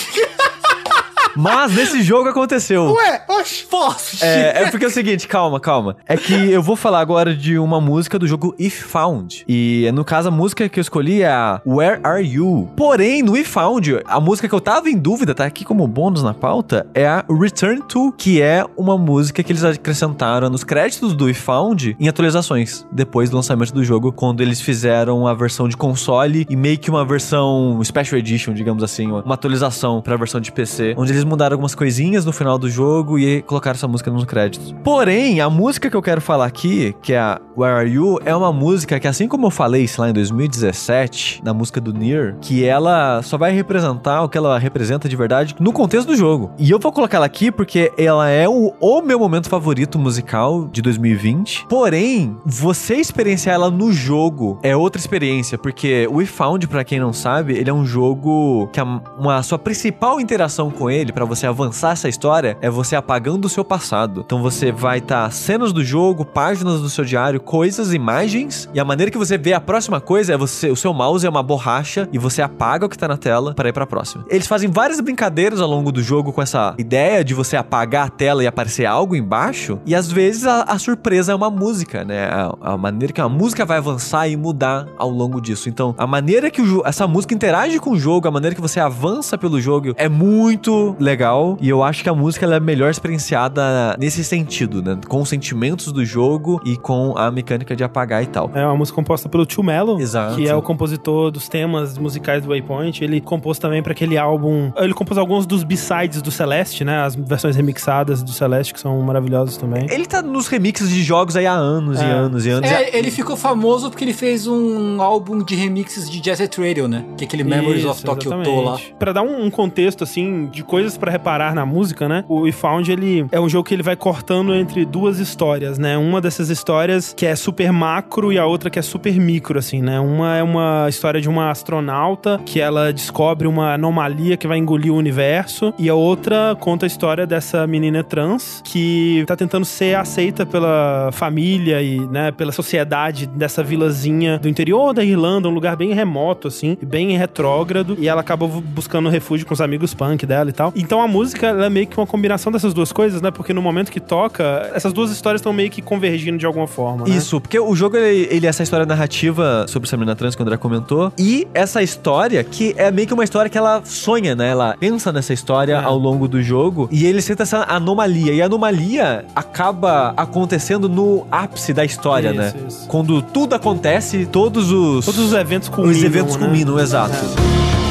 Mas 1.40 1.74
nesse 1.74 2.02
jogo 2.02 2.28
aconteceu. 2.28 2.92
Ué, 2.92 3.22
oxe! 3.28 3.64
Posso, 3.64 4.24
É, 4.24 4.64
é 4.64 4.70
porque 4.70 4.84
é 4.84 4.88
o 4.88 4.90
seguinte, 4.90 5.26
calma, 5.26 5.58
calma. 5.58 5.96
É 6.06 6.16
que 6.16 6.34
eu 6.50 6.62
vou 6.62 6.76
falar 6.76 7.00
agora 7.00 7.34
de 7.34 7.58
uma 7.58 7.80
música 7.80 8.18
do 8.18 8.26
jogo 8.26 8.54
If 8.58 8.82
Found. 8.82 9.44
E 9.48 9.90
no 9.94 10.04
caso, 10.04 10.28
a 10.28 10.30
música 10.30 10.68
que 10.68 10.78
eu 10.78 10.82
escolhi 10.82 11.22
é 11.22 11.30
a 11.30 11.60
Where 11.66 12.00
Are 12.02 12.22
You? 12.22 12.68
Porém, 12.76 13.22
no 13.22 13.36
If 13.36 13.48
Found, 13.48 14.00
a 14.04 14.20
música 14.20 14.48
que 14.48 14.54
eu 14.54 14.60
tava 14.60 14.90
em 14.90 14.98
dúvida, 14.98 15.34
tá 15.34 15.44
aqui 15.44 15.64
como 15.64 15.86
bônus 15.86 16.22
na 16.22 16.34
pauta, 16.34 16.86
é 16.94 17.06
a 17.06 17.24
Return 17.30 17.82
to, 17.88 18.12
que 18.16 18.42
é 18.42 18.64
uma 18.76 18.98
música 18.98 19.42
que 19.42 19.50
eles 19.52 19.64
acrescentaram 19.64 20.50
nos 20.50 20.62
créditos 20.64 21.14
do 21.14 21.28
If 21.30 21.40
Found 21.40 21.96
em 21.98 22.08
atualizações, 22.08 22.84
depois 22.92 23.30
do 23.30 23.36
lançamento 23.36 23.72
do 23.72 23.82
jogo, 23.82 24.12
quando 24.12 24.42
eles 24.42 24.60
fizeram 24.60 25.26
a 25.26 25.32
versão 25.34 25.68
de 25.68 25.76
console 25.76 26.46
e 26.50 26.56
meio 26.56 26.78
que 26.78 26.90
uma 26.90 27.04
versão 27.04 27.80
Special 27.82 28.18
Edition, 28.18 28.52
digamos 28.52 28.82
assim, 28.82 29.10
uma 29.10 29.34
atualização 29.34 30.02
pra 30.02 30.16
versão 30.16 30.40
de 30.40 30.52
PC, 30.52 30.94
onde 30.96 31.12
eles 31.12 31.24
mudaram 31.30 31.54
algumas 31.54 31.74
coisinhas 31.74 32.24
no 32.24 32.32
final 32.32 32.58
do 32.58 32.68
jogo 32.68 33.18
e 33.18 33.40
colocaram 33.42 33.76
essa 33.76 33.88
música 33.88 34.10
nos 34.10 34.24
créditos. 34.24 34.74
Porém, 34.84 35.40
a 35.40 35.48
música 35.48 35.88
que 35.88 35.96
eu 35.96 36.02
quero 36.02 36.20
falar 36.20 36.46
aqui, 36.46 36.94
que 37.00 37.14
é 37.14 37.18
a 37.18 37.40
Where 37.56 37.74
Are 37.76 37.90
You, 37.90 38.18
é 38.24 38.34
uma 38.34 38.52
música 38.52 38.98
que, 38.98 39.06
assim 39.06 39.28
como 39.28 39.46
eu 39.46 39.50
falei, 39.50 39.88
lá, 39.96 40.10
em 40.10 40.12
2017, 40.12 41.42
na 41.44 41.54
música 41.54 41.80
do 41.80 41.92
Nier, 41.92 42.36
que 42.40 42.64
ela 42.64 43.22
só 43.22 43.38
vai 43.38 43.52
representar 43.52 44.22
o 44.22 44.28
que 44.28 44.36
ela 44.36 44.58
representa 44.58 45.08
de 45.08 45.16
verdade 45.16 45.54
no 45.60 45.72
contexto 45.72 46.08
do 46.08 46.16
jogo. 46.16 46.50
E 46.58 46.70
eu 46.70 46.78
vou 46.78 46.92
colocar 46.92 47.18
ela 47.18 47.26
aqui 47.26 47.50
porque 47.50 47.92
ela 47.96 48.28
é 48.28 48.48
o, 48.48 48.72
o 48.80 49.02
meu 49.02 49.18
momento 49.18 49.48
favorito 49.48 49.98
musical 49.98 50.66
de 50.66 50.82
2020. 50.82 51.66
Porém, 51.68 52.36
você 52.44 52.96
experienciar 52.96 53.54
ela 53.54 53.70
no 53.70 53.92
jogo 53.92 54.58
é 54.62 54.76
outra 54.76 55.00
experiência, 55.00 55.56
porque 55.56 56.08
o 56.10 56.16
We 56.16 56.26
Found, 56.26 56.66
pra 56.66 56.84
quem 56.84 56.98
não 56.98 57.12
sabe, 57.12 57.54
ele 57.54 57.70
é 57.70 57.72
um 57.72 57.84
jogo 57.84 58.68
que 58.72 58.80
a, 58.80 58.84
uma, 58.84 59.36
a 59.36 59.42
sua 59.42 59.58
principal 59.58 60.20
interação 60.20 60.70
com 60.70 60.90
ele, 60.90 61.09
pra 61.12 61.24
você 61.24 61.46
avançar 61.46 61.92
essa 61.92 62.08
história, 62.08 62.56
é 62.60 62.70
você 62.70 62.96
apagando 62.96 63.44
o 63.44 63.48
seu 63.48 63.64
passado. 63.64 64.22
Então 64.24 64.42
você 64.42 64.72
vai 64.72 64.98
estar 64.98 65.30
cenas 65.32 65.72
do 65.72 65.84
jogo, 65.84 66.24
páginas 66.24 66.80
do 66.80 66.88
seu 66.88 67.04
diário, 67.04 67.40
coisas, 67.40 67.92
imagens, 67.92 68.68
e 68.74 68.80
a 68.80 68.84
maneira 68.84 69.10
que 69.10 69.18
você 69.18 69.36
vê 69.38 69.52
a 69.52 69.60
próxima 69.60 70.00
coisa 70.00 70.34
é 70.34 70.36
você, 70.36 70.70
o 70.70 70.76
seu 70.76 70.92
mouse 70.92 71.26
é 71.26 71.30
uma 71.30 71.42
borracha 71.42 72.08
e 72.12 72.18
você 72.18 72.42
apaga 72.42 72.86
o 72.86 72.88
que 72.88 72.98
tá 72.98 73.08
na 73.08 73.16
tela 73.16 73.54
pra 73.54 73.68
ir 73.68 73.72
pra 73.72 73.86
próxima. 73.86 74.24
Eles 74.28 74.46
fazem 74.46 74.70
várias 74.70 75.00
brincadeiras 75.00 75.60
ao 75.60 75.68
longo 75.68 75.92
do 75.92 76.02
jogo 76.02 76.32
com 76.32 76.42
essa 76.42 76.74
ideia 76.78 77.24
de 77.24 77.34
você 77.34 77.56
apagar 77.56 78.06
a 78.06 78.10
tela 78.10 78.42
e 78.42 78.46
aparecer 78.46 78.86
algo 78.86 79.14
embaixo, 79.16 79.78
e 79.86 79.94
às 79.94 80.10
vezes 80.10 80.46
a, 80.46 80.62
a 80.62 80.78
surpresa 80.78 81.32
é 81.32 81.34
uma 81.34 81.50
música, 81.50 82.04
né? 82.04 82.26
A, 82.26 82.72
a 82.72 82.76
maneira 82.76 83.12
que 83.12 83.20
a 83.20 83.28
música 83.28 83.64
vai 83.64 83.78
avançar 83.78 84.28
e 84.28 84.36
mudar 84.36 84.86
ao 84.96 85.10
longo 85.10 85.40
disso. 85.40 85.68
Então, 85.68 85.94
a 85.96 86.06
maneira 86.06 86.50
que 86.50 86.60
o 86.60 86.82
essa 86.84 87.06
música 87.06 87.34
interage 87.34 87.78
com 87.78 87.90
o 87.90 87.98
jogo, 87.98 88.28
a 88.28 88.30
maneira 88.30 88.54
que 88.54 88.60
você 88.60 88.80
avança 88.80 89.36
pelo 89.36 89.60
jogo 89.60 89.92
é 89.96 90.08
muito 90.08 90.96
legal, 91.00 91.56
e 91.60 91.68
eu 91.68 91.82
acho 91.82 92.02
que 92.02 92.08
a 92.08 92.14
música 92.14 92.44
ela 92.46 92.56
é 92.56 92.60
melhor 92.60 92.90
experienciada 92.90 93.96
nesse 93.98 94.22
sentido, 94.24 94.82
né? 94.82 94.98
Com 95.08 95.20
os 95.22 95.28
sentimentos 95.28 95.92
do 95.92 96.04
jogo 96.04 96.60
e 96.64 96.76
com 96.76 97.14
a 97.16 97.30
mecânica 97.30 97.74
de 97.76 97.82
apagar 97.84 98.22
e 98.22 98.26
tal. 98.26 98.50
É 98.54 98.64
uma 98.64 98.76
música 98.76 98.96
composta 98.96 99.28
pelo 99.28 99.44
Tio 99.46 99.62
Mello, 99.62 100.00
Exato. 100.00 100.36
que 100.36 100.48
é 100.48 100.54
o 100.54 100.62
compositor 100.62 101.30
dos 101.30 101.48
temas 101.48 101.96
musicais 101.98 102.42
do 102.42 102.48
Waypoint. 102.48 103.02
Ele 103.02 103.20
compôs 103.20 103.58
também 103.58 103.82
pra 103.82 103.92
aquele 103.92 104.16
álbum. 104.18 104.72
Ele 104.76 104.94
compôs 104.94 105.18
alguns 105.18 105.46
dos 105.46 105.64
B-sides 105.64 106.22
do 106.22 106.30
Celeste, 106.30 106.84
né? 106.84 107.02
As 107.02 107.14
versões 107.14 107.56
remixadas 107.56 108.22
do 108.22 108.30
Celeste, 108.32 108.74
que 108.74 108.80
são 108.80 109.00
maravilhosas 109.02 109.56
também. 109.56 109.86
Ele 109.90 110.06
tá 110.06 110.22
nos 110.22 110.48
remixes 110.48 110.88
de 110.90 111.02
jogos 111.02 111.36
aí 111.36 111.46
há 111.46 111.52
anos 111.54 112.00
e 112.00 112.04
É. 112.04 112.10
anos 112.10 112.46
e 112.46 112.50
anos. 112.50 112.70
É, 112.70 112.96
ele 112.96 113.10
ficou 113.10 113.36
famoso 113.36 113.90
porque 113.90 114.04
ele 114.04 114.12
fez 114.14 114.46
um 114.46 115.00
álbum 115.00 115.42
de 115.42 115.54
remixes 115.54 116.08
de 116.10 116.20
Jazz 116.20 116.40
at 116.40 116.56
Radio, 116.58 116.88
né? 116.88 117.04
Que 117.16 117.24
é 117.24 117.26
aquele 117.26 117.44
Memories 117.44 117.84
of 117.84 117.96
Isso, 117.96 118.04
Tokyo 118.06 118.28
exatamente. 118.32 118.50
To 118.50 118.60
lá. 118.62 118.78
Pra 118.98 119.12
dar 119.12 119.22
um, 119.22 119.44
um 119.44 119.50
contexto, 119.50 120.04
assim, 120.04 120.46
de 120.46 120.62
coisas 120.62 120.89
pra 120.98 121.10
reparar 121.10 121.54
na 121.54 121.64
música, 121.66 122.08
né? 122.08 122.24
O 122.28 122.40
We 122.40 122.52
Found, 122.52 122.90
ele 122.90 123.26
é 123.30 123.40
um 123.40 123.48
jogo 123.48 123.64
que 123.68 123.74
ele 123.74 123.82
vai 123.82 123.96
cortando 123.96 124.54
entre 124.54 124.84
duas 124.84 125.18
histórias, 125.18 125.78
né? 125.78 125.96
Uma 125.98 126.20
dessas 126.20 126.48
histórias 126.50 127.12
que 127.16 127.26
é 127.26 127.34
super 127.36 127.72
macro 127.72 128.32
e 128.32 128.38
a 128.38 128.46
outra 128.46 128.70
que 128.70 128.78
é 128.78 128.82
super 128.82 129.12
micro, 129.18 129.58
assim, 129.58 129.82
né? 129.82 129.98
Uma 130.00 130.36
é 130.36 130.42
uma 130.42 130.86
história 130.88 131.20
de 131.20 131.28
uma 131.28 131.50
astronauta 131.50 132.40
que 132.44 132.60
ela 132.60 132.92
descobre 132.92 133.46
uma 133.46 133.74
anomalia 133.74 134.36
que 134.36 134.46
vai 134.46 134.58
engolir 134.58 134.92
o 134.92 134.96
universo 134.96 135.72
e 135.78 135.88
a 135.88 135.94
outra 135.94 136.56
conta 136.58 136.86
a 136.86 136.88
história 136.88 137.26
dessa 137.26 137.66
menina 137.66 138.02
trans 138.04 138.60
que 138.64 139.24
tá 139.26 139.36
tentando 139.36 139.64
ser 139.64 139.96
aceita 139.96 140.44
pela 140.46 141.10
família 141.12 141.82
e, 141.82 141.98
né, 142.08 142.30
pela 142.32 142.52
sociedade 142.52 143.26
dessa 143.26 143.62
vilazinha 143.62 144.38
do 144.38 144.48
interior 144.48 144.92
da 144.92 145.04
Irlanda, 145.04 145.48
um 145.48 145.52
lugar 145.52 145.76
bem 145.76 145.92
remoto, 145.92 146.48
assim, 146.48 146.76
bem 146.82 147.16
retrógrado, 147.16 147.96
e 147.98 148.08
ela 148.08 148.20
acaba 148.20 148.46
bu- 148.46 148.60
buscando 148.60 149.08
refúgio 149.08 149.46
com 149.46 149.54
os 149.54 149.60
amigos 149.60 149.94
punk 149.94 150.24
dela 150.26 150.50
e 150.50 150.52
tal. 150.52 150.72
Então 150.80 151.00
a 151.00 151.06
música, 151.08 151.48
é 151.48 151.68
meio 151.70 151.86
que 151.86 151.96
uma 151.98 152.06
combinação 152.06 152.50
dessas 152.52 152.72
duas 152.74 152.92
coisas, 152.92 153.20
né? 153.20 153.30
Porque 153.30 153.52
no 153.52 153.60
momento 153.62 153.90
que 153.90 154.00
toca, 154.00 154.70
essas 154.74 154.92
duas 154.92 155.10
histórias 155.10 155.40
estão 155.40 155.52
meio 155.52 155.70
que 155.70 155.82
convergindo 155.82 156.38
de 156.38 156.46
alguma 156.46 156.66
forma, 156.66 157.06
né? 157.06 157.14
Isso, 157.14 157.40
porque 157.40 157.58
o 157.58 157.74
jogo, 157.74 157.96
ele, 157.96 158.28
ele 158.30 158.46
é 158.46 158.48
essa 158.48 158.62
história 158.62 158.86
narrativa 158.86 159.66
sobre 159.68 159.86
essa 159.86 159.96
menina 159.96 160.16
trans 160.16 160.34
que 160.34 160.42
o 160.42 160.44
André 160.44 160.56
comentou. 160.56 161.12
E 161.18 161.46
essa 161.54 161.82
história, 161.82 162.42
que 162.42 162.74
é 162.76 162.90
meio 162.90 163.06
que 163.06 163.14
uma 163.14 163.24
história 163.24 163.50
que 163.50 163.58
ela 163.58 163.82
sonha, 163.84 164.34
né? 164.34 164.48
Ela 164.50 164.76
pensa 164.78 165.12
nessa 165.12 165.32
história 165.32 165.74
É. 165.74 165.84
ao 165.84 165.96
longo 165.98 166.26
do 166.26 166.42
jogo. 166.42 166.88
E 166.90 167.06
ele 167.06 167.20
sente 167.22 167.42
essa 167.42 167.64
anomalia. 167.68 168.32
E 168.32 168.42
a 168.42 168.46
anomalia 168.46 169.24
acaba 169.34 170.12
acontecendo 170.16 170.88
no 170.88 171.26
ápice 171.30 171.72
da 171.72 171.84
história, 171.84 172.30
Isso, 172.30 172.38
né? 172.38 172.52
isso. 172.68 172.86
Quando 172.88 173.20
tudo 173.22 173.54
acontece, 173.54 174.26
todos 174.26 174.70
os... 174.70 175.04
Todos 175.04 175.20
os 175.20 175.32
eventos 175.32 175.68
culminam, 175.68 175.96
Os 175.98 176.04
eventos 176.04 176.36
né? 176.36 176.42
culminam, 176.42 176.78
exato. 176.78 177.14
ela 177.14 177.89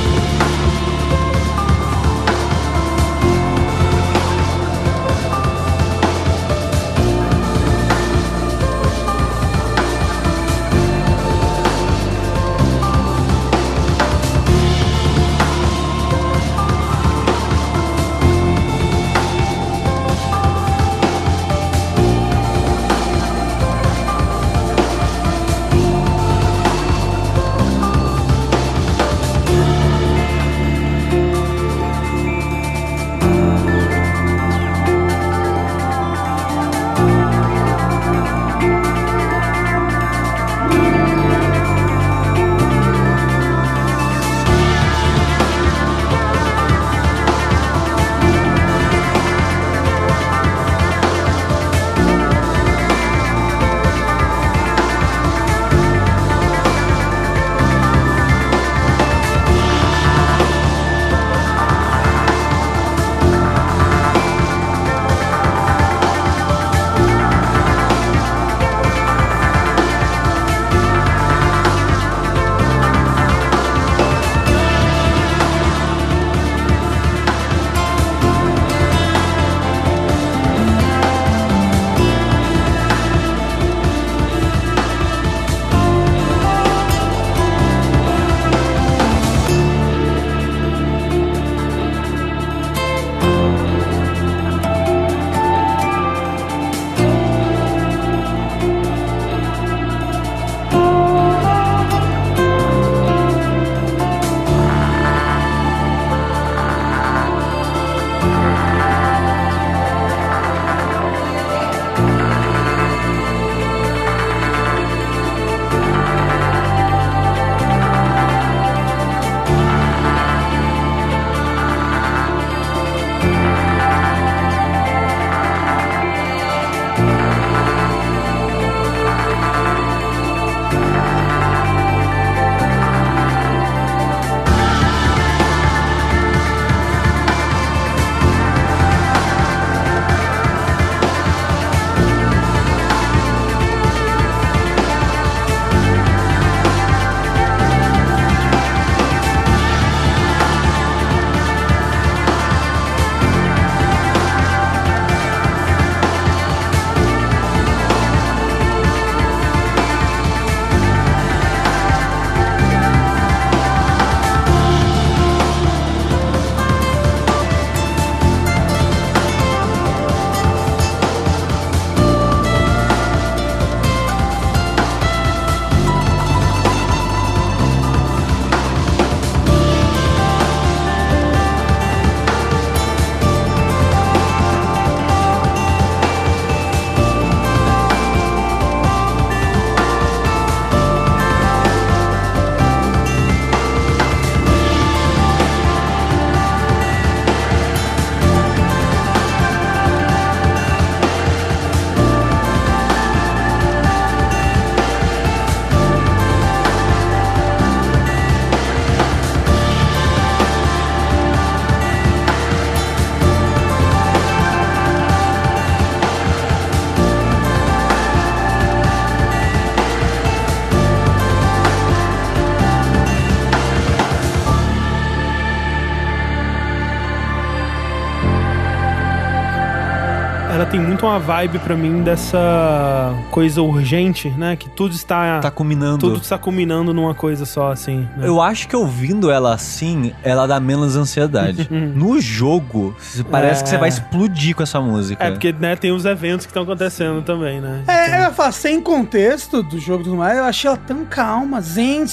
muito 231.00 231.06
uma 231.06 231.20
vibe 231.20 231.60
pra 231.60 231.76
mim 231.78 232.04
dessa 232.04 233.14
coisa 233.32 233.62
urgente, 233.62 234.30
né? 234.32 234.56
Que 234.58 234.70
tudo 234.70 234.94
está. 234.94 235.40
Tá 235.40 235.50
culminando. 235.52 235.98
Tudo 235.98 236.22
está 236.22 236.38
culminando 236.38 236.94
numa 236.94 237.14
coisa 237.14 237.46
só, 237.46 237.72
assim. 237.72 238.08
né? 238.18 238.28
Eu 238.28 238.42
acho 238.42 238.68
que 238.68 238.76
ouvindo 238.76 239.32
ela 239.32 239.54
assim, 239.54 240.12
ela 240.24 240.46
dá 240.46 240.60
menos 240.60 240.98
ansiedade. 240.98 241.68
no 241.72 242.20
jogo, 242.20 242.96
parece 243.32 243.62
É. 243.62 243.64
que 243.64 243.70
você 243.70 243.78
vai 243.78 243.88
explodir 243.90 244.54
com 244.56 244.64
essa 244.64 244.82
música. 244.82 245.24
É, 245.24 245.32
porque 245.32 245.54
né, 245.54 245.76
tem 245.78 245.92
os 245.92 246.04
eventos 246.06 246.46
que 246.46 246.50
estão 246.50 246.64
acontecendo 246.64 247.22
também, 247.22 247.62
né? 247.62 247.82
É, 247.88 248.26
eu 248.26 248.34
falo, 248.34 248.52
sem 248.52 248.82
contexto 248.82 249.64
do 249.64 249.80
jogo 249.80 250.02
e 250.02 250.04
tudo 250.06 250.18
mais, 250.18 250.38
eu 250.38 250.44
achei 250.44 250.68
ela 250.68 250.78
tão 250.78 251.06
calma, 251.06 251.62
zen, 251.62 252.06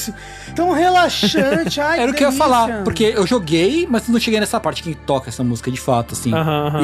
tão 0.56 0.72
relaxante. 0.72 1.80
Ai, 1.80 2.00
Era 2.00 2.10
o 2.10 2.14
que 2.14 2.24
eu 2.24 2.30
ia 2.30 2.36
falar, 2.36 2.82
porque 2.82 3.04
eu 3.16 3.26
joguei, 3.26 3.86
mas 3.88 4.08
não 4.08 4.18
cheguei 4.18 4.40
nessa 4.40 4.58
parte 4.58 4.82
que 4.82 4.94
toca 4.94 5.28
essa 5.28 5.44
música 5.44 5.70
de 5.70 5.80
fato, 5.80 6.14
assim. 6.14 6.32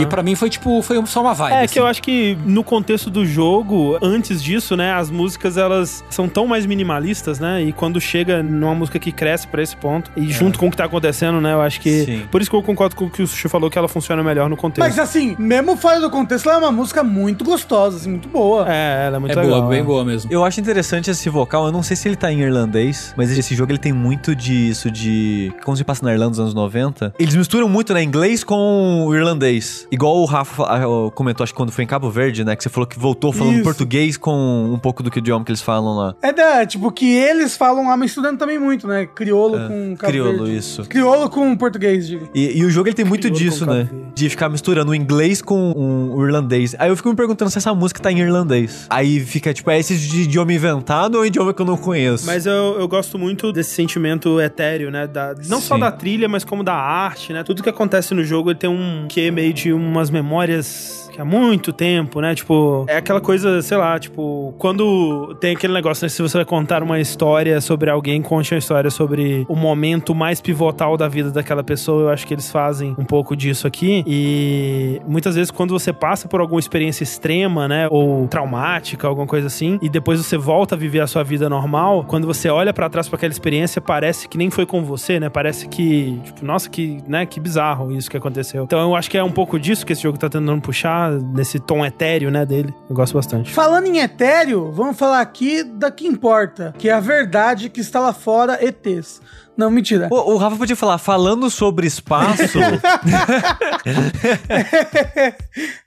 E 0.01 0.07
pra 0.07 0.23
mim 0.23 0.35
foi 0.35 0.49
tipo, 0.51 0.81
foi 0.83 1.05
só 1.07 1.21
uma 1.23 1.35
vibe. 1.35 1.55
É 1.55 1.65
assim. 1.65 1.73
que 1.75 1.81
eu 1.81 1.87
acho 1.87 2.03
que 2.03 2.37
no 2.45 2.63
contexto 2.63 3.11
do 3.11 3.25
jogo, 3.27 3.99
antes 4.03 4.43
disso, 4.43 4.77
né, 4.77 4.93
as 4.93 5.11
músicas 5.11 5.57
elas 5.57 6.05
são 6.11 6.29
tão 6.29 6.47
mais 6.47 6.67
minimalistas, 6.67 7.39
né? 7.41 7.63
E 7.63 7.73
quando 7.73 8.01
chega 8.01 8.43
numa 8.43 8.75
música 8.75 8.99
que 8.99 9.11
cresce 9.11 9.47
pra 9.47 9.63
esse 9.63 9.77
ponto, 9.77 10.11
e 10.17 10.31
junto 10.31 10.59
com 10.59 10.69
o 10.69 10.71
que 10.71 10.77
tá 10.77 10.85
acontecendo, 10.85 11.41
né, 11.41 11.53
eu 11.53 11.61
acho 11.63 11.81
que 11.81 12.05
Sim. 12.05 12.23
por 12.31 12.41
isso 12.41 12.51
que 12.51 12.57
eu 12.57 12.63
concordo 12.63 12.95
com 12.95 13.07
o 13.07 13.11
que 13.11 13.23
o 13.23 13.27
Sushi 13.27 13.49
falou 13.49 13.71
que 13.71 13.79
ela 13.79 13.89
funciona 13.89 14.23
melhor 14.23 14.49
no 14.49 14.57
contexto. 14.57 14.81
Mas 14.87 14.99
assim, 14.99 15.35
mesmo 15.39 15.77
fora 15.77 16.01
do 16.01 16.11
contexto, 16.11 16.49
ela 16.49 16.59
é 16.59 16.63
uma 16.63 16.73
música 16.73 17.03
muito 17.03 17.45
gostosa, 17.45 17.97
assim, 17.97 18.11
muito 18.11 18.29
boa. 18.29 18.67
é, 18.71 19.07
ela 19.07 19.17
é 19.17 19.19
muito 19.19 19.39
É 19.39 19.43
legal. 19.43 19.61
boa, 19.61 19.71
bem 19.71 19.81
é. 19.81 19.83
boa 19.83 20.05
mesmo. 20.05 20.31
Eu 20.33 20.45
acho 20.45 20.61
interessante 20.61 21.11
esse 21.11 21.29
vocal, 21.29 21.67
eu 21.67 21.73
não 21.73 21.83
sei 21.83 21.97
se 21.97 22.09
ele 22.09 22.17
tá 22.17 22.31
em 22.33 22.41
irlandês, 22.41 23.15
mas 23.17 23.31
esse 23.37 23.55
jogo 23.63 23.73
ele 23.73 23.79
tem 23.79 23.93
muito 23.93 24.35
disso 24.35 24.91
de... 24.91 25.53
Como 25.65 25.77
se 25.77 25.85
passa 25.85 26.05
na 26.05 26.13
Irlanda 26.13 26.31
dos 26.31 26.41
anos 26.41 26.55
90. 26.55 27.15
Eles 27.19 27.35
misturam 27.37 27.69
muito, 27.69 27.95
né, 27.95 28.03
inglês 28.03 28.43
com 28.43 29.07
o 29.07 29.15
irlandês. 29.15 29.87
Igual 29.91 30.17
o 30.19 30.25
Rafa 30.25 30.65
ah, 30.65 30.81
comentou, 31.15 31.45
acho 31.45 31.53
que 31.53 31.57
quando 31.57 31.71
foi 31.71 31.85
em 31.85 31.87
Cabo 31.87 32.11
Verde, 32.11 32.45
né, 32.45 32.57
que 32.57 32.63
você 32.63 32.69
falou 32.69 32.87
que 32.87 32.99
voltou 32.99 33.33
falando 33.33 33.55
Isso. 33.55 33.63
português 33.63 34.17
com 34.17 34.71
um 34.73 34.79
pouco 34.79 35.03
do 35.03 35.11
que 35.11 35.19
o 35.19 35.21
idioma 35.21 35.45
que 35.45 35.51
eles 35.53 35.63
falam 35.63 35.97
lá. 35.97 36.15
É 36.21 36.33
da, 36.33 36.67
tipo, 36.67 36.91
que 36.91 37.07
eles 37.15 37.57
falam 37.57 37.87
lá, 37.87 37.97
misturando 37.97 38.37
também 38.39 38.59
muito, 38.59 38.87
né? 38.89 39.07
Criolo 39.07 39.59
com 39.69 39.97
Cabo 39.97 40.09
É, 40.11 40.13
Crioulo, 40.13 40.39
Verde. 40.45 40.57
isso. 40.59 40.83
Criolo 40.85 41.31
com 41.31 41.57
português, 41.57 42.07
diga. 42.09 42.29
E, 42.35 42.59
e 42.59 42.65
o 42.65 42.71
jogo 42.71 42.89
ele 42.89 42.97
tem 42.97 43.05
muito 43.05 43.29
Crioulo 43.29 43.39
disso, 43.39 43.65
né? 43.67 43.85
Cabo. 43.89 44.03
De 44.15 44.29
ficar 44.29 44.49
misturando 44.49 44.91
o 44.91 44.95
inglês 44.95 45.41
com 45.41 45.73
um- 45.77 46.15
o 46.17 46.27
irlandês. 46.27 46.75
Aí 46.79 46.89
eu 46.91 46.97
fico 46.97 47.09
me 47.11 47.15
perguntando 47.15 47.51
se 47.51 47.59
essa 47.59 47.73
música 47.75 48.01
tá 48.01 48.11
em 48.11 48.19
irlandês. 48.19 48.87
Aí 48.91 49.21
fica, 49.21 49.55
tipo, 49.55 49.71
é 49.71 49.79
esse 49.79 49.97
de 49.97 50.23
idioma 50.23 50.53
inventado 50.53 51.15
ou 51.17 51.25
idioma 51.27 51.55
que 51.55 51.63
eu 51.63 51.67
não 51.67 51.77
conheço? 51.77 52.27
Mas 52.27 52.47
eu, 52.47 52.77
eu 52.81 52.89
gosto 52.89 53.19
muito 53.19 53.52
desse 53.53 53.75
sentimento 53.75 54.41
etéreo, 54.41 54.91
né? 54.91 55.07
Da, 55.07 55.35
não 55.47 55.61
só 55.61 55.75
Sim. 55.75 55.81
da 55.81 55.93
trilha, 55.93 56.29
mas 56.29 56.45
como 56.45 56.63
da 56.65 56.75
arte, 56.75 57.33
né? 57.33 57.43
Tudo 57.43 57.63
que 57.63 57.69
acontece 57.69 58.15
no 58.15 58.25
jogo 58.25 58.51
ele 58.51 58.59
tem 58.59 58.71
um 58.71 59.07
que 59.09 59.31
meio 59.31 59.53
de 59.53 59.73
umas 59.73 60.11
memórias 60.11 61.02
que 61.13 61.21
há 61.21 61.25
muito 61.25 61.73
tempo, 61.73 62.21
né? 62.21 62.35
Tipo, 62.35 62.85
é 62.89 62.97
aquela 62.97 63.21
coisa, 63.21 63.61
sei 63.63 63.77
lá, 63.77 63.99
tipo, 63.99 64.55
quando 64.59 65.35
tem 65.41 65.55
aquele 65.55 65.73
negócio, 65.73 66.05
né? 66.05 66.09
Se 66.09 66.23
você 66.23 66.39
vai 66.39 66.45
contar 66.45 66.83
uma 66.83 66.99
história 66.99 67.61
sobre 67.61 67.91
alguém, 67.91 68.23
conte 68.23 68.55
uma 68.55 68.59
história 68.59 68.91
sobre 68.91 69.45
o 69.49 69.55
momento 69.55 70.15
mais 70.15 70.41
pivotal 70.41 70.97
da 70.97 71.09
vida 71.09 71.31
daquela 71.31 71.63
pessoa. 71.63 72.03
Eu 72.03 72.09
acho 72.11 72.27
que 72.27 72.35
eles 72.35 72.51
fazem 72.51 72.95
um 72.99 73.05
pouco 73.05 73.37
disso 73.37 73.67
aqui. 73.67 74.03
E 74.07 75.01
muitas 75.07 75.35
vezes, 75.35 75.51
quando 75.51 75.71
você 75.71 75.93
passa 75.93 76.27
por 76.27 76.41
alguma 76.41 76.61
experiência 76.61 77.05
extrema, 77.05 77.69
né? 77.69 77.87
Ou 77.91 78.27
traumática, 78.29 79.07
alguma 79.07 79.27
coisa 79.27 79.47
assim, 79.47 79.79
e 79.83 79.89
depois 79.89 80.19
você 80.19 80.37
volta 80.37 80.75
a 80.75 80.79
viver 80.79 81.01
a 81.01 81.07
sua 81.07 81.23
vida 81.23 81.49
normal, 81.49 82.05
quando 82.09 82.27
você 82.27 82.49
olha 82.49 82.73
pra 82.73 82.89
trás 82.89 83.09
pra 83.09 83.17
aquela 83.17 83.33
experiência, 83.33 83.81
parece 83.81 84.29
que 84.29 84.39
nem 84.39 84.51
foi 84.51 84.65
com 84.65 84.83
você, 84.83 85.21
né? 85.21 85.29
Parece 85.29 85.69
que, 85.69 86.19
tipo, 86.25 86.45
nossa, 86.45 86.69
que, 86.71 86.99
né? 87.07 87.27
Que 87.27 87.39
bizarro 87.39 87.93
isso 87.93 88.11
que 88.11 88.17
aconteceu. 88.17 88.65
Então 88.65 88.81
eu 88.81 88.97
acho 88.97 89.11
que 89.11 89.19
é 89.19 89.23
um 89.23 89.31
pouco 89.31 89.59
disso 89.59 89.85
que 89.85 89.93
esse 89.93 90.03
jogo 90.03 90.19
tá 90.19 90.29
tentando 90.29 90.61
puxar, 90.61 91.02
nesse 91.11 91.59
tom 91.59 91.85
etéreo, 91.85 92.31
né? 92.31 92.45
Dele. 92.45 92.75
Eu 92.89 92.95
gosto 92.95 93.15
bastante. 93.15 93.53
Falando 93.53 93.87
em 93.87 93.99
etéreo, 93.99 94.71
vamos 94.73 94.99
falar 94.99 95.21
aqui 95.21 95.63
da 95.63 95.91
que 95.91 96.07
importa, 96.07 96.75
que 96.79 96.89
é 96.89 96.93
a 96.93 97.01
verdade 97.01 97.69
que 97.69 97.81
está 97.81 98.01
lá 98.01 98.13
fora, 98.13 98.59
ETs. 98.65 99.21
Não, 99.57 99.71
mentira. 99.71 100.09
O, 100.11 100.33
o 100.33 100.37
Rafa 100.37 100.57
podia 100.57 100.77
falar, 100.77 100.99
falando 100.99 101.51
sobre 101.51 101.87
espaço. 101.87 102.59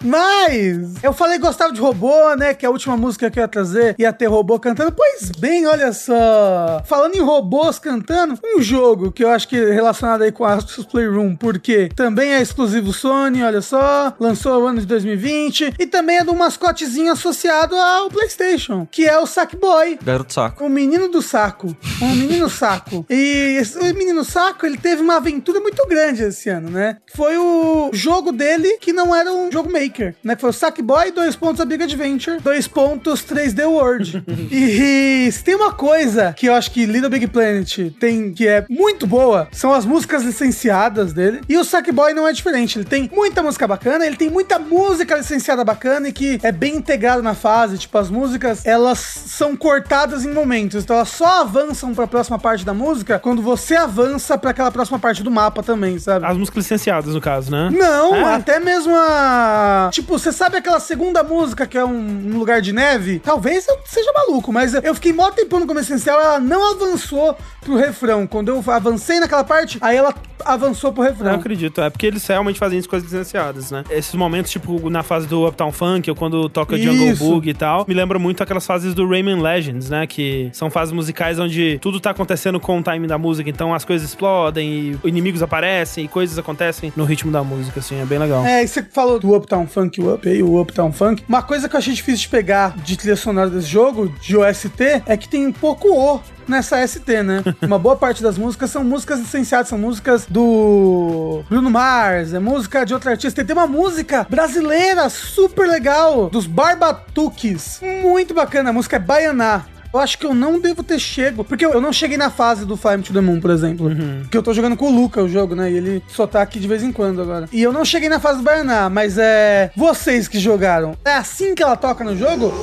Mas 0.04 1.04
eu 1.04 1.14
falei 1.14 1.38
que 1.38 1.46
gostava 1.46 1.74
de 1.74 1.82
robô, 1.82 2.36
né? 2.36 2.54
Que 2.54 2.66
é 2.66 2.70
a 2.70 2.72
última 2.72 2.96
música 2.96 3.30
que 3.32 3.40
eu 3.40 3.44
ia 3.44 3.48
trazer 3.48 3.96
ia 3.98 4.14
ter 4.14 4.28
robô 4.28 4.60
cantando. 4.60 4.92
Pois 4.92 5.32
bem, 5.32 5.66
olha 5.66 5.92
só. 5.94 6.82
Falando 6.86 7.16
em 7.16 7.22
robôs 7.22 7.80
cantando, 7.80 8.38
um 8.44 8.62
jogo 8.62 9.12
que 9.12 9.24
eu 9.24 9.30
acho 9.30 9.48
que 9.48 9.58
é 9.58 9.72
relacionado 9.72 10.22
aí 10.22 10.32
com 10.32 10.46
a 10.46 10.54
Astros 10.54 10.86
Playroom, 10.86 11.36
porque 11.36 11.90
também 11.96 12.34
é 12.34 12.42
exclusivo 12.42 12.94
Sony, 12.94 13.44
olha 13.44 13.62
só. 13.62 14.14
Lançou 14.20 14.64
o 14.64 14.68
ano 14.68 14.80
de 14.80 14.86
2020 14.86 15.74
e 15.80 15.88
também 15.88 16.18
é 16.18 16.24
de 16.24 16.30
um 16.30 16.36
mascotezinho 16.36 17.12
associado 17.12 17.76
ao 17.76 18.10
PlayStation, 18.10 18.88
que 18.90 19.08
é 19.08 19.18
o 19.18 19.26
Sackboy. 19.26 19.98
Garoto 20.04 20.34
saco. 20.34 20.66
O 20.66 20.70
menino 20.70 21.08
do 21.10 21.22
saco. 21.22 21.76
Um 22.02 22.16
menino 22.16 22.50
saco. 22.50 23.06
E 23.10 23.55
esse 23.56 23.78
o 23.78 23.96
menino 23.96 24.24
saco, 24.24 24.66
ele 24.66 24.78
teve 24.78 25.02
uma 25.02 25.18
aventura 25.18 25.60
muito 25.60 25.86
grande 25.88 26.24
esse 26.24 26.50
ano, 26.50 26.70
né? 26.70 26.98
Foi 27.14 27.38
o 27.38 27.90
jogo 27.94 28.32
dele 28.32 28.78
que 28.80 28.94
não 28.94 29.16
era 29.16 29.32
um 29.32 29.52
jogo 29.52 29.72
maker, 29.72 30.16
né? 30.24 30.36
Foi 30.36 30.50
o 30.50 30.54
Sackboy, 30.54 31.12
dois 31.12 31.36
pontos 31.36 31.62
a 31.62 31.66
Big 31.66 31.84
Adventure, 31.84 32.40
dois 32.42 32.68
pontos 32.68 33.24
3D 33.24 33.66
World. 33.66 34.24
e, 34.52 35.30
se 35.32 35.44
tem 35.44 35.56
uma 35.56 35.74
coisa 35.74 36.34
que 36.34 36.48
eu 36.48 36.54
acho 36.54 36.72
que 36.72 36.86
Little 36.86 37.10
Big 37.10 37.28
Planet 37.28 37.92
tem 38.00 38.34
que 38.34 38.48
é 38.48 38.66
muito 38.70 39.06
boa, 39.06 39.48
são 39.52 39.74
as 39.74 39.86
músicas 39.86 40.24
licenciadas 40.24 41.14
dele. 41.14 41.42
E 41.48 41.58
o 41.58 41.64
Sackboy 41.64 42.14
não 42.14 42.28
é 42.28 42.34
diferente. 42.34 42.78
Ele 42.78 42.86
tem 42.86 43.10
muita 43.14 43.42
música 43.42 43.68
bacana, 43.68 44.06
ele 44.06 44.18
tem 44.18 44.30
muita 44.30 44.60
música 44.60 45.16
licenciada 45.16 45.64
bacana 45.64 46.10
e 46.10 46.14
que 46.14 46.40
é 46.44 46.52
bem 46.52 46.76
integrado 46.76 47.22
na 47.22 47.34
fase. 47.34 47.78
Tipo, 47.78 47.98
as 47.98 48.10
músicas, 48.10 48.66
elas 48.66 49.00
são 49.00 49.56
cortadas 49.56 50.26
em 50.26 50.34
momentos. 50.34 50.84
Então 50.84 50.96
elas 50.96 51.10
só 51.10 51.42
avançam 51.42 51.94
pra 51.94 52.08
próxima 52.08 52.40
parte 52.40 52.66
da 52.66 52.74
música 52.74 53.20
quando 53.20 53.42
você 53.46 53.76
avança 53.76 54.38
pra 54.38 54.50
aquela 54.50 54.72
próxima 54.72 54.98
parte 55.00 55.22
do 55.24 55.30
mapa 55.32 55.62
também, 55.62 56.00
sabe? 56.00 56.26
As 56.26 56.36
músicas 56.38 56.64
licenciadas, 56.64 57.14
no 57.14 57.22
caso, 57.22 57.52
né? 57.52 57.70
Não, 57.72 58.16
É? 58.16 58.34
até 58.34 58.60
mesmo 58.60 58.94
a. 58.96 59.90
Tipo, 59.94 60.18
você 60.18 60.32
sabe 60.32 60.58
aquela 60.58 60.80
segunda 60.80 61.24
música 61.24 61.66
que 61.68 61.78
é 61.78 61.86
um, 61.86 61.90
um 62.34 62.38
lugar 62.40 62.62
de 62.62 62.74
neve? 62.74 63.20
Talvez 63.20 63.68
eu 63.68 63.78
seja 63.86 64.12
maluco, 64.14 64.52
mas 64.52 64.74
eu 64.74 64.96
fiquei 64.96 65.14
mó 65.14 65.30
tempo 65.32 65.60
no 65.60 65.68
começo 65.68 65.94
essencial, 65.94 66.20
ela 66.20 66.40
não 66.40 66.72
avançou 66.72 67.38
pro 67.62 67.76
refrão. 67.76 68.26
Quando 68.26 68.50
eu 68.50 68.64
avancei 68.68 69.20
naquela 69.20 69.44
parte, 69.44 69.78
aí 69.82 69.96
ela 69.96 70.14
avançou 70.44 70.92
pro 70.92 71.04
refrão. 71.04 71.34
acredito, 71.36 71.82
é 71.82 71.90
porque 71.90 72.06
eles 72.06 72.26
realmente 72.28 72.60
fazem 72.60 72.78
isso 72.78 72.88
coisas 72.90 73.10
licenciadas, 73.12 73.72
né? 73.72 73.84
Esses 73.90 74.14
momentos, 74.16 74.52
tipo, 74.52 74.90
na 74.90 75.02
fase 75.04 75.28
do 75.28 75.48
Uptown 75.48 75.72
Funk, 75.72 76.10
ou 76.10 76.16
quando 76.16 76.48
toca 76.50 76.78
Jungle 76.78 77.12
Isso. 77.12 77.24
Boog 77.24 77.50
e 77.50 77.54
tal, 77.54 77.86
me 77.88 77.94
lembra 77.94 78.20
muito 78.20 78.42
aquelas 78.44 78.66
fases 78.66 78.94
do 78.94 79.08
Rayman 79.08 79.42
Legends, 79.42 79.90
né? 79.90 80.06
Que 80.06 80.50
são 80.54 80.70
fases 80.70 80.94
musicais 80.94 81.40
onde 81.40 81.80
tudo 81.82 82.00
tá 82.00 82.12
acontecendo 82.12 82.60
com 82.60 82.80
o 82.80 82.84
time 82.84 83.08
da 83.08 83.18
música, 83.18 83.35
então 83.44 83.74
as 83.74 83.86
coisas 83.86 84.08
explodem, 84.10 84.98
e 85.04 85.08
inimigos 85.08 85.42
aparecem, 85.42 86.06
e 86.06 86.08
coisas 86.08 86.38
acontecem 86.38 86.92
no 86.96 87.04
ritmo 87.04 87.32
da 87.32 87.44
música, 87.44 87.80
assim, 87.80 88.00
é 88.00 88.06
bem 88.06 88.20
legal. 88.20 88.46
É, 88.46 88.64
e 88.64 88.68
você 88.68 88.84
falou 88.84 89.20
do 89.20 89.36
Uptown 89.36 89.68
Funk, 89.68 90.02
o 90.02 90.14
Up 90.14 90.28
aí, 90.28 90.42
o 90.42 90.60
Uptown 90.60 90.92
Funk. 90.92 91.24
Uma 91.28 91.42
coisa 91.42 91.68
que 91.68 91.76
eu 91.76 91.80
achei 91.80 91.94
difícil 91.94 92.22
de 92.22 92.30
pegar 92.30 92.76
de 92.78 92.98
trilha 92.98 93.16
sonora 93.16 93.50
desse 93.50 93.68
jogo, 93.68 94.10
de 94.22 94.38
OST, 94.38 95.04
é 95.06 95.18
que 95.18 95.28
tem 95.28 95.52
pouco 95.52 95.90
O 95.90 96.36
nessa 96.48 96.86
ST, 96.86 97.24
né? 97.24 97.44
Uma 97.62 97.78
boa 97.80 97.96
parte 97.96 98.22
das 98.22 98.38
músicas 98.38 98.70
são 98.70 98.84
músicas 98.84 99.20
licenciadas, 99.20 99.68
são 99.68 99.78
músicas 99.78 100.26
do 100.28 101.44
Bruno 101.50 101.70
Mars, 101.70 102.34
é 102.34 102.40
música 102.40 102.86
de 102.86 102.94
outro 102.94 103.10
artista. 103.10 103.42
E 103.42 103.44
tem 103.44 103.56
uma 103.56 103.68
música 103.68 104.26
brasileira 104.30 105.10
super 105.10 105.68
legal, 105.68 106.30
dos 106.30 106.46
Barbatuques. 106.46 107.82
Muito 108.02 108.34
bacana, 108.34 108.70
a 108.70 108.74
música 108.74 108.96
é 108.98 109.00
Baianá. 109.00 109.66
Eu 109.96 110.00
acho 110.00 110.18
que 110.18 110.26
eu 110.26 110.34
não 110.36 110.60
devo 110.60 110.84
ter 110.84 111.00
chego, 111.00 111.42
porque 111.46 111.66
eu 111.66 111.76
eu 111.76 111.80
não 111.82 111.92
cheguei 111.92 112.18
na 112.18 112.30
fase 112.30 112.66
do 112.66 112.76
Me 112.76 113.04
to 113.04 113.14
the 113.14 113.22
Moon, 113.22 113.40
por 113.40 113.50
exemplo. 113.50 113.90
Porque 114.24 114.38
eu 114.38 114.44
tô 114.44 114.54
jogando 114.54 114.76
com 114.76 114.88
o 114.88 114.94
Luca 114.94 115.22
o 115.22 115.30
jogo, 115.30 115.56
né? 115.56 115.72
E 115.72 115.78
ele 115.78 116.04
só 116.08 116.26
tá 116.26 116.42
aqui 116.42 116.60
de 116.60 116.68
vez 116.68 116.84
em 116.84 116.92
quando 116.92 117.22
agora. 117.22 117.48
E 117.52 117.62
eu 117.62 117.72
não 117.72 117.86
cheguei 117.86 118.10
na 118.10 118.20
fase 118.20 118.40
do 118.40 118.44
Baianá, 118.44 118.90
mas 118.90 119.18
é. 119.18 119.72
Vocês 119.76 120.28
que 120.28 120.38
jogaram, 120.38 120.98
é 121.06 121.14
assim 121.14 121.56
que 121.56 121.64
ela 121.64 121.78
toca 121.78 122.04
no 122.04 122.16
jogo? 122.18 122.54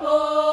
povo 0.00 0.47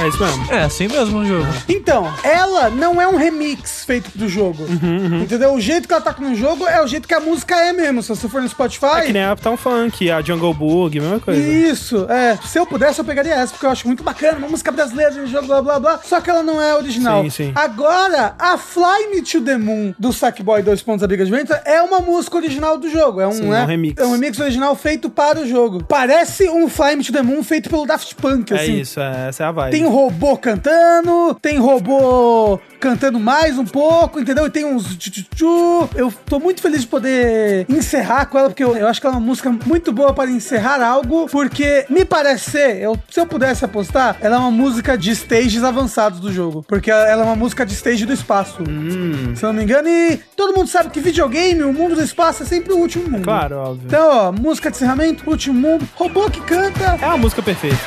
É 0.00 0.08
isso 0.08 0.18
mesmo. 0.22 0.52
É, 0.52 0.62
assim 0.62 0.88
mesmo 0.88 1.18
o 1.18 1.24
jogo. 1.26 1.46
Então, 1.68 2.10
ela 2.22 2.70
não 2.70 3.00
é 3.00 3.06
um 3.06 3.16
remix 3.16 3.79
feito 3.90 4.08
pro 4.12 4.28
jogo. 4.28 4.62
Uhum, 4.62 5.22
Entendeu? 5.22 5.52
O 5.52 5.60
jeito 5.60 5.88
que 5.88 5.92
ela 5.92 6.00
toca 6.00 6.22
no 6.22 6.32
jogo 6.36 6.64
é 6.64 6.80
o 6.80 6.86
jeito 6.86 7.08
que 7.08 7.14
a 7.14 7.18
música 7.18 7.56
é 7.56 7.72
mesmo. 7.72 8.00
Se 8.04 8.08
você 8.10 8.28
for 8.28 8.40
no 8.40 8.48
Spotify. 8.48 8.98
É 8.98 9.00
que 9.06 9.12
nem 9.12 9.24
a 9.24 9.32
Uptown 9.32 9.56
Funk, 9.56 10.08
a 10.08 10.22
Jungle 10.22 10.54
Book, 10.54 11.00
mesma 11.00 11.18
coisa. 11.18 11.40
Isso, 11.40 12.06
é. 12.08 12.38
Se 12.46 12.56
eu 12.56 12.64
pudesse, 12.66 13.00
eu 13.00 13.04
pegaria 13.04 13.34
essa, 13.34 13.52
porque 13.52 13.66
eu 13.66 13.70
acho 13.70 13.88
muito 13.88 14.04
bacana, 14.04 14.38
uma 14.38 14.48
música 14.48 14.70
brasileira 14.70 15.10
de 15.10 15.26
jogo, 15.26 15.48
blá 15.48 15.60
blá 15.60 15.80
blá. 15.80 16.00
Só 16.04 16.20
que 16.20 16.30
ela 16.30 16.42
não 16.44 16.62
é 16.62 16.72
original. 16.76 17.24
Sim, 17.24 17.30
sim. 17.30 17.52
Agora, 17.56 18.34
a 18.38 18.56
Fly 18.56 19.08
Me 19.12 19.22
to 19.22 19.40
the 19.40 19.58
Moon 19.58 19.92
do 19.98 20.12
Sackboy 20.12 20.62
2 20.62 20.82
pontos 20.82 21.02
Amiga 21.02 21.24
de 21.24 21.30
Venta 21.32 21.60
é 21.64 21.82
uma 21.82 21.98
música 21.98 22.36
original 22.36 22.78
do 22.78 22.88
jogo. 22.88 23.20
É 23.20 23.26
um, 23.26 23.32
Sim, 23.32 23.48
né, 23.50 23.64
um 23.64 23.66
remix. 23.66 24.00
É 24.00 24.06
um 24.06 24.12
remix 24.12 24.38
original 24.38 24.76
feito 24.76 25.10
para 25.10 25.40
o 25.40 25.46
jogo. 25.48 25.82
Parece 25.82 26.48
um 26.48 26.68
Fly 26.68 26.94
Me 26.94 27.04
to 27.04 27.12
the 27.12 27.22
Moon 27.22 27.42
feito 27.42 27.68
pelo 27.68 27.84
Daft 27.86 28.14
Punk, 28.14 28.52
É 28.52 28.56
assim. 28.56 28.78
isso, 28.80 29.00
é, 29.00 29.28
essa 29.28 29.42
é 29.42 29.46
a 29.46 29.50
vibe. 29.50 29.72
Tem 29.72 29.84
robô 29.86 30.36
cantando, 30.36 31.34
tem 31.42 31.58
robô 31.58 32.60
cantando 32.78 33.18
mais 33.18 33.58
um 33.58 33.64
pouco, 33.64 33.79
entendeu? 34.16 34.46
E 34.46 34.50
tem 34.50 34.64
uns 34.64 34.96
tchu-tchu-tchu. 34.96 35.88
Eu 35.94 36.12
tô 36.26 36.38
muito 36.38 36.60
feliz 36.60 36.82
de 36.82 36.86
poder 36.86 37.66
encerrar 37.68 38.26
com 38.26 38.38
ela, 38.38 38.48
porque 38.48 38.64
eu, 38.64 38.76
eu 38.76 38.86
acho 38.86 39.00
que 39.00 39.06
ela 39.06 39.16
é 39.16 39.18
uma 39.18 39.26
música 39.26 39.50
muito 39.66 39.92
boa 39.92 40.12
para 40.12 40.30
encerrar 40.30 40.82
algo, 40.82 41.28
porque 41.28 41.86
me 41.88 42.04
parece 42.04 42.50
ser, 42.50 42.76
eu, 42.76 42.98
se 43.10 43.20
eu 43.20 43.26
pudesse 43.26 43.64
apostar, 43.64 44.16
ela 44.20 44.36
é 44.36 44.38
uma 44.38 44.50
música 44.50 44.96
de 44.96 45.14
stages 45.14 45.62
avançados 45.62 46.20
do 46.20 46.32
jogo. 46.32 46.64
Porque 46.66 46.90
ela 46.90 47.22
é 47.22 47.24
uma 47.24 47.36
música 47.36 47.64
de 47.64 47.74
stage 47.74 48.06
do 48.06 48.12
espaço. 48.12 48.58
Se 49.34 49.44
eu 49.44 49.48
não 49.48 49.54
me 49.54 49.64
engano, 49.64 49.88
e 49.88 50.18
todo 50.36 50.56
mundo 50.56 50.68
sabe 50.68 50.90
que 50.90 51.00
videogame, 51.00 51.62
o 51.62 51.72
mundo 51.72 51.94
do 51.94 52.02
espaço 52.02 52.42
é 52.42 52.46
sempre 52.46 52.72
o 52.72 52.78
último 52.78 53.08
mundo. 53.08 53.24
Claro, 53.24 53.56
óbvio. 53.56 53.86
Então, 53.86 54.08
ó, 54.08 54.32
música 54.32 54.70
de 54.70 54.76
encerramento, 54.76 55.28
último 55.28 55.58
mundo, 55.58 55.88
robô 55.94 56.30
que 56.30 56.40
canta. 56.40 56.98
É 57.00 57.06
uma 57.06 57.18
música 57.18 57.42
perfeita. 57.42 57.78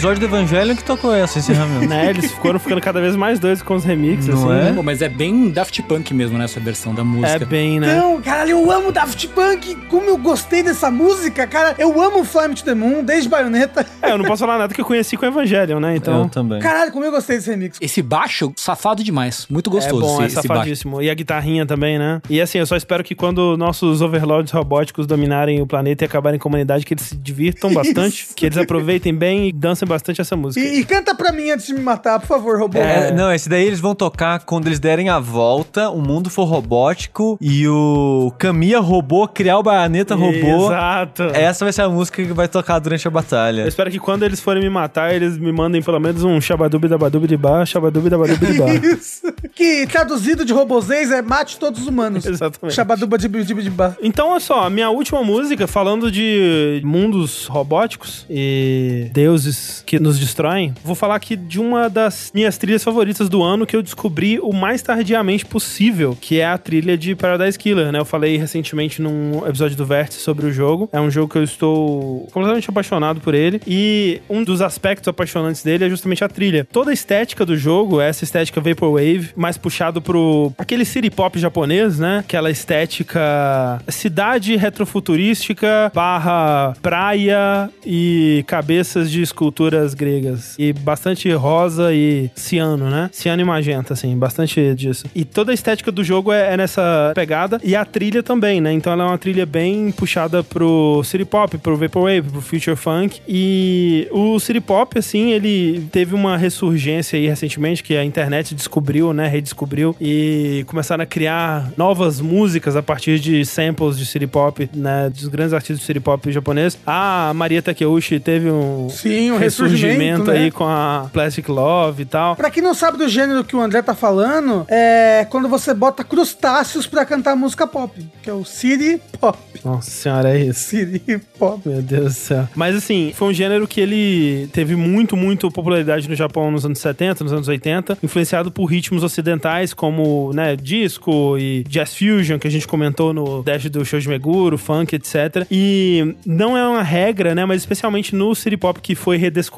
Episódio 0.00 0.20
do 0.20 0.24
Evangelho 0.34 0.74
que 0.74 0.82
tocou 0.82 1.14
essa, 1.14 1.38
encerramento. 1.38 1.86
né? 1.86 2.08
Eles 2.08 2.32
foram 2.32 2.58
ficando 2.58 2.80
cada 2.80 3.02
vez 3.02 3.14
mais 3.14 3.38
doidos 3.38 3.62
com 3.62 3.74
os 3.74 3.84
remixes, 3.84 4.28
Não 4.28 4.50
assim, 4.50 4.60
é? 4.60 4.64
né? 4.70 4.72
Pô, 4.74 4.82
mas 4.82 5.02
é 5.02 5.10
bem 5.10 5.50
Daft 5.50 5.82
Punk 5.82 6.14
mesmo 6.14 6.38
nessa 6.38 6.58
versão 6.58 6.94
da 6.94 7.04
música. 7.04 7.32
É 7.32 7.38
bem, 7.44 7.78
né? 7.78 7.96
Então, 7.98 8.18
caralho, 8.22 8.52
eu 8.52 8.70
amo 8.72 8.90
Daft 8.90 9.28
Punk. 9.28 9.74
Como 9.90 10.06
eu 10.08 10.16
gostei 10.16 10.62
dessa 10.62 10.90
música, 10.90 11.46
cara. 11.46 11.74
Eu 11.78 12.00
amo 12.00 12.24
Fly 12.24 12.48
Me 12.48 12.54
to 12.54 12.64
the 12.64 12.74
Moon, 12.74 13.04
desde 13.04 13.28
Bayonetta. 13.28 13.84
É, 14.00 14.10
eu 14.10 14.16
não 14.16 14.24
posso 14.24 14.40
falar 14.40 14.56
nada 14.56 14.72
que 14.72 14.80
eu 14.80 14.86
conheci 14.86 15.18
com 15.18 15.26
o 15.26 15.28
Evangelion, 15.28 15.78
né? 15.78 15.92
Eu 15.92 15.96
Então. 15.96 16.28
também. 16.30 16.60
Caralho, 16.60 16.92
como 16.92 17.04
eu 17.04 17.10
gostei 17.10 17.36
desse 17.36 17.50
remix. 17.50 17.76
Esse 17.78 18.00
baixo, 18.00 18.54
safado 18.56 19.04
demais. 19.04 19.46
Muito 19.50 19.68
É 19.68 19.72
gostoso 19.74 20.00
bom, 20.00 20.22
é 20.22 20.26
esse, 20.26 20.38
esse 20.38 20.48
baixo. 20.48 20.60
safadíssimo. 20.62 21.02
E 21.02 21.10
a 21.10 21.14
guitarrinha 21.14 21.66
também, 21.66 21.98
né? 21.98 22.22
E 22.30 22.40
assim, 22.40 22.56
eu 22.56 22.64
só 22.64 22.74
espero 22.74 23.04
que 23.04 23.14
quando 23.14 23.54
nossos 23.58 24.00
overlords 24.00 24.50
robóticos 24.50 25.06
dominarem 25.06 25.60
o 25.60 25.66
planeta 25.66 26.04
e 26.04 26.06
acabarem 26.06 26.40
com 26.40 26.48
a 26.48 26.50
humanidade, 26.50 26.86
que 26.86 26.94
eles 26.94 27.04
se 27.04 27.16
divirtam 27.16 27.70
bastante, 27.74 28.28
que 28.34 28.46
eles 28.46 28.56
aproveitem 28.56 29.14
bem 29.14 29.46
e 29.48 29.52
dancem 29.52 29.89
bastante 29.90 30.20
essa 30.20 30.36
música. 30.36 30.64
E, 30.64 30.80
e 30.80 30.84
canta 30.84 31.14
pra 31.14 31.32
mim 31.32 31.50
antes 31.50 31.66
de 31.66 31.74
me 31.74 31.80
matar, 31.80 32.18
por 32.20 32.26
favor, 32.26 32.58
robô. 32.58 32.78
É, 32.78 33.12
não, 33.12 33.32
esse 33.32 33.48
daí 33.48 33.66
eles 33.66 33.80
vão 33.80 33.94
tocar 33.94 34.40
quando 34.40 34.66
eles 34.66 34.78
derem 34.78 35.08
a 35.08 35.18
volta, 35.18 35.90
o 35.90 36.00
mundo 36.00 36.30
for 36.30 36.44
robótico 36.44 37.36
e 37.40 37.66
o 37.68 38.32
Kamiya 38.38 38.78
robô 38.78 39.26
criar 39.28 39.58
o 39.58 39.62
Bayonetta 39.62 40.14
robô. 40.14 40.66
Exato. 40.66 41.24
Essa 41.34 41.64
vai 41.64 41.72
ser 41.72 41.82
a 41.82 41.88
música 41.88 42.22
que 42.22 42.32
vai 42.32 42.48
tocar 42.48 42.78
durante 42.78 43.06
a 43.06 43.10
batalha. 43.10 43.62
Eu 43.62 43.68
espero 43.68 43.90
que 43.90 43.98
quando 43.98 44.22
eles 44.22 44.40
forem 44.40 44.62
me 44.62 44.70
matar, 44.70 45.14
eles 45.14 45.36
me 45.36 45.52
mandem 45.52 45.82
pelo 45.82 45.98
menos 45.98 46.22
um 46.22 46.40
shabadubi 46.40 46.88
da 46.88 46.96
badubi 46.96 47.26
de 47.26 47.36
bar, 47.36 47.66
shabadubi 47.66 48.08
da 48.08 48.16
badubi 48.16 48.46
de 48.46 48.58
bar. 48.58 48.70
Isso. 48.84 49.22
Que 49.54 49.86
traduzido 49.86 50.44
de 50.44 50.52
robozês 50.52 51.10
é 51.10 51.20
mate 51.20 51.58
todos 51.58 51.82
os 51.82 51.86
humanos. 51.86 52.24
Exatamente. 52.24 52.74
Shabaduba 52.74 53.18
de 53.18 53.28
de 53.28 53.54
de 53.54 53.70
ba. 53.70 53.96
Então, 54.02 54.30
olha 54.30 54.40
só, 54.40 54.64
a 54.64 54.70
minha 54.70 54.90
última 54.90 55.22
música, 55.22 55.66
falando 55.66 56.10
de 56.10 56.80
mundos 56.84 57.46
robóticos 57.46 58.26
e 58.28 59.10
deuses 59.12 59.79
que 59.84 59.98
nos 59.98 60.18
destroem, 60.18 60.74
vou 60.84 60.94
falar 60.94 61.14
aqui 61.14 61.36
de 61.36 61.60
uma 61.60 61.88
das 61.88 62.30
minhas 62.34 62.56
trilhas 62.58 62.82
favoritas 62.82 63.28
do 63.28 63.42
ano 63.42 63.66
que 63.66 63.76
eu 63.76 63.82
descobri 63.82 64.38
o 64.40 64.52
mais 64.52 64.82
tardiamente 64.82 65.44
possível, 65.44 66.16
que 66.20 66.40
é 66.40 66.46
a 66.46 66.58
trilha 66.58 66.96
de 66.96 67.14
Paradise 67.14 67.58
Killer, 67.58 67.92
né? 67.92 67.98
Eu 67.98 68.04
falei 68.04 68.36
recentemente 68.36 69.00
num 69.00 69.46
episódio 69.46 69.76
do 69.76 69.86
Vértice 69.86 70.20
sobre 70.20 70.46
o 70.46 70.52
jogo. 70.52 70.88
É 70.92 71.00
um 71.00 71.10
jogo 71.10 71.32
que 71.32 71.38
eu 71.38 71.44
estou 71.44 72.28
completamente 72.32 72.68
apaixonado 72.68 73.20
por 73.20 73.34
ele 73.34 73.60
e 73.66 74.20
um 74.28 74.42
dos 74.42 74.60
aspectos 74.60 75.08
apaixonantes 75.08 75.62
dele 75.62 75.84
é 75.84 75.88
justamente 75.88 76.24
a 76.24 76.28
trilha. 76.28 76.66
Toda 76.70 76.90
a 76.90 76.94
estética 76.94 77.44
do 77.46 77.56
jogo 77.56 78.00
essa 78.00 78.24
estética 78.24 78.60
Vaporwave, 78.60 79.30
mais 79.36 79.56
puxado 79.56 80.00
pro 80.02 80.52
aquele 80.58 80.84
city 80.84 81.10
pop 81.10 81.38
japonês, 81.38 81.98
né? 81.98 82.18
Aquela 82.18 82.50
estética 82.50 83.80
cidade 83.88 84.56
retrofuturística 84.56 85.90
barra 85.94 86.74
praia 86.82 87.70
e 87.84 88.44
cabeças 88.46 89.10
de 89.10 89.22
esculturas 89.70 89.94
gregas. 89.94 90.54
E 90.58 90.72
bastante 90.72 91.30
rosa 91.32 91.92
e 91.94 92.30
ciano, 92.34 92.90
né? 92.90 93.08
Ciano 93.12 93.42
e 93.42 93.44
magenta, 93.44 93.94
assim, 93.94 94.16
bastante 94.16 94.74
disso. 94.74 95.06
E 95.14 95.24
toda 95.24 95.52
a 95.52 95.54
estética 95.54 95.92
do 95.92 96.02
jogo 96.02 96.32
é, 96.32 96.54
é 96.54 96.56
nessa 96.56 97.12
pegada 97.14 97.60
e 97.62 97.76
a 97.76 97.84
trilha 97.84 98.22
também, 98.22 98.60
né? 98.60 98.72
Então 98.72 98.92
ela 98.92 99.04
é 99.04 99.06
uma 99.06 99.18
trilha 99.18 99.46
bem 99.46 99.92
puxada 99.92 100.42
pro 100.42 101.02
city 101.04 101.24
pop, 101.24 101.56
pro 101.58 101.76
vaporwave, 101.76 102.22
pro 102.22 102.40
future 102.40 102.76
funk. 102.76 103.20
E 103.28 104.08
o 104.10 104.38
city 104.40 104.60
pop, 104.60 104.98
assim, 104.98 105.30
ele 105.30 105.86
teve 105.92 106.14
uma 106.14 106.36
ressurgência 106.36 107.18
aí 107.18 107.28
recentemente 107.28 107.82
que 107.82 107.96
a 107.96 108.04
internet 108.04 108.54
descobriu, 108.54 109.12
né? 109.12 109.28
Redescobriu 109.28 109.94
e 110.00 110.64
começaram 110.66 111.02
a 111.04 111.06
criar 111.06 111.70
novas 111.76 112.20
músicas 112.20 112.76
a 112.76 112.82
partir 112.82 113.18
de 113.20 113.44
samples 113.44 113.96
de 113.96 114.06
city 114.06 114.26
pop, 114.26 114.68
né? 114.74 115.10
Dos 115.10 115.28
grandes 115.28 115.52
artistas 115.52 115.80
de 115.80 115.84
city 115.84 116.00
pop 116.00 116.30
japonês. 116.30 116.78
A 116.86 117.32
Maria 117.34 117.62
Takeuchi 117.62 118.18
teve 118.18 118.50
um 118.50 118.88
Sim, 118.88 119.32
um 119.32 119.38
ressurgimento 119.38 119.59
ressurgimento, 119.64 120.30
aí 120.30 120.44
né? 120.44 120.50
com 120.50 120.64
a 120.64 121.08
Plastic 121.12 121.48
Love 121.48 122.02
e 122.02 122.06
tal. 122.06 122.36
Pra 122.36 122.50
quem 122.50 122.62
não 122.62 122.74
sabe 122.74 122.98
do 122.98 123.08
gênero 123.08 123.44
que 123.44 123.54
o 123.54 123.60
André 123.60 123.82
tá 123.82 123.94
falando, 123.94 124.64
é 124.68 125.26
quando 125.30 125.48
você 125.48 125.74
bota 125.74 126.02
crustáceos 126.02 126.86
pra 126.86 127.04
cantar 127.04 127.36
música 127.36 127.66
pop, 127.66 128.00
que 128.22 128.30
é 128.30 128.32
o 128.32 128.44
city 128.44 129.00
pop. 129.20 129.38
Nossa 129.64 129.90
senhora, 129.90 130.36
é 130.36 130.44
isso. 130.44 130.60
City 130.70 131.20
pop. 131.38 131.60
Meu 131.68 131.82
Deus 131.82 132.04
do 132.04 132.10
céu. 132.10 132.48
Mas 132.54 132.74
assim, 132.74 133.12
foi 133.14 133.28
um 133.28 133.32
gênero 133.32 133.66
que 133.68 133.80
ele 133.80 134.48
teve 134.52 134.74
muito, 134.74 135.16
muito 135.16 135.50
popularidade 135.50 136.08
no 136.08 136.14
Japão 136.14 136.50
nos 136.50 136.64
anos 136.64 136.78
70, 136.78 137.24
nos 137.24 137.32
anos 137.32 137.48
80, 137.48 137.98
influenciado 138.02 138.50
por 138.50 138.64
ritmos 138.64 139.02
ocidentais 139.02 139.74
como, 139.74 140.32
né, 140.32 140.56
disco 140.56 141.36
e 141.38 141.64
jazz 141.68 141.94
fusion, 141.94 142.38
que 142.38 142.48
a 142.48 142.50
gente 142.50 142.66
comentou 142.66 143.12
no 143.12 143.42
Dash 143.42 143.68
do 143.68 143.84
Shoji 143.84 144.08
Meguro, 144.08 144.56
funk, 144.56 144.94
etc. 144.96 145.46
E 145.50 146.14
não 146.24 146.56
é 146.56 146.66
uma 146.66 146.82
regra, 146.82 147.34
né, 147.34 147.44
mas 147.44 147.60
especialmente 147.62 148.14
no 148.14 148.34
city 148.34 148.56
pop 148.56 148.80
que 148.80 148.94
foi 148.94 149.16
redescoberto 149.16 149.49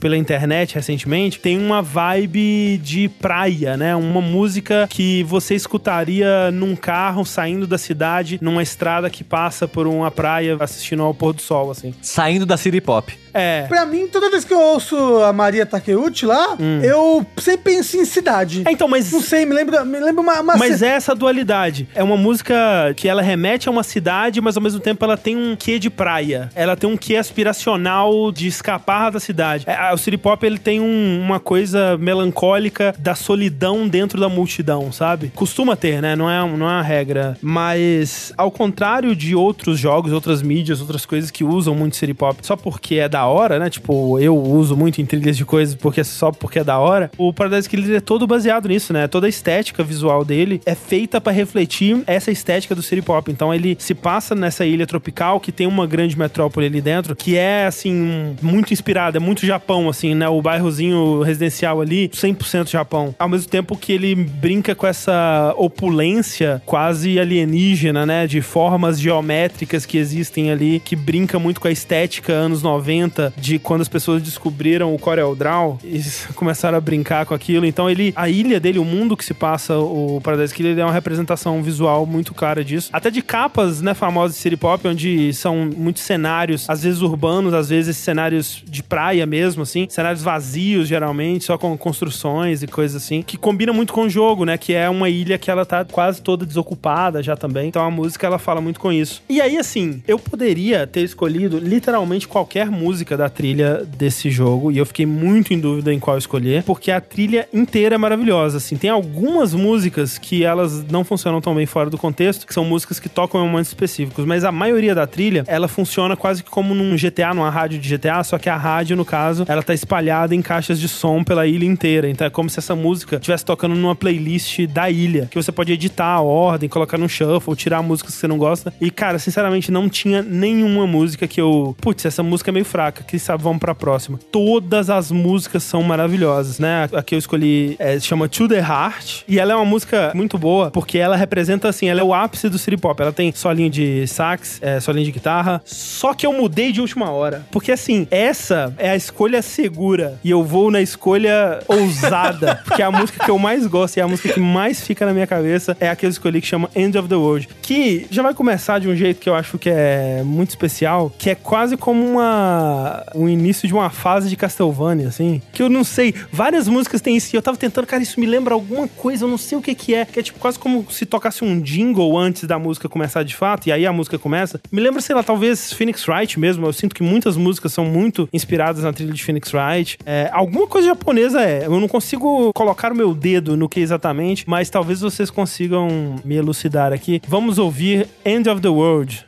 pela 0.00 0.16
internet 0.16 0.74
recentemente, 0.74 1.40
tem 1.40 1.58
uma 1.58 1.82
vibe 1.82 2.78
de 2.82 3.08
praia, 3.08 3.76
né? 3.76 3.94
Uma 3.94 4.20
música 4.20 4.86
que 4.88 5.22
você 5.24 5.54
escutaria 5.54 6.50
num 6.50 6.76
carro 6.76 7.24
saindo 7.24 7.66
da 7.66 7.78
cidade, 7.78 8.38
numa 8.40 8.62
estrada 8.62 9.10
que 9.10 9.24
passa 9.24 9.66
por 9.66 9.86
uma 9.86 10.10
praia 10.10 10.56
assistindo 10.60 11.02
ao 11.02 11.14
pôr 11.14 11.32
do 11.32 11.42
sol, 11.42 11.70
assim. 11.70 11.94
Saindo 12.00 12.46
da 12.46 12.56
City 12.56 12.80
Pop. 12.80 13.12
É. 13.36 13.66
Pra 13.68 13.84
mim, 13.84 14.06
toda 14.06 14.30
vez 14.30 14.44
que 14.44 14.52
eu 14.54 14.60
ouço 14.60 14.96
a 15.22 15.32
Maria 15.32 15.66
Takeuchi 15.66 16.24
lá, 16.26 16.56
eu 16.82 17.24
sempre 17.38 17.74
penso 17.74 17.96
em 17.96 18.04
cidade. 18.04 18.60
Hum. 18.60 18.64
É, 18.66 18.72
então, 18.72 18.88
mas 18.88 19.12
Não 19.12 19.20
sei, 19.20 19.44
me 19.46 19.54
lembra, 19.54 19.84
me 19.84 19.98
lembra 20.00 20.20
uma, 20.22 20.40
uma 20.40 20.56
Mas 20.56 20.82
é 20.82 20.88
essa 20.88 21.14
dualidade. 21.14 21.88
É 21.94 22.02
uma 22.02 22.16
música 22.16 22.54
que 22.96 23.08
ela 23.08 23.20
remete 23.22 23.68
a 23.68 23.70
uma 23.72 23.82
cidade, 23.82 24.40
mas 24.40 24.56
ao 24.56 24.62
mesmo 24.62 24.80
tempo 24.80 25.04
ela 25.04 25.16
tem 25.16 25.36
um 25.36 25.54
quê 25.56 25.78
de 25.78 25.90
praia. 25.90 26.50
Ela 26.54 26.76
tem 26.76 26.88
um 26.88 26.96
quê 26.96 27.16
aspiracional 27.16 28.30
de 28.32 28.46
escapar 28.46 29.10
da 29.10 29.20
cidade. 29.20 29.64
É, 29.68 29.92
o 29.92 29.98
City 29.98 30.16
Pop 30.16 30.44
ele 30.44 30.58
tem 30.58 30.80
um- 30.80 31.20
uma 31.20 31.40
coisa 31.40 31.96
melancólica 31.98 32.94
da 32.98 33.14
solidão 33.14 33.88
dentro 33.88 34.20
da 34.20 34.28
multidão, 34.28 34.90
sabe? 34.92 35.32
Costuma 35.34 35.76
ter, 35.76 36.00
né? 36.00 36.14
Não 36.16 36.30
é, 36.30 36.38
não 36.56 36.66
é 36.68 36.74
uma 36.74 36.82
regra. 36.82 37.36
Mas, 37.42 38.32
ao 38.36 38.50
contrário 38.50 39.14
de 39.16 39.34
outros 39.34 39.78
jogos, 39.78 40.12
outras 40.12 40.42
mídias, 40.42 40.80
outras 40.80 41.04
coisas 41.06 41.30
que 41.30 41.42
usam 41.44 41.74
muito 41.74 41.96
City 41.96 42.14
Pop 42.14 42.38
só 42.42 42.56
porque 42.56 42.96
é 42.96 43.08
da 43.08 43.25
hora, 43.28 43.58
né? 43.58 43.70
Tipo, 43.70 44.18
eu 44.18 44.36
uso 44.36 44.76
muito 44.76 45.00
em 45.00 45.06
trilhas 45.06 45.36
de 45.36 45.44
coisas 45.44 45.74
porque 45.74 46.02
só 46.04 46.30
porque 46.30 46.58
é 46.58 46.64
da 46.64 46.78
hora. 46.78 47.10
O 47.18 47.32
Paradise 47.32 47.68
Killer 47.68 47.96
é 47.96 48.00
todo 48.00 48.26
baseado 48.26 48.68
nisso, 48.68 48.92
né? 48.92 49.06
Toda 49.06 49.26
a 49.26 49.28
estética 49.28 49.82
visual 49.82 50.24
dele 50.24 50.60
é 50.66 50.74
feita 50.74 51.20
pra 51.20 51.32
refletir 51.32 52.02
essa 52.06 52.30
estética 52.30 52.74
do 52.74 52.82
City 52.82 53.02
Pop. 53.02 53.30
Então 53.30 53.54
ele 53.54 53.76
se 53.78 53.94
passa 53.94 54.34
nessa 54.34 54.64
ilha 54.64 54.86
tropical 54.86 55.40
que 55.40 55.52
tem 55.52 55.66
uma 55.66 55.86
grande 55.86 56.18
metrópole 56.18 56.66
ali 56.66 56.80
dentro, 56.80 57.14
que 57.14 57.36
é 57.36 57.66
assim 57.66 58.36
muito 58.42 58.72
inspirada, 58.72 59.18
é 59.18 59.20
muito 59.20 59.46
Japão 59.46 59.88
assim, 59.88 60.14
né? 60.14 60.28
O 60.28 60.40
bairrozinho 60.42 61.22
residencial 61.22 61.80
ali, 61.80 62.08
100% 62.08 62.70
Japão. 62.70 63.14
Ao 63.18 63.28
mesmo 63.28 63.48
tempo 63.48 63.76
que 63.76 63.92
ele 63.92 64.14
brinca 64.14 64.74
com 64.74 64.86
essa 64.86 65.54
opulência 65.56 66.62
quase 66.64 67.18
alienígena, 67.18 68.06
né? 68.06 68.26
De 68.26 68.40
formas 68.40 69.00
geométricas 69.00 69.86
que 69.86 69.98
existem 69.98 70.50
ali, 70.50 70.80
que 70.80 70.96
brinca 70.96 71.38
muito 71.38 71.60
com 71.60 71.68
a 71.68 71.70
estética 71.70 72.32
anos 72.32 72.62
90, 72.62 73.15
de 73.36 73.58
quando 73.58 73.80
as 73.80 73.88
pessoas 73.88 74.22
descobriram 74.22 74.94
o 74.94 74.98
Corel 74.98 75.34
Draw 75.34 75.78
e 75.84 76.00
começaram 76.34 76.78
a 76.78 76.80
brincar 76.80 77.26
com 77.26 77.34
aquilo. 77.34 77.66
Então 77.66 77.90
ele, 77.90 78.12
a 78.16 78.28
ilha 78.28 78.58
dele, 78.60 78.78
o 78.78 78.84
mundo 78.84 79.16
que 79.16 79.24
se 79.24 79.34
passa 79.34 79.76
o 79.78 80.20
Paradise 80.22 80.54
Killer, 80.54 80.72
ele 80.72 80.80
é 80.80 80.84
uma 80.84 80.92
representação 80.92 81.62
visual 81.62 82.06
muito 82.06 82.34
clara 82.34 82.64
disso. 82.64 82.90
Até 82.92 83.10
de 83.10 83.22
capas, 83.22 83.80
né, 83.80 83.94
famosas 83.94 84.36
de 84.36 84.42
city 84.42 84.56
pop, 84.56 84.86
onde 84.86 85.32
são 85.32 85.70
muitos 85.76 86.02
cenários, 86.02 86.68
às 86.68 86.82
vezes 86.82 87.00
urbanos, 87.00 87.54
às 87.54 87.68
vezes 87.68 87.96
cenários 87.96 88.62
de 88.66 88.82
praia 88.82 89.26
mesmo, 89.26 89.62
assim, 89.62 89.86
cenários 89.88 90.22
vazios, 90.22 90.88
geralmente, 90.88 91.44
só 91.44 91.58
com 91.58 91.76
construções 91.76 92.62
e 92.62 92.66
coisas 92.66 93.02
assim, 93.02 93.22
que 93.22 93.36
combina 93.36 93.72
muito 93.72 93.92
com 93.92 94.02
o 94.02 94.10
jogo, 94.10 94.44
né, 94.44 94.58
que 94.58 94.72
é 94.72 94.88
uma 94.88 95.08
ilha 95.08 95.38
que 95.38 95.50
ela 95.50 95.64
tá 95.64 95.84
quase 95.84 96.20
toda 96.20 96.46
desocupada 96.46 97.22
já 97.22 97.36
também. 97.36 97.68
Então 97.68 97.84
a 97.84 97.90
música, 97.90 98.26
ela 98.26 98.38
fala 98.38 98.60
muito 98.60 98.80
com 98.80 98.92
isso. 98.92 99.22
E 99.28 99.40
aí, 99.40 99.56
assim, 99.56 100.02
eu 100.06 100.18
poderia 100.18 100.86
ter 100.86 101.02
escolhido 101.02 101.58
literalmente 101.58 102.28
qualquer 102.28 102.70
música 102.70 102.95
da 103.04 103.28
trilha 103.28 103.84
desse 103.96 104.30
jogo, 104.30 104.70
e 104.70 104.78
eu 104.78 104.86
fiquei 104.86 105.06
muito 105.06 105.52
em 105.52 105.58
dúvida 105.58 105.92
em 105.92 105.98
qual 105.98 106.16
escolher, 106.16 106.62
porque 106.62 106.90
a 106.90 107.00
trilha 107.00 107.48
inteira 107.52 107.94
é 107.94 107.98
maravilhosa, 107.98 108.58
assim. 108.58 108.76
Tem 108.76 108.90
algumas 108.90 109.54
músicas 109.54 110.18
que 110.18 110.44
elas 110.44 110.84
não 110.84 111.04
funcionam 111.04 111.40
tão 111.40 111.54
bem 111.54 111.66
fora 111.66 111.90
do 111.90 111.98
contexto, 111.98 112.46
que 112.46 112.54
são 112.54 112.64
músicas 112.64 112.98
que 112.98 113.08
tocam 113.08 113.40
em 113.40 113.48
momentos 113.48 113.68
específicos, 113.68 114.24
mas 114.24 114.44
a 114.44 114.52
maioria 114.52 114.94
da 114.94 115.06
trilha, 115.06 115.44
ela 115.46 115.68
funciona 115.68 116.16
quase 116.16 116.42
que 116.42 116.50
como 116.50 116.74
num 116.74 116.96
GTA, 116.96 117.34
numa 117.34 117.50
rádio 117.50 117.78
de 117.78 117.96
GTA, 117.96 118.22
só 118.24 118.38
que 118.38 118.48
a 118.48 118.56
rádio, 118.56 118.96
no 118.96 119.04
caso, 119.04 119.44
ela 119.48 119.62
tá 119.62 119.74
espalhada 119.74 120.34
em 120.34 120.42
caixas 120.42 120.78
de 120.78 120.88
som 120.88 121.22
pela 121.22 121.46
ilha 121.46 121.64
inteira. 121.64 122.08
Então 122.08 122.26
é 122.26 122.30
como 122.30 122.48
se 122.48 122.58
essa 122.58 122.74
música 122.74 123.16
estivesse 123.16 123.44
tocando 123.44 123.74
numa 123.74 123.94
playlist 123.94 124.66
da 124.66 124.90
ilha, 124.90 125.28
que 125.30 125.36
você 125.36 125.52
pode 125.52 125.72
editar 125.72 126.06
a 126.06 126.20
ordem, 126.20 126.68
colocar 126.68 126.98
no 126.98 127.08
shuffle, 127.08 127.54
tirar 127.56 127.82
músicas 127.82 128.14
que 128.14 128.20
você 128.20 128.28
não 128.28 128.38
gosta. 128.38 128.72
E, 128.80 128.90
cara, 128.90 129.18
sinceramente, 129.18 129.70
não 129.70 129.88
tinha 129.88 130.22
nenhuma 130.22 130.86
música 130.86 131.26
que 131.26 131.40
eu. 131.40 131.76
Putz, 131.80 132.04
essa 132.04 132.22
música 132.22 132.50
é 132.50 132.52
meio 132.52 132.64
fraca. 132.64 132.85
Saca? 132.86 133.02
Que 133.02 133.18
sabe, 133.18 133.42
vamos 133.42 133.58
pra 133.58 133.74
próxima. 133.74 134.18
Todas 134.30 134.90
as 134.90 135.10
músicas 135.10 135.62
são 135.62 135.82
maravilhosas, 135.82 136.58
né? 136.58 136.88
A 136.92 137.02
que 137.02 137.14
eu 137.14 137.18
escolhi 137.18 137.76
é, 137.78 137.98
chama 137.98 138.28
To 138.28 138.48
The 138.48 138.58
Heart. 138.58 139.24
E 139.28 139.38
ela 139.38 139.52
é 139.52 139.56
uma 139.56 139.64
música 139.64 140.12
muito 140.14 140.38
boa, 140.38 140.70
porque 140.70 140.98
ela 140.98 141.16
representa, 141.16 141.68
assim, 141.68 141.88
ela 141.88 142.00
é 142.00 142.04
o 142.04 142.14
ápice 142.14 142.48
do 142.48 142.58
city 142.58 142.76
pop. 142.76 143.00
Ela 143.00 143.12
tem 143.12 143.32
solinho 143.32 143.70
de 143.70 144.06
sax, 144.06 144.58
é, 144.62 144.80
solinho 144.80 145.04
de 145.04 145.12
guitarra. 145.12 145.60
Só 145.64 146.14
que 146.14 146.26
eu 146.26 146.32
mudei 146.32 146.72
de 146.72 146.80
última 146.80 147.10
hora. 147.10 147.46
Porque, 147.50 147.72
assim, 147.72 148.06
essa 148.10 148.72
é 148.78 148.90
a 148.90 148.96
escolha 148.96 149.42
segura. 149.42 150.18
E 150.22 150.30
eu 150.30 150.44
vou 150.44 150.70
na 150.70 150.80
escolha 150.80 151.60
ousada. 151.68 152.56
porque 152.64 152.82
é 152.82 152.84
a 152.84 152.90
música 152.90 153.24
que 153.24 153.30
eu 153.30 153.38
mais 153.38 153.66
gosto 153.66 153.96
e 153.96 154.00
é 154.00 154.02
a 154.02 154.08
música 154.08 154.32
que 154.32 154.40
mais 154.40 154.80
fica 154.84 155.04
na 155.06 155.12
minha 155.12 155.26
cabeça 155.26 155.76
é 155.80 155.88
a 155.88 155.96
que 155.96 156.06
eu 156.06 156.10
escolhi, 156.10 156.40
que 156.40 156.46
chama 156.46 156.68
End 156.74 156.96
of 156.96 157.08
the 157.08 157.14
World. 157.14 157.48
Que 157.62 158.06
já 158.10 158.22
vai 158.22 158.34
começar 158.34 158.78
de 158.78 158.88
um 158.88 158.94
jeito 158.94 159.20
que 159.20 159.28
eu 159.28 159.34
acho 159.34 159.58
que 159.58 159.70
é 159.70 160.22
muito 160.24 160.50
especial, 160.50 161.12
que 161.18 161.30
é 161.30 161.34
quase 161.34 161.76
como 161.76 162.04
uma 162.04 162.75
um 163.14 163.28
início 163.28 163.66
de 163.66 163.74
uma 163.74 163.90
fase 163.90 164.28
de 164.28 164.36
Castlevania, 164.36 165.08
assim. 165.08 165.40
Que 165.52 165.62
eu 165.62 165.68
não 165.68 165.84
sei, 165.84 166.14
várias 166.32 166.68
músicas 166.68 167.00
têm 167.00 167.16
isso. 167.16 167.34
e 167.34 167.36
Eu 167.36 167.42
tava 167.42 167.56
tentando, 167.56 167.86
cara, 167.86 168.02
isso 168.02 168.18
me 168.20 168.26
lembra 168.26 168.54
alguma 168.54 168.88
coisa, 168.88 169.24
eu 169.24 169.28
não 169.28 169.38
sei 169.38 169.58
o 169.58 169.62
que 169.62 169.74
que 169.74 169.94
é. 169.94 170.04
Que 170.04 170.20
é 170.20 170.22
tipo 170.22 170.38
quase 170.38 170.58
como 170.58 170.86
se 170.90 171.06
tocasse 171.06 171.44
um 171.44 171.60
jingle 171.60 172.16
antes 172.18 172.44
da 172.44 172.58
música 172.58 172.88
começar 172.88 173.22
de 173.22 173.34
fato, 173.34 173.68
e 173.68 173.72
aí 173.72 173.86
a 173.86 173.92
música 173.92 174.18
começa. 174.18 174.60
Me 174.70 174.80
lembra, 174.80 175.00
sei 175.00 175.14
lá, 175.14 175.22
talvez 175.22 175.72
Phoenix 175.72 176.06
Wright 176.06 176.38
mesmo. 176.38 176.66
Eu 176.66 176.72
sinto 176.72 176.94
que 176.94 177.02
muitas 177.02 177.36
músicas 177.36 177.72
são 177.72 177.84
muito 177.84 178.28
inspiradas 178.32 178.84
na 178.84 178.92
trilha 178.92 179.12
de 179.12 179.22
Phoenix 179.22 179.52
Wright. 179.52 179.98
É, 180.04 180.28
alguma 180.32 180.66
coisa 180.66 180.88
japonesa 180.88 181.40
é. 181.42 181.66
Eu 181.66 181.80
não 181.80 181.88
consigo 181.88 182.52
colocar 182.52 182.92
o 182.92 182.96
meu 182.96 183.14
dedo 183.14 183.56
no 183.56 183.68
que 183.68 183.80
exatamente, 183.80 184.48
mas 184.48 184.70
talvez 184.70 185.00
vocês 185.00 185.30
consigam 185.30 186.16
me 186.24 186.36
elucidar 186.36 186.92
aqui. 186.92 187.20
Vamos 187.28 187.58
ouvir 187.58 188.08
End 188.24 188.48
of 188.48 188.60
the 188.60 188.68
World. 188.68 189.26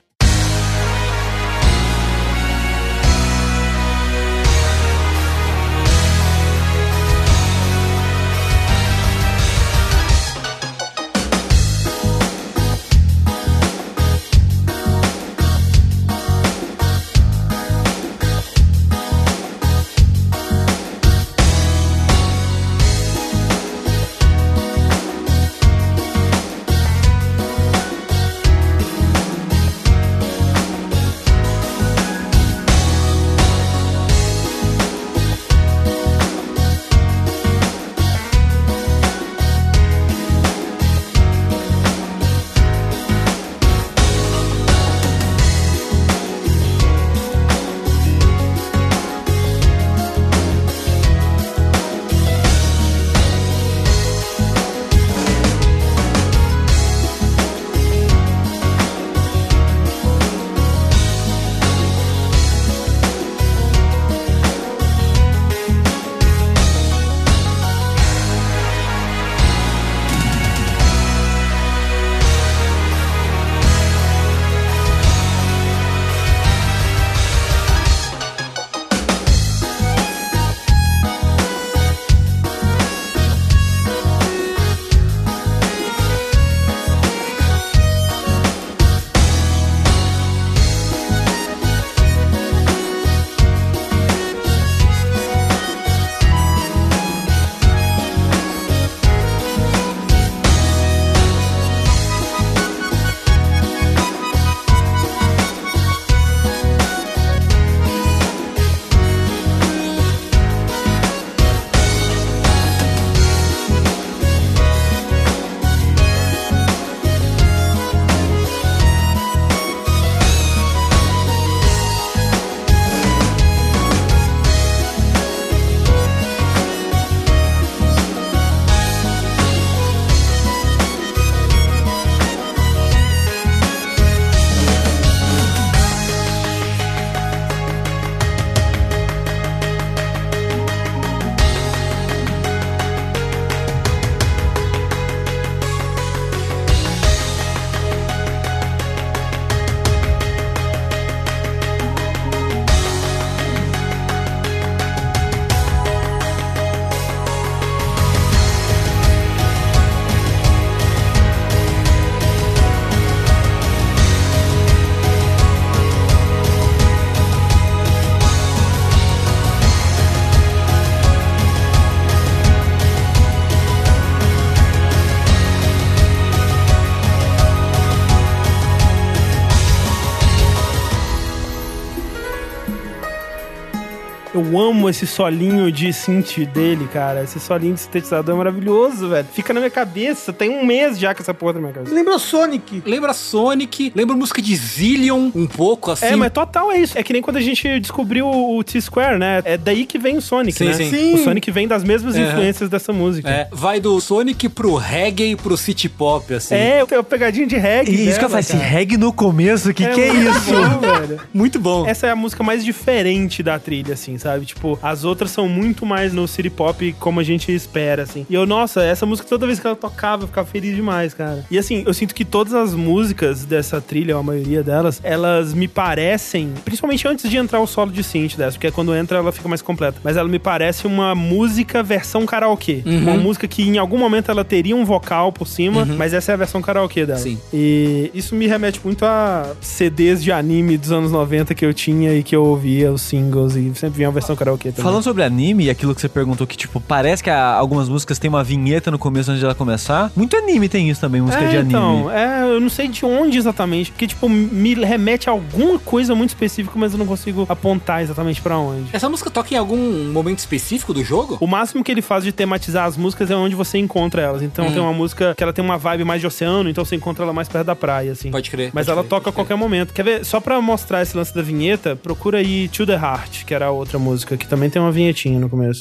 Eu 184.50 184.58
amo 184.58 184.88
esse 184.88 185.06
solinho 185.06 185.70
de 185.70 185.92
synth 185.92 186.38
dele, 186.46 186.88
cara. 186.90 187.22
Esse 187.22 187.38
solinho 187.38 187.74
de 187.74 187.80
sintetizador 187.80 188.34
é 188.34 188.38
maravilhoso, 188.38 189.08
velho. 189.10 189.26
Fica 189.32 189.52
na 189.52 189.60
minha 189.60 189.70
cabeça. 189.70 190.32
Tem 190.32 190.48
um 190.48 190.64
mês 190.64 190.98
já 190.98 191.12
que 191.14 191.20
essa 191.20 191.34
porra 191.34 191.54
tá 191.54 191.58
na 191.58 191.66
minha 191.66 191.74
cabeça. 191.74 191.94
Lembrou 191.94 192.18
Sonic. 192.18 192.82
Lembra 192.86 193.12
Sonic, 193.12 193.92
lembra 193.94 194.16
música 194.16 194.40
de 194.40 194.56
Zillion 194.56 195.30
um 195.34 195.46
pouco, 195.46 195.90
assim. 195.90 196.06
É, 196.06 196.16
mas 196.16 196.32
total 196.32 196.72
é 196.72 196.78
isso. 196.78 196.96
É 196.98 197.02
que 197.02 197.12
nem 197.12 197.20
quando 197.20 197.36
a 197.36 197.40
gente 197.42 197.78
descobriu 197.80 198.26
o 198.26 198.64
T-Square, 198.64 199.18
né? 199.18 199.42
É 199.44 199.58
daí 199.58 199.84
que 199.84 199.98
vem 199.98 200.16
o 200.16 200.22
Sonic, 200.22 200.56
Sim, 200.56 200.64
né? 200.66 200.72
sim. 200.72 200.90
Sim. 200.90 201.14
O 201.14 201.18
Sonic 201.24 201.50
vem 201.50 201.68
das 201.68 201.84
mesmas 201.84 202.14
Uhum. 202.14 202.22
influências 202.26 202.70
dessa 202.70 202.92
música. 202.92 203.28
É, 203.28 203.48
vai 203.52 203.80
do 203.80 204.00
Sonic 204.00 204.48
pro 204.48 204.76
reggae 204.76 205.36
pro 205.36 205.56
city 205.58 205.88
pop, 205.90 206.32
assim. 206.32 206.54
É, 206.54 206.86
tem 206.86 206.96
uma 206.96 207.04
pegadinha 207.04 207.46
de 207.46 207.56
reggae. 207.56 207.92
E 207.94 208.08
isso 208.08 208.18
que 208.18 208.24
eu 208.24 208.28
falei, 208.30 208.40
esse 208.40 208.52
cara. 208.52 208.64
reggae 208.64 208.96
no 208.96 209.12
começo, 209.12 209.74
que 209.74 209.86
que 209.86 210.00
é 210.00 210.12
muito 210.12 210.38
isso? 210.38 210.52
bom, 210.52 210.78
velho. 210.78 211.20
Muito 211.34 211.58
bom. 211.60 211.86
Essa 211.86 212.06
é 212.06 212.10
a 212.10 212.16
música 212.16 212.42
mais 212.42 212.64
diferente 212.64 213.42
da 213.42 213.58
trilha, 213.58 213.92
assim, 213.94 214.16
sabe? 214.16 214.37
Sabe? 214.38 214.46
Tipo, 214.46 214.78
as 214.82 215.04
outras 215.04 215.30
são 215.30 215.48
muito 215.48 215.84
mais 215.84 216.12
no 216.12 216.26
city 216.26 216.50
pop 216.50 216.94
como 216.98 217.20
a 217.20 217.22
gente 217.22 217.52
espera, 217.52 218.02
assim. 218.02 218.26
E 218.28 218.34
eu, 218.34 218.46
nossa, 218.46 218.82
essa 218.82 219.04
música 219.04 219.28
toda 219.28 219.46
vez 219.46 219.58
que 219.58 219.66
ela 219.66 219.76
tocava, 219.76 220.24
eu 220.24 220.28
ficava 220.28 220.46
feliz 220.46 220.74
demais, 220.74 221.12
cara. 221.12 221.44
E 221.50 221.58
assim, 221.58 221.82
eu 221.86 221.92
sinto 221.92 222.14
que 222.14 222.24
todas 222.24 222.54
as 222.54 222.74
músicas 222.74 223.44
dessa 223.44 223.80
trilha, 223.80 224.14
ou 224.14 224.20
a 224.20 224.22
maioria 224.22 224.62
delas, 224.62 225.00
elas 225.02 225.52
me 225.52 225.68
parecem, 225.68 226.52
principalmente 226.64 227.06
antes 227.06 227.28
de 227.28 227.36
entrar 227.36 227.60
o 227.60 227.66
solo 227.66 227.90
de 227.90 228.02
synth 228.02 228.36
dessa, 228.36 228.52
porque 228.52 228.70
quando 228.70 228.94
entra 228.94 229.18
ela 229.18 229.32
fica 229.32 229.48
mais 229.48 229.62
completa. 229.62 230.00
Mas 230.02 230.16
ela 230.16 230.28
me 230.28 230.38
parece 230.38 230.86
uma 230.86 231.14
música 231.14 231.82
versão 231.82 232.24
karaokê. 232.24 232.82
Uma 232.84 233.16
música 233.16 233.48
que 233.48 233.62
em 233.62 233.78
algum 233.78 233.98
momento 233.98 234.30
ela 234.30 234.44
teria 234.44 234.76
um 234.76 234.84
vocal 234.84 235.32
por 235.32 235.46
cima, 235.46 235.84
mas 235.84 236.14
essa 236.14 236.32
é 236.32 236.34
a 236.34 236.36
versão 236.36 236.62
karaokê 236.62 237.04
dela. 237.04 237.18
Sim. 237.18 237.38
E 237.52 238.10
isso 238.14 238.34
me 238.34 238.46
remete 238.46 238.80
muito 238.84 239.04
a 239.04 239.54
CDs 239.60 240.22
de 240.22 240.30
anime 240.30 240.76
dos 240.76 240.92
anos 240.92 241.10
90 241.10 241.54
que 241.54 241.64
eu 241.64 241.74
tinha 241.74 242.14
e 242.14 242.22
que 242.22 242.34
eu 242.34 242.44
ouvia 242.44 242.92
os 242.92 243.02
singles 243.02 243.56
e 243.56 243.72
sempre 243.74 243.98
vinha 243.98 244.08
a 244.08 244.12
versão 244.28 244.36
karaokê 244.36 244.70
também. 244.70 244.84
Falando 244.84 245.02
sobre 245.02 245.22
anime 245.22 245.64
e 245.64 245.70
aquilo 245.70 245.94
que 245.94 246.00
você 246.00 246.08
perguntou, 246.08 246.46
que 246.46 246.56
tipo, 246.56 246.80
parece 246.80 247.22
que 247.22 247.30
a- 247.30 247.54
algumas 247.54 247.88
músicas 247.88 248.18
têm 248.18 248.28
uma 248.28 248.44
vinheta 248.44 248.90
no 248.90 248.98
começo 248.98 249.30
antes 249.30 249.40
de 249.40 249.44
ela 249.44 249.54
começar. 249.54 250.10
Muito 250.14 250.36
anime 250.36 250.68
tem 250.68 250.88
isso 250.90 251.00
também, 251.00 251.20
música 251.20 251.42
é, 251.44 251.48
de 251.48 251.56
anime. 251.56 251.68
então, 251.70 252.10
é, 252.10 252.42
eu 252.42 252.60
não 252.60 252.68
sei 252.68 252.88
de 252.88 253.04
onde 253.04 253.38
exatamente, 253.38 253.90
porque, 253.90 254.06
tipo, 254.06 254.28
me 254.28 254.74
remete 254.74 255.28
a 255.28 255.32
alguma 255.32 255.78
coisa 255.78 256.14
muito 256.14 256.30
específica, 256.30 256.74
mas 256.78 256.92
eu 256.92 256.98
não 256.98 257.06
consigo 257.06 257.46
apontar 257.48 258.02
exatamente 258.02 258.40
pra 258.40 258.58
onde. 258.58 258.88
Essa 258.92 259.08
música 259.08 259.30
toca 259.30 259.54
em 259.54 259.56
algum 259.56 260.10
momento 260.12 260.38
específico 260.38 260.92
do 260.92 261.02
jogo? 261.04 261.38
O 261.40 261.46
máximo 261.46 261.82
que 261.82 261.90
ele 261.90 262.02
faz 262.02 262.24
de 262.24 262.32
tematizar 262.32 262.84
as 262.86 262.96
músicas 262.96 263.30
é 263.30 263.36
onde 263.36 263.54
você 263.54 263.78
encontra 263.78 264.20
elas. 264.22 264.42
Então 264.42 264.66
Uhum. 264.66 264.72
tem 264.72 264.82
uma 264.82 264.92
música 264.92 265.34
que 265.36 265.42
ela 265.42 265.52
tem 265.52 265.64
uma 265.64 265.78
vibe 265.78 266.04
mais 266.04 266.20
de 266.20 266.26
oceano, 266.26 266.68
então 266.68 266.84
você 266.84 266.96
encontra 266.96 267.24
ela 267.24 267.32
mais 267.32 267.48
perto 267.48 267.66
da 267.66 267.76
praia, 267.76 268.12
assim. 268.12 268.30
Pode 268.30 268.50
crer. 268.50 268.70
Mas 268.72 268.86
pode 268.86 268.92
ela 268.92 269.02
crer, 269.02 269.08
toca 269.10 269.30
a 269.30 269.32
qualquer 269.32 269.56
momento. 269.56 269.92
Quer 269.92 270.02
ver? 270.04 270.24
Só 270.24 270.40
pra 270.40 270.60
mostrar 270.60 271.02
esse 271.02 271.16
lance 271.16 271.34
da 271.34 271.42
vinheta, 271.42 271.96
procura 271.96 272.38
aí 272.38 272.68
To 272.68 272.86
The 272.86 272.94
Heart, 272.94 273.44
que 273.44 273.54
era 273.54 273.66
a 273.66 273.70
outra 273.70 273.98
música, 273.98 274.17
que 274.24 274.46
também 274.46 274.68
tem 274.70 274.80
uma 274.80 274.92
vinhetinha 274.92 275.38
no 275.38 275.48
começo. 275.48 275.78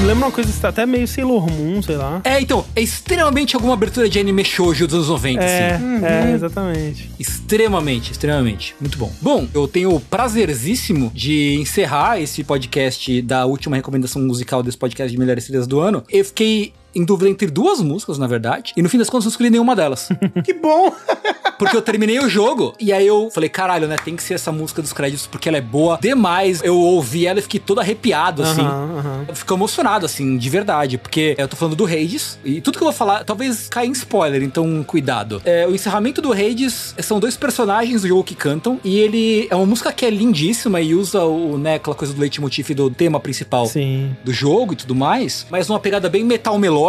Me 0.00 0.06
lembra 0.06 0.26
uma 0.28 0.32
coisa, 0.32 0.66
até 0.66 0.86
meio 0.86 1.06
Sailor 1.06 1.46
Moon, 1.52 1.82
sei 1.82 1.96
lá. 1.96 2.22
É, 2.24 2.40
então, 2.40 2.64
é 2.74 2.80
extremamente 2.80 3.54
alguma 3.54 3.74
abertura 3.74 4.08
de 4.08 4.18
anime 4.18 4.42
shoujo 4.42 4.86
dos 4.86 4.94
anos 4.94 5.08
90, 5.08 5.42
É, 5.44 5.74
assim. 5.74 6.04
é, 6.06 6.32
exatamente. 6.34 7.10
Extremamente, 7.18 8.10
extremamente. 8.12 8.74
Muito 8.80 8.96
bom. 8.96 9.12
Bom, 9.20 9.46
eu 9.52 9.68
tenho 9.68 9.94
o 9.94 10.00
prazerzíssimo 10.00 11.12
de 11.14 11.56
encerrar 11.60 12.18
esse 12.18 12.42
podcast 12.42 13.20
da 13.20 13.44
última 13.44 13.76
recomendação 13.76 14.22
musical 14.22 14.62
desse 14.62 14.78
podcast 14.78 15.12
de 15.12 15.18
melhores 15.18 15.44
trilhas 15.44 15.66
do 15.66 15.78
ano. 15.80 16.02
Eu 16.08 16.24
fiquei 16.24 16.72
em 16.94 17.04
dúvida 17.04 17.30
entre 17.30 17.46
duas 17.48 17.80
músicas, 17.80 18.18
na 18.18 18.26
verdade, 18.26 18.72
e 18.76 18.82
no 18.82 18.88
fim 18.88 18.98
das 18.98 19.08
contas 19.08 19.26
eu 19.26 19.30
escolhi 19.30 19.50
nenhuma 19.50 19.74
delas. 19.76 20.08
Que 20.44 20.54
bom! 20.54 20.92
Porque 21.58 21.76
eu 21.76 21.82
terminei 21.82 22.18
o 22.18 22.28
jogo 22.28 22.72
e 22.80 22.90
aí 22.90 23.06
eu 23.06 23.30
falei, 23.30 23.50
caralho, 23.50 23.86
né? 23.86 23.96
Tem 24.02 24.16
que 24.16 24.22
ser 24.22 24.32
essa 24.32 24.50
música 24.50 24.80
dos 24.80 24.94
créditos 24.94 25.26
porque 25.26 25.46
ela 25.46 25.58
é 25.58 25.60
boa 25.60 25.98
demais. 26.00 26.62
Eu 26.64 26.74
ouvi 26.74 27.26
ela 27.26 27.38
e 27.38 27.42
fiquei 27.42 27.60
todo 27.60 27.80
arrepiado, 27.80 28.42
assim. 28.42 28.62
Aham. 28.62 29.26
Eu 29.28 29.34
fico 29.34 29.52
emocionado, 29.52 30.06
assim, 30.06 30.38
de 30.38 30.48
verdade. 30.48 30.96
Porque 30.96 31.34
eu 31.36 31.46
tô 31.46 31.56
falando 31.56 31.76
do 31.76 31.84
Hades 31.84 32.38
e 32.42 32.62
tudo 32.62 32.78
que 32.78 32.82
eu 32.82 32.86
vou 32.86 32.94
falar 32.94 33.24
talvez 33.24 33.68
caia 33.68 33.86
em 33.86 33.92
spoiler, 33.92 34.42
então 34.42 34.82
cuidado. 34.82 35.42
É, 35.44 35.66
o 35.66 35.74
encerramento 35.74 36.22
do 36.22 36.32
Hades 36.32 36.94
são 36.98 37.20
dois 37.20 37.36
personagens 37.36 38.02
do 38.02 38.08
jogo 38.08 38.24
que 38.24 38.34
cantam 38.34 38.80
e 38.82 38.98
ele 38.98 39.46
é 39.50 39.54
uma 39.54 39.66
música 39.66 39.92
que 39.92 40.06
é 40.06 40.10
lindíssima 40.10 40.80
e 40.80 40.94
usa 40.94 41.24
o, 41.24 41.58
né, 41.58 41.74
aquela 41.74 41.94
coisa 41.94 42.14
do 42.14 42.20
leitmotiv 42.20 42.70
do 42.70 42.88
tema 42.90 43.20
principal 43.20 43.66
Sim. 43.66 44.16
do 44.24 44.32
jogo 44.32 44.72
e 44.72 44.76
tudo 44.76 44.94
mais, 44.94 45.46
mas 45.50 45.68
numa 45.68 45.78
pegada 45.78 46.08
bem 46.08 46.24
metal 46.24 46.58
melódico, 46.58 46.79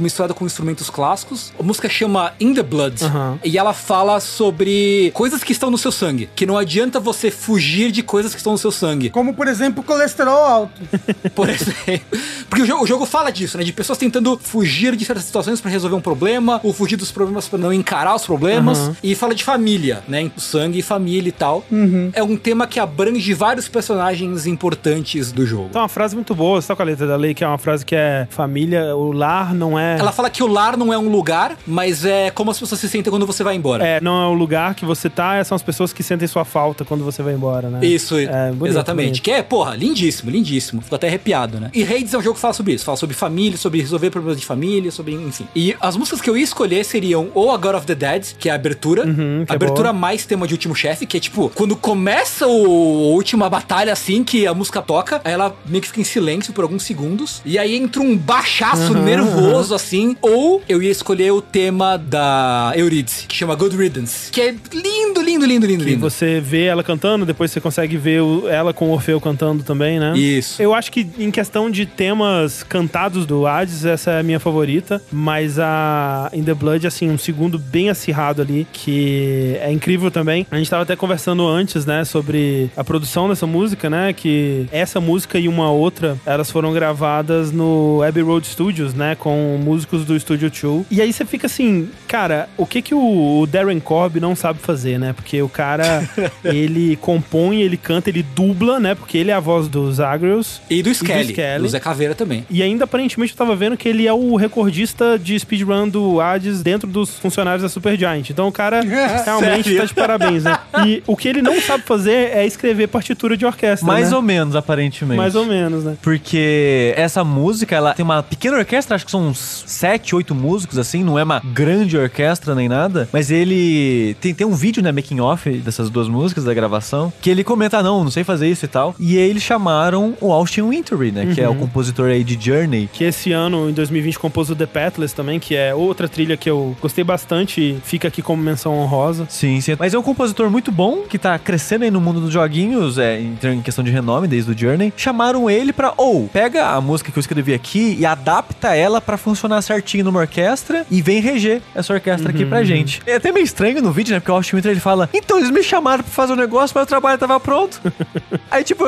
misturada 0.00 0.34
com 0.34 0.44
instrumentos 0.44 0.90
clássicos. 0.90 1.52
A 1.58 1.62
música 1.62 1.88
chama 1.88 2.32
In 2.40 2.54
the 2.54 2.62
Blood 2.62 3.04
Aham. 3.04 3.38
e 3.44 3.56
ela 3.58 3.72
fala 3.72 4.20
sobre 4.20 5.10
coisas 5.14 5.42
que 5.44 5.52
estão 5.52 5.70
no 5.70 5.78
seu 5.78 5.90
sangue, 5.92 6.28
que 6.34 6.46
não 6.46 6.56
adianta 6.56 7.00
você 7.00 7.30
fugir 7.30 7.90
de 7.90 8.02
coisas 8.02 8.32
que 8.32 8.38
estão 8.38 8.52
no 8.52 8.58
seu 8.58 8.70
sangue. 8.70 9.10
Como, 9.10 9.34
por 9.34 9.48
exemplo, 9.48 9.82
colesterol 9.82 10.44
alto. 10.44 10.80
Por 11.34 11.48
exemplo, 11.48 12.18
porque 12.48 12.62
o 12.62 12.66
jogo, 12.66 12.84
o 12.84 12.86
jogo 12.86 13.06
fala 13.06 13.30
disso, 13.30 13.58
né, 13.58 13.64
de 13.64 13.72
pessoas 13.72 13.98
tentando 13.98 14.38
fugir 14.42 14.96
de 14.96 15.04
certas 15.04 15.24
situações 15.24 15.60
pra 15.60 15.70
resolver 15.70 15.94
um 15.94 16.00
problema, 16.00 16.60
ou 16.64 16.72
fugir 16.72 16.96
dos 16.96 17.12
problemas 17.12 17.46
pra 17.46 17.58
não 17.58 17.72
encarar 17.72 18.14
os 18.14 18.24
problemas, 18.24 18.78
Aham. 18.78 18.96
e 19.02 19.14
fala 19.14 19.34
de 19.34 19.44
família, 19.44 20.02
né, 20.08 20.30
sangue 20.36 20.78
e 20.78 20.82
família 20.82 21.28
e 21.28 21.32
tal. 21.32 21.64
É 22.12 22.22
um 22.22 22.36
tema 22.36 22.66
que 22.66 22.80
abrange 22.80 23.32
vários 23.34 23.68
personagens 23.68 24.46
importantes 24.46 25.30
do 25.32 25.46
jogo. 25.46 25.68
Então, 25.70 25.82
uma 25.82 25.88
frase 25.88 26.14
muito 26.14 26.34
boa, 26.34 26.60
você 26.60 26.68
tá 26.68 26.76
com 26.76 26.82
a 26.82 26.84
letra 26.84 27.06
da 27.06 27.16
lei, 27.16 27.34
que 27.34 27.44
é 27.44 27.46
uma 27.46 27.58
frase 27.58 27.84
que 27.84 27.94
é 27.94 28.26
família, 28.30 28.96
o 28.96 29.12
lar 29.12 29.37
não 29.44 29.78
é. 29.78 29.98
Ela 29.98 30.12
fala 30.12 30.30
que 30.30 30.42
o 30.42 30.46
lar 30.46 30.76
não 30.76 30.92
é 30.92 30.98
um 30.98 31.08
lugar, 31.08 31.56
mas 31.66 32.04
é 32.04 32.30
como 32.30 32.50
as 32.50 32.58
pessoas 32.58 32.80
se 32.80 32.88
sentem 32.88 33.10
quando 33.10 33.26
você 33.26 33.42
vai 33.42 33.54
embora. 33.54 33.86
É, 33.86 34.00
não 34.00 34.22
é 34.22 34.26
o 34.26 34.32
lugar 34.32 34.74
que 34.74 34.84
você 34.84 35.08
tá, 35.08 35.42
são 35.44 35.56
as 35.56 35.62
pessoas 35.62 35.92
que 35.92 36.02
sentem 36.02 36.26
sua 36.28 36.44
falta 36.44 36.84
quando 36.84 37.04
você 37.04 37.22
vai 37.22 37.34
embora, 37.34 37.68
né? 37.68 37.84
Isso, 37.84 38.18
É, 38.18 38.50
bonito, 38.50 38.66
exatamente. 38.66 39.06
bonito. 39.06 39.22
Que 39.22 39.30
é, 39.32 39.42
porra, 39.42 39.74
lindíssimo, 39.76 40.30
lindíssimo. 40.30 40.80
Fico 40.82 40.94
até 40.94 41.08
arrepiado, 41.08 41.58
né? 41.60 41.70
E 41.74 41.82
Hades 41.82 42.12
é 42.14 42.18
um 42.18 42.22
jogo 42.22 42.34
que 42.34 42.40
fala 42.40 42.54
sobre 42.54 42.72
isso. 42.74 42.84
Fala 42.84 42.96
sobre 42.96 43.14
família, 43.14 43.56
sobre 43.58 43.80
resolver 43.80 44.10
problemas 44.10 44.38
de 44.40 44.46
família, 44.46 44.90
sobre, 44.90 45.14
enfim. 45.14 45.46
E 45.54 45.74
as 45.80 45.96
músicas 45.96 46.20
que 46.20 46.28
eu 46.30 46.36
ia 46.36 46.44
escolher 46.44 46.84
seriam 46.84 47.28
ou 47.34 47.50
a 47.52 47.56
God 47.56 47.74
of 47.76 47.86
the 47.86 47.94
Dead, 47.94 48.34
que 48.38 48.48
é 48.48 48.52
a 48.52 48.54
abertura. 48.54 49.04
Uhum, 49.06 49.44
que 49.46 49.52
a 49.52 49.54
é 49.54 49.56
abertura 49.56 49.92
mais 49.92 50.24
tema 50.26 50.46
de 50.46 50.54
Último 50.54 50.74
Chefe, 50.74 51.06
que 51.06 51.16
é 51.16 51.20
tipo, 51.20 51.50
quando 51.54 51.76
começa 51.76 52.46
o, 52.46 53.10
a 53.10 53.14
última 53.14 53.48
batalha, 53.48 53.92
assim, 53.92 54.22
que 54.24 54.46
a 54.46 54.54
música 54.54 54.80
toca, 54.82 55.20
aí 55.24 55.32
ela 55.32 55.54
meio 55.66 55.80
que 55.82 55.88
fica 55.88 56.00
em 56.00 56.04
silêncio 56.04 56.52
por 56.52 56.62
alguns 56.62 56.82
segundos. 56.82 57.42
E 57.44 57.58
aí 57.58 57.76
entra 57.76 58.02
um 58.02 58.16
baixaço 58.16 58.92
Uhum, 58.92 59.04
nervoso, 59.04 59.27
assim. 59.74 60.16
Ou 60.20 60.62
eu 60.68 60.82
ia 60.82 60.90
escolher 60.90 61.30
o 61.32 61.40
tema 61.42 61.96
da 61.96 62.72
Eurídice, 62.76 63.26
que 63.26 63.34
chama 63.34 63.54
Good 63.54 63.76
Riddance. 63.76 64.30
Que 64.30 64.40
é 64.40 64.54
lindo, 64.72 65.20
lindo, 65.22 65.46
lindo, 65.46 65.66
lindo, 65.66 65.84
Que 65.84 65.90
lindo. 65.90 66.00
você 66.10 66.40
vê 66.40 66.64
ela 66.64 66.82
cantando, 66.82 67.24
depois 67.26 67.50
você 67.50 67.60
consegue 67.60 67.96
ver 67.96 68.20
ela 68.50 68.72
com 68.72 68.88
o 68.88 68.92
Orfeu 68.92 69.20
cantando 69.20 69.62
também, 69.62 69.98
né? 69.98 70.16
Isso. 70.16 70.60
Eu 70.60 70.74
acho 70.74 70.90
que 70.92 71.06
em 71.18 71.30
questão 71.30 71.70
de 71.70 71.86
temas 71.86 72.62
cantados 72.62 73.26
do 73.26 73.46
Hades, 73.46 73.84
essa 73.84 74.12
é 74.12 74.20
a 74.20 74.22
minha 74.22 74.40
favorita, 74.40 75.02
mas 75.10 75.58
a 75.58 76.30
In 76.32 76.42
The 76.42 76.54
Blood, 76.54 76.86
assim, 76.86 77.10
um 77.10 77.18
segundo 77.18 77.58
bem 77.58 77.90
acirrado 77.90 78.42
ali, 78.42 78.66
que 78.72 79.56
é 79.60 79.70
incrível 79.72 80.10
também. 80.10 80.46
A 80.50 80.56
gente 80.56 80.70
tava 80.70 80.82
até 80.82 80.96
conversando 80.96 81.46
antes, 81.46 81.84
né, 81.86 82.04
sobre 82.04 82.70
a 82.76 82.84
produção 82.84 83.28
dessa 83.28 83.46
música, 83.46 83.88
né, 83.90 84.12
que 84.12 84.66
essa 84.70 85.00
música 85.00 85.38
e 85.38 85.48
uma 85.48 85.70
outra, 85.70 86.16
elas 86.24 86.50
foram 86.50 86.72
gravadas 86.72 87.52
no 87.52 88.02
Abbey 88.06 88.22
Road 88.22 88.46
Studios, 88.46 88.94
né, 88.94 89.14
com 89.18 89.58
músicos 89.62 90.04
do 90.04 90.18
Studio 90.18 90.50
2. 90.50 90.86
E 90.90 91.00
aí 91.02 91.12
você 91.12 91.24
fica 91.24 91.46
assim, 91.46 91.88
cara, 92.06 92.48
o 92.56 92.66
que 92.66 92.80
que 92.80 92.94
o 92.94 93.46
Darren 93.50 93.80
Corb 93.80 94.20
não 94.20 94.34
sabe 94.34 94.60
fazer, 94.60 94.98
né? 94.98 95.12
Porque 95.12 95.40
o 95.42 95.48
cara, 95.48 96.08
ele 96.44 96.96
compõe, 96.96 97.60
ele 97.60 97.76
canta, 97.76 98.08
ele 98.08 98.22
dubla, 98.22 98.78
né? 98.80 98.94
Porque 98.94 99.18
ele 99.18 99.30
é 99.30 99.34
a 99.34 99.40
voz 99.40 99.68
dos 99.68 100.00
Agrios. 100.00 100.60
E 100.70 100.82
do 100.82 100.90
Skelly, 100.90 101.30
Skelly. 101.30 101.62
do 101.62 101.68
Zé 101.68 101.80
Caveira 101.80 102.14
também. 102.14 102.46
E 102.50 102.62
ainda, 102.62 102.84
aparentemente, 102.84 103.32
eu 103.32 103.36
tava 103.36 103.54
vendo 103.56 103.76
que 103.76 103.88
ele 103.88 104.06
é 104.06 104.12
o 104.12 104.36
recordista 104.36 105.18
de 105.18 105.38
speedrun 105.38 105.88
do 105.88 106.20
Hades 106.20 106.62
dentro 106.62 106.88
dos 106.88 107.18
funcionários 107.18 107.62
da 107.62 107.68
Supergiant. 107.68 108.30
Então 108.30 108.48
o 108.48 108.52
cara 108.52 108.80
realmente 109.24 109.64
Sério? 109.64 109.78
tá 109.80 109.84
de 109.84 109.94
parabéns, 109.94 110.44
né? 110.44 110.58
E 110.86 111.02
o 111.06 111.16
que 111.16 111.28
ele 111.28 111.42
não 111.42 111.60
sabe 111.60 111.82
fazer 111.82 112.30
é 112.32 112.46
escrever 112.46 112.86
partitura 112.86 113.36
de 113.36 113.44
orquestra, 113.44 113.86
Mais 113.86 114.10
né? 114.10 114.16
ou 114.16 114.22
menos, 114.22 114.54
aparentemente. 114.54 115.16
Mais 115.16 115.34
ou 115.34 115.44
menos, 115.44 115.84
né? 115.84 115.96
Porque 116.00 116.94
essa 116.96 117.24
música, 117.24 117.74
ela 117.74 117.94
tem 117.94 118.04
uma 118.04 118.22
pequena 118.22 118.58
orquestra, 118.58 118.94
acho 118.94 119.04
que 119.08 119.12
são 119.12 119.28
uns 119.28 119.64
sete, 119.66 120.14
oito 120.14 120.34
músicos, 120.34 120.76
assim, 120.78 121.02
não 121.02 121.18
é 121.18 121.24
uma 121.24 121.40
grande 121.42 121.96
orquestra 121.96 122.54
nem 122.54 122.68
nada, 122.68 123.08
mas 123.10 123.30
ele 123.30 124.14
tem, 124.20 124.34
tem 124.34 124.46
um 124.46 124.54
vídeo, 124.54 124.82
né, 124.82 124.92
making 124.92 125.18
off 125.20 125.50
dessas 125.50 125.88
duas 125.88 126.08
músicas 126.08 126.44
da 126.44 126.52
gravação, 126.52 127.10
que 127.20 127.30
ele 127.30 127.42
comenta, 127.42 127.78
"Ah, 127.78 127.82
não, 127.82 128.04
não 128.04 128.10
sei 128.10 128.22
fazer 128.22 128.48
isso 128.48 128.66
e 128.66 128.68
tal, 128.68 128.94
e 129.00 129.16
aí 129.16 129.30
eles 129.30 129.42
chamaram 129.42 130.14
o 130.20 130.30
Austin 130.30 130.62
Wintory, 130.62 131.10
né, 131.10 131.32
que 131.34 131.40
é 131.40 131.48
o 131.48 131.54
compositor 131.54 132.10
aí 132.10 132.22
de 132.22 132.38
Journey, 132.38 132.88
Que 132.92 133.04
esse 133.04 133.32
ano, 133.32 133.70
em 133.70 133.72
2020, 133.72 134.18
compôs 134.18 134.50
o 134.50 134.56
The 134.56 134.66
Pathless 134.66 135.14
também, 135.14 135.40
que 135.40 135.54
é 135.56 135.74
outra 135.74 136.06
trilha 136.08 136.36
que 136.36 136.50
eu 136.50 136.76
gostei 136.80 137.02
bastante 137.02 137.60
e 137.60 137.78
fica 137.82 138.08
aqui 138.08 138.20
como 138.20 138.42
menção 138.42 138.74
honrosa. 138.78 139.26
Sim, 139.30 139.60
sim. 139.60 139.74
Mas 139.78 139.94
é 139.94 139.98
um 139.98 140.02
compositor 140.02 140.50
muito 140.50 140.70
bom, 140.70 141.04
que 141.08 141.16
tá 141.18 141.38
crescendo 141.38 141.84
aí 141.84 141.90
no 141.90 142.00
mundo 142.00 142.20
dos 142.20 142.32
joguinhos, 142.32 142.98
é, 142.98 143.18
em, 143.20 143.38
em 143.54 143.62
questão 143.62 143.82
de 143.82 143.90
renome, 143.90 144.28
desde 144.28 144.50
o 144.50 144.58
Journey. 144.58 144.92
Chamaram 144.96 145.48
ele 145.48 145.72
pra, 145.72 145.94
ou, 145.96 146.28
pega 146.28 146.68
a 146.70 146.80
música 146.80 147.10
que 147.10 147.18
eu 147.18 147.20
escrevi 147.20 147.54
aqui 147.54 147.96
e 147.98 148.04
adapta 148.04 148.74
ela 148.74 148.97
pra 149.00 149.16
funcionar 149.16 149.62
certinho 149.62 150.04
numa 150.04 150.20
orquestra 150.20 150.86
e 150.90 151.00
vem 151.00 151.20
reger 151.20 151.62
essa 151.74 151.92
orquestra 151.94 152.30
aqui 152.30 152.44
pra 152.44 152.62
gente. 152.62 153.00
É 153.06 153.16
até 153.16 153.32
meio 153.32 153.44
estranho 153.44 153.80
no 153.80 153.92
vídeo, 153.92 154.12
né? 154.12 154.20
Porque 154.20 154.30
o 154.30 154.34
Austin 154.34 154.56
Winter 154.56 154.70
ele 154.70 154.80
fala 154.80 154.98
ela, 154.98 155.10
então 155.14 155.38
eles 155.38 155.50
me 155.50 155.62
chamaram 155.62 156.02
pra 156.02 156.12
fazer 156.12 156.32
um 156.32 156.36
negócio, 156.36 156.74
mas 156.74 156.84
o 156.84 156.86
trabalho 156.86 157.18
tava 157.18 157.38
pronto. 157.38 157.80
Aí, 158.50 158.64
tipo, 158.64 158.84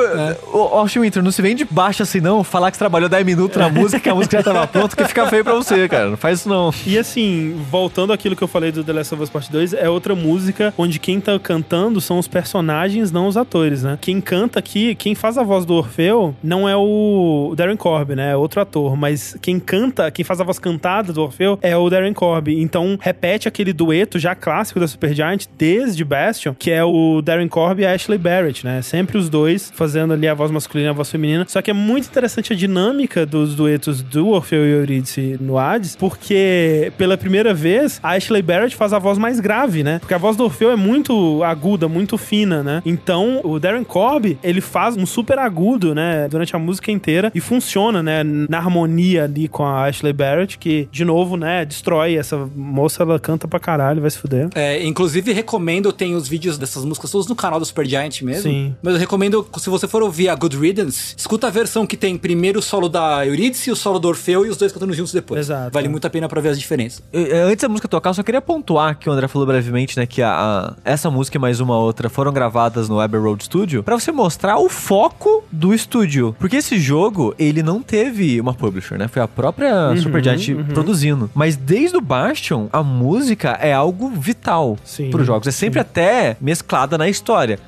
ó, 0.53 0.83
ó, 0.83 0.85
Winter, 0.85 1.23
não 1.23 1.31
se 1.31 1.41
vem 1.41 1.55
de 1.55 1.63
baixo 1.63 2.03
assim, 2.03 2.19
não. 2.19 2.43
Falar 2.43 2.69
que 2.69 2.77
você 2.77 2.79
trabalhou 2.79 3.07
10 3.07 3.25
minutos 3.25 3.57
na 3.57 3.69
música, 3.69 3.99
que 3.99 4.09
a 4.09 4.15
música 4.15 4.37
já 4.37 4.43
tava 4.43 4.67
pronta, 4.67 4.95
que 4.95 5.05
fica 5.05 5.27
feio 5.27 5.43
pra 5.43 5.53
você, 5.53 5.87
cara. 5.87 6.09
Não 6.09 6.17
faz 6.17 6.39
isso 6.39 6.49
não. 6.49 6.73
E 6.85 6.97
assim, 6.97 7.55
voltando 7.69 8.11
àquilo 8.11 8.35
que 8.35 8.43
eu 8.43 8.47
falei 8.47 8.71
do 8.71 8.83
The 8.83 8.93
Last 8.93 9.13
of 9.13 9.23
Us 9.23 9.29
Part 9.29 9.51
2, 9.51 9.73
é 9.73 9.89
outra 9.89 10.15
música 10.15 10.73
onde 10.77 10.99
quem 10.99 11.21
tá 11.21 11.37
cantando 11.39 12.01
são 12.01 12.19
os 12.19 12.27
personagens, 12.27 13.11
não 13.11 13.27
os 13.27 13.37
atores, 13.37 13.83
né? 13.83 13.97
Quem 14.01 14.19
canta 14.19 14.59
aqui, 14.59 14.95
quem 14.95 15.15
faz 15.15 15.37
a 15.37 15.43
voz 15.43 15.65
do 15.65 15.73
Orfeu, 15.73 16.35
não 16.43 16.67
é 16.67 16.75
o 16.75 17.53
Darren 17.55 17.77
Corb, 17.77 18.15
né? 18.15 18.31
É 18.31 18.35
outro 18.35 18.59
ator. 18.59 18.97
Mas 18.97 19.37
quem 19.41 19.59
canta, 19.59 20.00
quem 20.09 20.23
faz 20.23 20.39
a 20.39 20.43
voz 20.43 20.57
cantada 20.57 21.11
do 21.11 21.21
Orfeu 21.21 21.59
é 21.61 21.75
o 21.75 21.89
Darren 21.89 22.13
Corb. 22.13 22.49
Então, 22.49 22.97
repete 22.99 23.47
aquele 23.47 23.73
dueto 23.73 24.17
já 24.17 24.33
clássico 24.33 24.79
da 24.79 24.87
Supergiant 24.87 25.45
desde 25.57 26.03
Bastion, 26.03 26.55
que 26.57 26.71
é 26.71 26.83
o 26.83 27.21
Darren 27.21 27.47
Corb 27.47 27.81
e 27.81 27.85
a 27.85 27.93
Ashley 27.93 28.17
Barrett, 28.17 28.65
né? 28.65 28.81
Sempre 28.81 29.17
os 29.17 29.29
dois 29.29 29.71
fazendo 29.75 30.13
ali 30.13 30.27
a 30.27 30.33
voz 30.33 30.49
masculina 30.49 30.89
e 30.89 30.91
a 30.91 30.93
voz 30.93 31.11
feminina. 31.11 31.45
Só 31.47 31.61
que 31.61 31.69
é 31.69 31.73
muito 31.73 32.07
interessante 32.07 32.53
a 32.53 32.55
dinâmica 32.55 33.25
dos 33.25 33.55
duetos 33.55 34.01
do 34.01 34.29
Orfeu 34.29 34.65
e 34.65 34.71
Eurídice 34.71 35.37
no 35.39 35.57
Hades, 35.57 35.95
porque 35.95 36.91
pela 36.97 37.17
primeira 37.17 37.53
vez 37.53 37.99
a 38.01 38.11
Ashley 38.11 38.41
Barrett 38.41 38.75
faz 38.75 38.93
a 38.93 38.99
voz 38.99 39.17
mais 39.17 39.39
grave, 39.39 39.83
né? 39.83 39.99
Porque 39.99 40.13
a 40.13 40.17
voz 40.17 40.37
do 40.37 40.43
Orfeu 40.43 40.71
é 40.71 40.75
muito 40.75 41.43
aguda, 41.43 41.87
muito 41.87 42.17
fina, 42.17 42.63
né? 42.63 42.81
Então 42.85 43.41
o 43.43 43.59
Darren 43.59 43.83
Corb, 43.83 44.37
ele 44.43 44.61
faz 44.61 44.95
um 44.95 45.05
super 45.05 45.39
agudo, 45.39 45.93
né? 45.93 46.27
Durante 46.29 46.55
a 46.55 46.59
música 46.59 46.91
inteira 46.91 47.31
e 47.33 47.39
funciona, 47.39 48.01
né? 48.01 48.23
Na 48.23 48.57
harmonia 48.57 49.25
ali 49.25 49.47
com 49.47 49.65
a 49.65 49.80
Ashley 49.87 50.13
Barrett, 50.13 50.57
que, 50.57 50.87
de 50.91 51.03
novo, 51.05 51.35
né? 51.37 51.65
Destrói 51.65 52.15
essa 52.15 52.37
moça, 52.55 53.03
ela 53.03 53.19
canta 53.19 53.47
pra 53.47 53.59
caralho, 53.59 54.01
vai 54.01 54.09
se 54.09 54.17
fuder. 54.17 54.49
É, 54.55 54.83
inclusive, 54.85 55.31
recomendo, 55.33 55.91
tem 55.91 56.15
os 56.15 56.27
vídeos 56.27 56.57
dessas 56.57 56.83
músicas 56.85 57.11
todos 57.11 57.27
no 57.27 57.35
canal 57.35 57.59
do 57.59 57.65
Supergiant 57.65 58.21
mesmo. 58.21 58.43
Sim. 58.51 58.75
Mas 58.81 58.93
eu 58.93 58.99
recomendo, 58.99 59.45
se 59.57 59.69
você 59.69 59.87
for 59.87 60.01
ouvir 60.03 60.29
a 60.29 60.35
Good 60.35 60.57
Riddance, 60.57 61.13
escuta 61.17 61.47
a 61.47 61.49
versão 61.49 61.85
que 61.85 61.97
tem 61.97 62.17
primeiro 62.17 62.59
o 62.59 62.61
solo 62.61 62.87
da 62.89 63.25
Eurídice, 63.25 63.71
o 63.71 63.75
solo 63.75 63.99
do 63.99 64.07
Orfeu 64.07 64.45
e 64.45 64.49
os 64.49 64.57
dois 64.57 64.71
cantando 64.71 64.93
juntos 64.93 65.13
depois. 65.13 65.41
Exato. 65.41 65.71
Vale 65.73 65.87
muito 65.87 66.05
a 66.05 66.09
pena 66.09 66.27
pra 66.29 66.41
ver 66.41 66.49
as 66.49 66.59
diferenças. 66.59 67.01
Eu- 67.11 67.21
eu- 67.25 67.47
Antes 67.47 67.61
da 67.63 67.69
música 67.69 67.87
tocar, 67.87 68.09
eu 68.11 68.13
só 68.13 68.23
queria 68.23 68.41
pontuar 68.41 68.97
que 68.97 69.09
o 69.09 69.11
André 69.11 69.27
falou 69.27 69.45
brevemente, 69.47 69.97
né, 69.97 70.05
que 70.05 70.21
a, 70.21 70.31
a- 70.31 70.73
essa 70.85 71.09
música 71.09 71.37
e 71.37 71.39
mais 71.41 71.59
uma 71.59 71.77
outra 71.77 72.09
foram 72.09 72.31
gravadas 72.31 72.87
no 72.87 72.99
Abbey 72.99 73.19
Road 73.19 73.43
Studio 73.43 73.83
pra 73.83 73.99
você 73.99 74.11
mostrar 74.11 74.57
o 74.57 74.69
foco 74.69 75.43
do 75.51 75.73
estúdio. 75.73 76.35
Porque 76.39 76.57
esse 76.57 76.79
jogo, 76.79 77.33
ele 77.39 77.61
não 77.63 77.81
teve 77.81 78.39
uma 78.39 78.53
publisher, 78.53 78.97
né? 78.97 79.07
Foi 79.07 79.21
a 79.21 79.27
própria 79.27 79.70
Supergiant 80.01 80.39
produzindo. 80.73 81.29
Mas 81.33 81.55
desde 81.55 81.97
o 81.97 82.01
Bastion, 82.01 82.67
a 82.71 82.83
música 82.83 83.57
é 83.61 83.73
algo 83.73 84.09
vital 84.09 84.77
Sim, 84.83 85.09
pros 85.09 85.25
jogos. 85.25 85.47
É 85.47 85.51
sempre 85.51 85.79
até 85.79 86.35
mesclada 86.41 86.97
na 86.97 87.07
história. 87.09 87.59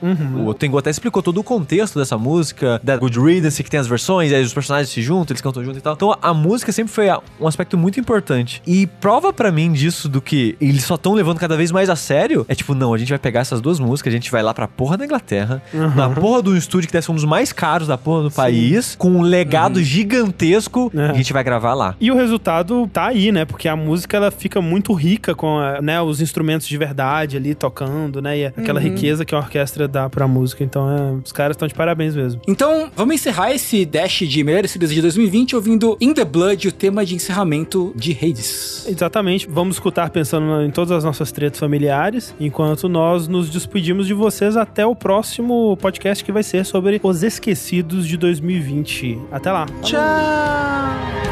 O 0.45 0.53
Tengu 0.53 0.77
até 0.77 0.89
explicou 0.89 1.21
todo 1.23 1.39
o 1.39 1.43
contexto 1.43 1.97
dessa 1.99 2.17
música, 2.17 2.79
da 2.83 2.97
Good 2.97 3.19
Riddance, 3.19 3.63
que 3.63 3.69
tem 3.69 3.79
as 3.79 3.87
versões, 3.87 4.31
aí 4.31 4.43
os 4.43 4.53
personagens 4.53 4.89
se 4.89 5.01
juntam, 5.01 5.33
eles 5.33 5.41
cantam 5.41 5.63
junto 5.63 5.77
e 5.77 5.81
tal. 5.81 5.93
Então 5.93 6.15
a 6.21 6.33
música 6.33 6.71
sempre 6.71 6.91
foi 6.93 7.07
um 7.39 7.47
aspecto 7.47 7.77
muito 7.77 7.99
importante. 7.99 8.61
E 8.65 8.87
prova 8.87 9.31
pra 9.33 9.51
mim 9.51 9.71
disso 9.71 10.07
do 10.09 10.21
que 10.21 10.55
eles 10.59 10.83
só 10.83 10.95
estão 10.95 11.13
levando 11.13 11.39
cada 11.39 11.55
vez 11.57 11.71
mais 11.71 11.89
a 11.89 11.95
sério, 11.95 12.45
é 12.47 12.55
tipo, 12.55 12.73
não, 12.73 12.93
a 12.93 12.97
gente 12.97 13.09
vai 13.09 13.19
pegar 13.19 13.41
essas 13.41 13.61
duas 13.61 13.79
músicas, 13.79 14.11
a 14.13 14.15
gente 14.15 14.31
vai 14.31 14.41
lá 14.43 14.53
pra 14.53 14.67
porra 14.67 14.97
da 14.97 15.05
Inglaterra, 15.05 15.61
na 15.95 16.09
porra 16.09 16.41
do 16.41 16.55
estúdio 16.57 16.87
que 16.87 16.93
deve 16.93 17.05
ser 17.05 17.11
um 17.11 17.15
dos 17.15 17.25
mais 17.25 17.51
caros 17.51 17.87
da 17.87 17.97
porra 17.97 18.23
do 18.23 18.31
país, 18.31 18.95
com 18.97 19.09
um 19.11 19.21
legado 19.21 19.81
gigantesco, 19.83 20.91
É. 20.95 21.09
a 21.09 21.13
gente 21.13 21.33
vai 21.33 21.43
gravar 21.43 21.73
lá. 21.73 21.92
E 21.99 22.11
o 22.11 22.15
resultado 22.15 22.87
tá 22.91 23.07
aí, 23.07 23.31
né? 23.31 23.45
Porque 23.45 23.67
a 23.67 23.75
música 23.75 24.17
ela 24.17 24.31
fica 24.31 24.61
muito 24.61 24.93
rica 24.93 25.33
com 25.35 25.57
a- 25.59 25.81
né, 25.81 26.01
os 26.01 26.21
instrumentos 26.21 26.67
de 26.67 26.77
verdade 26.77 27.37
ali 27.37 27.53
tocando, 27.55 28.21
né? 28.21 28.37
E 28.37 28.45
aquela 28.45 28.79
riqueza 28.79 29.25
que 29.25 29.33
a 29.33 29.37
orquestra 29.39 29.87
dá 29.87 30.09
pra 30.09 30.27
música. 30.27 30.63
Então, 30.63 30.89
é, 30.89 31.11
os 31.23 31.31
caras 31.31 31.55
estão 31.55 31.67
de 31.67 31.73
parabéns 31.73 32.15
mesmo. 32.15 32.41
Então, 32.47 32.89
vamos 32.95 33.15
encerrar 33.15 33.51
esse 33.53 33.85
dash 33.85 34.19
de 34.27 34.43
melhores 34.43 34.71
trilhas 34.71 34.91
de 34.91 35.01
2020 35.01 35.55
ouvindo 35.55 35.97
In 36.01 36.13
The 36.13 36.25
Blood, 36.25 36.67
o 36.67 36.71
tema 36.71 37.05
de 37.05 37.15
encerramento 37.15 37.93
de 37.95 38.11
Hades. 38.11 38.85
Exatamente. 38.87 39.47
Vamos 39.49 39.75
escutar 39.75 40.09
pensando 40.09 40.61
em 40.63 40.71
todas 40.71 40.91
as 40.91 41.03
nossas 41.03 41.31
tretas 41.31 41.59
familiares, 41.59 42.33
enquanto 42.39 42.87
nós 42.89 43.27
nos 43.27 43.49
despedimos 43.49 44.07
de 44.07 44.13
vocês 44.13 44.55
até 44.57 44.85
o 44.85 44.95
próximo 44.95 45.77
podcast 45.77 46.23
que 46.23 46.31
vai 46.31 46.43
ser 46.43 46.65
sobre 46.65 46.99
os 47.03 47.23
esquecidos 47.23 48.07
de 48.07 48.17
2020. 48.17 49.19
Até 49.31 49.51
lá. 49.51 49.65
Tchau! 49.81 51.22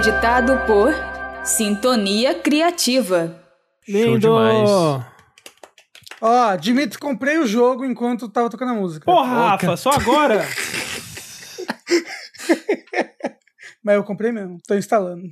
Editado 0.00 0.56
por 0.66 0.94
Sintonia 1.44 2.34
Criativa. 2.34 3.38
Lindo! 3.86 4.18
demais. 4.18 4.70
Ó, 6.22 6.42
admito 6.48 6.98
que 6.98 7.04
comprei 7.04 7.36
o 7.36 7.46
jogo 7.46 7.84
enquanto 7.84 8.26
tava 8.26 8.48
tocando 8.48 8.72
a 8.72 8.74
música. 8.74 9.04
Porra, 9.04 9.50
Rafa, 9.50 9.76
só 9.76 9.90
agora? 9.90 10.42
Mas 13.84 13.94
eu 13.96 14.02
comprei 14.02 14.32
mesmo, 14.32 14.56
tô 14.66 14.74
instalando. 14.74 15.24